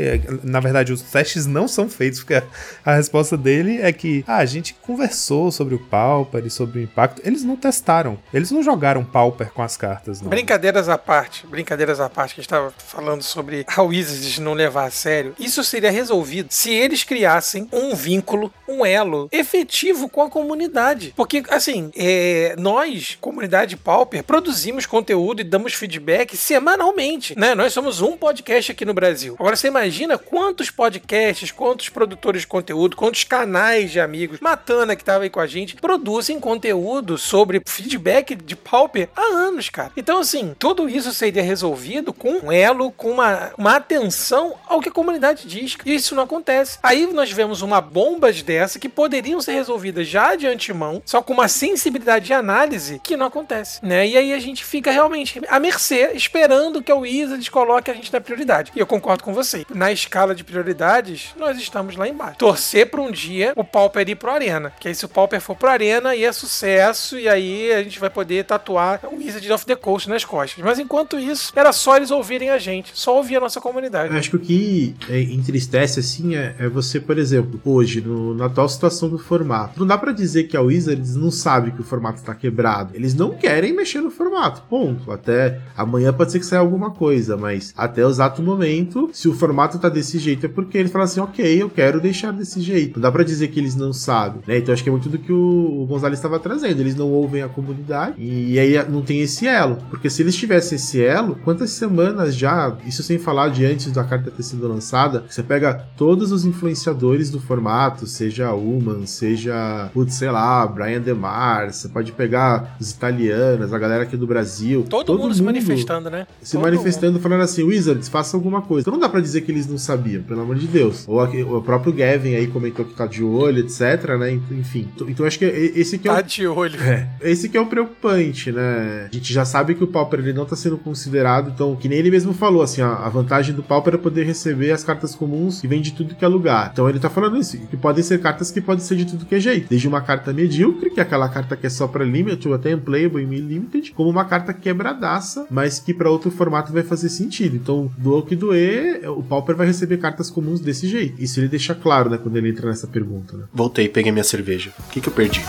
Na 0.43 0.59
verdade, 0.59 0.91
os 0.91 1.01
testes 1.01 1.45
não 1.45 1.67
são 1.67 1.89
feitos, 1.89 2.19
porque 2.19 2.41
a 2.83 2.95
resposta 2.95 3.37
dele 3.37 3.79
é 3.81 3.91
que 3.91 4.23
ah, 4.27 4.37
a 4.37 4.45
gente 4.45 4.73
conversou 4.73 5.51
sobre 5.51 5.75
o 5.75 5.79
Pauper 5.79 6.45
e 6.45 6.49
sobre 6.49 6.79
o 6.79 6.83
impacto. 6.83 7.21
Eles 7.35 7.43
não 7.43 7.57
testaram, 7.57 8.17
eles 8.33 8.49
não 8.49 8.63
jogaram 8.63 9.03
Pauper 9.03 9.51
com 9.51 9.61
as 9.61 9.75
cartas. 9.75 10.21
Não. 10.21 10.29
Brincadeiras 10.29 10.87
à 10.87 10.97
parte, 10.97 11.45
brincadeiras 11.45 11.99
à 11.99 12.09
parte, 12.09 12.33
que 12.33 12.39
a 12.39 12.43
gente 12.43 12.47
estava 12.47 12.73
falando 12.77 13.23
sobre 13.23 13.65
a 13.67 13.81
Wizards 13.81 14.39
não 14.39 14.53
levar 14.53 14.85
a 14.85 14.89
sério. 14.89 15.35
Isso 15.37 15.61
seria 15.61 15.91
resolvido 15.91 16.47
se 16.49 16.73
eles 16.73 17.03
criassem 17.03 17.67
um 17.73 17.93
vínculo, 17.93 18.53
um 18.69 18.85
elo 18.85 19.27
efetivo 19.33 20.07
com 20.07 20.21
a 20.21 20.29
comunidade. 20.29 21.13
Porque, 21.13 21.43
assim, 21.49 21.91
é, 21.93 22.55
nós, 22.57 23.17
comunidade 23.19 23.75
Pauper, 23.75 24.23
produzimos 24.23 24.85
conteúdo 24.85 25.41
e 25.41 25.43
damos 25.43 25.73
feedback 25.73 26.37
semanalmente, 26.37 27.37
né? 27.37 27.53
Nós 27.53 27.73
somos 27.73 27.99
um 27.99 28.15
podcast 28.15 28.71
aqui 28.71 28.85
no 28.85 28.93
Brasil. 28.93 29.35
Agora, 29.37 29.57
você 29.57 29.67
imagina 29.67 30.17
quantos 30.17 30.71
podcasts, 30.71 31.51
quantos 31.51 31.89
produtores 31.89 32.43
de 32.43 32.47
conteúdo, 32.47 32.95
quantos 32.95 33.25
canais 33.25 33.91
de 33.91 33.99
amigos, 33.99 34.39
Matana 34.39 34.95
que 34.95 35.01
estava 35.01 35.25
aí 35.25 35.29
com 35.29 35.41
a 35.41 35.47
gente, 35.47 35.75
produzem 35.75 36.39
conteúdo 36.39 37.17
sobre 37.25 37.61
feedback 37.65 38.35
de 38.35 38.55
Pauper 38.55 39.09
há 39.15 39.21
anos, 39.21 39.69
cara. 39.69 39.91
Então, 39.97 40.19
assim, 40.19 40.55
tudo 40.57 40.87
isso 40.87 41.11
seria 41.11 41.41
resolvido 41.41 42.13
com 42.13 42.45
um 42.45 42.51
elo, 42.51 42.91
com 42.91 43.11
uma, 43.11 43.51
uma 43.57 43.75
atenção 43.75 44.55
ao 44.67 44.79
que 44.79 44.89
a 44.89 44.91
comunidade 44.91 45.47
diz. 45.47 45.75
E 45.85 45.95
isso 45.95 46.15
não 46.15 46.23
acontece. 46.23 46.77
Aí 46.83 47.07
nós 47.07 47.31
vemos 47.31 47.61
uma 47.61 47.81
bomba 47.81 48.31
dessa 48.31 48.79
que 48.79 48.89
poderiam 48.89 49.41
ser 49.41 49.53
resolvidas 49.53 50.07
já 50.07 50.35
de 50.35 50.47
antemão, 50.47 51.01
só 51.05 51.21
com 51.21 51.33
uma 51.33 51.47
sensibilidade 51.47 52.25
de 52.25 52.33
análise 52.33 52.99
que 53.03 53.15
não 53.15 53.27
acontece, 53.27 53.79
né? 53.83 54.07
E 54.07 54.17
aí 54.17 54.33
a 54.33 54.39
gente 54.39 54.63
fica 54.63 54.91
realmente 54.91 55.41
à 55.47 55.59
mercê, 55.59 56.11
esperando 56.13 56.81
que 56.81 56.91
a 56.91 56.95
Wizards 56.95 57.49
coloque 57.49 57.89
a 57.89 57.93
gente 57.93 58.11
na 58.11 58.19
prioridade. 58.19 58.71
E 58.75 58.79
eu 58.79 58.87
concordo 58.87 59.23
com 59.23 59.33
você. 59.33 59.65
Na 59.69 59.91
escala 59.91 60.35
de 60.35 60.43
prioridades, 60.43 61.33
nós 61.37 61.57
estamos 61.57 61.95
lá 61.95 62.07
embaixo. 62.07 62.37
Torcer 62.37 62.89
para 62.89 63.01
um 63.01 63.11
dia 63.11 63.53
o 63.55 63.63
Pauper 63.63 64.07
ir 64.09 64.15
pro 64.15 64.31
Arena. 64.31 64.73
Que 64.79 64.87
aí 64.87 64.95
se 64.95 65.05
o 65.05 65.09
Pauper 65.09 65.39
for 65.39 65.55
pro 65.55 65.69
Arena, 65.69 66.09
aí 66.09 66.23
é 66.23 66.31
sucesso, 66.31 67.14
e 67.17 67.27
aí 67.27 67.71
a 67.71 67.83
gente 67.83 67.99
vai 67.99 68.09
poder 68.09 68.45
tatuar 68.45 68.99
o 69.03 69.17
Wizard 69.17 69.51
of 69.51 69.65
the 69.65 69.75
Coast 69.75 70.09
nas 70.09 70.23
costas. 70.23 70.63
Mas 70.63 70.79
enquanto 70.79 71.19
isso, 71.19 71.51
era 71.55 71.71
só 71.71 71.97
eles 71.97 72.11
ouvirem 72.11 72.49
a 72.49 72.57
gente, 72.57 72.91
só 72.93 73.15
ouvir 73.17 73.37
a 73.37 73.39
nossa 73.39 73.61
comunidade. 73.61 74.11
Eu 74.11 74.19
acho 74.19 74.29
que 74.31 74.35
o 74.35 74.39
que 74.39 74.95
é, 75.09 75.21
entristece, 75.21 75.99
assim, 75.99 76.35
é, 76.35 76.55
é, 76.59 76.69
você, 76.69 76.99
por 76.99 77.17
exemplo, 77.17 77.59
hoje, 77.63 78.01
no, 78.01 78.33
na 78.33 78.45
atual 78.45 78.67
situação 78.69 79.09
do 79.09 79.17
formato, 79.17 79.79
não 79.79 79.87
dá 79.87 79.97
para 79.97 80.11
dizer 80.11 80.45
que 80.45 80.57
a 80.57 80.61
Wizards 80.61 81.15
não 81.15 81.31
sabe 81.31 81.71
que 81.71 81.81
o 81.81 81.83
formato 81.83 82.21
tá 82.21 82.33
quebrado. 82.33 82.95
Eles 82.95 83.13
não 83.13 83.31
querem 83.31 83.73
mexer 83.73 84.01
no 84.01 84.11
formato, 84.11 84.63
ponto. 84.69 85.11
Até 85.11 85.59
amanhã 85.75 86.13
pode 86.13 86.31
ser 86.31 86.39
que 86.39 86.45
saia 86.45 86.59
alguma 86.59 86.91
coisa, 86.91 87.37
mas 87.37 87.73
até 87.75 88.05
o 88.05 88.09
exato 88.09 88.41
momento, 88.41 89.09
se 89.13 89.27
o 89.27 89.33
formato 89.33 89.79
tá 89.79 89.89
desse 89.89 90.19
jeito, 90.19 90.45
é 90.45 90.49
porque 90.49 90.77
eles 90.77 90.91
falam 90.91 91.05
assim, 91.05 91.19
ok, 91.19 91.61
eu 91.61 91.69
quero 91.69 91.99
deixar 91.99 92.31
desse 92.31 92.61
jeito. 92.61 92.95
Não 92.95 93.01
dá 93.01 93.11
pra 93.11 93.23
dizer 93.23 93.49
que 93.49 93.59
eles 93.59 93.75
não 93.75 93.93
sabem, 93.93 94.41
né? 94.47 94.57
Então 94.57 94.73
acho 94.73 94.83
que 94.83 94.89
é 94.89 94.91
muito 94.91 95.09
do 95.09 95.17
que 95.17 95.31
o 95.31 95.85
Gonzalez 95.87 96.17
estava 96.17 96.39
trazendo. 96.39 96.79
Eles 96.79 96.95
não 96.95 97.04
ouvem 97.09 97.41
a 97.41 97.49
comunidade 97.49 98.15
e 98.17 98.59
aí 98.59 98.73
não 98.89 99.01
tem 99.01 99.21
esse 99.21 99.47
elo. 99.47 99.77
Porque 99.89 100.09
se 100.09 100.21
eles 100.21 100.35
tivessem 100.35 100.75
esse 100.75 101.03
elo, 101.03 101.35
quantas 101.43 101.71
semanas 101.71 102.35
já, 102.35 102.75
isso 102.85 103.03
sem 103.03 103.17
falar 103.17 103.49
de 103.49 103.65
antes 103.65 103.91
da 103.91 104.03
carta 104.03 104.31
ter 104.31 104.43
sido 104.43 104.67
lançada, 104.67 105.23
você 105.29 105.43
pega 105.43 105.85
todos 105.97 106.31
os 106.31 106.45
influenciadores 106.45 107.29
do 107.29 107.39
formato, 107.39 108.07
seja 108.07 108.53
Uman, 108.53 109.05
seja, 109.05 109.89
putz, 109.93 110.15
sei 110.15 110.29
lá, 110.29 110.65
Brian 110.67 111.01
DeMar, 111.01 111.73
você 111.73 111.89
pode 111.89 112.11
pegar 112.11 112.75
os 112.79 112.91
italianos, 112.91 113.73
a 113.73 113.79
galera 113.79 114.03
aqui 114.03 114.17
do 114.17 114.27
Brasil. 114.27 114.85
Todo, 114.89 115.05
todo 115.05 115.17
mundo, 115.17 115.27
mundo, 115.27 115.35
se 115.35 115.43
manifestando, 115.43 116.09
né? 116.09 116.27
Se 116.41 116.53
todo 116.53 116.63
manifestando, 116.63 117.13
mundo. 117.13 117.21
falando 117.21 117.41
assim, 117.41 117.63
Wizards, 117.63 118.07
faça 118.09 118.35
alguma 118.35 118.61
coisa. 118.61 118.81
Então 118.81 118.93
não 118.93 118.99
dá 118.99 119.09
pra 119.09 119.21
dizer 119.21 119.41
que 119.41 119.51
eles 119.51 119.67
não 119.67 119.77
sabiam, 119.77 120.23
pelo 120.23 120.41
amor 120.41 120.55
de 120.55 120.67
Deus. 120.67 121.05
Ou 121.07 121.19
aqui, 121.21 121.43
o 121.43 121.61
próprio 121.61 121.93
Gavin 121.93 122.35
aí 122.35 122.47
comentou 122.47 122.85
que 122.85 122.93
tá 122.93 123.05
de 123.05 123.23
olho, 123.23 123.59
etc, 123.59 124.17
né? 124.19 124.31
Enfim. 124.51 124.89
Então, 124.95 125.09
então 125.09 125.25
acho 125.25 125.39
que 125.39 125.45
esse 125.45 125.97
que 125.97 126.07
é 126.07 126.13
tá 126.13 126.19
o... 126.19 126.23
de 126.23 126.47
olho. 126.47 126.81
É, 126.81 126.94
esse 127.21 127.49
que 127.49 127.57
é 127.57 127.61
o 127.61 127.65
preocupante, 127.65 128.51
né? 128.51 129.07
A 129.11 129.15
gente 129.15 129.33
já 129.33 129.45
sabe 129.45 129.75
que 129.75 129.83
o 129.83 129.87
Pauper 129.87 130.19
ele 130.19 130.33
não 130.33 130.45
tá 130.45 130.55
sendo 130.55 130.77
considerado, 130.77 131.51
então, 131.53 131.75
que 131.75 131.87
nem 131.87 131.99
ele 131.99 132.11
mesmo 132.11 132.33
falou, 132.33 132.61
assim, 132.61 132.81
a 132.81 133.09
vantagem 133.09 133.55
do 133.55 133.63
Pauper 133.63 133.95
é 133.95 133.97
poder 133.97 134.25
receber 134.25 134.71
as 134.71 134.83
cartas 134.83 135.15
comuns 135.15 135.61
que 135.61 135.67
vem 135.67 135.81
de 135.81 135.93
tudo 135.93 136.15
que 136.15 136.23
é 136.23 136.27
lugar. 136.27 136.69
Então 136.73 136.89
ele 136.89 136.99
tá 136.99 137.09
falando 137.09 137.37
isso, 137.37 137.57
que 137.57 137.77
podem 137.77 138.03
ser 138.03 138.19
cartas 138.21 138.51
que 138.51 138.61
podem 138.61 138.83
ser 138.83 138.95
de 138.95 139.05
tudo 139.05 139.25
que 139.25 139.35
é 139.35 139.39
jeito. 139.39 139.69
Desde 139.69 139.87
uma 139.87 140.01
carta 140.01 140.33
medíocre, 140.33 140.89
que 140.89 140.99
é 140.99 141.03
aquela 141.03 141.29
carta 141.29 141.55
que 141.55 141.65
é 141.65 141.69
só 141.69 141.87
pra 141.87 142.03
Limited, 142.03 142.47
ou 142.47 142.53
até 142.53 142.75
Unplayable 142.75 143.23
e 143.23 143.39
Limited, 143.39 143.91
como 143.93 144.09
uma 144.09 144.25
carta 144.25 144.53
quebradaça, 144.53 145.47
mas 145.49 145.79
que 145.79 145.93
para 145.93 146.09
outro 146.09 146.31
formato 146.31 146.73
vai 146.73 146.83
fazer 146.83 147.09
sentido. 147.09 147.55
Então, 147.55 147.91
doa 147.97 148.19
o 148.19 148.23
que 148.23 148.35
doer, 148.35 149.09
o 149.09 149.23
Pauper 149.23 149.55
vai 149.55 149.67
receber 149.67 149.97
cartas 149.97 150.29
comuns 150.29 150.59
desse 150.59 150.87
jeito. 150.87 151.21
Isso 151.21 151.39
ele 151.39 151.47
deixa 151.47 151.73
claro, 151.73 152.09
né, 152.09 152.17
quando 152.17 152.35
ele 152.37 152.49
entra 152.49 152.67
nessa 152.67 152.87
pergunta, 152.87 153.37
né? 153.37 153.43
Voltei, 153.53 153.87
peguei 153.89 154.11
minha 154.11 154.23
cerveja. 154.23 154.71
O 154.79 154.89
que 154.89 155.01
que 155.01 155.09
eu 155.09 155.13
perdi? 155.13 155.41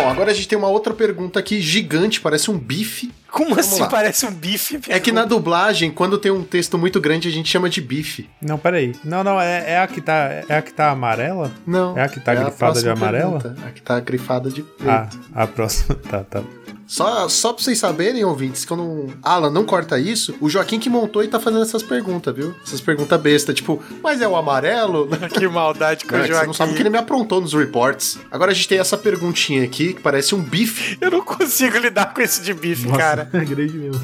Bom, 0.00 0.08
agora 0.08 0.30
a 0.30 0.34
gente 0.34 0.46
tem 0.46 0.56
uma 0.56 0.68
outra 0.68 0.94
pergunta 0.94 1.40
aqui 1.40 1.60
gigante, 1.60 2.20
parece 2.20 2.50
um 2.52 2.56
bife. 2.58 3.10
Como 3.30 3.50
Vamos 3.50 3.66
assim 3.66 3.80
lá. 3.80 3.88
parece 3.88 4.24
um 4.26 4.30
bife? 4.32 4.78
É 4.88 5.00
que 5.00 5.10
na 5.10 5.24
dublagem, 5.24 5.90
quando 5.90 6.16
tem 6.18 6.30
um 6.30 6.44
texto 6.44 6.78
muito 6.78 7.00
grande, 7.00 7.28
a 7.28 7.32
gente 7.32 7.48
chama 7.48 7.68
de 7.68 7.80
bife. 7.80 8.30
Não, 8.40 8.56
peraí. 8.56 8.94
Não, 9.04 9.24
não, 9.24 9.40
é, 9.40 9.72
é 9.72 9.78
a 9.80 9.86
que 9.88 10.00
tá. 10.00 10.44
É 10.48 10.56
a 10.56 10.62
que 10.62 10.72
tá 10.72 10.90
amarela? 10.90 11.50
Não. 11.66 11.98
É 11.98 12.02
a 12.04 12.08
que 12.08 12.20
tá 12.20 12.32
grifada 12.34 12.80
de 12.80 12.88
amarela? 12.88 13.40
pergunta, 13.40 13.66
A 13.66 13.70
que 13.70 13.82
tá 13.82 13.98
grifada 14.00 14.50
de 14.50 14.64
Ah, 14.86 15.08
preto. 15.08 15.18
a 15.34 15.46
próxima. 15.46 15.96
Tá, 16.08 16.22
tá. 16.24 16.42
Só, 16.88 17.28
só 17.28 17.52
pra 17.52 17.62
vocês 17.62 17.78
saberem, 17.78 18.24
ouvintes, 18.24 18.64
que 18.64 18.72
eu 18.72 18.76
não. 18.78 19.08
Alan, 19.22 19.50
não 19.50 19.62
corta 19.64 19.98
isso. 19.98 20.34
O 20.40 20.48
Joaquim 20.48 20.78
que 20.80 20.88
montou 20.88 21.22
e 21.22 21.28
tá 21.28 21.38
fazendo 21.38 21.62
essas 21.62 21.82
perguntas, 21.82 22.34
viu? 22.34 22.54
Essas 22.66 22.80
perguntas 22.80 23.20
bestas, 23.20 23.54
tipo, 23.54 23.82
mas 24.02 24.22
é 24.22 24.26
o 24.26 24.34
amarelo? 24.34 25.06
Que 25.38 25.46
maldade 25.46 26.06
com 26.06 26.12
Não, 26.12 26.22
o 26.22 26.24
é 26.24 26.26
que 26.26 26.32
você 26.32 26.38
não 26.38 26.44
Joaquim. 26.44 26.56
sabe 26.56 26.72
o 26.72 26.74
que 26.74 26.80
ele 26.82 26.88
me 26.90 26.96
aprontou 26.96 27.40
nos 27.42 27.52
reports. 27.52 28.18
Agora 28.30 28.52
a 28.52 28.54
gente 28.54 28.66
tem 28.68 28.78
essa 28.78 28.96
perguntinha 28.96 29.62
aqui, 29.62 29.92
que 29.92 30.00
parece 30.00 30.34
um 30.34 30.42
bife. 30.42 30.96
Eu 30.98 31.10
não 31.10 31.20
consigo 31.20 31.76
lidar 31.76 32.14
com 32.14 32.22
esse 32.22 32.40
de 32.42 32.54
bife, 32.54 32.86
Nossa, 32.88 32.98
cara. 32.98 33.30
é 33.34 33.44
grande 33.44 33.76
mesmo. 33.76 34.00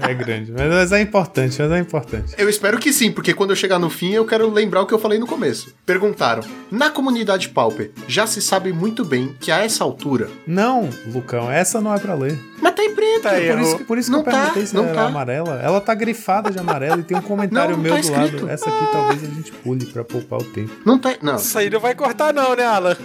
É 0.00 0.14
grande. 0.14 0.52
Mas, 0.52 0.92
é 0.92 1.00
importante, 1.00 1.60
mas 1.60 1.70
é 1.70 1.78
importante. 1.78 2.34
Eu 2.38 2.48
espero 2.48 2.78
que 2.78 2.92
sim, 2.92 3.10
porque 3.10 3.34
quando 3.34 3.50
eu 3.50 3.56
chegar 3.56 3.78
no 3.78 3.90
fim 3.90 4.12
eu 4.12 4.24
quero 4.24 4.50
lembrar 4.50 4.82
o 4.82 4.86
que 4.86 4.94
eu 4.94 4.98
falei 4.98 5.18
no 5.18 5.26
começo. 5.26 5.74
Perguntaram: 5.84 6.42
na 6.70 6.90
comunidade 6.90 7.48
Pauper, 7.48 7.90
já 8.06 8.26
se 8.26 8.40
sabe 8.40 8.72
muito 8.72 9.04
bem 9.04 9.34
que 9.40 9.50
a 9.50 9.64
essa 9.64 9.84
altura. 9.84 10.28
Não, 10.46 10.88
Lucão, 11.06 11.50
essa 11.50 11.80
não 11.80 11.94
é 11.94 11.98
pra 11.98 12.14
ler. 12.14 12.38
Mas 12.60 12.74
tá 12.74 12.82
em 12.84 12.94
preto. 12.94 13.22
Tá 13.22 13.30
aí, 13.30 13.48
Por 13.50 13.58
isso, 13.60 13.78
por 13.84 13.98
isso 13.98 14.10
Não 14.12 14.22
que 14.22 14.28
eu 14.28 14.32
tá, 14.32 14.38
perguntei 14.40 14.66
se 14.66 14.74
não 14.74 14.84
era 14.84 14.94
tá. 14.94 15.04
amarela. 15.06 15.60
Ela 15.62 15.80
tá 15.80 15.94
grifada 15.94 16.50
de 16.50 16.58
amarelo 16.58 17.00
e 17.00 17.02
tem 17.04 17.16
um 17.16 17.22
comentário 17.22 17.76
Não, 17.76 17.82
meu 17.82 17.92
tá 17.94 18.00
do 18.00 18.04
escrito. 18.04 18.34
lado. 18.42 18.50
Essa 18.50 18.68
aqui 18.68 18.92
talvez 18.92 19.22
a 19.24 19.26
gente 19.26 19.52
pule 19.52 19.86
pra 19.86 20.04
poupar 20.04 20.40
o 20.40 20.44
tempo. 20.44 20.72
Não 20.84 20.98
tá. 20.98 21.14
Não. 21.22 21.36
Isso 21.36 21.58
aí 21.58 21.70
não 21.70 21.80
vai 21.80 21.94
cortar, 21.94 22.32
não, 22.32 22.54
né, 22.56 22.64
Alan? 22.64 22.96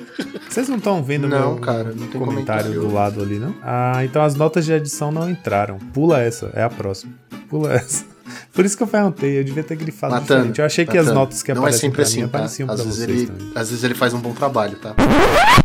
Vocês 0.50 0.68
não 0.70 0.78
estão 0.78 1.04
vendo 1.04 1.28
Não, 1.28 1.54
meu 1.54 1.62
cara, 1.62 1.86
não 1.86 2.08
tem 2.08 2.20
comentário, 2.20 2.66
comentário. 2.66 2.82
do 2.82 2.94
lado 2.94 3.22
ali, 3.22 3.40
não? 3.40 3.56
Ah, 3.64 4.04
então 4.04 4.24
as 4.24 4.36
notas 4.36 4.66
de 4.66 4.74
edição 4.74 5.12
não 5.12 5.30
entraram. 5.30 5.78
Pula 5.94 6.20
essa, 6.22 6.52
é 6.54 6.64
a 6.64 6.70
próxima. 6.70 7.14
Pula 7.50 7.74
essa. 7.74 8.06
Por 8.54 8.64
isso 8.64 8.78
que 8.78 8.84
eu 8.84 8.88
perguntei, 8.88 9.40
eu 9.40 9.44
devia 9.44 9.64
ter 9.64 9.76
grifado 9.76 10.14
Matando. 10.14 10.28
diferente. 10.42 10.60
Eu 10.60 10.66
achei 10.66 10.86
que 10.86 10.96
as 10.96 11.08
notas 11.12 11.42
que 11.42 11.52
não 11.56 11.68
é 11.68 11.72
sempre 11.72 11.96
pra 11.96 12.04
assim, 12.04 12.22
mim 12.22 12.28
tá? 12.28 12.38
apareciam 12.38 12.70
Às 12.70 12.84
vezes, 12.84 13.00
ele, 13.02 13.26
também. 13.26 13.52
às 13.56 13.70
vezes 13.72 13.84
ele 13.84 13.96
faz 13.96 14.14
um 14.14 14.20
bom 14.20 14.32
trabalho, 14.32 14.78
tá? 14.78 14.94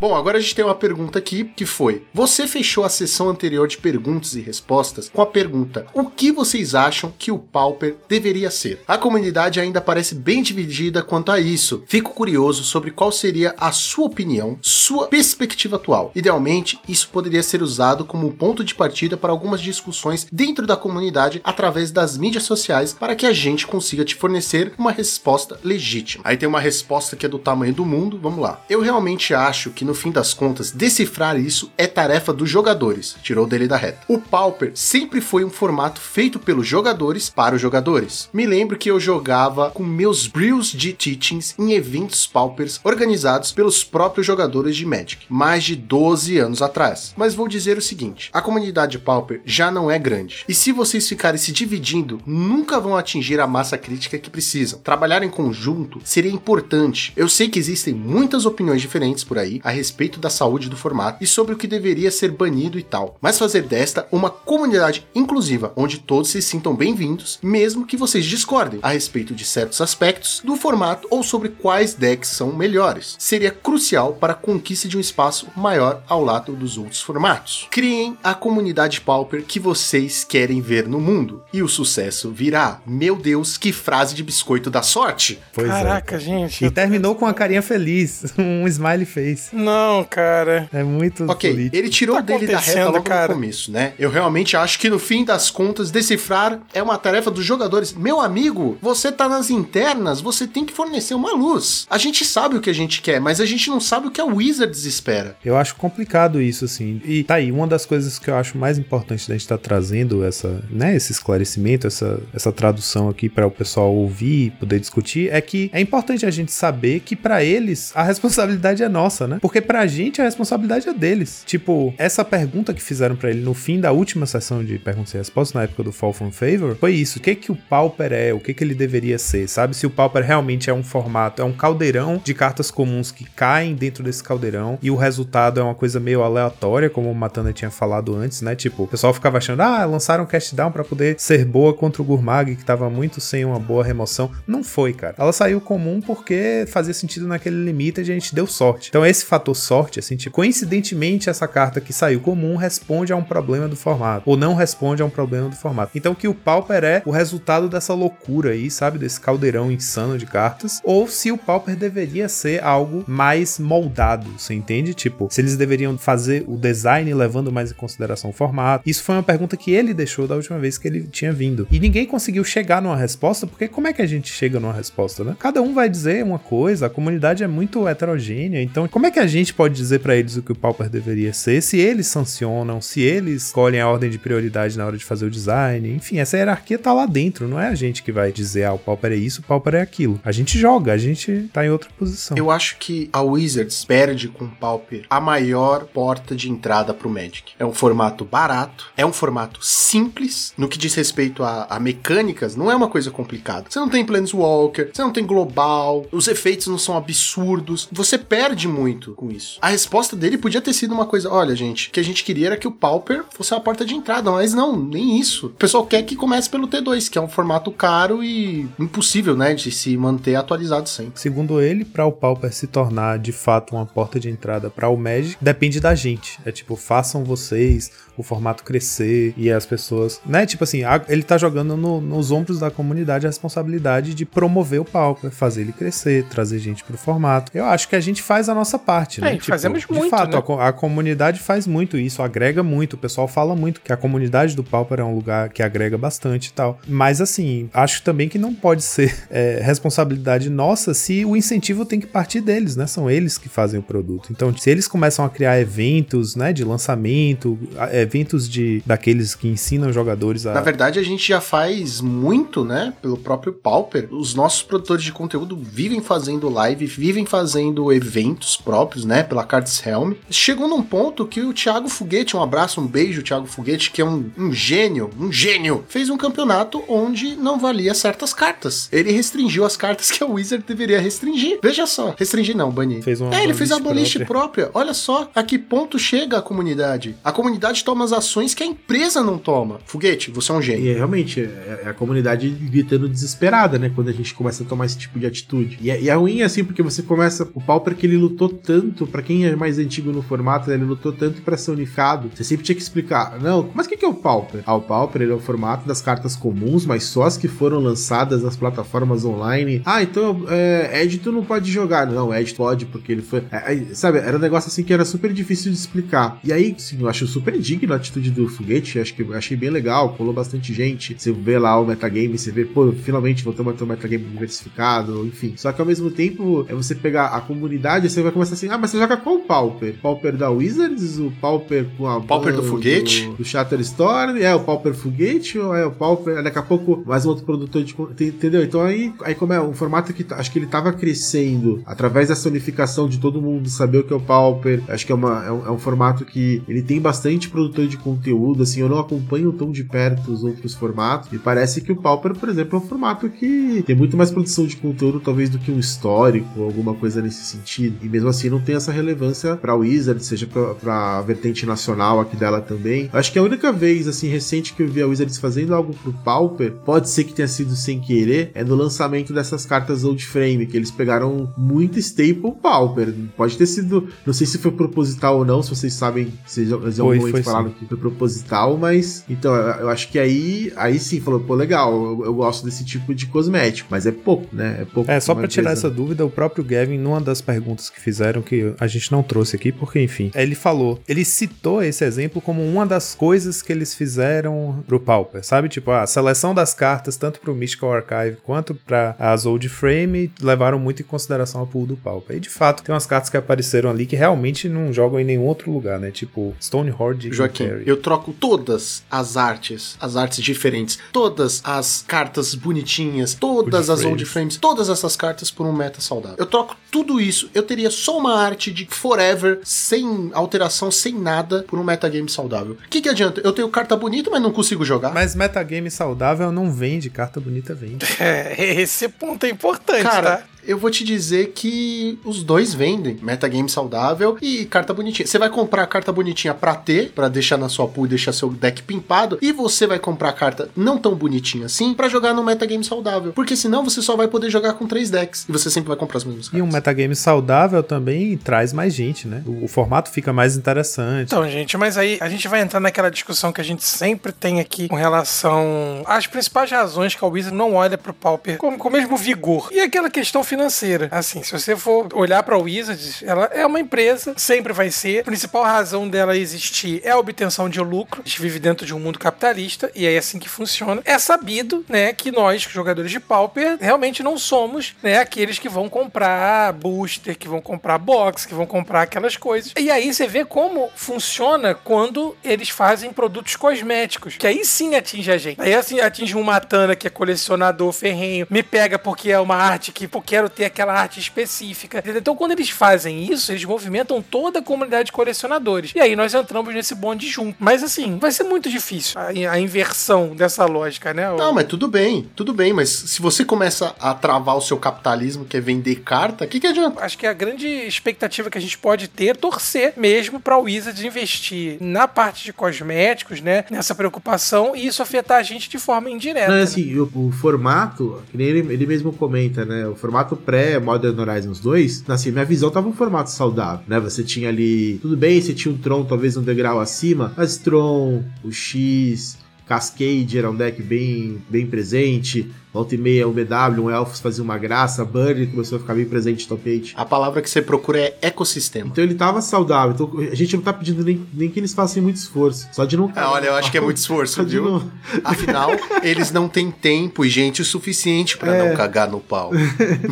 Bom, 0.01 0.15
agora 0.15 0.39
a 0.39 0.41
gente 0.41 0.55
tem 0.55 0.65
uma 0.65 0.75
pergunta 0.75 1.19
aqui 1.19 1.45
que 1.45 1.67
foi: 1.67 2.05
Você 2.15 2.47
fechou 2.47 2.85
a 2.85 2.89
sessão 2.89 3.29
anterior 3.29 3.69
de 3.69 3.77
perguntas 3.77 4.35
e 4.35 4.41
respostas 4.41 5.11
com 5.13 5.21
a 5.21 5.27
pergunta: 5.27 5.87
O 5.93 6.07
que 6.07 6.33
vocês 6.33 6.75
acham 6.75 7.13
que 7.19 7.31
o 7.31 7.39
Pauper 7.39 7.97
deveria 8.09 8.51
ser? 8.51 8.81
A 8.89 8.97
comunidade 8.97 9.61
ainda 9.61 9.83
parece 9.83 10.15
bem 10.15 10.43
dividida 10.43 11.03
quanto 11.03 11.31
a 11.31 11.39
isso. 11.39 11.83
Fico 11.87 12.15
curioso 12.15 12.65
sobre 12.65 12.91
qual 12.91 13.13
seria 13.13 13.55
a 13.59 13.71
sua 13.71 14.07
opinião, 14.07 14.59
sua 14.63 15.09
perspectiva 15.09 15.77
atual. 15.77 16.11
Idealmente, 16.15 16.79
isso 16.89 17.11
poderia 17.13 17.43
ser 17.43 17.63
usado 17.63 18.05
como 18.07 18.33
ponto 18.33 18.65
de 18.65 18.75
partida 18.75 19.15
para 19.15 19.31
algumas 19.31 19.61
discussões 19.61 20.27
dentro 20.33 20.67
da 20.67 20.77
comunidade 20.77 21.41
através 21.45 21.91
das 21.91 22.17
mídias 22.17 22.45
sociais 22.45 22.78
para 22.99 23.15
que 23.15 23.27
a 23.27 23.33
gente 23.33 23.67
consiga 23.67 24.05
te 24.05 24.15
fornecer 24.15 24.73
uma 24.79 24.93
resposta 24.93 25.59
legítima. 25.63 26.23
Aí 26.27 26.37
tem 26.37 26.49
uma 26.49 26.61
resposta 26.61 27.17
que 27.17 27.27
é 27.27 27.29
do 27.29 27.39
tamanho 27.39 27.75
do 27.75 27.85
mundo, 27.85 28.19
vamos 28.21 28.41
lá. 28.41 28.63
Eu 28.69 28.81
realmente 28.81 29.35
acho 29.35 29.71
que 29.71 29.85
no 29.85 29.95
fim 29.95 30.11
das 30.11 30.33
contas, 30.33 30.71
decifrar 30.71 31.39
isso 31.39 31.71
é 31.77 31.87
tarefa 31.87 32.33
dos 32.33 32.49
jogadores, 32.49 33.17
tirou 33.23 33.47
dele 33.47 33.69
da 33.69 33.77
reta. 33.77 34.01
O 34.09 34.19
Pauper 34.19 34.73
sempre 34.75 35.21
foi 35.21 35.45
um 35.45 35.51
formato 35.51 36.01
feito 36.01 36.39
pelos 36.39 36.67
jogadores 36.67 37.29
para 37.29 37.57
os 37.57 37.61
jogadores. 37.61 38.29
Me 38.33 38.47
lembro 38.47 38.79
que 38.79 38.91
eu 38.91 39.01
jogava 39.01 39.71
com 39.71 39.83
meus 39.83 40.27
brills 40.27 40.77
de 40.77 40.93
teachings 40.93 41.55
em 41.59 41.73
eventos 41.73 42.27
Paupers 42.27 42.81
organizados 42.85 43.53
pelos 43.53 43.83
próprios 43.83 44.27
jogadores 44.27 44.77
de 44.77 44.85
Magic, 44.85 45.27
mais 45.29 45.65
de 45.65 45.75
12 45.75 46.39
anos 46.39 46.63
atrás. 46.63 47.15
Mas 47.17 47.35
vou 47.35 47.49
dizer 47.49 47.79
o 47.79 47.83
seguinte: 47.83 48.31
a 48.33 48.43
comunidade 48.43 48.99
Pauper 48.99 49.41
já 49.45 49.71
não 49.71 49.91
é 49.91 49.99
grande. 49.99 50.45
E 50.49 50.55
se 50.55 50.73
vocês 50.73 51.09
ficarem 51.09 51.39
se 51.39 51.53
dividindo, 51.53 52.21
nunca 52.27 52.68
vão 52.77 52.97
atingir 52.97 53.41
a 53.41 53.47
massa 53.47 53.79
crítica 53.79 54.19
que 54.19 54.29
precisam. 54.29 54.81
Trabalhar 54.81 55.23
em 55.23 55.31
conjunto 55.31 56.01
seria 56.05 56.31
importante. 56.31 57.13
Eu 57.17 57.29
sei 57.29 57.49
que 57.49 57.59
existem 57.59 57.95
muitas 57.95 58.45
opiniões 58.45 58.83
diferentes 58.83 59.25
por 59.25 59.39
aí 59.39 59.61
a 59.65 59.71
respeito 59.71 60.21
da 60.21 60.29
saúde 60.29 60.69
do 60.69 60.77
formato 60.77 61.25
e 61.25 61.27
sobre 61.27 61.55
o 61.55 61.57
que 61.57 61.67
deveria 61.67 62.11
ser 62.11 62.31
banido 62.31 62.79
e 62.79 62.83
tal, 62.83 63.17
mas 63.21 63.39
fazer 63.39 63.63
desta 63.63 64.07
uma 64.13 64.29
comunidade 64.29 65.07
inclusiva, 65.15 65.73
onde 65.77 65.99
todos 65.99 66.31
se 66.31 66.43
sintam 66.43 66.77
bem-vindos, 66.77 67.39
mesmo 67.43 67.87
que 67.87 67.97
vocês 67.97 68.27
discordem 68.27 68.81
a 68.83 68.91
respeito 68.91 69.35
de 69.35 69.45
certos 69.45 69.81
aspectos 69.81 70.43
do 70.45 70.57
formato 70.57 71.09
ou 71.11 71.23
sobre 71.23 71.49
quais 71.49 71.95
decks 71.95 72.31
são 72.31 72.53
melhores, 72.53 73.17
seria 73.19 73.51
crucial 73.51 74.13
para 74.13 74.33
a 74.33 74.37
conquista 74.37 74.89
de 74.89 74.97
um 74.97 75.01
espaço 75.01 75.47
maior 75.57 76.03
ao 76.09 76.25
lado 76.25 76.55
dos 76.55 76.77
outros 76.77 77.01
formatos. 77.01 77.67
Criem 77.71 78.19
a 78.23 78.35
comunidade 78.35 79.01
Pauper 79.01 79.45
que 79.45 79.61
vocês 79.61 80.25
querem 80.25 80.61
ver 80.61 80.89
no 80.89 81.01
mundo 81.01 81.43
e 81.53 81.63
o 81.63 81.69
sucesso 81.69 82.31
virá. 82.31 82.58
Meu 82.87 83.17
Deus, 83.17 83.57
que 83.57 83.73
frase 83.73 84.15
de 84.15 84.23
biscoito 84.23 84.71
da 84.71 84.83
sorte! 84.83 85.39
Pois 85.53 85.67
é. 85.69 85.71
Caraca, 85.71 86.19
gente. 86.19 86.65
E 86.65 86.71
terminou 86.71 87.15
com 87.15 87.25
uma 87.25 87.35
carinha 87.35 87.63
feliz, 87.63 88.25
um 88.39 88.67
smiley 88.67 89.07
face. 89.07 89.55
Não, 89.55 90.05
cara. 90.05 90.69
É 90.73 90.83
muito 90.83 91.25
Ok, 91.31 91.51
político. 91.51 91.77
ele 91.77 91.89
tirou 91.89 92.17
Tá 92.17 92.23
dele 92.23 92.47
da 92.47 92.59
reta 92.59 92.85
logo 92.87 93.03
cara? 93.03 93.29
no 93.29 93.35
começo, 93.35 93.71
né? 93.71 93.93
Eu 93.99 94.11
realmente 94.11 94.57
acho 94.57 94.79
que 94.79 94.91
no 94.91 94.99
fim 94.99 95.25
das 95.25 95.51
contas, 95.51 95.91
decifrar 95.91 96.61
é 96.73 96.83
uma 96.83 96.99
tarefa 96.99 97.31
dos 97.31 97.45
jogadores. 97.45 97.93
Meu 97.93 98.21
amigo, 98.21 98.77
você 98.83 99.11
tá 99.13 99.29
nas 99.29 99.51
internas, 99.51 100.21
você 100.21 100.47
tem 100.47 100.65
que 100.65 100.73
fornecer 100.73 101.15
uma 101.15 101.33
luz. 101.33 101.87
A 101.89 101.99
gente 101.99 102.25
sabe 102.25 102.57
o 102.57 102.61
que 102.61 102.71
a 102.71 102.75
gente 102.75 103.01
quer, 103.03 103.21
mas 103.21 103.41
a 103.41 103.47
gente 103.47 103.69
não 103.71 103.81
sabe 103.81 104.09
o 104.09 104.11
que 104.11 104.21
a 104.21 104.25
Wizards 104.25 104.85
espera. 104.85 105.37
Eu 105.45 105.57
acho 105.57 105.77
complicado 105.77 106.41
isso, 106.41 106.65
assim. 106.65 107.01
E 107.05 107.23
tá 107.25 107.35
aí, 107.37 107.53
uma 107.53 107.67
das 107.67 107.87
coisas 107.87 108.19
que 108.19 108.29
eu 108.31 108.37
acho 108.37 108.57
mais 108.59 108.79
importante 108.79 109.29
da 109.29 109.35
gente 109.35 109.43
estar 109.43 109.59
trazendo 109.59 110.25
essa, 110.25 110.63
né, 110.71 110.97
esse 110.97 111.13
esclarecimento, 111.13 111.87
essa, 111.87 112.21
essa 112.35 112.48
tradução 112.53 113.09
aqui 113.09 113.29
para 113.29 113.47
o 113.47 113.51
pessoal 113.51 113.95
ouvir 113.95 114.47
e 114.47 114.51
poder 114.51 114.81
discutir, 114.81 115.31
é 115.33 115.41
que 115.41 115.71
é 115.73 115.81
importante 115.81 116.27
a 116.27 116.31
gente 116.31 116.53
saber 116.53 117.01
que 117.01 117.17
para 117.17 117.43
eles 117.43 117.93
a 117.95 118.03
responsabilidade 118.03 118.83
é 118.83 118.89
nossa, 118.89 119.27
né? 119.27 119.39
Porque 119.41 119.61
pra 119.61 119.87
gente 119.87 120.21
a 120.21 120.25
responsabilidade 120.25 120.89
é 120.89 120.95
deles. 120.95 121.43
Tipo, 121.47 121.95
essa 121.99 122.25
pergunta 122.25 122.75
que 122.75 122.83
fizeram 122.83 123.17
para 123.17 123.31
ele 123.31 123.41
no 123.41 123.55
fim 123.55 123.81
da 123.81 123.93
última 123.93 124.27
sessão 124.27 124.65
de 124.65 124.79
perguntas 124.79 125.15
e 125.15 125.19
respostas, 125.19 125.55
na 125.55 125.63
época 125.63 125.83
do 125.83 125.93
Fall 125.93 126.13
from 126.13 126.31
Favor, 126.31 126.77
foi 126.77 126.95
isso. 126.95 127.19
O 127.19 127.23
que 127.23 127.35
que 127.35 127.53
o 127.53 127.57
Pauper 127.57 128.13
é? 128.13 128.33
O 128.33 128.41
que 128.41 128.55
que 128.55 128.63
ele 128.63 128.75
deveria 128.75 129.19
ser? 129.19 129.49
Sabe? 129.49 129.75
Se 129.77 129.87
o 129.87 129.91
Pauper 129.91 130.25
realmente 130.25 130.71
é 130.71 130.75
um 130.75 130.83
formato, 130.83 131.43
é 131.43 131.45
um 131.45 131.53
caldeirão 131.53 132.21
de 132.23 132.35
cartas 132.35 132.71
comuns 132.71 133.11
que 133.11 133.25
caem 133.25 133.75
dentro 133.75 134.03
desse 134.03 134.23
caldeirão 134.23 134.79
e 134.83 134.91
o 134.91 134.97
resultado 134.97 135.61
é 135.61 135.63
uma 135.63 135.75
coisa 135.75 136.01
meio 136.01 136.23
aleatória, 136.23 136.91
como 136.91 137.11
o 137.11 137.15
Matana 137.15 137.53
tinha 137.53 137.71
falado 137.71 138.15
antes, 138.15 138.43
né? 138.43 138.55
Tipo, 138.55 138.85
o 138.85 138.87
pessoal 138.87 139.13
ficava 139.13 139.39
achando, 139.39 139.61
ah, 139.61 139.85
lançaram 139.85 140.27
cast 140.27 140.55
down 140.55 140.71
pra 140.71 140.85
poder 140.85 141.17
ser 141.19 141.45
boa 141.45 141.75
contra 141.75 142.03
o 142.03 142.05
Que 142.45 142.65
tava 142.65 142.89
muito 142.89 143.21
sem 143.21 143.45
uma 143.45 143.59
boa 143.59 143.85
remoção. 143.85 144.31
Não 144.47 144.63
foi, 144.63 144.93
cara. 144.93 145.15
Ela 145.19 145.33
saiu 145.33 145.61
comum 145.61 146.01
porque 146.01 146.65
fazia 146.69 146.95
sentido 146.95 147.27
naquele 147.27 147.65
limite 147.65 148.01
e 148.01 148.03
a 148.03 148.05
gente 148.05 148.35
deu 148.35 148.47
sorte. 148.47 148.89
Então, 148.89 149.05
esse 149.05 149.25
fator 149.25 149.55
sorte, 149.55 149.99
assim, 149.99 150.17
tipo, 150.17 150.35
coincidentemente, 150.35 151.29
essa 151.29 151.47
carta 151.49 151.81
que 151.81 151.93
saiu 151.93 152.21
comum 152.21 152.57
responde 152.57 153.13
a 153.13 153.17
um 153.17 153.23
problema 153.23 153.69
do 153.69 153.77
formato, 153.77 154.23
ou 154.29 154.37
não 154.37 154.55
responde 154.55 155.03
a 155.03 155.05
um 155.05 155.11
problema 155.11 155.49
do 155.49 155.57
formato. 155.57 155.93
Então, 155.95 156.15
que 156.15 156.29
o 156.29 156.35
Pauper 156.35 156.85
é 156.85 157.03
o 157.05 157.11
resultado 157.11 157.69
dessa 157.69 157.95
loucura 157.95 158.51
aí, 158.51 158.71
sabe? 158.71 158.99
Desse 158.99 159.21
caldeirão 159.21 159.71
insano 159.71 160.17
de 160.17 160.27
cartas, 160.27 160.81
ou 160.85 161.09
se 161.09 161.33
o 161.33 161.39
Pauper 161.39 161.77
deveria 161.77 162.29
ser 162.29 162.63
algo 162.63 163.05
mais 163.07 163.59
moldado, 163.59 164.31
você 164.39 164.55
entende? 164.55 164.95
Tipo, 164.95 165.29
se 165.31 165.41
eles 165.41 165.57
deveriam 165.57 165.97
fazer 165.99 166.45
o 166.47 166.57
design 166.57 167.13
levando 167.15 167.53
mais 167.53 167.71
em 167.71 167.75
consideração 167.75 168.31
o 168.31 168.33
formato. 168.33 168.89
Isso 168.89 169.03
foi 169.03 169.15
uma 169.17 169.23
pergunta 169.23 169.57
que 169.57 169.73
ele 169.73 169.93
deixou 169.93 170.27
da 170.27 170.35
última 170.37 170.59
vez 170.59 170.79
que 170.79 170.87
ele 170.87 171.03
tinha 171.03 171.33
vindo. 171.33 171.67
E 171.71 171.79
ninguém 171.81 172.07
conseguiu 172.07 172.28
chegar 172.45 172.81
numa 172.83 172.97
resposta, 172.97 173.47
porque 173.47 173.69
como 173.69 173.87
é 173.87 173.93
que 173.93 174.03
a 174.03 174.07
gente 174.07 174.33
chega 174.33 174.61
numa 174.61 174.73
resposta, 174.73 175.25
né? 175.25 175.37
Cada 175.39 175.63
um 175.63 175.75
vai 175.75 175.89
dizer 175.89 176.25
uma 176.25 176.39
coisa, 176.39 176.87
a 176.87 176.91
comunidade 176.91 177.43
é 177.43 177.47
muito 177.47 177.87
heterogênea, 177.87 178.63
então 178.63 178.89
como 178.89 179.07
é 179.07 179.11
que 179.11 179.19
a 179.19 179.27
gente 179.27 179.53
pode 179.55 179.75
dizer 179.75 180.01
pra 180.01 180.17
eles 180.17 180.37
o 180.37 180.43
que 180.43 180.53
o 180.53 180.57
Pauper 180.57 180.89
deveria 180.89 181.33
ser, 181.33 181.63
se 181.63 181.79
eles 181.79 182.07
sancionam, 182.07 182.81
se 182.81 183.01
eles 183.01 183.47
escolhem 183.47 183.81
a 183.81 183.89
ordem 183.89 184.11
de 184.11 184.19
prioridade 184.19 184.77
na 184.77 184.87
hora 184.87 184.97
de 184.97 185.05
fazer 185.05 185.27
o 185.27 185.31
design, 185.31 185.93
enfim, 185.93 186.19
essa 186.19 186.37
hierarquia 186.37 186.79
tá 186.79 186.93
lá 186.93 187.07
dentro, 187.07 187.49
não 187.49 187.61
é 187.61 187.69
a 187.69 187.75
gente 187.75 188.03
que 188.03 188.13
vai 188.13 188.33
dizer, 188.33 188.65
ah, 188.65 188.73
o 188.73 188.79
Pauper 188.79 189.13
é 189.13 189.17
isso, 189.17 189.41
o 189.41 189.45
Pauper 189.45 189.75
é 189.75 189.81
aquilo. 189.81 190.21
A 190.25 190.33
gente 190.33 190.59
joga, 190.59 190.93
a 190.93 190.99
gente 190.99 191.49
tá 191.53 191.65
em 191.65 191.71
outra 191.71 191.89
posição. 191.99 192.37
Eu 192.37 192.51
acho 192.51 192.77
que 192.79 193.09
a 193.13 193.21
Wizards 193.23 193.85
perde 193.85 194.29
com 194.29 194.45
o 194.45 194.51
Pauper 194.51 195.05
a 195.09 195.21
maior 195.21 195.85
porta 195.85 196.35
de 196.35 196.51
entrada 196.51 196.93
pro 196.93 197.11
Magic. 197.11 197.53
É 197.59 197.65
um 197.65 197.73
formato 197.73 198.25
barato, 198.25 198.91
é 198.97 199.05
um 199.05 199.13
formato 199.13 199.65
simples, 199.65 200.53
no 200.57 200.69
que 200.69 200.79
diz 200.79 200.95
respeito 200.95 201.43
a, 201.43 201.67
a 201.69 201.81
mecânicas, 202.19 202.57
não 202.57 202.71
é 202.71 202.75
uma 202.75 202.89
coisa 202.89 203.11
complicada. 203.11 203.67
Você 203.69 203.79
não 203.79 203.89
tem 203.89 204.05
Planeswalker, 204.05 204.91
você 204.93 205.03
não 205.03 205.13
tem 205.13 205.25
Global, 205.25 206.05
os 206.11 206.27
efeitos 206.27 206.67
não 206.67 206.79
são 206.79 206.97
absurdos, 206.97 207.89
você 207.93 208.17
perde 208.19 208.67
muito 208.67 209.13
com 209.13 209.31
isso. 209.31 209.59
A 209.61 209.69
resposta 209.69 210.17
dele 210.17 210.39
podia 210.39 210.61
ter 210.61 210.73
sido 210.73 210.93
uma 210.95 211.07
coisa, 211.07 211.31
olha 211.31 211.55
gente, 211.55 211.89
o 211.89 211.91
que 211.93 212.01
a 212.01 212.05
gente 212.05 212.25
queria 212.25 212.47
era 212.49 212.57
que 212.57 212.67
o 212.67 212.73
Pauper 212.73 213.25
fosse 213.31 213.53
uma 213.53 213.61
porta 213.61 213.85
de 213.85 213.95
entrada, 213.95 214.31
mas 214.31 214.53
não, 214.55 214.77
nem 214.77 215.19
isso. 215.21 215.47
O 215.47 215.51
pessoal 215.51 215.87
quer 215.87 216.03
que 216.03 216.17
comece 216.17 216.49
pelo 216.49 216.67
T2, 216.69 217.09
que 217.09 217.19
é 217.19 217.21
um 217.21 217.29
formato 217.29 217.71
caro 217.71 218.23
e 218.25 218.69
impossível, 218.79 219.37
né, 219.37 219.55
de 219.55 219.71
se 219.71 219.97
manter 219.97 220.35
atualizado 220.35 220.89
sempre. 220.89 221.21
Segundo 221.21 221.61
ele, 221.61 221.85
para 221.85 222.07
o 222.07 222.13
Pauper 222.13 222.53
se 222.53 222.67
tornar 222.67 223.19
de 223.19 223.33
fato 223.33 223.75
uma 223.75 223.87
porta 223.87 224.19
de 224.19 224.29
entrada 224.31 224.71
para 224.71 224.89
o 224.89 224.97
Magic, 224.97 225.37
depende 225.41 225.81
da 225.81 225.95
gente. 225.95 226.39
É 226.45 226.51
tipo, 226.53 226.75
façam 226.77 227.25
vocês 227.25 227.91
o 228.17 228.23
formato 228.23 228.65
crescer 228.65 229.33
e 229.37 229.51
as 229.51 229.65
pessoas, 229.65 230.21
né? 230.27 230.45
Tipo 230.45 230.65
assim, 230.65 230.83
a- 230.83 231.05
ele 231.09 231.23
tá 231.23 231.39
jogando 231.39 231.77
no- 231.77 231.98
nos 232.01 232.31
ombros 232.31 232.59
da 232.59 232.71
comunidade 232.71 233.27
a 233.27 233.29
responsabilidade 233.29 234.15
de 234.15 234.25
promover 234.25 234.81
o 234.81 234.85
Pauper, 234.85 235.31
fazer 235.31 235.63
ele 235.63 235.73
crescer, 235.73 236.25
trazer 236.25 236.59
gente 236.59 236.85
pro 236.85 236.97
formato. 236.97 237.51
Eu 237.55 237.65
acho 237.65 237.89
que 237.89 237.97
a 237.97 238.01
gente 238.01 238.23
faz 238.23 238.49
a 238.49 238.55
nossa 238.55 238.79
parte, 238.79 239.21
né? 239.21 239.33
É, 239.33 239.37
e 239.37 239.41
fazemos 239.41 239.83
de 239.83 239.93
muito, 239.93 240.11
fato, 240.11 240.37
né? 240.37 240.63
a, 240.63 240.69
a 240.69 240.73
comunidade 240.73 241.41
faz 241.41 241.67
muito 241.67 241.97
isso, 241.97 242.23
agrega 242.23 242.63
muito. 242.63 242.95
O 242.95 242.99
pessoal 242.99 243.29
fala 243.29 243.55
muito 243.55 243.81
que 243.81 243.93
a 243.93 243.97
comunidade 243.97 244.55
do 244.55 244.65
Pauper 244.65 245.01
é 245.01 245.05
um 245.05 245.15
lugar 245.15 245.49
que 245.51 245.63
agrega 245.63 245.97
bastante 245.97 246.49
e 246.49 246.53
tal. 246.53 246.79
Mas 246.87 247.21
assim, 247.21 247.69
acho 247.73 248.03
também 248.03 248.29
que 248.29 248.39
não 248.39 248.55
pode 248.55 248.83
ser 248.83 249.15
é, 249.31 249.61
responsabilidade 249.63 250.51
nossa 250.51 250.95
se 250.95 251.25
o 251.25 251.37
incentivo 251.37 251.85
tem 251.85 252.01
que 252.01 252.07
partir 252.07 252.41
deles, 252.41 252.77
né? 252.77 252.87
São 252.87 253.11
eles 253.11 253.39
que 253.39 253.49
fazem 253.49 253.81
o 253.81 253.83
produto. 253.83 254.29
Então, 254.31 254.55
se 254.57 254.71
eles 254.71 254.89
começam 254.89 255.25
a 255.25 255.31
criar 255.31 255.61
eventos, 255.61 256.35
né, 256.35 256.53
de 256.53 256.65
lançamento, 256.65 257.59
eventos 257.93 258.49
de 258.49 258.83
daqueles 258.85 259.35
que 259.35 259.49
ensinam 259.49 259.93
jogadores 259.93 260.47
a 260.47 260.55
Na 260.55 260.61
verdade, 260.61 260.99
a 260.99 261.03
gente 261.03 261.27
já 261.27 261.41
faz 261.41 261.88
muito, 262.01 262.65
né? 262.65 262.95
Pelo 263.03 263.17
próprio 263.17 263.53
Pauper. 263.53 264.09
Os 264.11 264.35
nossos 264.35 264.63
produtores 264.63 265.05
de 265.05 265.13
conteúdo 265.13 265.57
vivem 265.57 266.01
fazendo 266.01 266.49
live, 266.49 266.87
vivem 266.87 267.27
fazendo 267.27 267.93
eventos 267.93 268.57
próprios, 268.57 269.05
né? 269.05 269.23
Pela 269.23 269.45
Cards 269.45 269.85
Helm. 269.87 270.13
Chegou 270.31 270.67
num 270.67 270.83
ponto 270.83 271.27
que 271.27 271.41
o 271.41 271.53
Thiago 271.53 271.89
Foguete, 271.89 272.37
um 272.37 272.43
abraço, 272.43 272.81
um 272.81 272.87
beijo, 272.87 273.23
Thiago 273.23 273.47
Foguete, 273.47 273.91
que 273.91 274.01
é 274.01 274.05
um, 274.05 274.31
um 274.37 274.53
gênio, 274.53 275.11
um 275.19 275.31
gênio, 275.31 275.85
fez 275.89 276.11
um 276.11 276.17
campeonato 276.17 276.83
onde 276.89 277.37
não 277.37 277.59
valia 277.59 277.95
certas 277.95 278.33
cartas. 278.33 278.89
Ele 278.91 279.13
restringiu 279.13 279.65
as 279.65 279.77
cartas 279.77 280.11
que 280.11 280.23
a 280.23 280.27
Wizard 280.27 280.65
deveria 280.67 281.01
restringir. 281.01 281.59
Veja 281.63 281.87
só. 281.87 282.15
Restringir 282.19 282.57
não, 282.57 282.71
banir. 282.71 283.03
Fez 283.03 283.21
uma 283.21 283.35
é, 283.35 283.45
ele 283.45 283.55
fez 283.55 283.71
a 283.73 283.79
banlist 283.79 283.99
banlist 283.99 284.27
própria. 284.27 284.71
Olha 284.75 284.95
só 284.95 285.31
a 285.35 285.43
que 285.43 285.59
ponto 285.59 285.99
chega 285.99 286.39
a 286.39 286.43
comunidade. 286.43 287.17
A 287.23 287.33
comunidade 287.33 287.85
toma 287.85 288.05
as 288.05 288.13
ações 288.13 288.55
que 288.55 288.63
a 288.63 288.67
empresa 288.67 289.23
não 289.23 289.39
toma. 289.39 289.81
Foguete, 289.85 290.31
você 290.31 290.53
é 290.53 290.55
um 290.55 290.63
gênio. 290.63 290.85
E 290.85 290.91
é, 290.91 290.95
realmente, 290.95 291.41
é, 291.41 291.78
é 291.85 291.89
a 291.89 291.95
comunidade 291.95 292.49
gritando 292.49 293.09
desesperada, 293.09 293.79
né? 293.79 293.91
Quando 293.95 294.09
a 294.09 294.13
gente 294.13 294.35
começa 294.35 294.63
a 294.63 294.67
tomar 294.67 294.87
esse 294.87 294.99
tipo 294.99 295.19
de 295.19 295.27
atitude. 295.27 295.79
E 295.81 295.91
é, 295.91 296.01
e 296.01 296.09
é 296.09 296.15
ruim, 296.15 296.43
assim, 296.43 296.65
porque 296.65 296.83
você 296.83 297.03
começa. 297.03 297.49
O 297.55 297.61
Pauper 297.61 297.95
que 297.95 298.07
ele 298.07 298.17
lutou 298.17 298.49
tanto, 298.49 299.07
pra 299.07 299.23
quem 299.23 299.47
é 299.47 299.57
mais 299.57 299.79
antigo 299.79 300.13
no 300.13 300.23
formato, 300.23 300.69
né, 300.69 300.77
ele 300.77 300.85
lutou 300.85 301.13
tanto 301.13 301.43
pra 301.43 301.57
ser 301.57 301.73
unificado. 301.73 302.31
Você 302.35 302.45
sempre 302.45 302.65
tinha 302.65 302.77
que 302.77 302.83
explicar. 302.83 303.39
Não, 303.41 303.71
mas 303.75 303.87
o 303.87 303.89
que, 303.89 303.97
que 303.97 304.05
é 304.05 304.09
o 304.09 304.15
Pauper? 304.15 304.63
Ah, 304.67 304.75
o 304.75 304.81
Pauper 304.81 305.23
ele 305.23 305.33
é 305.33 305.35
o 305.35 305.41
formato 305.41 305.87
das 305.87 306.01
cartas 306.01 306.37
comuns, 306.37 306.87
mas 306.87 307.05
só 307.05 307.25
as 307.25 307.37
que 307.37 307.49
foram 307.49 307.79
lançadas 307.79 308.43
nas 308.43 308.57
plataformas 308.57 309.25
online. 309.25 309.83
Ah, 309.85 310.03
então 310.03 310.45
é, 310.49 311.03
Ed 311.03 311.19
tu 311.19 311.33
não 311.33 311.45
pode 311.45 311.71
jogar. 311.71 312.07
Não, 312.07 312.35
Ed 312.35 312.55
pode, 312.55 312.87
porque 312.87 313.13
ele 313.13 313.23
foi. 313.23 313.43
é, 313.51 313.75
é, 313.75 313.95
sabe, 313.95 314.19
era 314.19 314.37
um 314.37 314.41
negócio 314.41 314.69
assim 314.69 314.83
que 314.83 314.93
era 314.93 315.05
super 315.05 315.33
difícil 315.33 315.71
de 315.71 315.79
explicar. 315.79 316.39
E 316.43 316.53
aí, 316.53 316.75
assim, 316.77 316.99
eu 317.01 317.09
acho 317.09 317.27
super 317.27 317.59
digno 317.59 317.93
a 317.93 317.97
atitude 317.97 318.31
do 318.31 318.49
foguete, 318.49 318.99
acho 318.99 319.15
que 319.15 319.23
achei 319.35 319.57
bem 319.57 319.71
legal, 319.71 320.15
colou 320.15 320.33
bastante 320.33 320.73
gente. 320.73 321.15
Você 321.19 321.33
vê 321.33 321.59
lá 321.59 321.68
lá 321.69 321.81
o 321.81 321.87
metagame, 321.87 322.39
você 322.39 322.51
vê, 322.51 322.65
pô, 322.65 322.93
finalmente 322.93 323.45
voltamos 323.45 323.75
a 323.75 323.77
ter 323.77 323.85
um 323.85 323.87
metagame 323.87 324.25
diversificado, 324.25 325.27
enfim. 325.27 325.55
Só 325.57 325.73
que 325.73 325.81
ao 325.81 325.87
mesmo 325.87 326.11
tempo, 326.11 326.65
é 326.69 326.75
você 326.75 326.95
pegar 326.95 327.27
a 327.27 327.41
comunidade, 327.41 328.09
você 328.09 328.23
vai 328.23 328.33
começar 328.33 328.55
assim, 328.55 328.69
ah, 328.69 328.79
mas 328.79 328.91
você 328.91 328.99
joga 328.99 329.17
qual 329.17 329.39
Pauper? 329.41 329.97
Pauper 330.01 330.37
da 330.37 330.51
Wizards, 330.51 331.19
o 331.19 331.33
Pauper 331.41 331.87
com 331.97 332.07
a... 332.07 332.21
Pauper 332.21 332.55
do 332.55 332.63
foguete? 332.63 333.27
Do, 333.27 333.37
do 333.37 333.45
Shatterstorm, 333.45 334.37
é 334.39 334.55
o 334.55 334.61
Pauper 334.61 334.95
foguete 334.95 335.59
ou 335.59 335.75
é 335.75 335.85
o 335.85 335.91
Pauper... 335.91 336.43
Daqui 336.43 336.59
a 336.59 336.63
pouco 336.63 337.03
mais 337.07 337.27
um 337.27 337.31
outro 337.31 337.45
produtor 337.45 337.83
de... 337.85 337.95
Entendeu? 338.21 338.63
Então 338.63 338.81
aí, 338.81 339.13
aí 339.23 339.35
como 339.35 339.53
é 339.53 339.61
um 339.61 339.73
formato 339.73 340.13
que 340.13 340.25
acho 340.35 340.51
que 340.51 340.59
ele 340.59 340.67
tava 340.67 340.93
crescendo 340.93 341.83
através 341.85 342.29
dessa 342.29 342.49
unificação 342.49 343.09
de 343.09 343.19
todo 343.19 343.41
mundo 343.41 343.69
saber 343.69 343.99
o 343.99 344.05
que 344.05 344.13
é 344.13 344.17
o 344.17 344.21
Pauper, 344.21 344.83
acho 344.89 345.05
que 345.05 345.13
é, 345.13 345.15
uma, 345.15 345.45
é, 345.45 345.51
um, 345.51 345.67
é 345.67 345.71
um 345.71 345.79
formato 345.79 346.25
que 346.25 346.63
ele 346.69 346.83
tem 346.83 347.01
bastante 347.01 347.49
produtor 347.49 347.87
de 347.87 347.97
conteúdo, 347.97 348.63
assim, 348.63 348.81
eu 348.81 348.89
não 348.89 348.99
acompanho 348.99 349.53
tão 349.53 349.71
de 349.71 349.85
perto 349.85 350.33
os 350.33 350.43
outros 350.43 350.75
formatos, 350.75 351.33
e 351.33 351.39
parece 351.39 351.58
que 351.81 351.93
o 351.93 351.97
Pauper, 351.97 352.35
por 352.35 352.49
exemplo, 352.49 352.79
é 352.79 352.83
um 352.83 352.87
formato 352.87 353.29
que 353.29 353.83
tem 353.87 353.97
muito 353.97 354.17
mais 354.17 354.31
produção 354.31 354.67
de 354.67 354.77
conteúdo, 354.77 355.21
talvez, 355.21 355.49
do 355.49 355.59
que 355.59 355.71
um 355.71 355.79
histórico, 355.79 356.63
alguma 356.63 356.95
coisa 356.95 357.23
nesse 357.23 357.45
sentido, 357.45 358.05
e 358.05 358.09
mesmo 358.09 358.29
assim 358.29 358.49
não 358.49 358.61
tem 358.61 358.75
essa 358.75 358.93
relevância 358.93 359.57
pra 359.57 359.75
Wizard, 359.75 360.25
seja 360.25 360.47
pra, 360.47 360.75
pra 360.75 361.21
vertente 361.23 361.67
nacional 361.67 362.21
aqui 362.21 362.37
dela 362.37 362.61
também. 362.61 363.09
Acho 363.13 363.33
que 363.33 363.39
a 363.39 363.43
única 363.43 363.73
vez, 363.73 364.07
assim, 364.09 364.29
recente 364.29 364.75
que 364.75 364.83
eu 364.83 364.89
vi 364.89 365.03
a 365.03 365.07
Wizards 365.07 365.39
fazendo 365.39 365.75
algo 365.75 365.95
pro 365.95 366.13
Pauper, 366.13 366.73
pode 366.85 367.09
ser 367.09 367.25
que 367.25 367.33
tenha 367.33 367.49
sido 367.49 367.75
sem 367.75 368.01
querer, 368.01 368.51
é 368.55 368.65
no 368.65 368.75
lançamento 368.75 369.33
dessas 369.33 369.65
cartas 369.65 370.05
Old 370.05 370.25
Frame, 370.25 370.67
que 370.67 370.77
eles 370.77 370.91
pegaram 370.91 371.53
muito 371.57 371.99
staple 371.99 372.53
Pauper. 372.63 373.15
Pode 373.37 373.57
ter 373.57 373.67
sido, 373.67 374.09
não 374.27 374.33
sei 374.33 374.47
se 374.47 374.59
foi 374.59 374.73
proposital 374.73 375.39
ou 375.39 375.45
não, 375.45 375.63
se 375.63 375.71
vocês 375.71 375.95
sabem, 375.95 376.33
se 376.47 376.67
já, 376.67 376.79
já 376.91 377.03
foi, 377.03 377.19
momento 377.19 377.43
falaram 377.43 377.69
sim. 377.69 377.75
que 377.79 377.87
foi 377.87 377.99
proposital, 377.99 378.77
mas 378.77 379.25
então 379.29 379.55
eu 379.55 379.89
acho 379.89 380.09
que 380.11 380.19
aí, 380.19 380.73
aí 380.77 380.99
sim 380.99 381.21
falou, 381.21 381.41
pô, 381.49 381.55
legal, 381.55 381.91
eu, 381.91 382.27
eu, 382.27 382.35
gosto 382.35 382.63
desse 382.67 382.85
tipo 382.85 383.15
de 383.15 383.25
cosmético, 383.27 383.89
mas 383.91 384.05
é 384.07 384.13
pouco, 384.13 384.55
né? 384.55 384.81
É 384.83 384.85
pouco. 384.85 385.11
É, 385.11 385.19
só 385.19 385.35
para 385.35 385.49
tirar 385.49 385.73
essa 385.73 385.89
dúvida, 385.89 386.25
o 386.25 386.31
próprio 386.31 386.63
Gavin, 386.63 386.99
numa 386.99 387.21
das 387.23 387.41
perguntas 387.41 387.89
que 387.89 387.99
fizeram, 387.99 388.43
que 388.43 388.75
a 388.79 388.87
gente 388.87 389.11
não 389.11 389.23
trouxe 389.23 389.57
aqui, 389.57 389.73
porque 389.73 389.99
enfim, 389.99 390.31
ele 390.35 390.55
falou, 390.55 391.01
ele 391.09 391.25
citou 391.25 391.83
esse 391.83 392.05
exemplo 392.05 392.43
como 392.43 392.63
uma 392.63 392.87
das 392.87 393.15
coisas 393.15 393.63
que 393.63 393.73
eles 393.73 393.95
fizeram 393.95 394.85
pro 394.87 395.01
Pauper, 395.01 395.43
sabe? 395.43 395.71
Tipo, 395.71 395.93
a 395.93 396.07
seleção 396.07 396.55
das 396.55 396.75
cartas, 396.75 397.17
tanto 397.17 397.41
pro 397.41 397.55
Mystical 397.55 397.95
Archive 397.95 398.37
quanto 398.45 398.75
para 398.75 399.17
as 399.19 399.47
Old 399.47 399.67
Frame, 399.71 400.31
levaram 400.41 400.79
muito 400.79 401.01
em 401.01 401.07
consideração 401.07 401.63
a 401.63 401.67
pool 401.67 401.87
do 401.87 401.97
Pauper. 401.97 402.37
E 402.37 402.41
de 402.41 402.51
fato, 402.51 402.83
tem 402.83 402.95
umas 402.95 403.07
cartas 403.07 403.31
que 403.31 403.39
apareceram 403.39 403.89
ali 403.89 404.05
que 404.05 404.17
realmente 404.17 404.69
não 404.69 404.93
jogam 404.93 405.19
em 405.19 405.25
nenhum 405.25 405.45
outro 405.45 405.73
lugar, 405.73 405.99
né? 405.99 406.11
Tipo 406.11 406.55
Stonehorde 406.61 407.29
e 407.29 407.33
Joaquim, 407.33 407.65
eu 407.87 407.97
troco 407.97 408.35
todas 408.35 409.03
as 409.11 409.39
artes, 409.39 409.97
as 409.99 410.15
artes 410.15 410.45
diferentes, 410.45 410.99
todas 411.13 411.38
as 411.65 412.05
cartas 412.07 412.55
bonitinhas, 412.55 413.35
todas 413.35 413.91
as 413.91 414.05
old 414.05 414.25
frames, 414.25 414.57
todas 414.57 414.89
essas 414.89 415.17
cartas 415.17 415.51
por 415.51 415.67
um 415.67 415.73
meta 415.73 416.01
saudável. 416.01 416.37
Eu 416.39 416.47
troco 416.47 416.77
tudo 416.91 417.21
isso, 417.21 417.51
eu 417.55 417.63
teria 417.63 417.91
só 417.91 418.19
uma 418.19 418.41
arte 418.41 418.73
de 418.73 418.87
forever, 418.91 419.61
sem 419.65 420.31
alteração, 420.33 420.91
sem 420.91 421.15
nada, 421.15 421.65
por 421.69 421.79
um 421.79 421.85
metagame 421.85 422.29
saudável. 422.29 422.75
O 422.85 422.89
que, 422.89 423.01
que 423.01 423.09
adianta? 423.09 423.41
Eu 423.45 423.53
tenho 423.53 423.69
carta 423.69 423.97
bonita, 423.97 424.31
mas 424.31 424.43
não 424.43 424.53
consigo 424.53 424.85
jogar. 424.85 425.13
Mas 425.13 425.35
metagame 425.35 425.91
saudável 425.91 426.51
não 426.51 426.73
vende, 426.73 427.11
carta 427.11 427.41
bonita 427.41 427.75
vende. 427.75 428.07
É, 428.19 428.55
esse 428.81 429.09
ponto 429.09 429.45
é 429.45 429.51
importante, 429.51 430.03
Cara, 430.03 430.39
tá? 430.39 430.45
Eu 430.67 430.79
vou 430.79 430.91
te 430.91 431.03
dizer 431.03 431.53
que 431.55 432.19
os 432.25 432.43
dois 432.43 432.75
vendem. 432.75 433.19
Metagame 433.23 433.69
saudável 433.69 434.37
e 434.41 434.67
carta 434.67 434.93
bonitinha. 434.93 435.27
Você 435.27 435.39
vai 435.39 435.49
comprar 435.49 435.83
a 435.83 435.87
carta 435.87 436.13
bonitinha 436.13 436.53
pra 436.53 436.75
ter, 436.75 437.11
pra 437.11 437.29
deixar 437.29 437.57
na 437.57 437.69
sua 437.69 437.89
pool 437.89 438.05
e 438.05 438.11
deixar 438.11 438.33
seu 438.33 438.51
deck 438.51 438.83
pimpado, 438.83 439.39
e 439.41 439.51
você 439.51 439.87
vai 439.87 439.99
comprar 439.99 440.29
a 440.29 440.33
carta 440.33 440.69
não 440.77 440.99
tão 440.99 441.15
bonitinha 441.15 441.67
assim 441.67 441.95
para 441.95 442.09
jogar 442.09 442.35
no 442.35 442.45
metagame 442.45 442.85
saudável. 442.85 443.33
Porque 443.33 443.57
senão 443.57 443.83
você 443.83 444.03
só 444.03 444.15
vai 444.15 444.29
poder 444.29 444.51
jogar 444.51 444.75
com 444.75 444.87
três 444.87 445.11
decks 445.11 445.47
e 445.49 445.53
você 445.53 445.71
sempre 445.71 445.89
vai 445.89 445.97
comprar 445.97 446.19
as 446.19 446.25
mesmas 446.25 446.49
cartas. 446.49 446.59
E 446.59 446.63
um 446.63 446.71
metagame 446.71 447.17
saudável 447.17 447.83
também 447.83 448.37
traz 448.37 448.73
mais 448.73 448.95
gente, 448.95 449.27
né? 449.27 449.43
O, 449.47 449.65
o 449.65 449.69
formato 449.69 450.11
fica 450.11 450.33
mais 450.33 450.57
interessante. 450.57 451.29
Então, 451.29 451.49
gente, 451.49 451.77
mas 451.79 451.97
aí 451.97 452.19
a 452.21 452.29
gente 452.29 452.47
vai 452.47 452.61
entrar 452.61 452.81
naquela 452.81 453.11
discussão 453.11 453.53
que 453.53 453.61
a 453.61 453.65
gente 453.65 453.85
sempre 453.85 454.33
tem 454.33 454.61
aqui 454.61 454.89
com 454.89 454.97
relação 454.97 456.03
às 456.07 456.27
principais 456.27 456.71
razões 456.71 457.15
que 457.15 457.25
a 457.25 457.27
Wizard 457.29 457.57
não 457.57 457.75
olha 457.75 457.97
pro 457.97 458.13
Pauper 458.13 458.59
com, 458.59 458.77
com 458.77 458.89
o 458.89 458.93
mesmo 458.93 459.17
vigor. 459.17 459.71
E 459.73 459.81
aquela 459.81 460.11
questão 460.11 460.45
financeira 460.45 460.58
financeira. 460.59 461.09
Assim, 461.13 461.43
se 461.45 461.53
você 461.53 461.77
for 461.77 462.09
olhar 462.13 462.43
para 462.43 462.57
a 462.57 462.59
Wizards, 462.59 463.23
ela 463.23 463.45
é 463.53 463.65
uma 463.65 463.79
empresa, 463.79 464.35
sempre 464.37 464.73
vai 464.73 464.91
ser. 464.91 465.21
A 465.21 465.25
principal 465.25 465.63
razão 465.63 466.09
dela 466.09 466.37
existir 466.37 467.01
é 467.05 467.11
a 467.11 467.19
obtenção 467.19 467.69
de 467.69 467.81
lucro. 467.81 468.23
A 468.25 468.29
gente 468.29 468.43
vive 468.43 468.59
dentro 468.59 468.85
de 468.85 468.93
um 468.93 468.99
mundo 468.99 469.19
capitalista 469.19 469.91
e 469.95 470.05
é 470.05 470.19
assim 470.19 470.39
que 470.39 470.49
funciona. 470.49 471.01
É 471.05 471.17
sabido, 471.19 471.85
né, 471.89 472.13
que 472.13 472.33
nós, 472.33 472.63
jogadores 472.63 473.11
de 473.11 473.21
Pauper, 473.21 473.79
realmente 473.81 474.23
não 474.23 474.37
somos, 474.37 474.97
né, 475.03 475.19
aqueles 475.19 475.59
que 475.59 475.69
vão 475.69 475.89
comprar 475.89 476.73
booster, 476.73 477.39
que 477.39 477.47
vão 477.47 477.61
comprar 477.61 477.99
box, 477.99 478.45
que 478.45 478.55
vão 478.55 478.67
comprar 478.67 479.03
aquelas 479.03 479.37
coisas. 479.37 479.73
E 479.79 479.91
aí 479.91 480.13
você 480.13 480.27
vê 480.27 480.45
como 480.45 480.91
funciona 480.97 481.75
quando 481.75 482.37
eles 482.43 482.69
fazem 482.69 483.13
produtos 483.13 483.55
cosméticos, 483.55 484.37
que 484.37 484.47
aí 484.47 484.65
sim 484.65 484.97
atinge 484.97 485.31
a 485.31 485.39
gente. 485.39 485.61
Aí 485.61 485.73
assim 485.73 486.01
atinge 486.01 486.37
um 486.37 486.43
Matana 486.43 486.97
que 486.97 487.07
é 487.07 487.11
colecionador 487.11 487.93
ferrenho, 487.93 488.47
me 488.51 488.63
pega 488.63 488.99
porque 488.99 489.31
é 489.31 489.39
uma 489.39 489.57
arte 489.57 489.93
que 489.93 490.09
pô, 490.09 490.21
quero 490.39 490.49
ter 490.49 490.65
aquela 490.67 490.93
arte 490.93 491.19
específica. 491.19 492.03
Então, 492.07 492.37
quando 492.37 492.53
eles 492.53 492.71
fazem 492.71 493.31
isso, 493.31 493.51
eles 493.51 493.65
movimentam 493.65 494.23
toda 494.23 494.61
a 494.61 494.63
comunidade 494.63 495.07
de 495.07 495.13
colecionadores. 495.13 495.93
E 495.95 496.01
aí 496.01 496.15
nós 496.15 496.33
entramos 496.33 496.73
nesse 496.73 496.95
bonde 496.95 497.27
junto. 497.29 497.57
Mas 497.59 497.83
assim, 497.83 498.19
vai 498.19 498.31
ser 498.31 498.45
muito 498.45 498.71
difícil 498.71 499.21
a, 499.21 499.29
a 499.53 499.59
inversão 499.59 500.37
dessa 500.37 500.65
lógica, 500.65 501.13
né? 501.13 501.29
Não, 501.37 501.53
mas 501.53 501.67
tudo 501.67 501.89
bem, 501.89 502.29
tudo 502.37 502.55
bem. 502.55 502.73
Mas 502.73 502.89
se 502.89 503.21
você 503.21 503.45
começa 503.45 503.95
a 503.99 504.15
travar 504.15 504.57
o 504.57 504.61
seu 504.61 504.77
capitalismo, 504.77 505.45
que 505.45 505.57
é 505.57 505.61
vender 505.61 505.97
carta, 505.97 506.45
o 506.45 506.49
que, 506.49 506.61
que 506.61 506.67
adianta? 506.67 507.03
Acho 507.05 507.19
que 507.19 507.27
a 507.27 507.33
grande 507.33 507.67
expectativa 507.67 508.49
que 508.49 508.59
a 508.59 508.61
gente 508.61 508.79
pode 508.79 509.09
ter 509.09 509.29
é 509.29 509.35
torcer 509.35 509.95
mesmo 509.97 510.39
para 510.39 510.57
o 510.57 510.63
Wizards 510.63 511.03
investir 511.03 511.79
na 511.81 512.07
parte 512.07 512.45
de 512.45 512.53
cosméticos, 512.53 513.41
né? 513.41 513.65
Nessa 513.71 513.95
preocupação 513.95 514.77
e 514.77 514.87
isso 514.87 515.03
afetar 515.03 515.39
a 515.39 515.43
gente 515.43 515.69
de 515.69 515.79
forma 515.79 516.09
indireta. 516.11 516.49
Não, 516.49 516.59
é 516.59 516.63
assim, 516.63 516.95
né? 516.95 517.01
o, 517.01 517.27
o, 517.27 517.33
formato, 517.33 518.23
que 518.31 518.37
nem 518.37 518.47
ele, 518.47 518.73
ele 518.73 518.87
mesmo 518.87 519.13
comenta, 519.13 519.65
né? 519.65 519.87
O 519.87 519.97
formato 519.97 520.28
pré-Modern 520.37 521.19
Horizons 521.19 521.61
2, 521.61 522.05
assim, 522.09 522.31
minha 522.31 522.45
visão 522.45 522.71
tava 522.71 522.89
um 522.89 522.93
formato 522.93 523.31
saudável, 523.31 523.85
né? 523.87 523.99
Você 524.01 524.23
tinha 524.23 524.49
ali, 524.49 524.99
tudo 525.01 525.17
bem, 525.17 525.41
você 525.41 525.55
tinha 525.55 525.73
um 525.73 525.79
Tron 525.79 526.05
talvez 526.05 526.37
um 526.37 526.43
degrau 526.43 526.81
acima, 526.81 527.33
mas 527.37 527.57
Tron, 527.57 528.23
o 528.43 528.51
X, 528.51 529.39
Cascade 529.69 530.39
era 530.39 530.51
um 530.51 530.57
deck 530.57 530.83
bem, 530.83 531.43
bem 531.49 531.67
presente. 531.67 532.51
Volta 532.73 532.95
e 532.95 532.99
meia, 532.99 533.29
o 533.29 533.33
BW, 533.33 533.83
um 533.83 533.91
Elfos 533.91 534.21
fazia 534.21 534.43
uma 534.43 534.57
graça, 534.57 535.05
Burry 535.05 535.47
começou 535.47 535.77
a 535.77 535.81
ficar 535.81 535.95
bem 535.95 536.05
presente 536.05 536.45
no 536.45 536.57
top 536.57 536.71
8. 536.71 536.93
A 536.97 537.05
palavra 537.05 537.43
que 537.43 537.51
você 537.51 537.61
procura 537.61 537.99
é 537.99 538.19
ecossistema. 538.23 538.91
Então 538.91 539.03
ele 539.03 539.15
tava 539.15 539.43
saudável. 539.43 539.93
Então 539.95 540.31
a 540.31 540.35
gente 540.35 540.57
não 540.57 540.63
tá 540.63 540.73
pedindo 540.73 541.05
nem, 541.05 541.27
nem 541.33 541.51
que 541.51 541.61
eles 541.61 541.75
façam 541.75 542.03
muito 542.03 542.17
esforço. 542.17 542.69
Só 542.73 542.85
de 542.85 542.97
não. 542.97 543.13
Ah, 543.15 543.33
olha, 543.33 543.47
eu 543.47 543.55
acho 543.55 543.71
que 543.71 543.77
é 543.77 543.81
muito 543.81 543.97
esforço, 543.99 544.43
viu? 544.45 544.65
Não... 544.65 544.93
Afinal, 545.25 545.71
eles 546.03 546.31
não 546.31 546.49
têm 546.49 546.71
tempo 546.71 547.25
e 547.25 547.29
gente 547.29 547.61
o 547.61 547.65
suficiente 547.65 548.39
para 548.39 548.55
é... 548.55 548.69
não 548.69 548.77
cagar 548.77 549.11
no 549.11 549.21
pau. 549.21 549.51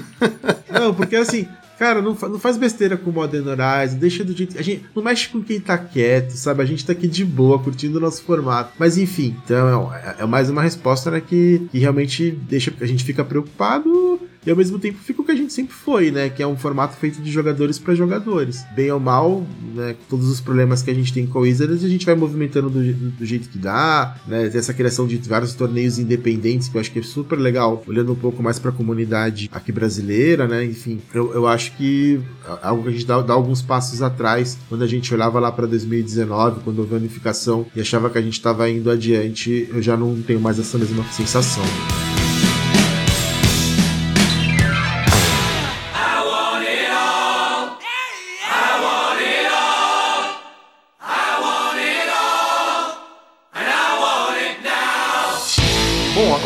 não, 0.70 0.92
porque 0.92 1.16
assim, 1.16 1.46
Cara, 1.78 2.00
não, 2.00 2.14
não 2.14 2.38
faz 2.38 2.56
besteira 2.56 2.96
com 2.96 3.10
o 3.10 3.12
Modern 3.12 3.46
Horizon, 3.48 3.98
deixa 3.98 4.24
do 4.24 4.32
jeito. 4.34 4.58
A 4.58 4.62
gente 4.62 4.86
não 4.94 5.02
mexe 5.02 5.28
com 5.28 5.42
quem 5.42 5.60
tá 5.60 5.76
quieto, 5.76 6.30
sabe? 6.30 6.62
A 6.62 6.66
gente 6.66 6.84
tá 6.84 6.92
aqui 6.92 7.06
de 7.06 7.24
boa, 7.24 7.58
curtindo 7.58 7.98
o 7.98 8.00
nosso 8.00 8.22
formato. 8.22 8.72
Mas 8.78 8.96
enfim, 8.96 9.36
então 9.44 9.92
é, 9.94 10.16
é 10.20 10.26
mais 10.26 10.48
uma 10.48 10.62
resposta 10.62 11.10
né, 11.10 11.20
que, 11.20 11.68
que 11.70 11.78
realmente 11.78 12.30
deixa. 12.30 12.72
A 12.80 12.86
gente 12.86 13.04
fica 13.04 13.24
preocupado 13.24 14.20
e 14.46 14.50
ao 14.50 14.56
mesmo 14.56 14.78
tempo 14.78 14.98
fica 14.98 15.20
o 15.20 15.24
que 15.24 15.32
a 15.32 15.34
gente 15.34 15.52
sempre 15.52 15.74
foi, 15.74 16.12
né? 16.12 16.30
Que 16.30 16.42
é 16.42 16.46
um 16.46 16.56
formato 16.56 16.96
feito 16.96 17.20
de 17.20 17.30
jogadores 17.30 17.78
para 17.78 17.94
jogadores. 17.94 18.64
Bem 18.76 18.92
ou 18.92 19.00
mal, 19.00 19.44
né? 19.74 19.96
Todos 20.08 20.28
os 20.28 20.40
problemas 20.40 20.82
que 20.82 20.90
a 20.90 20.94
gente 20.94 21.12
tem 21.12 21.26
com 21.26 21.40
o 21.40 21.42
Wizards, 21.42 21.84
a 21.84 21.88
gente 21.88 22.06
vai 22.06 22.14
movimentando 22.14 22.70
do, 22.70 22.92
do, 22.92 23.26
jeito 23.26 23.48
que 23.48 23.58
dá, 23.58 24.16
né? 24.26 24.48
Tem 24.48 24.58
essa 24.58 24.72
criação 24.72 25.06
de 25.06 25.16
vários 25.16 25.54
torneios 25.54 25.98
independentes, 25.98 26.68
que 26.68 26.76
eu 26.76 26.80
acho 26.80 26.92
que 26.92 27.00
é 27.00 27.02
super 27.02 27.36
legal, 27.36 27.82
olhando 27.86 28.12
um 28.12 28.16
pouco 28.16 28.42
mais 28.42 28.58
para 28.58 28.70
a 28.70 28.72
comunidade 28.72 29.50
aqui 29.52 29.72
brasileira, 29.72 30.46
né? 30.46 30.64
Enfim, 30.64 31.00
eu, 31.12 31.34
eu 31.34 31.46
acho 31.48 31.76
que 31.76 32.20
é 32.62 32.66
algo 32.66 32.84
que 32.84 32.88
a 32.90 32.92
gente 32.92 33.06
dá, 33.06 33.20
dá 33.20 33.34
alguns 33.34 33.62
passos 33.62 34.00
atrás, 34.00 34.56
quando 34.68 34.84
a 34.84 34.86
gente 34.86 35.12
olhava 35.12 35.40
lá 35.40 35.50
para 35.50 35.66
2019, 35.66 36.60
quando 36.62 36.78
houve 36.78 36.94
a 36.94 36.98
unificação 36.98 37.66
e 37.74 37.80
achava 37.80 38.08
que 38.08 38.18
a 38.18 38.22
gente 38.22 38.34
estava 38.34 38.70
indo 38.70 38.90
adiante, 38.90 39.68
eu 39.72 39.82
já 39.82 39.96
não 39.96 40.22
tenho 40.22 40.40
mais 40.40 40.58
essa 40.58 40.78
mesma 40.78 41.04
sensação. 41.10 41.64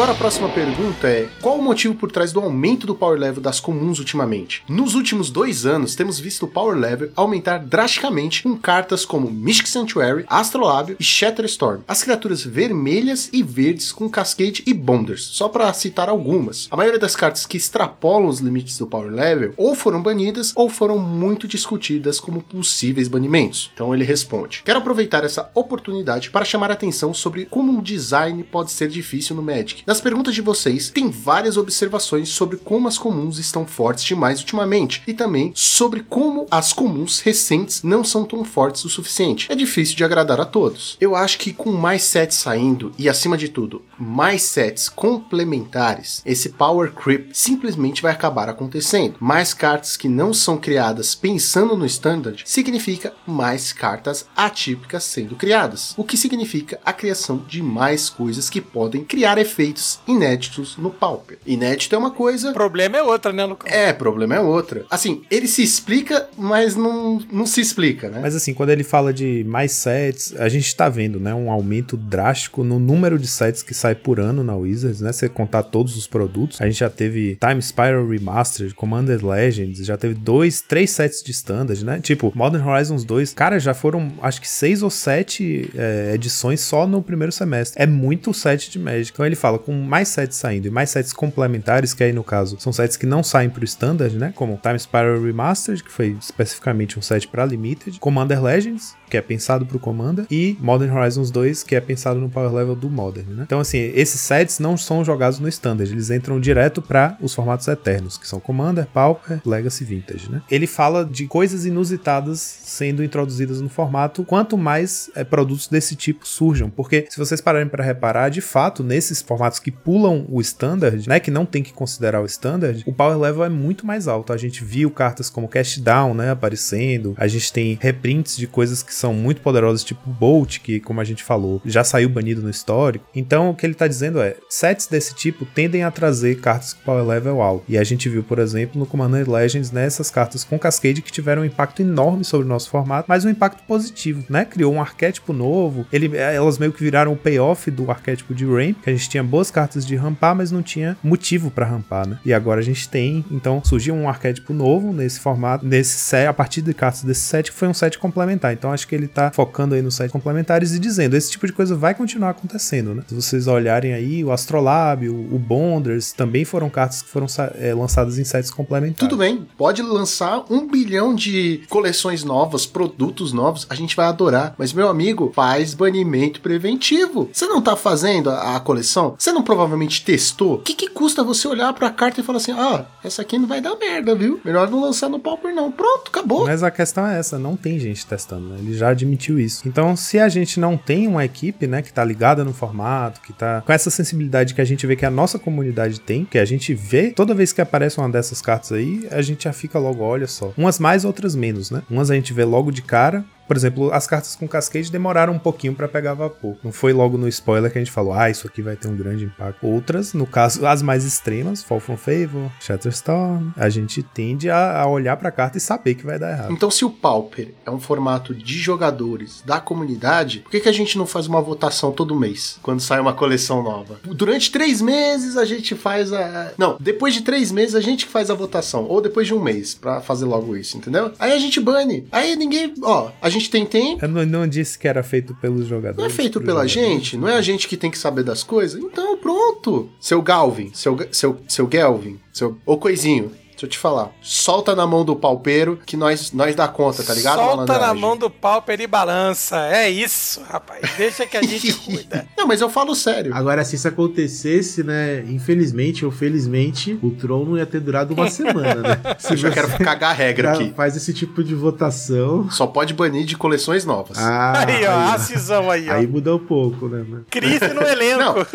Agora 0.00 0.12
a 0.12 0.16
próxima 0.16 0.48
pergunta 0.48 1.06
é: 1.06 1.28
qual 1.42 1.58
o 1.58 1.62
motivo 1.62 1.94
por 1.94 2.10
trás 2.10 2.32
do 2.32 2.40
aumento 2.40 2.86
do 2.86 2.94
power 2.94 3.20
level 3.20 3.42
das 3.42 3.60
comuns 3.60 3.98
ultimamente? 3.98 4.62
Nos 4.66 4.94
últimos 4.94 5.28
dois 5.28 5.66
anos, 5.66 5.94
temos 5.94 6.18
visto 6.18 6.46
o 6.46 6.48
power 6.48 6.74
level 6.74 7.10
aumentar 7.14 7.58
drasticamente 7.58 8.42
com 8.42 8.56
cartas 8.56 9.04
como 9.04 9.30
Mystic 9.30 9.66
Sanctuary, 9.66 10.24
Astrolabe 10.26 10.96
e 10.98 11.04
Shatterstorm. 11.04 11.82
As 11.86 12.02
criaturas 12.02 12.42
vermelhas 12.42 13.28
e 13.30 13.42
verdes 13.42 13.92
com 13.92 14.08
Cascade 14.08 14.62
e 14.66 14.72
Bonders, 14.72 15.22
só 15.22 15.50
para 15.50 15.70
citar 15.74 16.08
algumas. 16.08 16.66
A 16.70 16.78
maioria 16.78 16.98
das 16.98 17.14
cartas 17.14 17.44
que 17.44 17.58
extrapolam 17.58 18.26
os 18.26 18.38
limites 18.38 18.78
do 18.78 18.86
power 18.86 19.12
level 19.12 19.52
ou 19.58 19.74
foram 19.74 20.00
banidas 20.00 20.54
ou 20.56 20.70
foram 20.70 20.96
muito 20.96 21.46
discutidas 21.46 22.18
como 22.18 22.40
possíveis 22.40 23.06
banimentos. 23.06 23.70
Então 23.74 23.94
ele 23.94 24.04
responde: 24.04 24.62
Quero 24.64 24.78
aproveitar 24.78 25.24
essa 25.24 25.50
oportunidade 25.54 26.30
para 26.30 26.46
chamar 26.46 26.70
a 26.70 26.72
atenção 26.72 27.12
sobre 27.12 27.44
como 27.44 27.70
um 27.70 27.82
design 27.82 28.42
pode 28.44 28.70
ser 28.70 28.88
difícil 28.88 29.36
no 29.36 29.42
Magic. 29.42 29.89
Nas 29.90 30.00
perguntas 30.00 30.36
de 30.36 30.40
vocês, 30.40 30.88
tem 30.88 31.10
várias 31.10 31.56
observações 31.56 32.28
sobre 32.28 32.56
como 32.58 32.86
as 32.86 32.96
comuns 32.96 33.40
estão 33.40 33.66
fortes 33.66 34.04
demais 34.04 34.38
ultimamente 34.38 35.02
e 35.04 35.12
também 35.12 35.50
sobre 35.52 36.04
como 36.08 36.46
as 36.48 36.72
comuns 36.72 37.18
recentes 37.18 37.82
não 37.82 38.04
são 38.04 38.24
tão 38.24 38.44
fortes 38.44 38.84
o 38.84 38.88
suficiente. 38.88 39.50
É 39.50 39.54
difícil 39.56 39.96
de 39.96 40.04
agradar 40.04 40.40
a 40.40 40.44
todos. 40.44 40.96
Eu 41.00 41.16
acho 41.16 41.40
que 41.40 41.52
com 41.52 41.72
mais 41.72 42.04
sets 42.04 42.36
saindo 42.36 42.92
e 42.96 43.08
acima 43.08 43.36
de 43.36 43.48
tudo, 43.48 43.82
mais 44.00 44.42
sets 44.42 44.88
complementares, 44.88 46.22
esse 46.24 46.48
power 46.48 46.90
creep 46.90 47.30
simplesmente 47.32 48.00
vai 48.00 48.12
acabar 48.12 48.48
acontecendo. 48.48 49.16
Mais 49.20 49.52
cartas 49.52 49.96
que 49.96 50.08
não 50.08 50.32
são 50.32 50.56
criadas 50.56 51.14
pensando 51.14 51.76
no 51.76 51.84
standard 51.84 52.42
significa 52.46 53.12
mais 53.26 53.72
cartas 53.72 54.26
atípicas 54.34 55.04
sendo 55.04 55.36
criadas, 55.36 55.94
o 55.96 56.04
que 56.04 56.16
significa 56.16 56.80
a 56.84 56.92
criação 56.92 57.44
de 57.46 57.62
mais 57.62 58.08
coisas 58.08 58.48
que 58.48 58.60
podem 58.60 59.04
criar 59.04 59.38
efeitos 59.38 60.00
inéditos 60.06 60.76
no 60.76 60.90
Pauper. 60.90 61.38
Inédito 61.46 61.94
é 61.94 61.98
uma 61.98 62.10
coisa. 62.10 62.52
Problema 62.52 62.96
é 62.96 63.02
outra, 63.02 63.32
né, 63.32 63.44
Lucas? 63.44 63.70
É, 63.70 63.92
problema 63.92 64.36
é 64.36 64.40
outra. 64.40 64.86
Assim, 64.90 65.22
ele 65.30 65.46
se 65.46 65.62
explica, 65.62 66.28
mas 66.36 66.74
não, 66.74 67.20
não 67.30 67.46
se 67.46 67.60
explica, 67.60 68.08
né? 68.08 68.20
Mas 68.22 68.34
assim, 68.34 68.54
quando 68.54 68.70
ele 68.70 68.84
fala 68.84 69.12
de 69.12 69.44
mais 69.44 69.72
sets, 69.72 70.34
a 70.38 70.48
gente 70.48 70.74
tá 70.74 70.88
vendo, 70.88 71.20
né, 71.20 71.34
um 71.34 71.50
aumento 71.50 71.96
drástico 71.96 72.64
no 72.64 72.78
número 72.78 73.18
de 73.18 73.26
sets 73.26 73.62
que 73.62 73.74
sai 73.74 73.89
por 73.94 74.20
ano 74.20 74.42
na 74.42 74.56
Wizards, 74.56 75.00
né? 75.00 75.12
Se 75.12 75.28
contar 75.28 75.62
todos 75.64 75.96
os 75.96 76.06
produtos, 76.06 76.60
a 76.60 76.66
gente 76.66 76.78
já 76.78 76.90
teve 76.90 77.38
Time 77.40 77.60
Spiral 77.62 78.06
Remastered, 78.06 78.74
Commander 78.74 79.24
Legends, 79.24 79.84
já 79.84 79.96
teve 79.96 80.14
dois, 80.14 80.60
três 80.60 80.90
sets 80.90 81.22
de 81.22 81.30
standard, 81.30 81.84
né? 81.84 82.00
Tipo, 82.00 82.32
Modern 82.34 82.66
Horizons 82.66 83.04
2, 83.04 83.34
cara, 83.34 83.58
já 83.58 83.74
foram 83.74 84.12
acho 84.22 84.40
que 84.40 84.48
seis 84.48 84.82
ou 84.82 84.90
sete 84.90 85.70
é, 85.74 86.12
edições 86.14 86.60
só 86.60 86.86
no 86.86 87.02
primeiro 87.02 87.32
semestre. 87.32 87.82
É 87.82 87.86
muito 87.86 88.32
set 88.34 88.70
de 88.70 88.78
Magic. 88.78 89.10
Então 89.12 89.24
ele 89.24 89.36
fala, 89.36 89.58
com 89.58 89.72
mais 89.72 90.08
sets 90.08 90.36
saindo 90.36 90.66
e 90.66 90.70
mais 90.70 90.90
sets 90.90 91.12
complementares, 91.12 91.94
que 91.94 92.02
aí 92.02 92.12
no 92.12 92.24
caso 92.24 92.56
são 92.58 92.72
sets 92.72 92.96
que 92.96 93.06
não 93.06 93.22
saem 93.22 93.50
pro 93.50 93.64
standard, 93.64 94.16
né? 94.16 94.32
Como 94.34 94.58
Time 94.62 94.78
Spiral 94.78 95.20
Remastered, 95.20 95.82
que 95.82 95.90
foi 95.90 96.16
especificamente 96.20 96.98
um 96.98 97.02
set 97.02 97.28
para 97.28 97.44
Limited, 97.44 97.98
Commander 98.00 98.42
Legends, 98.42 98.94
que 99.10 99.16
é 99.16 99.20
pensado 99.20 99.66
pro 99.66 99.78
Commander, 99.78 100.24
e 100.30 100.56
Modern 100.60 100.96
Horizons 100.96 101.30
2, 101.30 101.64
que 101.64 101.74
é 101.74 101.80
pensado 101.80 102.20
no 102.20 102.30
power 102.30 102.52
level 102.52 102.76
do 102.76 102.88
Modern, 102.88 103.28
né? 103.34 103.42
Então, 103.44 103.60
assim, 103.60 103.90
esses 103.94 104.20
sets 104.20 104.58
não 104.58 104.76
são 104.76 105.04
jogados 105.04 105.38
no 105.38 105.48
Standard, 105.48 105.90
eles 105.90 106.10
entram 106.10 106.40
direto 106.40 106.80
para 106.80 107.16
os 107.20 107.34
formatos 107.34 107.66
eternos, 107.68 108.16
que 108.16 108.26
são 108.26 108.40
Commander, 108.40 108.86
Pauper, 108.86 109.40
Legacy 109.44 109.84
Vintage, 109.84 110.30
né? 110.30 110.42
Ele 110.50 110.66
fala 110.66 111.04
de 111.04 111.26
coisas 111.26 111.66
inusitadas 111.66 112.38
sendo 112.40 113.02
introduzidas 113.02 113.60
no 113.60 113.68
formato, 113.68 114.24
quanto 114.24 114.56
mais 114.56 115.10
é, 115.14 115.24
produtos 115.24 115.66
desse 115.66 115.96
tipo 115.96 116.26
surjam, 116.26 116.70
porque 116.70 117.06
se 117.10 117.18
vocês 117.18 117.40
pararem 117.40 117.68
para 117.68 117.84
reparar, 117.84 118.28
de 118.28 118.40
fato, 118.40 118.84
nesses 118.84 119.20
formatos 119.20 119.58
que 119.58 119.70
pulam 119.70 120.24
o 120.28 120.40
Standard, 120.40 121.08
né, 121.08 121.18
que 121.18 121.30
não 121.30 121.44
tem 121.44 121.62
que 121.62 121.72
considerar 121.72 122.22
o 122.22 122.26
Standard, 122.26 122.82
o 122.86 122.92
power 122.92 123.18
level 123.18 123.44
é 123.44 123.48
muito 123.48 123.84
mais 123.84 124.06
alto. 124.06 124.32
A 124.32 124.36
gente 124.36 124.64
viu 124.64 124.90
cartas 124.90 125.28
como 125.28 125.48
Cast 125.48 125.80
Down, 125.80 126.14
né, 126.14 126.30
aparecendo, 126.30 127.14
a 127.16 127.26
gente 127.26 127.52
tem 127.52 127.78
reprints 127.80 128.36
de 128.36 128.46
coisas 128.46 128.82
que 128.82 128.94
são 129.00 129.14
muito 129.14 129.40
poderosas, 129.40 129.82
tipo 129.82 130.08
Bolt, 130.08 130.58
que, 130.58 130.80
como 130.80 131.00
a 131.00 131.04
gente 131.04 131.24
falou, 131.24 131.60
já 131.64 131.82
saiu 131.82 132.08
banido 132.08 132.42
no 132.42 132.50
histórico. 132.50 133.06
Então, 133.14 133.50
o 133.50 133.54
que 133.54 133.66
ele 133.66 133.74
tá 133.74 133.88
dizendo 133.88 134.20
é: 134.20 134.36
sets 134.48 134.86
desse 134.86 135.14
tipo 135.14 135.44
tendem 135.44 135.82
a 135.82 135.90
trazer 135.90 136.40
cartas 136.40 136.72
com 136.72 136.82
power 136.82 137.04
level 137.04 137.42
alto. 137.42 137.64
E 137.68 137.78
a 137.78 137.84
gente 137.84 138.08
viu, 138.08 138.22
por 138.22 138.38
exemplo, 138.38 138.78
no 138.78 138.86
Commander 138.86 139.28
Legends, 139.30 139.70
né, 139.70 139.88
cartas 140.12 140.44
com 140.44 140.58
Cascade 140.58 141.02
que 141.02 141.12
tiveram 141.12 141.42
um 141.42 141.44
impacto 141.44 141.82
enorme 141.82 142.24
sobre 142.24 142.46
o 142.46 142.48
nosso 142.48 142.70
formato, 142.70 143.06
mas 143.08 143.24
um 143.24 143.30
impacto 143.30 143.62
positivo, 143.64 144.24
né? 144.28 144.44
Criou 144.44 144.72
um 144.72 144.80
arquétipo 144.80 145.32
novo, 145.32 145.86
ele, 145.92 146.16
elas 146.16 146.58
meio 146.58 146.72
que 146.72 146.82
viraram 146.82 147.12
o 147.12 147.16
payoff 147.16 147.70
do 147.70 147.90
arquétipo 147.90 148.34
de 148.34 148.44
Ramp, 148.44 148.82
que 148.82 148.90
a 148.90 148.92
gente 148.92 149.08
tinha 149.08 149.22
boas 149.22 149.50
cartas 149.50 149.86
de 149.86 149.96
rampar, 149.96 150.34
mas 150.34 150.50
não 150.50 150.62
tinha 150.62 150.96
motivo 151.02 151.50
para 151.50 151.66
rampar, 151.66 152.06
né? 152.06 152.18
E 152.24 152.32
agora 152.32 152.60
a 152.60 152.62
gente 152.62 152.88
tem, 152.88 153.24
então 153.30 153.62
surgiu 153.64 153.94
um 153.94 154.08
arquétipo 154.08 154.52
novo 154.52 154.92
nesse 154.92 155.20
formato, 155.20 155.66
nesse 155.66 155.98
set, 155.98 156.26
a 156.26 156.32
partir 156.32 156.62
de 156.62 156.74
cartas 156.74 157.02
desse 157.02 157.22
set, 157.22 157.50
que 157.50 157.56
foi 157.56 157.68
um 157.68 157.74
set 157.74 157.98
complementar. 157.98 158.52
Então 158.52 158.72
acho 158.72 158.86
que 158.90 158.94
ele 158.96 159.06
tá 159.06 159.30
focando 159.30 159.76
aí 159.76 159.80
nos 159.80 159.94
sets 159.94 160.10
complementares 160.10 160.74
e 160.74 160.80
dizendo: 160.80 161.16
esse 161.16 161.30
tipo 161.30 161.46
de 161.46 161.52
coisa 161.52 161.76
vai 161.76 161.94
continuar 161.94 162.30
acontecendo, 162.30 162.92
né? 162.92 163.04
Se 163.06 163.14
vocês 163.14 163.46
olharem 163.46 163.94
aí, 163.94 164.24
o 164.24 164.32
Astrolabe, 164.32 165.08
o, 165.08 165.14
o 165.14 165.38
Bonders, 165.38 166.12
também 166.12 166.44
foram 166.44 166.68
cartas 166.68 167.00
que 167.00 167.08
foram 167.08 167.28
é, 167.54 167.72
lançadas 167.72 168.18
em 168.18 168.24
sets 168.24 168.50
complementares. 168.50 168.98
Tudo 168.98 169.16
bem, 169.16 169.46
pode 169.56 169.80
lançar 169.80 170.44
um 170.50 170.66
bilhão 170.66 171.14
de 171.14 171.62
coleções 171.68 172.24
novas, 172.24 172.66
produtos 172.66 173.32
novos, 173.32 173.64
a 173.70 173.76
gente 173.76 173.94
vai 173.94 174.06
adorar. 174.06 174.54
Mas, 174.58 174.72
meu 174.72 174.88
amigo, 174.88 175.30
faz 175.34 175.72
banimento 175.72 176.40
preventivo. 176.40 177.30
Você 177.32 177.46
não 177.46 177.62
tá 177.62 177.76
fazendo 177.76 178.28
a, 178.30 178.56
a 178.56 178.60
coleção? 178.60 179.14
Você 179.16 179.30
não 179.30 179.42
provavelmente 179.42 180.04
testou? 180.04 180.54
O 180.54 180.58
que, 180.58 180.74
que 180.74 180.88
custa 180.88 181.22
você 181.22 181.46
olhar 181.46 181.72
pra 181.74 181.90
carta 181.90 182.20
e 182.20 182.24
falar 182.24 182.38
assim: 182.38 182.52
ah, 182.52 182.86
essa 183.04 183.22
aqui 183.22 183.38
não 183.38 183.46
vai 183.46 183.60
dar 183.60 183.76
merda, 183.76 184.16
viu? 184.16 184.40
Melhor 184.44 184.68
não 184.68 184.80
lançar 184.80 185.08
no 185.08 185.20
Pauper, 185.20 185.54
não. 185.54 185.70
Pronto, 185.70 186.08
acabou. 186.08 186.44
Mas 186.44 186.64
a 186.64 186.72
questão 186.72 187.06
é 187.06 187.20
essa: 187.20 187.38
não 187.38 187.54
tem 187.54 187.78
gente 187.78 188.04
testando, 188.04 188.48
né? 188.48 188.56
Ele 188.58 188.79
já 188.80 188.88
admitiu 188.88 189.38
isso. 189.38 189.66
Então, 189.66 189.94
se 189.94 190.18
a 190.18 190.28
gente 190.28 190.58
não 190.58 190.76
tem 190.76 191.06
uma 191.06 191.24
equipe, 191.24 191.66
né, 191.66 191.82
que 191.82 191.92
tá 191.92 192.04
ligada 192.04 192.44
no 192.44 192.52
formato, 192.52 193.20
que 193.20 193.32
tá 193.32 193.62
com 193.64 193.72
essa 193.72 193.90
sensibilidade 193.90 194.54
que 194.54 194.60
a 194.60 194.64
gente 194.64 194.86
vê 194.86 194.96
que 194.96 195.06
a 195.06 195.10
nossa 195.10 195.38
comunidade 195.38 196.00
tem, 196.00 196.24
que 196.24 196.38
a 196.38 196.44
gente 196.44 196.74
vê 196.74 197.10
toda 197.10 197.34
vez 197.34 197.52
que 197.52 197.60
aparece 197.60 197.98
uma 197.98 198.08
dessas 198.08 198.40
cartas 198.42 198.72
aí, 198.72 199.06
a 199.10 199.22
gente 199.22 199.44
já 199.44 199.52
fica 199.52 199.78
logo, 199.78 200.02
olha 200.02 200.26
só. 200.26 200.52
Umas 200.56 200.78
mais, 200.78 201.04
outras 201.04 201.34
menos, 201.36 201.70
né? 201.70 201.82
Umas 201.90 202.10
a 202.10 202.14
gente 202.14 202.32
vê 202.32 202.44
logo 202.44 202.70
de 202.70 202.82
cara, 202.82 203.24
por 203.50 203.56
exemplo, 203.56 203.92
as 203.92 204.06
cartas 204.06 204.36
com 204.36 204.46
Cascade 204.46 204.92
demoraram 204.92 205.32
um 205.32 205.38
pouquinho 205.38 205.74
para 205.74 205.88
pegar 205.88 206.14
vapor. 206.14 206.56
Não 206.62 206.70
foi 206.70 206.92
logo 206.92 207.18
no 207.18 207.26
spoiler 207.26 207.68
que 207.68 207.78
a 207.78 207.80
gente 207.80 207.90
falou, 207.90 208.12
ah, 208.12 208.30
isso 208.30 208.46
aqui 208.46 208.62
vai 208.62 208.76
ter 208.76 208.86
um 208.86 208.96
grande 208.96 209.24
impacto. 209.24 209.66
Outras, 209.66 210.14
no 210.14 210.24
caso, 210.24 210.64
as 210.64 210.82
mais 210.82 211.04
extremas, 211.04 211.60
Fall 211.60 211.80
from 211.80 211.96
Favor, 211.96 212.48
Shatterstorm, 212.60 213.50
a 213.56 213.68
gente 213.68 214.04
tende 214.04 214.48
a, 214.48 214.82
a 214.82 214.86
olhar 214.86 215.16
para 215.16 215.30
a 215.30 215.32
carta 215.32 215.58
e 215.58 215.60
saber 215.60 215.96
que 215.96 216.06
vai 216.06 216.16
dar 216.16 216.30
errado. 216.30 216.52
Então, 216.52 216.70
se 216.70 216.84
o 216.84 216.90
Pauper 216.90 217.52
é 217.66 217.70
um 217.72 217.80
formato 217.80 218.32
de 218.32 218.56
jogadores 218.56 219.42
da 219.44 219.58
comunidade, 219.58 220.38
por 220.44 220.52
que, 220.52 220.60
que 220.60 220.68
a 220.68 220.72
gente 220.72 220.96
não 220.96 221.04
faz 221.04 221.26
uma 221.26 221.42
votação 221.42 221.90
todo 221.90 222.14
mês, 222.14 222.56
quando 222.62 222.78
sai 222.78 223.00
uma 223.00 223.14
coleção 223.14 223.64
nova? 223.64 223.98
Durante 224.04 224.52
três 224.52 224.80
meses 224.80 225.36
a 225.36 225.44
gente 225.44 225.74
faz 225.74 226.12
a. 226.12 226.52
Não, 226.56 226.76
depois 226.78 227.14
de 227.14 227.22
três 227.22 227.50
meses 227.50 227.74
a 227.74 227.80
gente 227.80 228.06
faz 228.06 228.30
a 228.30 228.34
votação. 228.34 228.84
Ou 228.84 229.00
depois 229.00 229.26
de 229.26 229.34
um 229.34 229.42
mês, 229.42 229.74
para 229.74 230.00
fazer 230.00 230.24
logo 230.24 230.56
isso, 230.56 230.76
entendeu? 230.76 231.10
Aí 231.18 231.32
a 231.32 231.38
gente 231.40 231.58
bane. 231.58 232.06
Aí 232.12 232.36
ninguém. 232.36 232.72
Ó, 232.80 233.10
a 233.20 233.28
gente 233.28 233.39
gente 233.40 233.50
tem 233.50 233.66
tempo. 233.66 234.04
Eu 234.04 234.08
não, 234.08 234.24
não, 234.24 234.46
disse 234.46 234.78
que 234.78 234.86
era 234.86 235.02
feito 235.02 235.34
pelos 235.34 235.66
jogadores. 235.66 235.98
Não 235.98 236.06
é 236.06 236.10
feito 236.10 236.40
pela 236.40 236.66
gente? 236.66 237.16
Não 237.16 237.28
é 237.28 237.34
a 237.36 237.42
gente 237.42 237.66
que 237.66 237.76
tem 237.76 237.90
que 237.90 237.98
saber 237.98 238.22
das 238.22 238.42
coisas? 238.42 238.80
Então, 238.80 239.16
pronto. 239.16 239.90
Seu 239.98 240.22
Galvin, 240.22 240.70
seu, 240.72 240.96
seu, 241.10 241.40
seu 241.48 241.68
Gelvin, 241.70 242.20
seu. 242.32 242.56
Ô 242.64 242.76
coisinho. 242.76 243.32
Deixa 243.60 243.66
eu 243.66 243.70
te 243.70 243.78
falar. 243.78 244.10
Solta 244.22 244.74
na 244.74 244.86
mão 244.86 245.04
do 245.04 245.14
palpeiro 245.14 245.78
que 245.84 245.94
nós, 245.94 246.32
nós 246.32 246.54
dá 246.56 246.66
conta, 246.66 247.02
tá 247.02 247.12
ligado? 247.12 247.36
Solta 247.38 247.78
na 247.78 247.92
mão 247.92 248.16
do 248.16 248.30
palpeiro 248.30 248.82
e 248.82 248.86
balança. 248.86 249.66
É 249.66 249.90
isso, 249.90 250.40
rapaz. 250.48 250.80
Deixa 250.96 251.26
que 251.26 251.36
a 251.36 251.42
gente 251.42 251.70
cuida. 251.84 252.26
Não, 252.38 252.46
mas 252.46 252.62
eu 252.62 252.70
falo 252.70 252.94
sério. 252.94 253.34
Agora, 253.34 253.62
se 253.62 253.76
isso 253.76 253.86
acontecesse, 253.86 254.82
né? 254.82 255.22
Infelizmente 255.28 256.06
ou 256.06 256.10
felizmente, 256.10 256.98
o 257.02 257.10
Tron 257.10 257.44
não 257.44 257.58
ia 257.58 257.66
ter 257.66 257.80
durado 257.80 258.14
uma 258.14 258.30
semana, 258.30 258.76
né? 258.76 259.00
Se 259.18 259.34
eu 259.34 259.36
já 259.36 259.50
quero 259.50 259.68
cagar 259.78 260.12
a 260.12 260.14
regra 260.14 260.52
aqui. 260.52 260.72
Faz 260.74 260.96
esse 260.96 261.12
tipo 261.12 261.44
de 261.44 261.54
votação. 261.54 262.50
Só 262.50 262.66
pode 262.66 262.94
banir 262.94 263.26
de 263.26 263.36
coleções 263.36 263.84
novas. 263.84 264.16
Ah, 264.18 264.64
aí, 264.66 264.86
ó. 264.86 265.14
A 265.14 265.18
cisão 265.18 265.70
aí, 265.70 265.88
ó. 265.90 265.94
Aí 265.94 266.06
muda 266.06 266.34
um 266.34 266.38
pouco, 266.38 266.88
né? 266.88 267.04
Crise 267.28 267.68
no 267.74 267.82
elenco. 267.82 268.46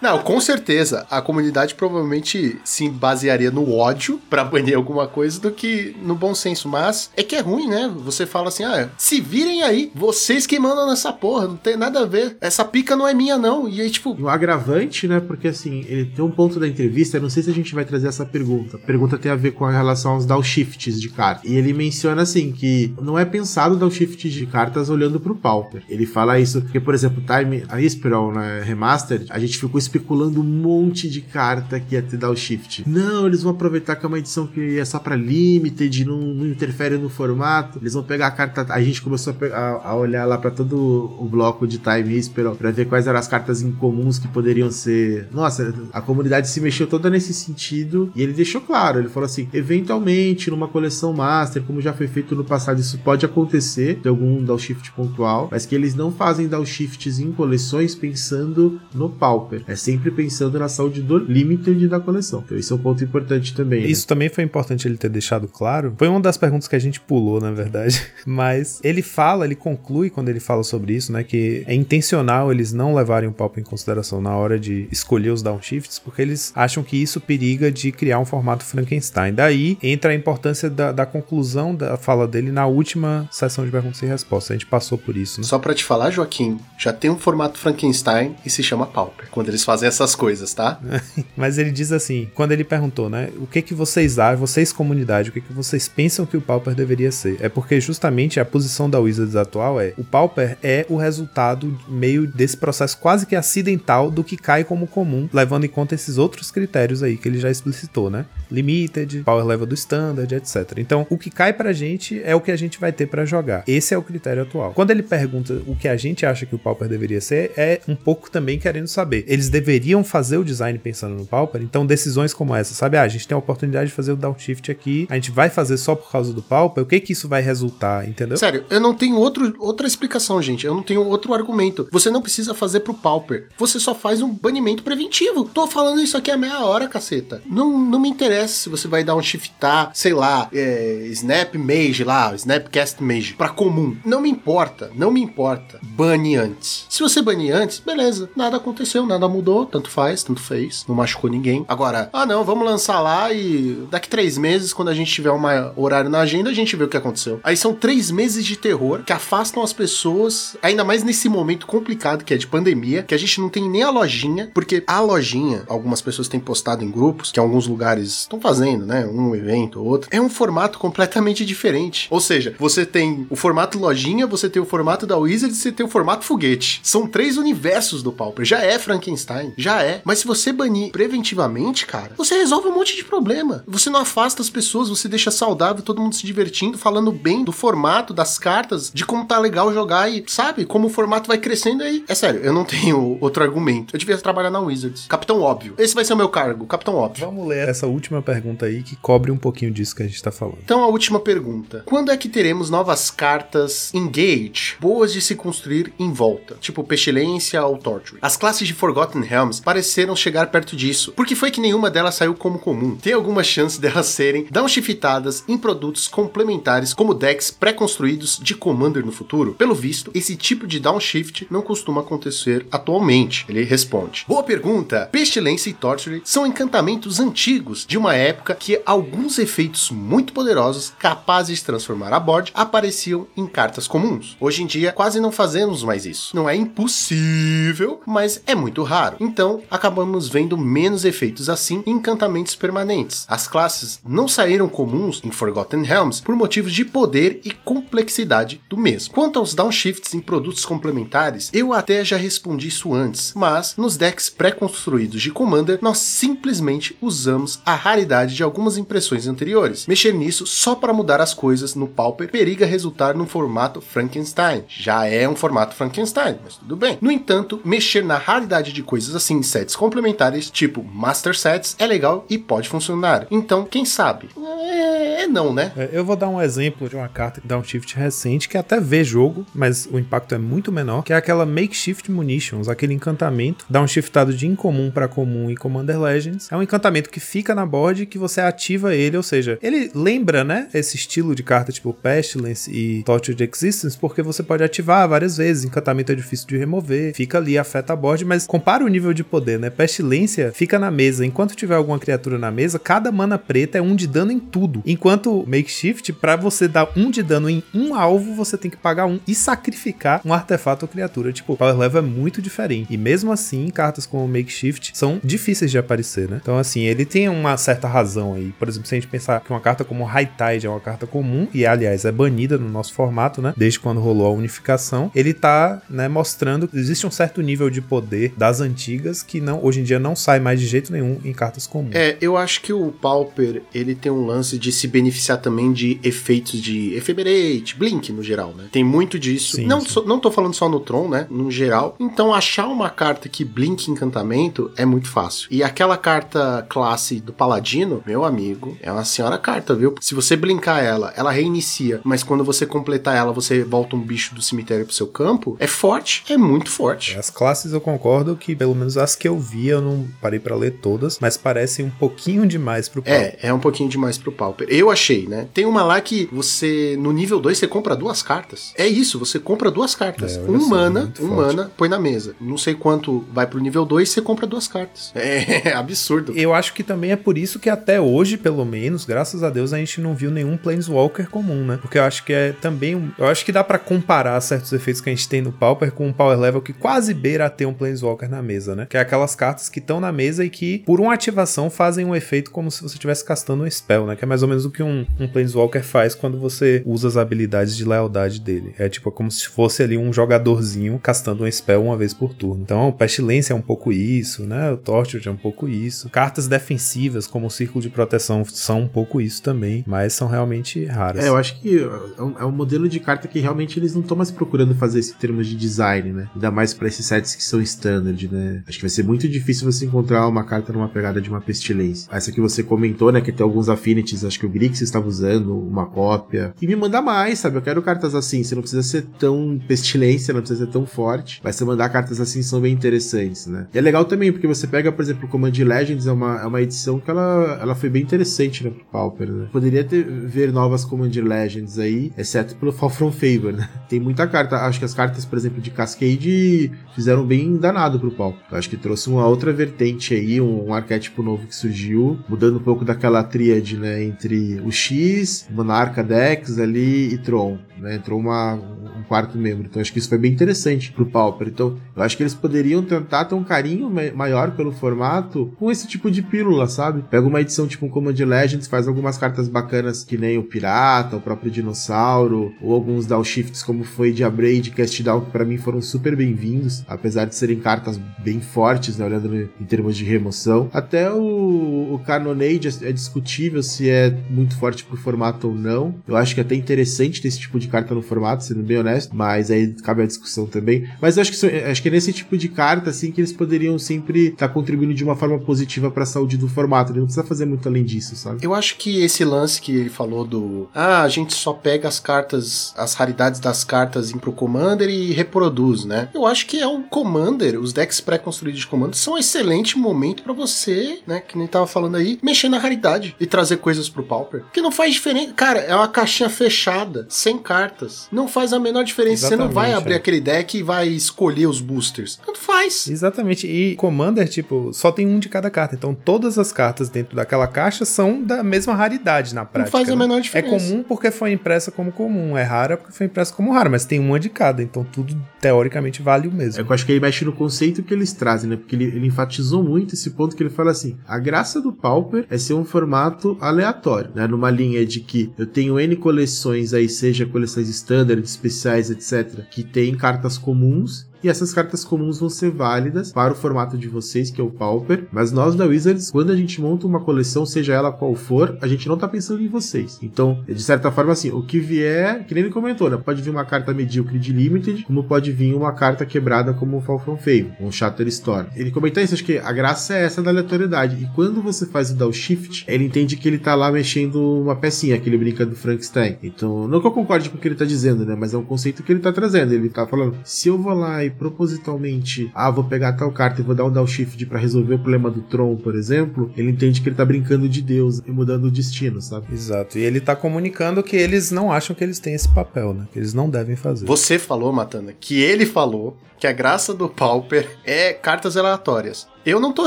Não, 0.00 0.16
não, 0.16 0.18
com 0.22 0.40
certeza. 0.40 1.06
A 1.10 1.20
comunidade 1.20 1.74
provavelmente 1.74 2.58
se 2.64 2.88
basearia 2.88 3.50
no 3.50 3.76
ódio 3.76 4.18
pra 4.30 4.45
banir 4.46 4.76
alguma 4.76 5.06
coisa 5.06 5.40
do 5.40 5.50
que 5.50 5.94
no 6.02 6.14
bom 6.14 6.34
senso. 6.34 6.68
Mas 6.68 7.10
é 7.16 7.22
que 7.22 7.36
é 7.36 7.40
ruim, 7.40 7.68
né? 7.68 7.92
Você 8.04 8.26
fala 8.26 8.48
assim, 8.48 8.64
ah, 8.64 8.88
se 8.96 9.20
virem 9.20 9.62
aí, 9.62 9.90
vocês 9.94 10.46
que 10.46 10.58
mandam 10.58 10.88
nessa 10.88 11.12
porra, 11.12 11.48
não 11.48 11.56
tem 11.56 11.76
nada 11.76 12.00
a 12.00 12.06
ver. 12.06 12.36
Essa 12.40 12.64
pica 12.64 12.96
não 12.96 13.06
é 13.06 13.14
minha, 13.14 13.36
não. 13.36 13.68
E 13.68 13.80
aí, 13.80 13.90
tipo. 13.90 14.16
O 14.20 14.28
agravante, 14.28 15.06
né? 15.06 15.20
Porque 15.20 15.48
assim, 15.48 15.84
ele 15.88 16.06
tem 16.06 16.24
um 16.24 16.30
ponto 16.30 16.58
da 16.58 16.66
entrevista, 16.66 17.16
eu 17.16 17.22
não 17.22 17.30
sei 17.30 17.42
se 17.42 17.50
a 17.50 17.54
gente 17.54 17.74
vai 17.74 17.84
trazer 17.84 18.08
essa 18.08 18.24
pergunta. 18.24 18.76
A 18.76 18.80
pergunta 18.80 19.18
tem 19.18 19.30
a 19.30 19.36
ver 19.36 19.52
com 19.52 19.64
a 19.64 19.70
relação 19.70 20.12
aos 20.12 20.26
downshifts 20.26 21.00
de 21.00 21.08
carta. 21.08 21.46
E 21.46 21.54
ele 21.54 21.72
menciona 21.72 22.22
assim 22.22 22.52
que 22.52 22.94
não 23.00 23.18
é 23.18 23.24
pensado 23.24 23.76
downshift 23.76 24.28
de 24.28 24.46
cartas 24.46 24.90
olhando 24.90 25.20
pro 25.20 25.34
Pauper. 25.34 25.82
Ele 25.88 26.06
fala 26.06 26.38
isso 26.38 26.60
porque, 26.62 26.80
por 26.80 26.94
exemplo, 26.94 27.22
Time, 27.22 27.64
a 27.68 27.80
Spiral, 27.88 28.32
né, 28.32 28.62
Remastered, 28.62 29.26
a 29.30 29.38
gente 29.38 29.58
ficou 29.58 29.78
especulando 29.78 30.40
um 30.40 30.44
monte 30.44 31.08
de 31.08 31.20
carta 31.20 31.78
que 31.80 31.94
ia 31.94 32.02
ter 32.02 32.16
downshift. 32.16 32.84
Não, 32.86 33.26
eles 33.26 33.42
vão 33.42 33.52
aproveitar 33.52 33.96
que 33.96 34.04
é 34.04 34.08
uma 34.08 34.18
edição 34.18 34.35
que 34.44 34.80
é 34.80 34.84
só 34.84 34.98
pra 34.98 35.14
limited, 35.14 36.04
não, 36.04 36.18
não 36.18 36.46
interfere 36.46 36.98
no 36.98 37.08
formato. 37.08 37.78
Eles 37.80 37.94
vão 37.94 38.02
pegar 38.02 38.26
a 38.26 38.30
carta. 38.32 38.66
A 38.68 38.82
gente 38.82 39.00
começou 39.00 39.32
a, 39.52 39.90
a 39.90 39.94
olhar 39.94 40.24
lá 40.24 40.36
para 40.36 40.50
todo 40.50 41.16
o 41.20 41.28
bloco 41.30 41.64
de 41.64 41.78
Time 41.78 42.20
Spiral 42.20 42.56
para 42.56 42.72
ver 42.72 42.86
quais 42.86 43.06
eram 43.06 43.20
as 43.20 43.28
cartas 43.28 43.62
incomuns 43.62 44.18
que 44.18 44.26
poderiam 44.26 44.70
ser. 44.70 45.28
Nossa, 45.30 45.72
a 45.92 46.00
comunidade 46.00 46.48
se 46.48 46.60
mexeu 46.60 46.88
toda 46.88 47.08
nesse 47.08 47.32
sentido 47.32 48.10
e 48.16 48.22
ele 48.22 48.32
deixou 48.32 48.60
claro. 48.60 48.98
Ele 48.98 49.08
falou 49.08 49.26
assim: 49.26 49.48
eventualmente, 49.52 50.50
numa 50.50 50.66
coleção 50.66 51.12
Master, 51.12 51.62
como 51.62 51.80
já 51.80 51.92
foi 51.92 52.08
feito 52.08 52.34
no 52.34 52.44
passado, 52.44 52.80
isso 52.80 52.98
pode 52.98 53.24
acontecer 53.24 54.00
de 54.02 54.08
algum 54.08 54.42
downshift 54.42 54.90
pontual, 54.92 55.48
mas 55.50 55.64
que 55.64 55.74
eles 55.74 55.94
não 55.94 56.10
fazem 56.10 56.48
downshifts 56.48 57.20
em 57.20 57.30
coleções 57.30 57.94
pensando 57.94 58.80
no 58.94 59.08
Pauper. 59.08 59.62
É 59.66 59.76
sempre 59.76 60.10
pensando 60.10 60.58
na 60.58 60.68
saúde 60.68 61.02
do 61.02 61.18
limited 61.18 61.86
da 61.88 62.00
coleção. 62.00 62.42
Então, 62.44 62.56
isso 62.56 62.72
é 62.72 62.76
um 62.76 62.80
ponto 62.80 63.04
importante 63.04 63.54
também. 63.54 63.82
Né? 63.82 63.88
Isso 63.88 64.06
também 64.26 64.28
foi 64.28 64.44
importante 64.44 64.86
ele 64.86 64.96
ter 64.96 65.08
deixado 65.08 65.48
claro. 65.48 65.94
Foi 65.96 66.08
uma 66.08 66.20
das 66.20 66.36
perguntas 66.36 66.68
que 66.68 66.76
a 66.76 66.78
gente 66.78 67.00
pulou, 67.00 67.40
na 67.40 67.52
verdade. 67.52 68.06
Mas 68.26 68.80
ele 68.82 69.02
fala, 69.02 69.44
ele 69.44 69.54
conclui 69.54 70.10
quando 70.10 70.28
ele 70.28 70.40
fala 70.40 70.62
sobre 70.62 70.94
isso, 70.94 71.12
né? 71.12 71.22
Que 71.22 71.64
é 71.66 71.74
intencional 71.74 72.50
eles 72.52 72.72
não 72.72 72.94
levarem 72.94 73.28
o 73.28 73.32
Pauper 73.32 73.62
em 73.62 73.66
consideração 73.66 74.20
na 74.20 74.36
hora 74.36 74.58
de 74.58 74.88
escolher 74.90 75.30
os 75.30 75.42
downshifts, 75.42 75.98
porque 75.98 76.22
eles 76.22 76.52
acham 76.54 76.82
que 76.82 77.00
isso 77.00 77.20
periga 77.20 77.70
de 77.70 77.92
criar 77.92 78.18
um 78.18 78.24
formato 78.24 78.64
Frankenstein. 78.64 79.32
Daí 79.32 79.78
entra 79.82 80.12
a 80.12 80.14
importância 80.14 80.68
da, 80.68 80.92
da 80.92 81.06
conclusão 81.06 81.74
da 81.74 81.96
fala 81.96 82.26
dele 82.26 82.50
na 82.50 82.66
última 82.66 83.28
sessão 83.30 83.64
de 83.64 83.70
perguntas 83.70 84.02
e 84.02 84.06
respostas. 84.06 84.52
A 84.52 84.54
gente 84.54 84.66
passou 84.66 84.98
por 84.98 85.16
isso, 85.16 85.40
né? 85.40 85.46
Só 85.46 85.58
para 85.58 85.74
te 85.74 85.84
falar, 85.84 86.10
Joaquim, 86.10 86.58
já 86.78 86.92
tem 86.92 87.10
um 87.10 87.18
formato 87.18 87.58
Frankenstein 87.58 88.34
e 88.44 88.50
se 88.50 88.62
chama 88.62 88.86
Pauper, 88.86 89.28
quando 89.30 89.48
eles 89.48 89.64
fazem 89.64 89.88
essas 89.88 90.14
coisas, 90.14 90.52
tá? 90.52 90.80
Mas 91.36 91.58
ele 91.58 91.70
diz 91.70 91.92
assim, 91.92 92.28
quando 92.34 92.52
ele 92.52 92.64
perguntou, 92.64 93.08
né, 93.08 93.30
o 93.36 93.46
que 93.46 93.62
que 93.62 93.74
vocês 93.74 94.15
acham, 94.18 94.38
vocês 94.38 94.72
comunidade, 94.72 95.30
o 95.30 95.32
que 95.32 95.40
que 95.40 95.52
vocês 95.52 95.88
pensam 95.88 96.26
que 96.26 96.36
o 96.36 96.40
Pauper 96.40 96.74
deveria 96.74 97.10
ser? 97.10 97.36
É 97.40 97.48
porque 97.48 97.80
justamente 97.80 98.40
a 98.40 98.44
posição 98.44 98.88
da 98.88 99.00
Wizards 99.00 99.36
atual 99.36 99.80
é, 99.80 99.92
o 99.96 100.04
Pauper 100.04 100.56
é 100.62 100.86
o 100.88 100.96
resultado 100.96 101.78
meio 101.88 102.26
desse 102.26 102.56
processo 102.56 102.98
quase 102.98 103.26
que 103.26 103.36
acidental 103.36 104.10
do 104.10 104.24
que 104.24 104.36
cai 104.36 104.64
como 104.64 104.86
comum, 104.86 105.28
levando 105.32 105.64
em 105.64 105.68
conta 105.68 105.94
esses 105.94 106.18
outros 106.18 106.50
critérios 106.50 107.02
aí 107.02 107.16
que 107.16 107.28
ele 107.28 107.38
já 107.38 107.50
explicitou, 107.50 108.10
né? 108.10 108.26
Limited, 108.50 109.22
power 109.24 109.44
level 109.44 109.66
do 109.66 109.74
standard, 109.74 110.32
etc. 110.34 110.78
Então, 110.78 111.06
o 111.10 111.18
que 111.18 111.30
cai 111.30 111.52
pra 111.52 111.72
gente 111.72 112.20
é 112.24 112.34
o 112.34 112.40
que 112.40 112.50
a 112.50 112.56
gente 112.56 112.78
vai 112.78 112.92
ter 112.92 113.06
para 113.06 113.24
jogar. 113.24 113.64
Esse 113.66 113.94
é 113.94 113.98
o 113.98 114.02
critério 114.02 114.42
atual. 114.42 114.72
Quando 114.72 114.90
ele 114.90 115.02
pergunta 115.02 115.60
o 115.66 115.74
que 115.74 115.88
a 115.88 115.96
gente 115.96 116.24
acha 116.24 116.46
que 116.46 116.54
o 116.54 116.58
Pauper 116.58 116.88
deveria 116.88 117.20
ser, 117.20 117.52
é 117.56 117.80
um 117.88 117.96
pouco 117.96 118.30
também 118.30 118.58
querendo 118.58 118.86
saber. 118.86 119.24
Eles 119.26 119.48
deveriam 119.48 120.04
fazer 120.04 120.36
o 120.36 120.44
design 120.44 120.78
pensando 120.78 121.14
no 121.14 121.26
Pauper? 121.26 121.62
Então, 121.62 121.84
decisões 121.84 122.32
como 122.32 122.54
essa, 122.54 122.74
sabe? 122.74 122.96
Ah, 122.96 123.02
a 123.02 123.08
gente 123.08 123.26
tem 123.26 123.34
a 123.34 123.38
oportunidade 123.38 123.90
de 123.90 123.94
fazer 123.94 124.05
o 124.12 124.16
downshift 124.16 124.70
aqui, 124.70 125.06
a 125.10 125.14
gente 125.14 125.30
vai 125.30 125.50
fazer 125.50 125.76
só 125.76 125.94
por 125.94 126.10
causa 126.10 126.32
do 126.32 126.42
Pauper? 126.42 126.84
O 126.84 126.86
que 126.86 127.00
que 127.00 127.12
isso 127.12 127.28
vai 127.28 127.42
resultar, 127.42 128.08
entendeu? 128.08 128.36
Sério, 128.36 128.64
eu 128.70 128.80
não 128.80 128.94
tenho 128.94 129.16
outro, 129.16 129.54
outra 129.58 129.86
explicação, 129.86 130.40
gente. 130.40 130.66
Eu 130.66 130.74
não 130.74 130.82
tenho 130.82 131.04
outro 131.04 131.32
argumento. 131.34 131.88
Você 131.90 132.10
não 132.10 132.22
precisa 132.22 132.54
fazer 132.54 132.80
pro 132.80 132.94
Pauper. 132.94 133.48
Você 133.58 133.78
só 133.78 133.94
faz 133.94 134.22
um 134.22 134.32
banimento 134.32 134.82
preventivo. 134.82 135.44
Tô 135.44 135.66
falando 135.66 136.00
isso 136.00 136.16
aqui 136.16 136.30
há 136.30 136.36
meia 136.36 136.60
hora, 136.60 136.88
caceta. 136.88 137.42
Não, 137.46 137.78
não 137.78 138.00
me 138.00 138.08
interessa 138.08 138.54
se 138.54 138.68
você 138.68 138.88
vai 138.88 139.04
dar 139.04 139.14
um 139.16 139.22
shiftar, 139.22 139.90
sei 139.94 140.12
lá, 140.12 140.48
é, 140.52 141.06
Snap 141.10 141.54
Mage 141.54 142.04
lá, 142.04 142.34
Snapcast 142.34 143.02
Mage, 143.02 143.34
pra 143.34 143.48
comum. 143.48 143.96
Não 144.04 144.20
me 144.20 144.30
importa, 144.30 144.90
não 144.94 145.10
me 145.10 145.20
importa. 145.20 145.78
Bane 145.82 146.36
antes. 146.36 146.86
Se 146.88 147.02
você 147.02 147.22
banir 147.22 147.54
antes, 147.54 147.78
beleza. 147.78 148.30
Nada 148.36 148.56
aconteceu, 148.56 149.06
nada 149.06 149.28
mudou. 149.28 149.66
Tanto 149.66 149.90
faz, 149.90 150.22
tanto 150.22 150.40
fez. 150.40 150.84
Não 150.88 150.94
machucou 150.94 151.30
ninguém. 151.30 151.64
Agora, 151.68 152.08
ah 152.12 152.26
não, 152.26 152.44
vamos 152.44 152.64
lançar 152.64 153.00
lá 153.00 153.32
e 153.32 153.85
daqui 153.90 154.08
três 154.08 154.38
meses, 154.38 154.72
quando 154.72 154.88
a 154.88 154.94
gente 154.94 155.12
tiver 155.12 155.30
um 155.30 155.40
horário 155.76 156.10
na 156.10 156.20
agenda, 156.20 156.50
a 156.50 156.54
gente 156.54 156.76
vê 156.76 156.84
o 156.84 156.88
que 156.88 156.96
aconteceu. 156.96 157.40
Aí 157.42 157.56
são 157.56 157.74
três 157.74 158.10
meses 158.10 158.44
de 158.44 158.56
terror 158.56 159.02
que 159.04 159.12
afastam 159.12 159.62
as 159.62 159.72
pessoas, 159.72 160.56
ainda 160.62 160.84
mais 160.84 161.02
nesse 161.02 161.28
momento 161.28 161.66
complicado 161.66 162.24
que 162.24 162.34
é 162.34 162.36
de 162.36 162.46
pandemia, 162.46 163.02
que 163.02 163.14
a 163.14 163.18
gente 163.18 163.40
não 163.40 163.48
tem 163.48 163.68
nem 163.68 163.82
a 163.82 163.90
lojinha, 163.90 164.50
porque 164.54 164.82
a 164.86 165.00
lojinha, 165.00 165.62
algumas 165.68 166.00
pessoas 166.00 166.28
têm 166.28 166.40
postado 166.40 166.84
em 166.84 166.90
grupos, 166.90 167.30
que 167.30 167.40
alguns 167.40 167.66
lugares 167.66 168.20
estão 168.20 168.40
fazendo, 168.40 168.86
né? 168.86 169.06
Um 169.06 169.34
evento 169.34 169.80
ou 169.80 169.86
outro, 169.86 170.08
é 170.10 170.20
um 170.20 170.28
formato 170.28 170.78
completamente 170.78 171.44
diferente. 171.44 172.06
Ou 172.10 172.20
seja, 172.20 172.54
você 172.58 172.84
tem 172.84 173.26
o 173.30 173.36
formato 173.36 173.78
lojinha, 173.78 174.26
você 174.26 174.48
tem 174.48 174.60
o 174.60 174.66
formato 174.66 175.06
da 175.06 175.16
Wizards 175.16 175.58
e 175.58 175.62
você 175.62 175.72
tem 175.72 175.84
o 175.84 175.88
formato 175.88 176.24
foguete. 176.24 176.80
São 176.82 177.06
três 177.06 177.36
universos 177.36 178.02
do 178.02 178.12
Pauper. 178.12 178.44
Já 178.44 178.60
é 178.60 178.78
Frankenstein, 178.78 179.52
já 179.56 179.82
é. 179.82 180.00
Mas 180.04 180.20
se 180.20 180.26
você 180.26 180.52
banir 180.52 180.90
preventivamente, 180.90 181.86
cara, 181.86 182.12
você 182.16 182.36
resolve 182.36 182.68
um 182.68 182.74
monte 182.74 182.96
de 182.96 183.04
problema. 183.04 183.64
Você 183.76 183.90
não 183.90 184.00
afasta 184.00 184.40
as 184.40 184.48
pessoas, 184.48 184.88
você 184.88 185.06
deixa 185.06 185.30
saudável, 185.30 185.82
todo 185.82 186.00
mundo 186.00 186.14
se 186.14 186.24
divertindo, 186.24 186.78
falando 186.78 187.12
bem 187.12 187.44
do 187.44 187.52
formato, 187.52 188.14
das 188.14 188.38
cartas, 188.38 188.90
de 188.92 189.04
como 189.04 189.26
tá 189.26 189.38
legal 189.38 189.70
jogar 189.70 190.10
e, 190.10 190.24
sabe, 190.26 190.64
como 190.64 190.86
o 190.86 190.90
formato 190.90 191.28
vai 191.28 191.36
crescendo 191.36 191.82
aí. 191.82 192.02
É 192.08 192.14
sério, 192.14 192.40
eu 192.40 192.54
não 192.54 192.64
tenho 192.64 193.18
outro 193.20 193.44
argumento. 193.44 193.94
Eu 193.94 193.98
devia 193.98 194.16
trabalhar 194.16 194.50
na 194.50 194.60
Wizards. 194.60 195.04
Capitão 195.06 195.42
óbvio. 195.42 195.74
Esse 195.76 195.94
vai 195.94 196.06
ser 196.06 196.14
o 196.14 196.16
meu 196.16 196.30
cargo, 196.30 196.64
Capitão 196.64 196.94
óbvio. 196.94 197.26
Vamos 197.26 197.46
ler 197.46 197.68
essa 197.68 197.86
última 197.86 198.22
pergunta 198.22 198.64
aí 198.64 198.82
que 198.82 198.96
cobre 198.96 199.30
um 199.30 199.36
pouquinho 199.36 199.70
disso 199.70 199.94
que 199.94 200.02
a 200.02 200.06
gente 200.06 200.22
tá 200.22 200.32
falando. 200.32 200.58
Então, 200.64 200.82
a 200.82 200.86
última 200.86 201.20
pergunta. 201.20 201.82
Quando 201.84 202.10
é 202.10 202.16
que 202.16 202.30
teremos 202.30 202.70
novas 202.70 203.10
cartas 203.10 203.92
Engage, 203.92 204.76
boas 204.80 205.12
de 205.12 205.20
se 205.20 205.34
construir 205.34 205.92
em 205.98 206.10
volta? 206.14 206.56
Tipo 206.62 206.82
Pestilência 206.82 207.62
ou 207.62 207.76
Torture. 207.76 208.18
As 208.22 208.38
classes 208.38 208.66
de 208.66 208.72
Forgotten 208.72 209.20
Realms 209.20 209.60
pareceram 209.60 210.16
chegar 210.16 210.46
perto 210.46 210.74
disso, 210.74 211.12
porque 211.14 211.34
foi 211.34 211.50
que 211.50 211.60
nenhuma 211.60 211.90
delas 211.90 212.14
saiu 212.14 212.34
como 212.34 212.58
comum. 212.58 212.96
Tem 212.96 213.12
alguma 213.12 213.44
chance 213.44 213.65
delas 213.74 214.06
serem 214.06 214.46
downshiftadas 214.50 215.42
em 215.48 215.58
produtos 215.58 216.06
complementares 216.06 216.94
como 216.94 217.12
decks 217.12 217.50
pré-construídos 217.50 218.38
de 218.40 218.54
Commander 218.54 219.04
no 219.04 219.10
futuro? 219.10 219.54
Pelo 219.54 219.74
visto, 219.74 220.12
esse 220.14 220.36
tipo 220.36 220.66
de 220.66 220.78
downshift 220.78 221.46
não 221.50 221.60
costuma 221.60 222.00
acontecer 222.00 222.66
atualmente. 222.70 223.44
Ele 223.48 223.64
responde. 223.64 224.24
Boa 224.28 224.42
pergunta! 224.42 225.08
Pestilência 225.10 225.68
e 225.68 225.74
Torture 225.74 226.22
são 226.24 226.46
encantamentos 226.46 227.18
antigos 227.18 227.84
de 227.84 227.98
uma 227.98 228.14
época 228.14 228.54
que 228.54 228.80
alguns 228.86 229.38
efeitos 229.38 229.90
muito 229.90 230.32
poderosos, 230.32 230.92
capazes 230.98 231.58
de 231.58 231.64
transformar 231.64 232.12
a 232.12 232.20
board, 232.20 232.52
apareciam 232.54 233.26
em 233.36 233.46
cartas 233.46 233.88
comuns. 233.88 234.36
Hoje 234.40 234.62
em 234.62 234.66
dia, 234.66 234.92
quase 234.92 235.18
não 235.18 235.32
fazemos 235.32 235.82
mais 235.82 236.06
isso. 236.06 236.34
Não 236.34 236.48
é 236.48 236.54
impossível, 236.54 238.00
mas 238.06 238.40
é 238.46 238.54
muito 238.54 238.82
raro. 238.82 239.16
Então, 239.18 239.62
acabamos 239.70 240.28
vendo 240.28 240.56
menos 240.56 241.04
efeitos 241.04 241.48
assim 241.48 241.82
em 241.84 241.96
encantamentos 241.96 242.54
permanentes. 242.54 243.24
As 243.28 243.48
classes 243.56 244.00
não 244.06 244.28
saíram 244.28 244.68
comuns 244.68 245.22
em 245.24 245.30
Forgotten 245.30 245.82
Realms 245.82 246.20
por 246.20 246.36
motivos 246.36 246.74
de 246.74 246.84
poder 246.84 247.40
e 247.42 247.50
complexidade 247.50 248.60
do 248.68 248.76
mesmo. 248.76 249.14
Quanto 249.14 249.38
aos 249.38 249.54
downshifts 249.54 250.12
em 250.12 250.20
produtos 250.20 250.66
complementares, 250.66 251.48
eu 251.54 251.72
até 251.72 252.04
já 252.04 252.18
respondi 252.18 252.68
isso 252.68 252.92
antes, 252.92 253.32
mas 253.34 253.74
nos 253.78 253.96
decks 253.96 254.28
pré-construídos 254.28 255.22
de 255.22 255.30
Commander, 255.30 255.78
nós 255.80 255.96
simplesmente 255.96 256.94
usamos 257.00 257.58
a 257.64 257.74
raridade 257.74 258.34
de 258.34 258.42
algumas 258.42 258.76
impressões 258.76 259.26
anteriores. 259.26 259.86
Mexer 259.86 260.12
nisso 260.12 260.46
só 260.46 260.74
para 260.74 260.92
mudar 260.92 261.22
as 261.22 261.32
coisas 261.32 261.74
no 261.74 261.88
Pauper 261.88 262.30
periga 262.30 262.66
resultar 262.66 263.14
num 263.14 263.26
formato 263.26 263.80
Frankenstein. 263.80 264.64
Já 264.68 265.06
é 265.06 265.26
um 265.26 265.34
formato 265.34 265.74
Frankenstein, 265.74 266.36
mas 266.44 266.56
tudo 266.56 266.76
bem. 266.76 266.98
No 267.00 267.10
entanto, 267.10 267.58
mexer 267.64 268.04
na 268.04 268.18
raridade 268.18 268.70
de 268.70 268.82
coisas 268.82 269.16
assim 269.16 269.36
em 269.36 269.42
sets 269.42 269.74
complementares, 269.74 270.50
tipo 270.50 270.84
Master 270.84 271.34
Sets, 271.34 271.74
é 271.78 271.86
legal 271.86 272.26
e 272.28 272.36
pode 272.36 272.68
funcionar. 272.68 273.26
Então, 273.46 273.64
quem 273.64 273.84
sabe? 273.84 274.28
É 274.36 274.96
é 275.16 275.26
não, 275.26 275.52
né? 275.52 275.72
É, 275.76 275.90
eu 275.92 276.04
vou 276.04 276.16
dar 276.16 276.28
um 276.28 276.40
exemplo 276.40 276.88
de 276.88 276.96
uma 276.96 277.08
carta 277.08 277.40
de 277.40 277.48
downshift 277.48 277.96
recente 277.96 278.48
que 278.48 278.56
até 278.56 278.80
vê 278.80 279.02
jogo, 279.02 279.44
mas 279.54 279.88
o 279.90 279.98
impacto 279.98 280.34
é 280.34 280.38
muito 280.38 280.70
menor, 280.70 281.02
que 281.02 281.12
é 281.12 281.16
aquela 281.16 281.44
Makeshift 281.44 282.10
Munitions, 282.10 282.68
aquele 282.68 282.94
encantamento 282.94 283.66
downshiftado 283.68 284.32
de 284.32 284.46
incomum 284.46 284.90
para 284.90 285.08
comum 285.08 285.50
e 285.50 285.56
Commander 285.56 286.00
Legends. 286.00 286.50
É 286.50 286.56
um 286.56 286.62
encantamento 286.62 287.10
que 287.10 287.20
fica 287.20 287.54
na 287.54 287.66
board 287.66 288.06
que 288.06 288.18
você 288.18 288.40
ativa 288.40 288.94
ele, 288.94 289.16
ou 289.16 289.22
seja, 289.22 289.58
ele 289.62 289.90
lembra, 289.94 290.44
né, 290.44 290.68
esse 290.72 290.96
estilo 290.96 291.34
de 291.34 291.42
carta 291.42 291.72
tipo 291.72 291.92
Pestilence 291.92 292.70
e 292.70 293.02
Tortured 293.02 293.42
Existence, 293.42 293.98
porque 293.98 294.22
você 294.22 294.42
pode 294.42 294.62
ativar 294.62 295.08
várias 295.08 295.36
vezes, 295.36 295.64
encantamento 295.64 296.12
é 296.12 296.14
difícil 296.14 296.46
de 296.46 296.56
remover, 296.56 297.14
fica 297.14 297.38
ali, 297.38 297.58
afeta 297.58 297.92
a 297.92 297.96
board, 297.96 298.24
mas 298.24 298.46
compara 298.46 298.84
o 298.84 298.88
nível 298.88 299.12
de 299.12 299.24
poder, 299.24 299.58
né? 299.58 299.70
Pestilência 299.70 300.52
fica 300.52 300.78
na 300.78 300.90
mesa, 300.90 301.24
enquanto 301.24 301.56
tiver 301.56 301.74
alguma 301.74 301.98
criatura 301.98 302.38
na 302.38 302.50
mesa, 302.50 302.78
cada 302.78 303.10
mana 303.10 303.35
preta 303.38 303.78
é 303.78 303.82
um 303.82 303.94
de 303.94 304.06
dano 304.06 304.32
em 304.32 304.38
tudo. 304.38 304.82
Enquanto 304.86 305.44
Makeshift, 305.46 306.12
para 306.12 306.36
você 306.36 306.68
dar 306.68 306.88
um 306.96 307.10
de 307.10 307.22
dano 307.22 307.48
em 307.48 307.62
um 307.74 307.94
alvo, 307.94 308.34
você 308.34 308.56
tem 308.56 308.70
que 308.70 308.76
pagar 308.76 309.06
um 309.06 309.18
e 309.26 309.34
sacrificar 309.34 310.20
um 310.24 310.32
artefato 310.32 310.84
ou 310.84 310.88
criatura. 310.88 311.32
Tipo, 311.32 311.56
power 311.56 311.76
level 311.76 312.02
é 312.02 312.04
muito 312.04 312.40
diferente. 312.40 312.92
E 312.92 312.96
mesmo 312.96 313.32
assim, 313.32 313.68
cartas 313.68 314.06
como 314.06 314.26
Makeshift 314.26 314.92
são 314.94 315.20
difíceis 315.22 315.70
de 315.70 315.78
aparecer, 315.78 316.28
né? 316.28 316.38
Então, 316.40 316.58
assim, 316.58 316.82
ele 316.82 317.04
tem 317.04 317.28
uma 317.28 317.56
certa 317.56 317.88
razão 317.88 318.34
aí. 318.34 318.52
Por 318.58 318.68
exemplo, 318.68 318.88
se 318.88 318.94
a 318.94 318.98
gente 318.98 319.08
pensar 319.08 319.40
que 319.40 319.50
uma 319.50 319.60
carta 319.60 319.84
como 319.84 320.04
High 320.04 320.30
Tide 320.36 320.66
é 320.66 320.70
uma 320.70 320.80
carta 320.80 321.06
comum, 321.06 321.48
e 321.52 321.66
aliás 321.66 322.04
é 322.04 322.12
banida 322.12 322.58
no 322.58 322.68
nosso 322.68 322.92
formato, 322.92 323.40
né? 323.42 323.54
Desde 323.56 323.80
quando 323.80 324.00
rolou 324.00 324.26
a 324.26 324.30
unificação, 324.30 325.10
ele 325.14 325.32
tá, 325.32 325.82
né, 325.88 326.08
mostrando 326.08 326.68
que 326.68 326.76
existe 326.76 327.06
um 327.06 327.10
certo 327.10 327.40
nível 327.40 327.70
de 327.70 327.80
poder 327.80 328.32
das 328.36 328.60
antigas 328.60 329.22
que 329.22 329.40
não, 329.40 329.64
hoje 329.64 329.80
em 329.80 329.84
dia 329.84 329.98
não 329.98 330.14
sai 330.14 330.40
mais 330.40 330.60
de 330.60 330.66
jeito 330.66 330.92
nenhum 330.92 331.18
em 331.24 331.32
cartas 331.32 331.66
comuns. 331.66 331.94
É, 331.94 332.16
eu 332.20 332.36
acho 332.36 332.60
que 332.60 332.72
o 332.72 332.92
Pauper, 333.26 333.62
ele 333.74 333.94
tem 333.94 334.10
um 334.10 334.24
lance 334.26 334.58
de 334.58 334.70
se 334.72 334.86
beneficiar 334.86 335.40
também 335.40 335.72
de 335.72 335.98
efeitos 336.02 336.60
de 336.60 336.94
ephemerate, 336.94 337.74
blink 337.76 338.12
no 338.12 338.22
geral, 338.22 338.54
né? 338.56 338.66
Tem 338.70 338.84
muito 338.84 339.18
disso. 339.18 339.56
Sim, 339.56 339.66
não, 339.66 339.80
sim. 339.80 339.88
so- 339.88 340.04
não 340.04 340.18
tô 340.20 340.30
falando 340.30 340.54
só 340.54 340.68
no 340.68 340.80
Tron, 340.80 341.08
né? 341.08 341.26
No 341.30 341.50
geral. 341.50 341.96
Então, 341.98 342.32
achar 342.32 342.66
uma 342.68 342.88
carta 342.90 343.28
que 343.28 343.44
blink 343.44 343.90
encantamento 343.90 344.70
é 344.76 344.84
muito 344.84 345.08
fácil. 345.08 345.48
E 345.50 345.62
aquela 345.62 345.96
carta 345.96 346.64
classe 346.68 347.20
do 347.20 347.32
Paladino, 347.32 348.02
meu 348.06 348.24
amigo, 348.24 348.76
é 348.80 348.90
uma 348.90 349.04
senhora 349.04 349.38
carta, 349.38 349.74
viu? 349.74 349.94
Se 350.00 350.14
você 350.14 350.36
blinkar 350.36 350.82
ela, 350.82 351.12
ela 351.16 351.30
reinicia, 351.32 352.00
mas 352.04 352.22
quando 352.22 352.44
você 352.44 352.64
completar 352.66 353.16
ela, 353.16 353.32
você 353.32 353.62
volta 353.64 353.96
um 353.96 354.00
bicho 354.00 354.34
do 354.34 354.42
cemitério 354.42 354.84
pro 354.86 354.94
seu 354.94 355.06
campo, 355.06 355.56
é 355.58 355.66
forte, 355.66 356.24
é 356.28 356.36
muito 356.36 356.70
forte. 356.70 357.16
As 357.18 357.30
classes 357.30 357.72
eu 357.72 357.80
concordo 357.80 358.36
que, 358.36 358.54
pelo 358.54 358.74
menos 358.74 358.96
as 358.96 359.14
que 359.16 359.26
eu 359.28 359.38
vi, 359.38 359.68
eu 359.68 359.80
não 359.80 360.06
parei 360.20 360.38
pra 360.38 360.54
ler 360.56 360.72
todas, 360.82 361.18
mas 361.20 361.36
parecem 361.36 361.86
um 361.86 361.90
pouquinho 361.90 362.46
demais 362.46 362.88
pro 362.88 363.02
pau. 363.02 363.12
É, 363.12 363.15
é 363.42 363.52
um 363.52 363.58
pouquinho 363.58 363.88
demais 363.88 364.18
pro 364.18 364.32
Pauper. 364.32 364.66
Eu 364.70 364.90
achei, 364.90 365.26
né? 365.26 365.46
Tem 365.52 365.64
uma 365.64 365.82
lá 365.82 366.00
que 366.00 366.28
você, 366.32 366.96
no 366.98 367.12
nível 367.12 367.40
2, 367.40 367.58
você 367.58 367.66
compra 367.66 367.96
duas 367.96 368.22
cartas. 368.22 368.72
É 368.76 368.86
isso, 368.86 369.18
você 369.18 369.38
compra 369.38 369.70
duas 369.70 369.94
cartas. 369.94 370.36
É, 370.36 370.40
um 370.40 370.68
mana, 370.68 371.12
um 371.20 371.28
forte. 371.28 371.56
mana, 371.56 371.72
põe 371.76 371.88
na 371.88 371.98
mesa. 371.98 372.34
Não 372.40 372.58
sei 372.58 372.74
quanto 372.74 373.24
vai 373.32 373.46
pro 373.46 373.58
nível 373.60 373.84
2, 373.84 374.08
você 374.08 374.20
compra 374.20 374.46
duas 374.46 374.68
cartas. 374.68 375.12
É 375.66 375.72
absurdo. 375.72 376.32
Eu 376.36 376.54
acho 376.54 376.74
que 376.74 376.82
também 376.82 377.12
é 377.12 377.16
por 377.16 377.38
isso 377.38 377.58
que 377.58 377.68
até 377.68 378.00
hoje, 378.00 378.36
pelo 378.36 378.64
menos, 378.64 379.04
graças 379.04 379.42
a 379.42 379.50
Deus, 379.50 379.72
a 379.72 379.78
gente 379.78 380.00
não 380.00 380.14
viu 380.14 380.30
nenhum 380.30 380.56
Planeswalker 380.56 381.28
comum, 381.28 381.64
né? 381.64 381.78
Porque 381.80 381.98
eu 381.98 382.02
acho 382.02 382.24
que 382.24 382.32
é 382.32 382.52
também. 382.52 383.12
Eu 383.18 383.26
acho 383.26 383.44
que 383.44 383.52
dá 383.52 383.64
pra 383.64 383.78
comparar 383.78 384.40
certos 384.40 384.72
efeitos 384.72 385.00
que 385.00 385.08
a 385.08 385.14
gente 385.14 385.28
tem 385.28 385.40
no 385.40 385.52
Pauper 385.52 385.92
com 385.92 386.06
um 386.06 386.12
Power 386.12 386.38
Level 386.38 386.60
que 386.60 386.72
quase 386.72 387.14
beira 387.14 387.46
a 387.46 387.50
ter 387.50 387.66
um 387.66 387.74
Planeswalker 387.74 388.28
na 388.28 388.42
mesa, 388.42 388.76
né? 388.76 388.86
Que 388.88 388.96
é 388.96 389.00
aquelas 389.00 389.34
cartas 389.34 389.68
que 389.68 389.78
estão 389.78 390.00
na 390.00 390.12
mesa 390.12 390.44
e 390.44 390.50
que, 390.50 390.78
por 390.78 391.00
uma 391.00 391.14
ativação, 391.14 391.70
fazem 391.70 392.04
um 392.04 392.14
efeito 392.14 392.50
como 392.50 392.70
se 392.70 392.82
você 392.82 392.95
estivesse 392.96 393.24
castando 393.24 393.64
um 393.64 393.70
spell, 393.70 394.06
né? 394.06 394.16
Que 394.16 394.24
é 394.24 394.28
mais 394.28 394.42
ou 394.42 394.48
menos 394.48 394.64
o 394.64 394.70
que 394.70 394.82
um, 394.82 395.06
um 395.18 395.28
Planeswalker 395.28 395.82
faz 395.82 396.14
quando 396.14 396.38
você 396.38 396.82
usa 396.84 397.08
as 397.08 397.16
habilidades 397.16 397.76
de 397.76 397.84
lealdade 397.84 398.40
dele. 398.40 398.74
É 398.78 398.88
tipo 398.88 399.10
como 399.10 399.30
se 399.30 399.48
fosse 399.48 399.82
ali 399.82 399.96
um 399.96 400.12
jogadorzinho 400.12 400.98
castando 400.98 401.44
um 401.44 401.50
spell 401.50 401.82
uma 401.82 401.96
vez 401.96 402.12
por 402.12 402.34
turno. 402.34 402.62
Então, 402.62 402.92
Pestilência 402.92 403.52
é 403.52 403.56
um 403.56 403.62
pouco 403.62 403.92
isso, 403.92 404.46
né? 404.46 404.72
O 404.72 404.76
Tortured 404.76 405.28
é 405.28 405.30
um 405.30 405.36
pouco 405.36 405.68
isso. 405.68 406.08
Cartas 406.10 406.48
defensivas, 406.48 407.26
como 407.26 407.46
o 407.46 407.50
Círculo 407.50 407.82
de 407.82 407.90
Proteção, 407.90 408.44
são 408.44 408.82
um 408.82 408.88
pouco 408.88 409.20
isso 409.20 409.42
também, 409.42 409.84
mas 409.86 410.12
são 410.12 410.28
realmente 410.28 410.84
raras. 410.84 411.24
É, 411.24 411.28
eu 411.28 411.36
acho 411.36 411.60
que 411.60 411.78
é 411.78 412.22
um, 412.22 412.38
é 412.38 412.44
um 412.44 412.52
modelo 412.52 412.88
de 412.88 413.00
carta 413.00 413.28
que 413.28 413.38
realmente 413.38 413.78
eles 413.78 413.94
não 413.94 414.02
estão 414.02 414.16
mais 414.16 414.30
procurando 414.30 414.74
fazer 414.74 414.98
esse 414.98 415.12
em 415.12 415.16
termos 415.16 415.46
de 415.46 415.56
design, 415.56 416.12
né? 416.12 416.28
Ainda 416.34 416.50
mais 416.50 416.74
pra 416.74 416.88
esses 416.88 417.06
sets 417.06 417.34
que 417.34 417.42
são 417.42 417.60
standard, 417.60 418.28
né? 418.28 418.62
Acho 418.66 418.78
que 418.78 418.84
vai 418.84 418.90
ser 418.90 419.02
muito 419.04 419.28
difícil 419.28 419.70
você 419.70 419.86
encontrar 419.86 420.26
uma 420.28 420.44
carta 420.44 420.72
numa 420.72 420.88
pegada 420.88 421.20
de 421.20 421.28
uma 421.28 421.40
pestilência. 421.40 422.08
Essa 422.12 422.32
que 422.32 422.40
você 422.40 422.62
comentou, 422.62 422.85
né? 423.12 423.20
Que 423.20 423.32
tem 423.32 423.44
alguns 423.44 423.68
affinities, 423.68 424.24
acho 424.24 424.38
que 424.38 424.46
o 424.46 424.48
Grix 424.48 424.80
estava 424.80 425.06
usando 425.06 425.56
uma 425.56 425.86
cópia. 425.86 426.54
E 426.60 426.66
me 426.66 426.76
manda 426.76 427.00
mais, 427.00 427.38
sabe? 427.38 427.56
Eu 427.56 427.62
quero 427.62 427.82
cartas 427.82 428.14
assim. 428.14 428.42
Você 428.42 428.54
não 428.54 428.62
precisa 428.62 428.82
ser 428.82 429.06
tão 429.18 429.60
pestilência, 429.66 430.32
não 430.32 430.40
precisa 430.40 430.64
ser 430.64 430.70
tão 430.70 430.86
forte. 430.86 431.40
Mas 431.42 431.56
você 431.56 431.64
mandar 431.64 431.88
cartas 431.88 432.20
assim 432.20 432.42
são 432.42 432.60
bem 432.60 432.72
interessantes, 432.72 433.46
né? 433.46 433.66
E 433.72 433.78
é 433.78 433.80
legal 433.80 434.04
também, 434.04 434.32
porque 434.32 434.46
você 434.46 434.66
pega, 434.66 434.92
por 434.92 435.02
exemplo, 435.02 435.26
o 435.26 435.28
Command 435.28 435.52
Legends, 435.56 436.06
é 436.06 436.12
uma, 436.12 436.40
é 436.40 436.46
uma 436.46 436.60
edição 436.60 436.98
que 436.98 437.10
ela, 437.10 437.58
ela 437.60 437.74
foi 437.74 437.88
bem 437.88 438.02
interessante, 438.02 438.64
né? 438.64 438.70
Pro 438.70 438.84
Pauper, 438.84 439.30
né? 439.30 439.48
Poderia 439.52 439.84
ter, 439.84 440.04
ver 440.04 440.52
novas 440.52 440.84
Command 440.84 441.12
Legends 441.14 441.78
aí, 441.78 442.12
exceto 442.16 442.56
pelo 442.56 442.72
Fall 442.72 442.90
From 442.90 443.12
Favor, 443.12 443.52
né? 443.52 443.68
Tem 443.88 444.00
muita 444.00 444.26
carta. 444.26 444.56
Acho 444.56 444.78
que 444.78 444.84
as 444.84 444.94
cartas, 444.94 445.24
por 445.24 445.36
exemplo, 445.36 445.60
de 445.60 445.70
Cascade 445.70 446.72
fizeram 446.94 447.24
bem 447.24 447.56
danado 447.56 447.98
pro 447.98 448.10
Pauper. 448.10 448.42
Acho 448.52 448.68
que 448.68 448.76
trouxe 448.76 449.08
uma 449.08 449.26
outra 449.26 449.52
vertente 449.52 450.14
aí, 450.14 450.40
um, 450.40 450.68
um 450.68 450.74
arquétipo 450.74 451.22
novo 451.22 451.46
que 451.46 451.54
surgiu, 451.54 452.18
mudando 452.28 452.56
um 452.56 452.62
pouco 452.62 452.75
daquela 452.84 453.22
tríade, 453.22 453.76
né? 453.76 454.02
Entre 454.02 454.60
o 454.60 454.70
X, 454.70 455.46
Monarca 455.50 456.02
Dex 456.02 456.58
ali 456.58 457.12
e 457.14 457.18
Tron, 457.18 457.58
né? 457.78 457.96
Entrou 457.96 458.18
uma, 458.18 458.54
um 458.54 458.95
quarto 459.06 459.38
membro. 459.38 459.66
Então 459.68 459.80
acho 459.80 459.92
que 459.92 459.98
isso 459.98 460.08
foi 460.08 460.18
bem 460.18 460.32
interessante 460.32 460.92
pro 460.92 461.06
Pauper. 461.06 461.48
Então 461.48 461.76
eu 461.94 462.02
acho 462.02 462.16
que 462.16 462.22
eles 462.22 462.34
poderiam 462.34 462.82
tentar 462.82 463.24
ter 463.26 463.34
um 463.34 463.44
carinho 463.44 463.88
ma- 463.90 464.12
maior 464.14 464.50
pelo 464.52 464.72
formato 464.72 465.52
com 465.58 465.70
esse 465.70 465.86
tipo 465.86 466.10
de 466.10 466.22
pílula, 466.22 466.66
sabe? 466.68 467.02
Pega 467.10 467.26
uma 467.26 467.40
edição 467.40 467.66
tipo 467.66 467.86
um 467.86 467.88
Command 467.88 468.14
Legends, 468.18 468.66
faz 468.66 468.88
algumas 468.88 469.16
cartas 469.18 469.48
bacanas 469.48 470.04
que 470.04 470.16
nem 470.16 470.38
o 470.38 470.42
Pirata, 470.42 471.16
o 471.16 471.20
próprio 471.20 471.50
Dinossauro, 471.50 472.52
ou 472.60 472.72
alguns 472.74 473.06
downshifts 473.06 473.62
como 473.62 473.84
foi 473.84 474.12
de 474.12 474.24
Abrade 474.24 474.68
e 474.70 474.72
Cast 474.72 475.02
Down, 475.02 475.20
que 475.22 475.30
pra 475.30 475.44
mim 475.44 475.56
foram 475.56 475.80
super 475.80 476.16
bem-vindos, 476.16 476.82
apesar 476.88 477.24
de 477.26 477.34
serem 477.34 477.58
cartas 477.58 477.98
bem 478.18 478.40
fortes, 478.40 478.96
né? 478.96 479.04
Olhando 479.04 479.34
em 479.60 479.64
termos 479.64 479.96
de 479.96 480.04
remoção. 480.04 480.68
Até 480.72 481.10
o, 481.12 481.94
o 481.94 482.00
Carnonade 482.06 482.68
é, 482.68 482.88
é 482.88 482.92
discutível 482.92 483.62
se 483.62 483.88
é 483.88 484.14
muito 484.30 484.56
forte 484.58 484.84
pro 484.84 484.96
formato 484.96 485.48
ou 485.48 485.54
não. 485.54 485.94
Eu 486.06 486.16
acho 486.16 486.34
que 486.34 486.40
é 486.40 486.44
até 486.44 486.54
interessante 486.54 487.20
ter 487.20 487.28
esse 487.28 487.38
tipo 487.40 487.58
de 487.58 487.68
carta 487.68 487.94
no 487.94 488.02
formato, 488.02 488.44
sendo 488.44 488.62
bem 488.62 488.78
honesto, 488.78 488.95
mas 489.12 489.50
aí 489.50 489.68
cabe 489.82 490.02
a 490.02 490.06
discussão 490.06 490.46
também. 490.46 490.88
Mas 491.00 491.18
acho 491.18 491.30
que, 491.30 491.36
isso- 491.36 491.46
acho 491.70 491.82
que 491.82 491.88
é 491.88 491.90
nesse 491.90 492.12
tipo 492.12 492.36
de 492.36 492.48
carta, 492.48 492.90
assim, 492.90 493.10
que 493.12 493.20
eles 493.20 493.32
poderiam 493.32 493.78
sempre 493.78 494.28
estar 494.28 494.48
contribuindo 494.48 494.94
de 494.94 495.04
uma 495.04 495.16
forma 495.16 495.38
positiva 495.38 495.90
pra 495.90 496.06
saúde 496.06 496.36
do 496.36 496.48
formato. 496.48 496.92
Ele 496.92 497.00
não 497.00 497.06
precisa 497.06 497.26
fazer 497.26 497.44
muito 497.46 497.68
além 497.68 497.84
disso, 497.84 498.16
sabe? 498.16 498.38
Eu 498.44 498.54
acho 498.54 498.76
que 498.76 499.02
esse 499.02 499.24
lance 499.24 499.60
que 499.60 499.72
ele 499.74 499.90
falou 499.90 500.24
do. 500.24 500.68
Ah, 500.74 501.02
a 501.02 501.08
gente 501.08 501.34
só 501.34 501.52
pega 501.52 501.88
as 501.88 502.00
cartas, 502.00 502.72
as 502.76 502.94
raridades 502.94 503.40
das 503.40 503.64
cartas 503.64 504.12
pro 504.12 504.32
Commander 504.32 504.88
e 504.88 505.12
reproduz, 505.12 505.84
né? 505.84 506.08
Eu 506.14 506.26
acho 506.26 506.46
que 506.46 506.58
é 506.60 506.66
um 506.66 506.82
Commander, 506.82 507.58
os 507.60 507.72
decks 507.72 508.00
pré-construídos 508.00 508.60
de 508.60 508.66
Commander 508.66 508.94
são 508.96 509.14
um 509.14 509.18
excelente 509.18 509.78
momento 509.78 510.22
pra 510.22 510.32
você, 510.32 511.00
né? 511.06 511.20
Que 511.20 511.36
nem 511.36 511.46
tava 511.46 511.66
falando 511.66 511.96
aí, 511.96 512.18
mexer 512.22 512.48
na 512.48 512.58
raridade 512.58 513.14
e 513.20 513.26
trazer 513.26 513.58
coisas 513.58 513.88
pro 513.88 514.02
Pauper. 514.02 514.44
Que 514.52 514.60
não 514.62 514.70
faz 514.72 514.92
diferença. 514.94 515.32
Cara, 515.34 515.60
é 515.60 515.74
uma 515.74 515.88
caixinha 515.88 516.28
fechada, 516.28 517.06
sem 517.08 517.36
cartas. 517.38 518.08
Não 518.12 518.28
faz 518.28 518.52
a 518.52 518.58
menor 518.60 518.84
diferença. 518.86 519.28
Você 519.28 519.36
não 519.36 519.48
vai 519.50 519.66
Exatamente, 519.70 519.76
abrir 519.82 519.92
é. 519.92 519.96
aquele 519.96 520.20
deck 520.20 520.58
e 520.58 520.62
vai 520.62 520.88
escolher 520.88 521.46
os 521.46 521.60
boosters. 521.60 522.18
Tanto 522.24 522.38
faz. 522.38 522.88
Exatamente. 522.88 523.46
E 523.46 523.76
Commander, 523.76 524.28
tipo, 524.28 524.70
só 524.72 524.90
tem 524.90 525.06
um 525.06 525.18
de 525.18 525.28
cada 525.28 525.50
carta. 525.50 525.74
Então 525.74 525.94
todas 525.94 526.38
as 526.38 526.52
cartas 526.52 526.88
dentro 526.88 527.14
daquela 527.16 527.46
caixa 527.46 527.84
são 527.84 528.22
da 528.22 528.42
mesma 528.42 528.74
raridade 528.74 529.34
na 529.34 529.44
prática. 529.44 529.70
faz 529.76 529.88
a 529.88 529.92
né? 529.92 529.98
menor 529.98 530.18
É 530.18 530.20
diferença. 530.22 530.50
comum 530.68 530.82
porque 530.82 531.10
foi 531.10 531.32
impressa 531.32 531.70
como 531.70 531.92
comum. 531.92 532.36
É 532.38 532.42
rara 532.42 532.76
porque 532.76 532.92
foi 532.92 533.06
impressa 533.06 533.34
como 533.34 533.52
rara. 533.52 533.68
Mas 533.68 533.84
tem 533.84 533.98
uma 533.98 534.18
de 534.18 534.28
cada. 534.28 534.62
Então 534.62 534.84
tudo 534.84 535.16
teoricamente 535.40 536.00
vale 536.02 536.28
o 536.28 536.30
É 536.30 536.34
mesmo. 536.34 536.64
que 536.64 536.70
eu 536.70 536.74
acho 536.74 536.86
que 536.86 536.92
ele 536.92 537.00
mexe 537.00 537.24
no 537.24 537.32
conceito 537.32 537.82
que 537.82 537.92
eles 537.92 538.12
trazem, 538.12 538.48
né? 538.50 538.56
Porque 538.56 538.74
ele, 538.76 538.84
ele 538.84 539.06
enfatizou 539.06 539.62
muito 539.62 539.94
esse 539.94 540.10
ponto 540.10 540.34
que 540.36 540.42
ele 540.42 540.50
fala 540.50 540.70
assim: 540.70 540.96
a 541.06 541.18
graça 541.18 541.60
do 541.60 541.72
Pauper 541.72 542.26
é 542.30 542.38
ser 542.38 542.54
um 542.54 542.64
formato 542.64 543.36
aleatório, 543.40 544.10
né? 544.14 544.26
Numa 544.26 544.50
linha 544.50 544.84
de 544.86 545.00
que 545.00 545.32
eu 545.38 545.46
tenho 545.46 545.78
N 545.80 545.96
coleções 545.96 546.72
aí, 546.74 546.88
seja 546.88 547.26
coleções 547.26 547.68
standard, 547.68 548.22
especiais, 548.22 548.75
etc., 548.90 549.42
que 549.50 549.62
tem 549.62 549.94
cartas 549.96 550.36
comuns, 550.38 551.08
e 551.22 551.28
essas 551.28 551.52
cartas 551.52 551.84
comuns 551.84 552.18
vão 552.18 552.28
ser 552.28 552.50
válidas 552.50 553.12
para 553.12 553.32
o 553.32 553.36
formato 553.36 553.76
de 553.76 553.88
vocês, 553.88 554.30
que 554.30 554.40
é 554.40 554.44
o 554.44 554.50
Pauper, 554.50 555.06
mas 555.12 555.32
nós 555.32 555.54
da 555.54 555.64
Wizards, 555.64 556.10
quando 556.10 556.30
a 556.30 556.36
gente 556.36 556.60
monta 556.60 556.86
uma 556.86 557.00
coleção, 557.00 557.46
seja 557.46 557.74
ela 557.74 557.92
qual 557.92 558.14
for, 558.14 558.56
a 558.60 558.66
gente 558.66 558.88
não 558.88 558.96
tá 558.96 559.08
pensando 559.08 559.42
em 559.42 559.48
vocês. 559.48 559.98
Então, 560.02 560.42
de 560.46 560.62
certa 560.62 560.90
forma, 560.90 561.12
assim, 561.12 561.30
o 561.30 561.42
que 561.42 561.58
vier, 561.58 562.24
que 562.26 562.34
nem 562.34 562.44
ele 562.44 562.52
comentou, 562.52 562.90
né? 562.90 562.96
Pode 562.96 563.22
vir 563.22 563.30
uma 563.30 563.44
carta 563.44 563.72
medíocre 563.72 564.18
de 564.18 564.32
Limited, 564.32 564.84
como 564.84 565.04
pode 565.04 565.32
vir 565.32 565.54
uma 565.54 565.72
carta 565.72 566.04
quebrada 566.04 566.52
como 566.52 566.78
o 566.78 566.80
Fall 566.80 566.98
From 566.98 567.16
Fame, 567.16 567.52
um 567.60 567.70
Shatter 567.70 568.06
Storm. 568.08 568.46
Ele 568.54 568.70
comenta 568.70 569.00
isso, 569.00 569.14
acho 569.14 569.24
que 569.24 569.38
a 569.38 569.52
graça 569.52 569.94
é 569.94 570.04
essa 570.04 570.22
da 570.22 570.30
aleatoriedade. 570.30 571.02
E 571.02 571.06
quando 571.14 571.42
você 571.42 571.66
faz 571.66 571.90
o 571.90 571.94
downshift, 571.94 572.64
ele 572.68 572.84
entende 572.84 573.16
que 573.16 573.28
ele 573.28 573.38
tá 573.38 573.54
lá 573.54 573.70
mexendo 573.70 574.20
uma 574.42 574.56
pecinha, 574.56 574.98
que 574.98 575.08
ele 575.08 575.18
brinca 575.18 575.46
do 575.46 575.56
Frankenstein. 575.56 576.16
Então, 576.22 576.68
não 576.68 576.80
que 576.80 576.86
eu 576.86 576.90
concorde 576.90 577.30
com 577.30 577.36
o 577.36 577.40
que 577.40 577.48
ele 577.48 577.54
tá 577.54 577.64
dizendo, 577.64 578.04
né? 578.04 578.16
Mas 578.18 578.34
é 578.34 578.38
um 578.38 578.44
conceito 578.44 578.82
que 578.82 578.92
ele 578.92 579.00
tá 579.00 579.12
trazendo. 579.12 579.52
Ele 579.52 579.68
tá 579.68 579.86
falando, 579.86 580.16
se 580.24 580.48
eu 580.48 580.58
vou 580.58 580.74
lá 580.74 581.04
e 581.06 581.10
propositalmente, 581.10 582.30
ah, 582.34 582.50
vou 582.50 582.64
pegar 582.64 582.92
tal 582.92 583.10
carta 583.12 583.40
e 583.40 583.44
vou 583.44 583.54
dar 583.54 583.64
um 583.64 583.70
downshift 583.70 584.24
para 584.26 584.38
resolver 584.38 584.74
o 584.74 584.78
problema 584.78 585.10
do 585.10 585.22
Tron, 585.22 585.56
por 585.56 585.74
exemplo, 585.74 586.30
ele 586.36 586.50
entende 586.50 586.80
que 586.80 586.88
ele 586.88 586.96
tá 586.96 587.04
brincando 587.04 587.48
de 587.48 587.62
Deus 587.62 588.02
e 588.06 588.10
mudando 588.10 588.44
o 588.44 588.50
destino, 588.50 589.00
sabe? 589.00 589.26
Exato. 589.32 589.78
E 589.78 589.82
ele 589.82 590.00
tá 590.00 590.14
comunicando 590.14 590.82
que 590.82 590.96
eles 590.96 591.30
não 591.30 591.52
acham 591.52 591.74
que 591.74 591.82
eles 591.82 591.98
têm 591.98 592.14
esse 592.14 592.28
papel, 592.28 592.74
né? 592.74 592.86
Que 592.92 592.98
eles 592.98 593.14
não 593.14 593.30
devem 593.30 593.56
fazer. 593.56 593.86
Você 593.86 594.18
falou, 594.18 594.52
Matana, 594.52 594.92
que 594.98 595.20
ele 595.20 595.46
falou 595.46 595.96
que 596.18 596.26
a 596.26 596.32
graça 596.32 596.72
do 596.74 596.88
Pauper 596.88 597.58
é 597.64 597.92
cartas 597.92 598.36
aleatórias. 598.36 599.08
Eu 599.26 599.40
não 599.40 599.52
tô 599.52 599.66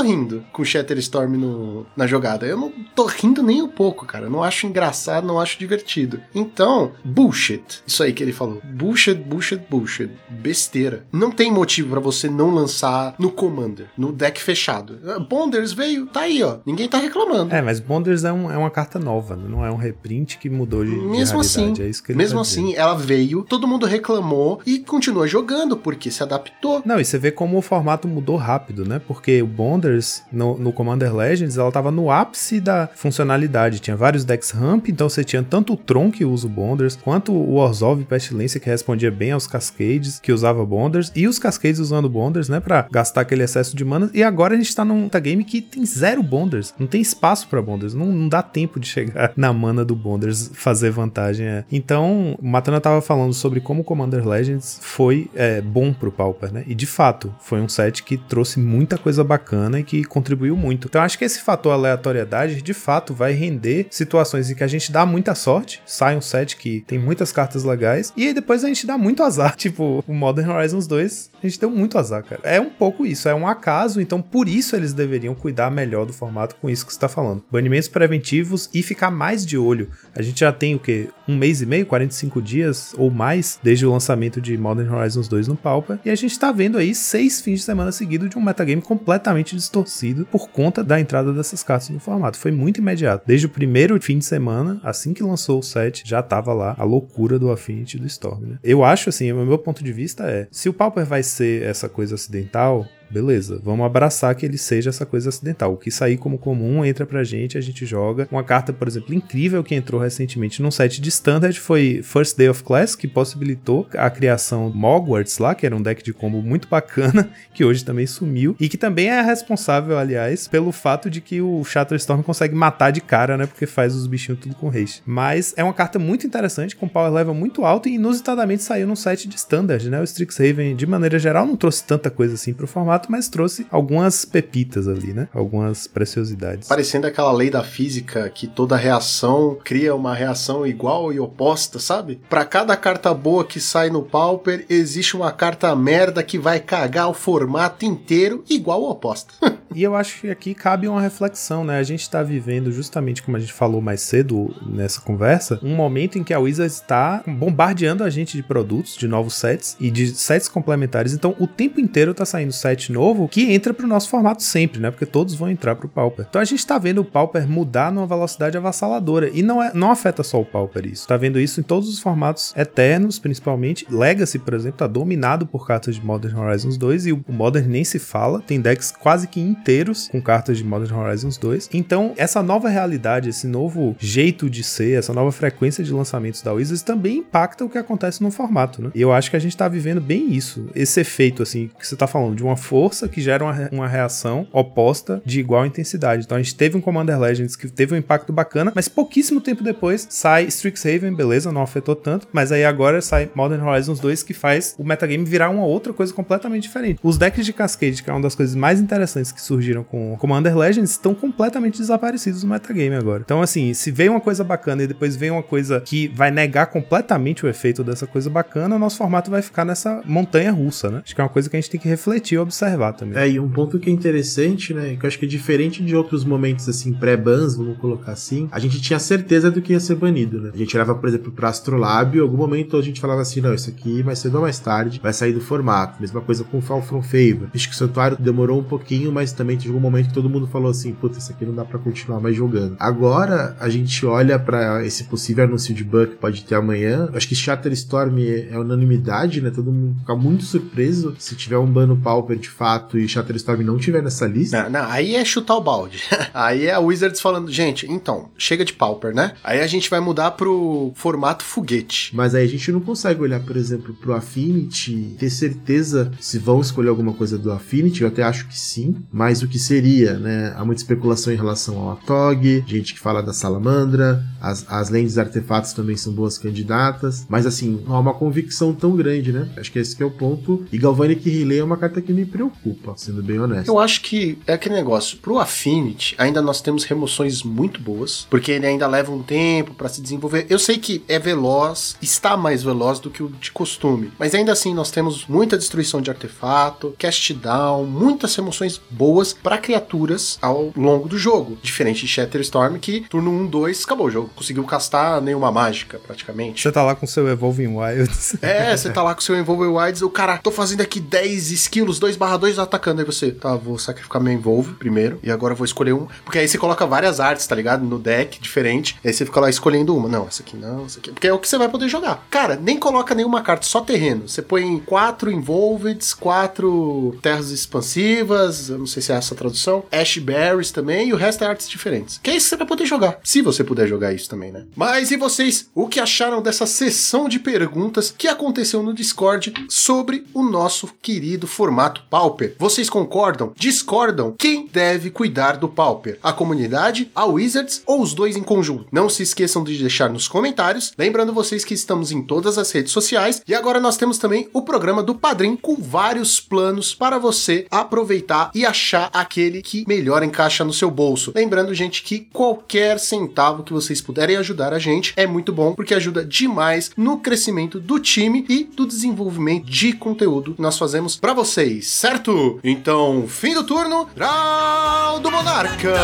rindo 0.00 0.42
com 0.54 0.62
o 0.62 0.64
Shatterstorm 0.64 1.36
no, 1.36 1.86
na 1.94 2.06
jogada. 2.06 2.46
Eu 2.46 2.56
não 2.56 2.72
tô 2.96 3.04
rindo 3.04 3.42
nem 3.42 3.60
um 3.60 3.68
pouco, 3.68 4.06
cara. 4.06 4.24
Eu 4.24 4.30
não 4.30 4.42
acho 4.42 4.66
engraçado, 4.66 5.26
não 5.26 5.38
acho 5.38 5.58
divertido. 5.58 6.18
Então, 6.34 6.92
bullshit. 7.04 7.82
Isso 7.86 8.02
aí 8.02 8.14
que 8.14 8.22
ele 8.22 8.32
falou. 8.32 8.62
Bullshit, 8.64 9.16
bullshit, 9.16 9.60
bullshit. 9.68 10.10
Besteira. 10.30 11.04
Não 11.12 11.30
tem 11.30 11.52
motivo 11.52 11.90
para 11.90 12.00
você 12.00 12.26
não 12.26 12.54
lançar 12.54 13.14
no 13.18 13.30
Commander, 13.30 13.88
no 13.98 14.12
deck 14.12 14.40
fechado. 14.40 14.98
Bonders 15.28 15.74
veio, 15.74 16.06
tá 16.06 16.20
aí, 16.20 16.42
ó. 16.42 16.56
Ninguém 16.64 16.88
tá 16.88 16.96
reclamando. 16.96 17.54
É, 17.54 17.60
mas 17.60 17.80
Bonders 17.80 18.24
é, 18.24 18.32
um, 18.32 18.50
é 18.50 18.56
uma 18.56 18.70
carta 18.70 18.98
nova, 18.98 19.36
né? 19.36 19.44
não 19.46 19.62
é 19.62 19.70
um 19.70 19.76
reprint 19.76 20.38
que 20.38 20.48
mudou 20.48 20.82
de, 20.82 20.90
mesmo 20.90 21.38
de 21.38 21.46
assim, 21.46 21.74
é 21.78 21.86
isso 21.86 22.02
que 22.02 22.12
ele 22.12 22.18
Mesmo 22.18 22.40
assim, 22.40 22.74
ela 22.74 22.94
veio, 22.94 23.42
todo 23.42 23.68
mundo 23.68 23.84
reclamou 23.84 24.60
e 24.64 24.78
continua 24.78 25.26
jogando 25.26 25.76
porque 25.76 26.10
se 26.10 26.22
adaptou. 26.40 26.82
Não, 26.84 27.00
e 27.00 27.04
você 27.04 27.18
vê 27.18 27.30
como 27.30 27.58
o 27.58 27.62
formato 27.62 28.08
mudou 28.08 28.36
rápido, 28.36 28.86
né? 28.86 29.00
Porque 29.06 29.42
o 29.42 29.46
Bonders 29.46 30.22
no, 30.32 30.58
no 30.58 30.72
Commander 30.72 31.14
Legends, 31.14 31.56
ela 31.56 31.70
tava 31.70 31.90
no 31.90 32.10
ápice 32.10 32.60
da 32.60 32.88
funcionalidade. 32.94 33.80
Tinha 33.80 33.96
vários 33.96 34.24
decks 34.24 34.50
ramp, 34.50 34.88
então 34.88 35.08
você 35.08 35.22
tinha 35.24 35.42
tanto 35.42 35.74
o 35.74 35.76
Tron 35.76 36.10
que 36.10 36.24
usa 36.24 36.46
o 36.46 36.50
Bonders, 36.50 36.96
quanto 36.96 37.32
o 37.32 37.54
Orzhov 37.54 38.04
Pestilência 38.04 38.60
que 38.60 38.68
respondia 38.68 39.10
bem 39.10 39.32
aos 39.32 39.46
Cascades, 39.46 40.18
que 40.18 40.32
usava 40.32 40.64
Bonders, 40.64 41.12
e 41.14 41.26
os 41.26 41.38
Cascades 41.38 41.78
usando 41.78 42.08
Bonders, 42.08 42.48
né, 42.48 42.60
para 42.60 42.86
gastar 42.90 43.22
aquele 43.22 43.42
excesso 43.42 43.76
de 43.76 43.84
mana. 43.84 44.10
E 44.14 44.22
agora 44.22 44.54
a 44.54 44.56
gente 44.56 44.74
tá 44.74 44.84
num 44.84 45.08
game 45.22 45.44
que 45.44 45.60
tem 45.60 45.84
zero 45.84 46.22
Bonders, 46.22 46.74
não 46.78 46.86
tem 46.86 47.00
espaço 47.00 47.48
para 47.48 47.60
Bonders, 47.60 47.94
não, 47.94 48.06
não, 48.06 48.28
dá 48.28 48.42
tempo 48.42 48.80
de 48.80 48.86
chegar 48.86 49.32
na 49.36 49.52
mana 49.52 49.84
do 49.84 49.94
Bonders 49.94 50.50
fazer 50.54 50.90
vantagem. 50.90 51.46
É. 51.46 51.64
Então, 51.70 52.36
o 52.40 52.46
Matana 52.46 52.80
tava 52.80 53.00
falando 53.00 53.34
sobre 53.34 53.60
como 53.60 53.80
o 53.80 53.84
Commander 53.84 54.26
Legends 54.26 54.78
foi 54.80 55.28
é, 55.34 55.60
bom 55.60 55.92
pro 55.92 56.12
Pauper, 56.30 56.52
né? 56.52 56.64
E 56.66 56.74
de 56.74 56.86
fato, 56.86 57.34
foi 57.40 57.60
um 57.60 57.68
set 57.68 58.02
que 58.02 58.16
trouxe 58.16 58.58
muita 58.58 58.96
coisa 58.96 59.24
bacana 59.24 59.80
e 59.80 59.84
que 59.84 60.04
contribuiu 60.04 60.56
muito. 60.56 60.86
Então, 60.88 61.02
acho 61.02 61.18
que 61.18 61.24
esse 61.24 61.40
fator 61.40 61.72
aleatoriedade, 61.72 62.62
de 62.62 62.74
fato, 62.74 63.12
vai 63.12 63.32
render 63.32 63.88
situações 63.90 64.50
em 64.50 64.54
que 64.54 64.64
a 64.64 64.68
gente 64.68 64.92
dá 64.92 65.04
muita 65.04 65.34
sorte, 65.34 65.82
sai 65.84 66.16
um 66.16 66.20
set 66.20 66.56
que 66.56 66.80
tem 66.86 66.98
muitas 66.98 67.32
cartas 67.32 67.64
legais, 67.64 68.12
e 68.16 68.26
aí 68.26 68.34
depois 68.34 68.64
a 68.64 68.68
gente 68.68 68.86
dá 68.86 68.96
muito 68.96 69.22
azar. 69.22 69.56
Tipo, 69.60 70.02
o 70.06 70.14
Modern 70.14 70.50
Horizons 70.50 70.86
2, 70.86 71.29
a 71.42 71.48
gente 71.48 71.60
deu 71.60 71.70
muito 71.70 71.98
azar, 71.98 72.22
cara. 72.24 72.40
É 72.44 72.60
um 72.60 72.70
pouco 72.70 73.04
isso, 73.06 73.28
é 73.28 73.34
um 73.34 73.46
acaso, 73.46 74.00
então 74.00 74.20
por 74.20 74.48
isso 74.48 74.76
eles 74.76 74.92
deveriam 74.92 75.34
cuidar 75.34 75.70
melhor 75.70 76.06
do 76.06 76.12
formato 76.12 76.56
com 76.56 76.68
isso 76.68 76.86
que 76.86 76.92
você 76.92 77.00
tá 77.00 77.08
falando. 77.08 77.42
Banimentos 77.50 77.88
preventivos 77.88 78.68
e 78.72 78.82
ficar 78.82 79.10
mais 79.10 79.44
de 79.44 79.56
olho. 79.56 79.88
A 80.14 80.22
gente 80.22 80.40
já 80.40 80.52
tem 80.52 80.74
o 80.74 80.78
que? 80.78 81.08
Um 81.28 81.36
mês 81.36 81.62
e 81.62 81.66
meio, 81.66 81.86
45 81.86 82.42
dias 82.42 82.94
ou 82.96 83.10
mais, 83.10 83.58
desde 83.62 83.86
o 83.86 83.90
lançamento 83.90 84.40
de 84.40 84.56
Modern 84.56 84.92
Horizons 84.92 85.28
2 85.28 85.48
no 85.48 85.56
Pauper, 85.56 85.98
e 86.04 86.10
a 86.10 86.14
gente 86.14 86.38
tá 86.38 86.50
vendo 86.52 86.78
aí 86.78 86.94
seis 86.94 87.40
fins 87.40 87.60
de 87.60 87.64
semana 87.64 87.92
seguidos 87.92 88.28
de 88.30 88.38
um 88.38 88.42
metagame 88.42 88.82
completamente 88.82 89.54
distorcido 89.54 90.26
por 90.26 90.48
conta 90.48 90.82
da 90.82 91.00
entrada 91.00 91.32
dessas 91.32 91.62
cartas 91.62 91.90
no 91.90 92.00
formato. 92.00 92.38
Foi 92.38 92.50
muito 92.50 92.78
imediato. 92.78 93.24
Desde 93.26 93.46
o 93.46 93.50
primeiro 93.50 94.00
fim 94.00 94.18
de 94.18 94.24
semana, 94.24 94.80
assim 94.82 95.12
que 95.12 95.22
lançou 95.22 95.58
o 95.58 95.62
set, 95.62 96.02
já 96.04 96.22
tava 96.22 96.52
lá 96.52 96.74
a 96.78 96.84
loucura 96.84 97.38
do 97.38 97.50
Affinity 97.50 97.98
do 97.98 98.06
Storm, 98.06 98.40
né? 98.46 98.58
Eu 98.62 98.84
acho 98.84 99.08
assim, 99.08 99.30
o 99.32 99.46
meu 99.46 99.58
ponto 99.58 99.84
de 99.84 99.92
vista 99.92 100.24
é, 100.24 100.48
se 100.50 100.68
o 100.68 100.72
Pauper 100.72 101.04
vai 101.04 101.22
ser 101.30 101.62
essa 101.62 101.88
coisa 101.88 102.14
acidental, 102.14 102.86
beleza, 103.10 103.60
vamos 103.62 103.84
abraçar 103.84 104.34
que 104.34 104.46
ele 104.46 104.58
seja 104.58 104.90
essa 104.90 105.04
coisa 105.04 105.28
acidental. 105.28 105.72
O 105.72 105.76
que 105.76 105.90
sair 105.90 106.16
como 106.16 106.38
comum 106.38 106.84
entra 106.84 107.04
pra 107.04 107.24
gente, 107.24 107.58
a 107.58 107.60
gente 107.60 107.84
joga. 107.84 108.28
Uma 108.30 108.44
carta, 108.44 108.72
por 108.72 108.86
exemplo, 108.86 109.14
incrível 109.14 109.62
que 109.64 109.74
entrou 109.74 110.00
recentemente 110.00 110.62
num 110.62 110.70
set 110.70 111.00
de 111.00 111.08
Standard 111.08 111.58
foi 111.58 112.00
First 112.02 112.36
Day 112.36 112.48
of 112.48 112.62
Class, 112.62 112.94
que 112.94 113.08
possibilitou 113.08 113.86
a 113.94 114.08
criação 114.10 114.70
Mogwarts 114.74 115.38
lá, 115.38 115.54
que 115.54 115.66
era 115.66 115.74
um 115.74 115.82
deck 115.82 116.02
de 116.02 116.12
combo 116.12 116.42
muito 116.42 116.68
bacana, 116.68 117.30
que 117.52 117.64
hoje 117.64 117.84
também 117.84 118.06
sumiu, 118.06 118.56
e 118.58 118.68
que 118.68 118.76
também 118.76 119.08
é 119.08 119.20
responsável, 119.20 119.98
aliás, 119.98 120.46
pelo 120.46 120.72
fato 120.72 121.10
de 121.10 121.20
que 121.20 121.40
o 121.40 121.64
Shatterstorm 121.64 122.22
consegue 122.22 122.54
matar 122.54 122.90
de 122.90 123.00
cara, 123.00 123.36
né, 123.36 123.46
porque 123.46 123.66
faz 123.66 123.94
os 123.94 124.06
bichinhos 124.06 124.40
tudo 124.40 124.54
com 124.54 124.68
haste. 124.68 125.02
Mas 125.04 125.54
é 125.56 125.64
uma 125.64 125.74
carta 125.74 125.98
muito 125.98 126.26
interessante, 126.26 126.76
com 126.76 126.88
power 126.88 127.12
level 127.12 127.34
muito 127.34 127.64
alto 127.64 127.88
e 127.88 127.94
inusitadamente 127.94 128.62
saiu 128.62 128.86
num 128.86 128.96
set 128.96 129.28
de 129.28 129.36
Standard, 129.36 129.88
né, 129.88 130.00
o 130.00 130.04
Strixhaven, 130.04 130.76
de 130.76 130.86
maneira 130.86 131.18
geral, 131.18 131.46
não 131.46 131.56
trouxe 131.56 131.84
tanta 131.84 132.10
coisa 132.10 132.34
assim 132.34 132.52
pro 132.52 132.66
formato, 132.66 132.99
mas 133.08 133.28
trouxe 133.28 133.66
algumas 133.70 134.24
pepitas 134.24 134.88
ali, 134.88 135.12
né? 135.12 135.28
Algumas 135.32 135.86
preciosidades. 135.86 136.68
Parecendo 136.68 137.06
aquela 137.06 137.32
lei 137.32 137.50
da 137.50 137.62
física 137.62 138.28
que 138.30 138.46
toda 138.46 138.76
reação 138.76 139.58
cria 139.64 139.94
uma 139.94 140.14
reação 140.14 140.66
igual 140.66 141.12
e 141.12 141.20
oposta, 141.20 141.78
sabe? 141.78 142.20
Para 142.28 142.44
cada 142.44 142.76
carta 142.76 143.12
boa 143.14 143.44
que 143.44 143.60
sai 143.60 143.90
no 143.90 144.02
Pauper, 144.02 144.64
existe 144.68 145.16
uma 145.16 145.32
carta 145.32 145.74
merda 145.74 146.22
que 146.22 146.38
vai 146.38 146.60
cagar 146.60 147.08
o 147.08 147.14
formato 147.14 147.84
inteiro 147.84 148.44
igual 148.48 148.82
ou 148.82 148.90
oposta. 148.90 149.32
e 149.74 149.82
eu 149.82 149.94
acho 149.94 150.20
que 150.20 150.30
aqui 150.30 150.54
cabe 150.54 150.88
uma 150.88 151.00
reflexão, 151.00 151.64
né? 151.64 151.78
A 151.78 151.82
gente 151.82 152.08
tá 152.08 152.22
vivendo 152.22 152.72
justamente 152.72 153.22
como 153.22 153.36
a 153.36 153.40
gente 153.40 153.52
falou 153.52 153.80
mais 153.80 154.00
cedo 154.00 154.54
nessa 154.66 155.00
conversa, 155.00 155.58
um 155.62 155.74
momento 155.74 156.18
em 156.18 156.24
que 156.24 156.34
a 156.34 156.38
Wizards 156.38 156.76
está 156.76 157.22
bombardeando 157.26 158.04
a 158.04 158.10
gente 158.10 158.36
de 158.36 158.42
produtos, 158.42 158.96
de 158.96 159.06
novos 159.06 159.34
sets 159.34 159.76
e 159.80 159.90
de 159.90 160.08
sets 160.08 160.48
complementares. 160.48 161.12
Então, 161.12 161.34
o 161.38 161.46
tempo 161.46 161.80
inteiro 161.80 162.14
tá 162.14 162.24
saindo 162.24 162.52
set 162.52 162.92
novo 162.92 163.28
que 163.28 163.52
entra 163.52 163.72
pro 163.72 163.86
nosso 163.86 164.08
formato 164.08 164.42
sempre, 164.42 164.80
né? 164.80 164.90
Porque 164.90 165.06
todos 165.06 165.34
vão 165.34 165.50
entrar 165.50 165.76
pro 165.76 165.88
Pauper. 165.88 166.26
Então 166.28 166.40
a 166.40 166.44
gente 166.44 166.66
tá 166.66 166.78
vendo 166.78 167.00
o 167.00 167.04
Pauper 167.04 167.48
mudar 167.48 167.92
numa 167.92 168.06
velocidade 168.06 168.56
avassaladora. 168.56 169.30
E 169.32 169.42
não, 169.42 169.62
é, 169.62 169.72
não 169.74 169.90
afeta 169.90 170.22
só 170.22 170.40
o 170.40 170.44
Pauper 170.44 170.86
isso. 170.86 171.06
Tá 171.06 171.16
vendo 171.16 171.38
isso 171.40 171.60
em 171.60 171.62
todos 171.62 171.88
os 171.88 172.00
formatos 172.00 172.52
eternos, 172.56 173.18
principalmente. 173.18 173.86
Legacy, 173.90 174.38
por 174.38 174.54
exemplo, 174.54 174.78
tá 174.78 174.86
dominado 174.86 175.46
por 175.46 175.66
cartas 175.66 175.94
de 175.96 176.04
Modern 176.04 176.38
Horizons 176.38 176.76
2 176.76 177.06
e 177.06 177.12
o 177.12 177.24
Modern 177.28 177.68
nem 177.68 177.84
se 177.84 177.98
fala. 177.98 178.40
Tem 178.40 178.60
decks 178.60 178.92
quase 178.92 179.28
que 179.28 179.40
inteiros 179.60 180.08
com 180.08 180.20
cartas 180.20 180.58
de 180.58 180.64
Modern 180.64 180.98
Horizons 180.98 181.36
2. 181.36 181.70
Então, 181.72 182.14
essa 182.16 182.42
nova 182.42 182.68
realidade, 182.68 183.28
esse 183.28 183.46
novo 183.46 183.94
jeito 183.98 184.48
de 184.48 184.64
ser, 184.64 184.98
essa 184.98 185.12
nova 185.12 185.30
frequência 185.30 185.84
de 185.84 185.92
lançamentos 185.92 186.42
da 186.42 186.52
Wizards 186.52 186.82
também 186.82 187.18
impacta 187.18 187.64
o 187.64 187.68
que 187.68 187.78
acontece 187.78 188.22
no 188.22 188.30
formato, 188.30 188.82
né? 188.82 188.90
E 188.94 189.00
eu 189.00 189.12
acho 189.12 189.30
que 189.30 189.36
a 189.36 189.40
gente 189.40 189.56
tá 189.56 189.68
vivendo 189.68 190.00
bem 190.00 190.32
isso. 190.32 190.66
Esse 190.74 191.00
efeito, 191.00 191.42
assim, 191.42 191.70
que 191.78 191.86
você 191.86 191.96
tá 191.96 192.06
falando, 192.06 192.36
de 192.36 192.42
uma 192.42 192.56
força 192.56 193.08
que 193.08 193.20
gera 193.20 193.44
uma, 193.44 193.68
uma 193.70 193.88
reação 193.88 194.46
oposta 194.52 195.22
de 195.24 195.40
igual 195.40 195.66
intensidade. 195.66 196.24
Então 196.24 196.38
a 196.38 196.42
gente 196.42 196.54
teve 196.54 196.76
um 196.76 196.80
Commander 196.80 197.18
Legends 197.18 197.56
que 197.56 197.68
teve 197.68 197.94
um 197.94 197.98
impacto 197.98 198.32
bacana, 198.32 198.72
mas 198.74 198.88
pouquíssimo 198.88 199.40
tempo 199.40 199.62
depois 199.62 200.06
sai 200.10 200.44
Strixhaven, 200.44 201.14
beleza, 201.14 201.52
não 201.52 201.62
afetou 201.62 201.94
tanto, 201.94 202.26
mas 202.32 202.52
aí 202.52 202.64
agora 202.64 203.00
sai 203.00 203.30
Modern 203.34 203.62
Horizons 203.66 204.00
2 204.00 204.22
que 204.22 204.34
faz 204.34 204.74
o 204.78 204.84
metagame 204.84 205.24
virar 205.24 205.50
uma 205.50 205.64
outra 205.64 205.92
coisa 205.92 206.12
completamente 206.12 206.62
diferente. 206.62 207.00
Os 207.02 207.18
decks 207.18 207.44
de 207.44 207.52
Cascade, 207.52 208.02
que 208.02 208.10
é 208.10 208.12
uma 208.12 208.22
das 208.22 208.34
coisas 208.34 208.54
mais 208.54 208.80
interessantes 208.80 209.32
que 209.32 209.42
surgiram 209.50 209.82
com 209.82 210.16
Commander 210.18 210.56
Legends, 210.56 210.92
estão 210.92 211.14
completamente 211.14 211.78
desaparecidos 211.78 212.44
no 212.44 212.50
metagame 212.50 212.94
agora. 212.94 213.22
Então 213.24 213.42
assim, 213.42 213.74
se 213.74 213.90
veio 213.90 214.12
uma 214.12 214.20
coisa 214.20 214.44
bacana 214.44 214.84
e 214.84 214.86
depois 214.86 215.16
vem 215.16 215.30
uma 215.30 215.42
coisa 215.42 215.80
que 215.80 216.08
vai 216.08 216.30
negar 216.30 216.66
completamente 216.66 217.44
o 217.44 217.48
efeito 217.48 217.82
dessa 217.82 218.06
coisa 218.06 218.30
bacana, 218.30 218.76
o 218.76 218.78
nosso 218.78 218.96
formato 218.96 219.30
vai 219.30 219.42
ficar 219.42 219.64
nessa 219.64 220.02
montanha 220.04 220.52
russa, 220.52 220.88
né? 220.90 221.02
Acho 221.04 221.14
que 221.14 221.20
é 221.20 221.24
uma 221.24 221.30
coisa 221.30 221.50
que 221.50 221.56
a 221.56 221.60
gente 221.60 221.70
tem 221.70 221.80
que 221.80 221.88
refletir 221.88 222.36
e 222.36 222.38
observar 222.38 222.92
também. 222.92 223.18
É, 223.18 223.28
e 223.28 223.40
um 223.40 223.48
ponto 223.48 223.78
que 223.78 223.90
é 223.90 223.92
interessante, 223.92 224.72
né, 224.72 224.96
que 224.98 225.04
eu 225.04 225.08
acho 225.08 225.18
que 225.18 225.24
é 225.24 225.28
diferente 225.28 225.82
de 225.82 225.96
outros 225.96 226.24
momentos, 226.24 226.68
assim, 226.68 226.92
pré-bans, 226.92 227.56
vamos 227.56 227.76
colocar 227.78 228.12
assim, 228.12 228.48
a 228.52 228.58
gente 228.58 228.80
tinha 228.80 228.98
certeza 228.98 229.50
do 229.50 229.60
que 229.60 229.72
ia 229.72 229.80
ser 229.80 229.96
banido, 229.96 230.40
né? 230.40 230.50
A 230.54 230.56
gente 230.56 230.76
leva, 230.76 230.94
por 230.94 231.08
exemplo, 231.08 231.32
pro 231.32 231.46
Astrolab, 231.46 232.16
em 232.16 232.20
algum 232.20 232.36
momento 232.36 232.76
a 232.76 232.82
gente 232.82 233.00
falava 233.00 233.22
assim, 233.22 233.40
não, 233.40 233.52
isso 233.52 233.70
aqui 233.70 234.02
mais 234.02 234.18
cedo 234.20 234.36
ou 234.36 234.42
mais 234.42 234.58
tarde 234.58 235.00
vai 235.02 235.12
sair 235.12 235.32
do 235.32 235.40
formato. 235.40 236.00
Mesma 236.00 236.20
coisa 236.20 236.44
com 236.44 236.58
o 236.58 236.60
Fall 236.60 236.82
From 236.82 237.02
Favor. 237.02 237.48
Acho 237.54 237.68
que 237.68 237.74
o 237.74 237.78
Santuário 237.78 238.16
demorou 238.18 238.60
um 238.60 238.64
pouquinho, 238.64 239.10
mas 239.10 239.32
também 239.40 239.58
chegou 239.58 239.78
um 239.78 239.80
momento 239.80 240.08
que 240.08 240.14
todo 240.14 240.28
mundo 240.28 240.46
falou 240.46 240.70
assim: 240.70 240.92
puta, 240.92 241.18
isso 241.18 241.32
aqui 241.32 241.46
não 241.46 241.54
dá 241.54 241.64
para 241.64 241.78
continuar 241.78 242.20
mais 242.20 242.36
jogando. 242.36 242.76
Agora 242.78 243.56
a 243.58 243.70
gente 243.70 244.04
olha 244.04 244.38
para 244.38 244.84
esse 244.84 245.04
possível 245.04 245.44
anúncio 245.44 245.74
de 245.74 245.82
bug 245.82 246.10
que 246.12 246.16
pode 246.16 246.44
ter 246.44 246.56
amanhã. 246.56 247.08
Acho 247.14 247.26
que 247.26 247.34
Shatterstorm 247.34 248.18
é 248.18 248.58
unanimidade, 248.58 249.40
né? 249.40 249.50
Todo 249.50 249.72
mundo 249.72 249.98
fica 250.00 250.14
muito 250.14 250.44
surpreso 250.44 251.14
se 251.18 251.34
tiver 251.34 251.56
um 251.56 251.66
ban 251.66 251.86
no 251.86 251.96
Pauper 251.96 252.36
de 252.36 252.50
fato 252.50 252.98
e 252.98 253.08
Shatterstorm 253.08 253.62
não 253.62 253.78
tiver 253.78 254.02
nessa 254.02 254.26
lista. 254.26 254.64
Não, 254.64 254.70
não, 254.70 254.90
aí 254.90 255.14
é 255.14 255.24
chutar 255.24 255.56
o 255.56 255.60
balde. 255.62 256.02
aí 256.34 256.66
é 256.66 256.74
a 256.74 256.80
Wizards 256.80 257.20
falando, 257.20 257.50
gente, 257.50 257.90
então, 257.90 258.28
chega 258.36 258.64
de 258.64 258.74
Pauper, 258.74 259.14
né? 259.14 259.32
Aí 259.42 259.60
a 259.60 259.66
gente 259.66 259.88
vai 259.88 260.00
mudar 260.00 260.32
pro 260.32 260.92
formato 260.94 261.44
foguete. 261.44 262.14
Mas 262.14 262.34
aí 262.34 262.44
a 262.44 262.48
gente 262.48 262.70
não 262.70 262.80
consegue 262.80 263.22
olhar, 263.22 263.40
por 263.40 263.56
exemplo, 263.56 263.94
pro 263.94 264.12
Affinity, 264.12 265.16
ter 265.18 265.30
certeza 265.30 266.12
se 266.20 266.38
vão 266.38 266.60
escolher 266.60 266.90
alguma 266.90 267.14
coisa 267.14 267.38
do 267.38 267.50
Affinity, 267.50 268.02
eu 268.02 268.08
até 268.08 268.22
acho 268.22 268.46
que 268.46 268.58
sim, 268.58 268.96
mas 269.10 269.29
o 269.42 269.48
que 269.48 269.58
seria, 269.58 270.14
né? 270.14 270.52
Há 270.56 270.64
muita 270.64 270.82
especulação 270.82 271.32
em 271.32 271.36
relação 271.36 271.78
ao 271.78 271.92
Atog, 271.92 272.64
gente 272.66 272.94
que 272.94 273.00
fala 273.00 273.22
da 273.22 273.32
Salamandra, 273.32 274.24
as, 274.40 274.64
as 274.68 274.90
lentes 274.90 275.18
artefatos 275.18 275.72
também 275.72 275.96
são 275.96 276.12
boas 276.12 276.38
candidatas, 276.38 277.26
mas 277.28 277.46
assim, 277.46 277.82
não 277.86 277.94
há 277.94 278.00
uma 278.00 278.14
convicção 278.14 278.74
tão 278.74 278.96
grande, 278.96 279.32
né? 279.32 279.48
Acho 279.56 279.70
que 279.70 279.78
esse 279.78 280.00
é 280.02 280.06
o 280.06 280.10
ponto. 280.10 280.64
E 280.72 280.78
Galvanic 280.78 281.28
Relay 281.28 281.58
é 281.58 281.64
uma 281.64 281.76
carta 281.76 282.00
que 282.00 282.12
me 282.12 282.24
preocupa, 282.24 282.94
sendo 282.96 283.22
bem 283.22 283.38
honesto. 283.38 283.68
Eu 283.68 283.78
acho 283.78 284.00
que 284.02 284.38
é 284.46 284.54
aquele 284.54 284.74
negócio, 284.74 285.18
pro 285.18 285.38
Affinity, 285.38 286.14
ainda 286.18 286.42
nós 286.42 286.60
temos 286.60 286.84
remoções 286.84 287.42
muito 287.42 287.80
boas, 287.80 288.26
porque 288.30 288.52
ele 288.52 288.66
ainda 288.66 288.86
leva 288.86 289.12
um 289.12 289.22
tempo 289.22 289.74
para 289.74 289.88
se 289.88 290.00
desenvolver. 290.00 290.46
Eu 290.48 290.58
sei 290.58 290.78
que 290.78 291.04
é 291.06 291.18
veloz, 291.18 291.96
está 292.00 292.36
mais 292.36 292.62
veloz 292.62 292.98
do 292.98 293.10
que 293.10 293.22
o 293.22 293.28
de 293.28 293.52
costume, 293.52 294.10
mas 294.18 294.34
ainda 294.34 294.52
assim 294.52 294.74
nós 294.74 294.90
temos 294.90 295.26
muita 295.26 295.56
destruição 295.56 296.00
de 296.00 296.10
artefato, 296.10 296.94
cast 296.98 297.34
down, 297.34 297.84
muitas 297.84 298.34
remoções 298.34 298.80
boas 298.90 299.19
para 299.42 299.58
criaturas 299.58 300.38
ao 300.40 300.72
longo 300.76 301.08
do 301.08 301.18
jogo, 301.18 301.58
diferente 301.62 302.02
de 302.02 302.08
Shatterstorm 302.08 302.78
que 302.78 303.02
turno 303.08 303.30
1, 303.30 303.46
2, 303.46 303.84
acabou 303.84 304.06
o 304.06 304.10
jogo, 304.10 304.30
conseguiu 304.34 304.64
castar 304.64 305.20
nenhuma 305.20 305.52
mágica 305.52 305.98
praticamente. 305.98 306.62
Você 306.62 306.72
tá 306.72 306.82
lá 306.82 306.94
com 306.94 307.06
seu 307.06 307.28
Evolving 307.28 307.76
Wilds. 307.76 308.36
É, 308.42 308.76
você 308.76 308.90
tá 308.90 309.02
lá 309.02 309.14
com 309.14 309.20
seu 309.20 309.36
Evolving 309.36 309.76
Wilds, 309.76 310.02
o 310.02 310.10
cara, 310.10 310.38
tô 310.38 310.50
fazendo 310.50 310.80
aqui 310.80 310.98
10 310.98 311.50
skills, 311.50 311.98
2 311.98 312.16
barra 312.16 312.36
2 312.36 312.58
atacando, 312.58 313.00
aí 313.00 313.06
você, 313.06 313.30
tá, 313.30 313.54
vou 313.54 313.78
sacrificar 313.78 314.20
meu 314.20 314.32
Envolve 314.32 314.74
primeiro, 314.74 315.18
e 315.22 315.30
agora 315.30 315.54
vou 315.54 315.64
escolher 315.64 315.92
um, 315.92 316.06
porque 316.24 316.38
aí 316.38 316.48
você 316.48 316.56
coloca 316.58 316.86
várias 316.86 317.20
artes, 317.20 317.46
tá 317.46 317.54
ligado? 317.54 317.84
No 317.84 317.98
deck, 317.98 318.40
diferente, 318.40 318.96
aí 319.04 319.12
você 319.12 319.24
fica 319.24 319.40
lá 319.40 319.50
escolhendo 319.50 319.94
uma, 319.96 320.08
não, 320.08 320.26
essa 320.26 320.42
aqui 320.42 320.56
não, 320.56 320.86
essa 320.86 320.98
aqui, 320.98 321.12
porque 321.12 321.26
é 321.26 321.32
o 321.32 321.38
que 321.38 321.48
você 321.48 321.58
vai 321.58 321.68
poder 321.68 321.88
jogar. 321.88 322.26
Cara, 322.30 322.56
nem 322.56 322.78
coloca 322.78 323.14
nenhuma 323.14 323.42
carta, 323.42 323.66
só 323.66 323.80
terreno, 323.80 324.28
você 324.28 324.42
põe 324.42 324.78
4 324.80 325.30
Involveds, 325.30 326.14
4 326.14 327.18
terras 327.22 327.50
expansivas, 327.50 328.70
eu 328.70 328.78
não 328.78 328.86
sei 328.86 329.02
se 329.02 329.09
essa 329.16 329.34
tradução, 329.34 329.84
Ash 329.90 330.18
Berries 330.18 330.70
também, 330.70 331.08
e 331.08 331.12
o 331.12 331.16
resto 331.16 331.44
é 331.44 331.46
artes 331.46 331.68
diferentes. 331.68 332.18
Que 332.22 332.30
é 332.30 332.36
isso 332.36 332.46
que 332.46 332.50
você 332.50 332.56
vai 332.56 332.66
poder 332.66 332.86
jogar, 332.86 333.18
se 333.22 333.42
você 333.42 333.64
puder 333.64 333.86
jogar 333.86 334.12
isso 334.12 334.28
também, 334.28 334.52
né? 334.52 334.64
Mas 334.76 335.10
e 335.10 335.16
vocês, 335.16 335.68
o 335.74 335.88
que 335.88 336.00
acharam 336.00 336.42
dessa 336.42 336.66
sessão 336.66 337.28
de 337.28 337.38
perguntas 337.38 338.14
que 338.16 338.28
aconteceu 338.28 338.82
no 338.82 338.94
Discord 338.94 339.52
sobre 339.68 340.24
o 340.34 340.42
nosso 340.42 340.88
querido 341.00 341.46
formato 341.46 342.02
Pauper? 342.10 342.54
Vocês 342.58 342.90
concordam? 342.90 343.52
Discordam? 343.56 344.34
Quem 344.38 344.66
deve 344.66 345.10
cuidar 345.10 345.56
do 345.56 345.68
Pauper? 345.68 346.18
A 346.22 346.32
comunidade, 346.32 347.10
a 347.14 347.24
Wizards 347.24 347.82
ou 347.86 348.02
os 348.02 348.14
dois 348.14 348.36
em 348.36 348.42
conjunto? 348.42 348.86
Não 348.92 349.08
se 349.08 349.22
esqueçam 349.22 349.64
de 349.64 349.78
deixar 349.78 350.10
nos 350.10 350.28
comentários. 350.28 350.92
Lembrando 350.98 351.32
vocês 351.32 351.64
que 351.64 351.74
estamos 351.74 352.12
em 352.12 352.22
todas 352.22 352.58
as 352.58 352.70
redes 352.70 352.92
sociais 352.92 353.42
e 353.46 353.54
agora 353.54 353.80
nós 353.80 353.96
temos 353.96 354.18
também 354.18 354.48
o 354.52 354.62
programa 354.62 355.02
do 355.02 355.14
Padrim 355.14 355.56
com 355.56 355.76
vários 355.76 356.40
planos 356.40 356.94
para 356.94 357.18
você 357.18 357.66
aproveitar 357.70 358.50
e 358.54 358.66
achar 358.66 358.89
aquele 358.98 359.62
que 359.62 359.84
melhor 359.86 360.22
encaixa 360.22 360.64
no 360.64 360.72
seu 360.72 360.90
bolso. 360.90 361.32
Lembrando, 361.34 361.74
gente, 361.74 362.02
que 362.02 362.20
qualquer 362.32 362.98
centavo 362.98 363.62
que 363.62 363.72
vocês 363.72 364.00
puderem 364.00 364.36
ajudar 364.36 364.72
a 364.72 364.78
gente 364.78 365.12
é 365.16 365.26
muito 365.26 365.52
bom 365.52 365.74
porque 365.74 365.94
ajuda 365.94 366.24
demais 366.24 366.90
no 366.96 367.18
crescimento 367.18 367.80
do 367.80 367.98
time 367.98 368.44
e 368.48 368.64
do 368.64 368.86
desenvolvimento 368.86 369.64
de 369.64 369.92
conteúdo 369.92 370.54
que 370.54 370.62
nós 370.62 370.78
fazemos 370.78 371.16
para 371.16 371.34
vocês, 371.34 371.86
certo? 371.86 372.58
Então, 372.62 373.26
fim 373.28 373.54
do 373.54 373.64
turno, 373.64 374.08
Draw 374.14 375.20
do 375.20 375.30
Monarca! 375.30 375.94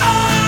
I 0.00 0.47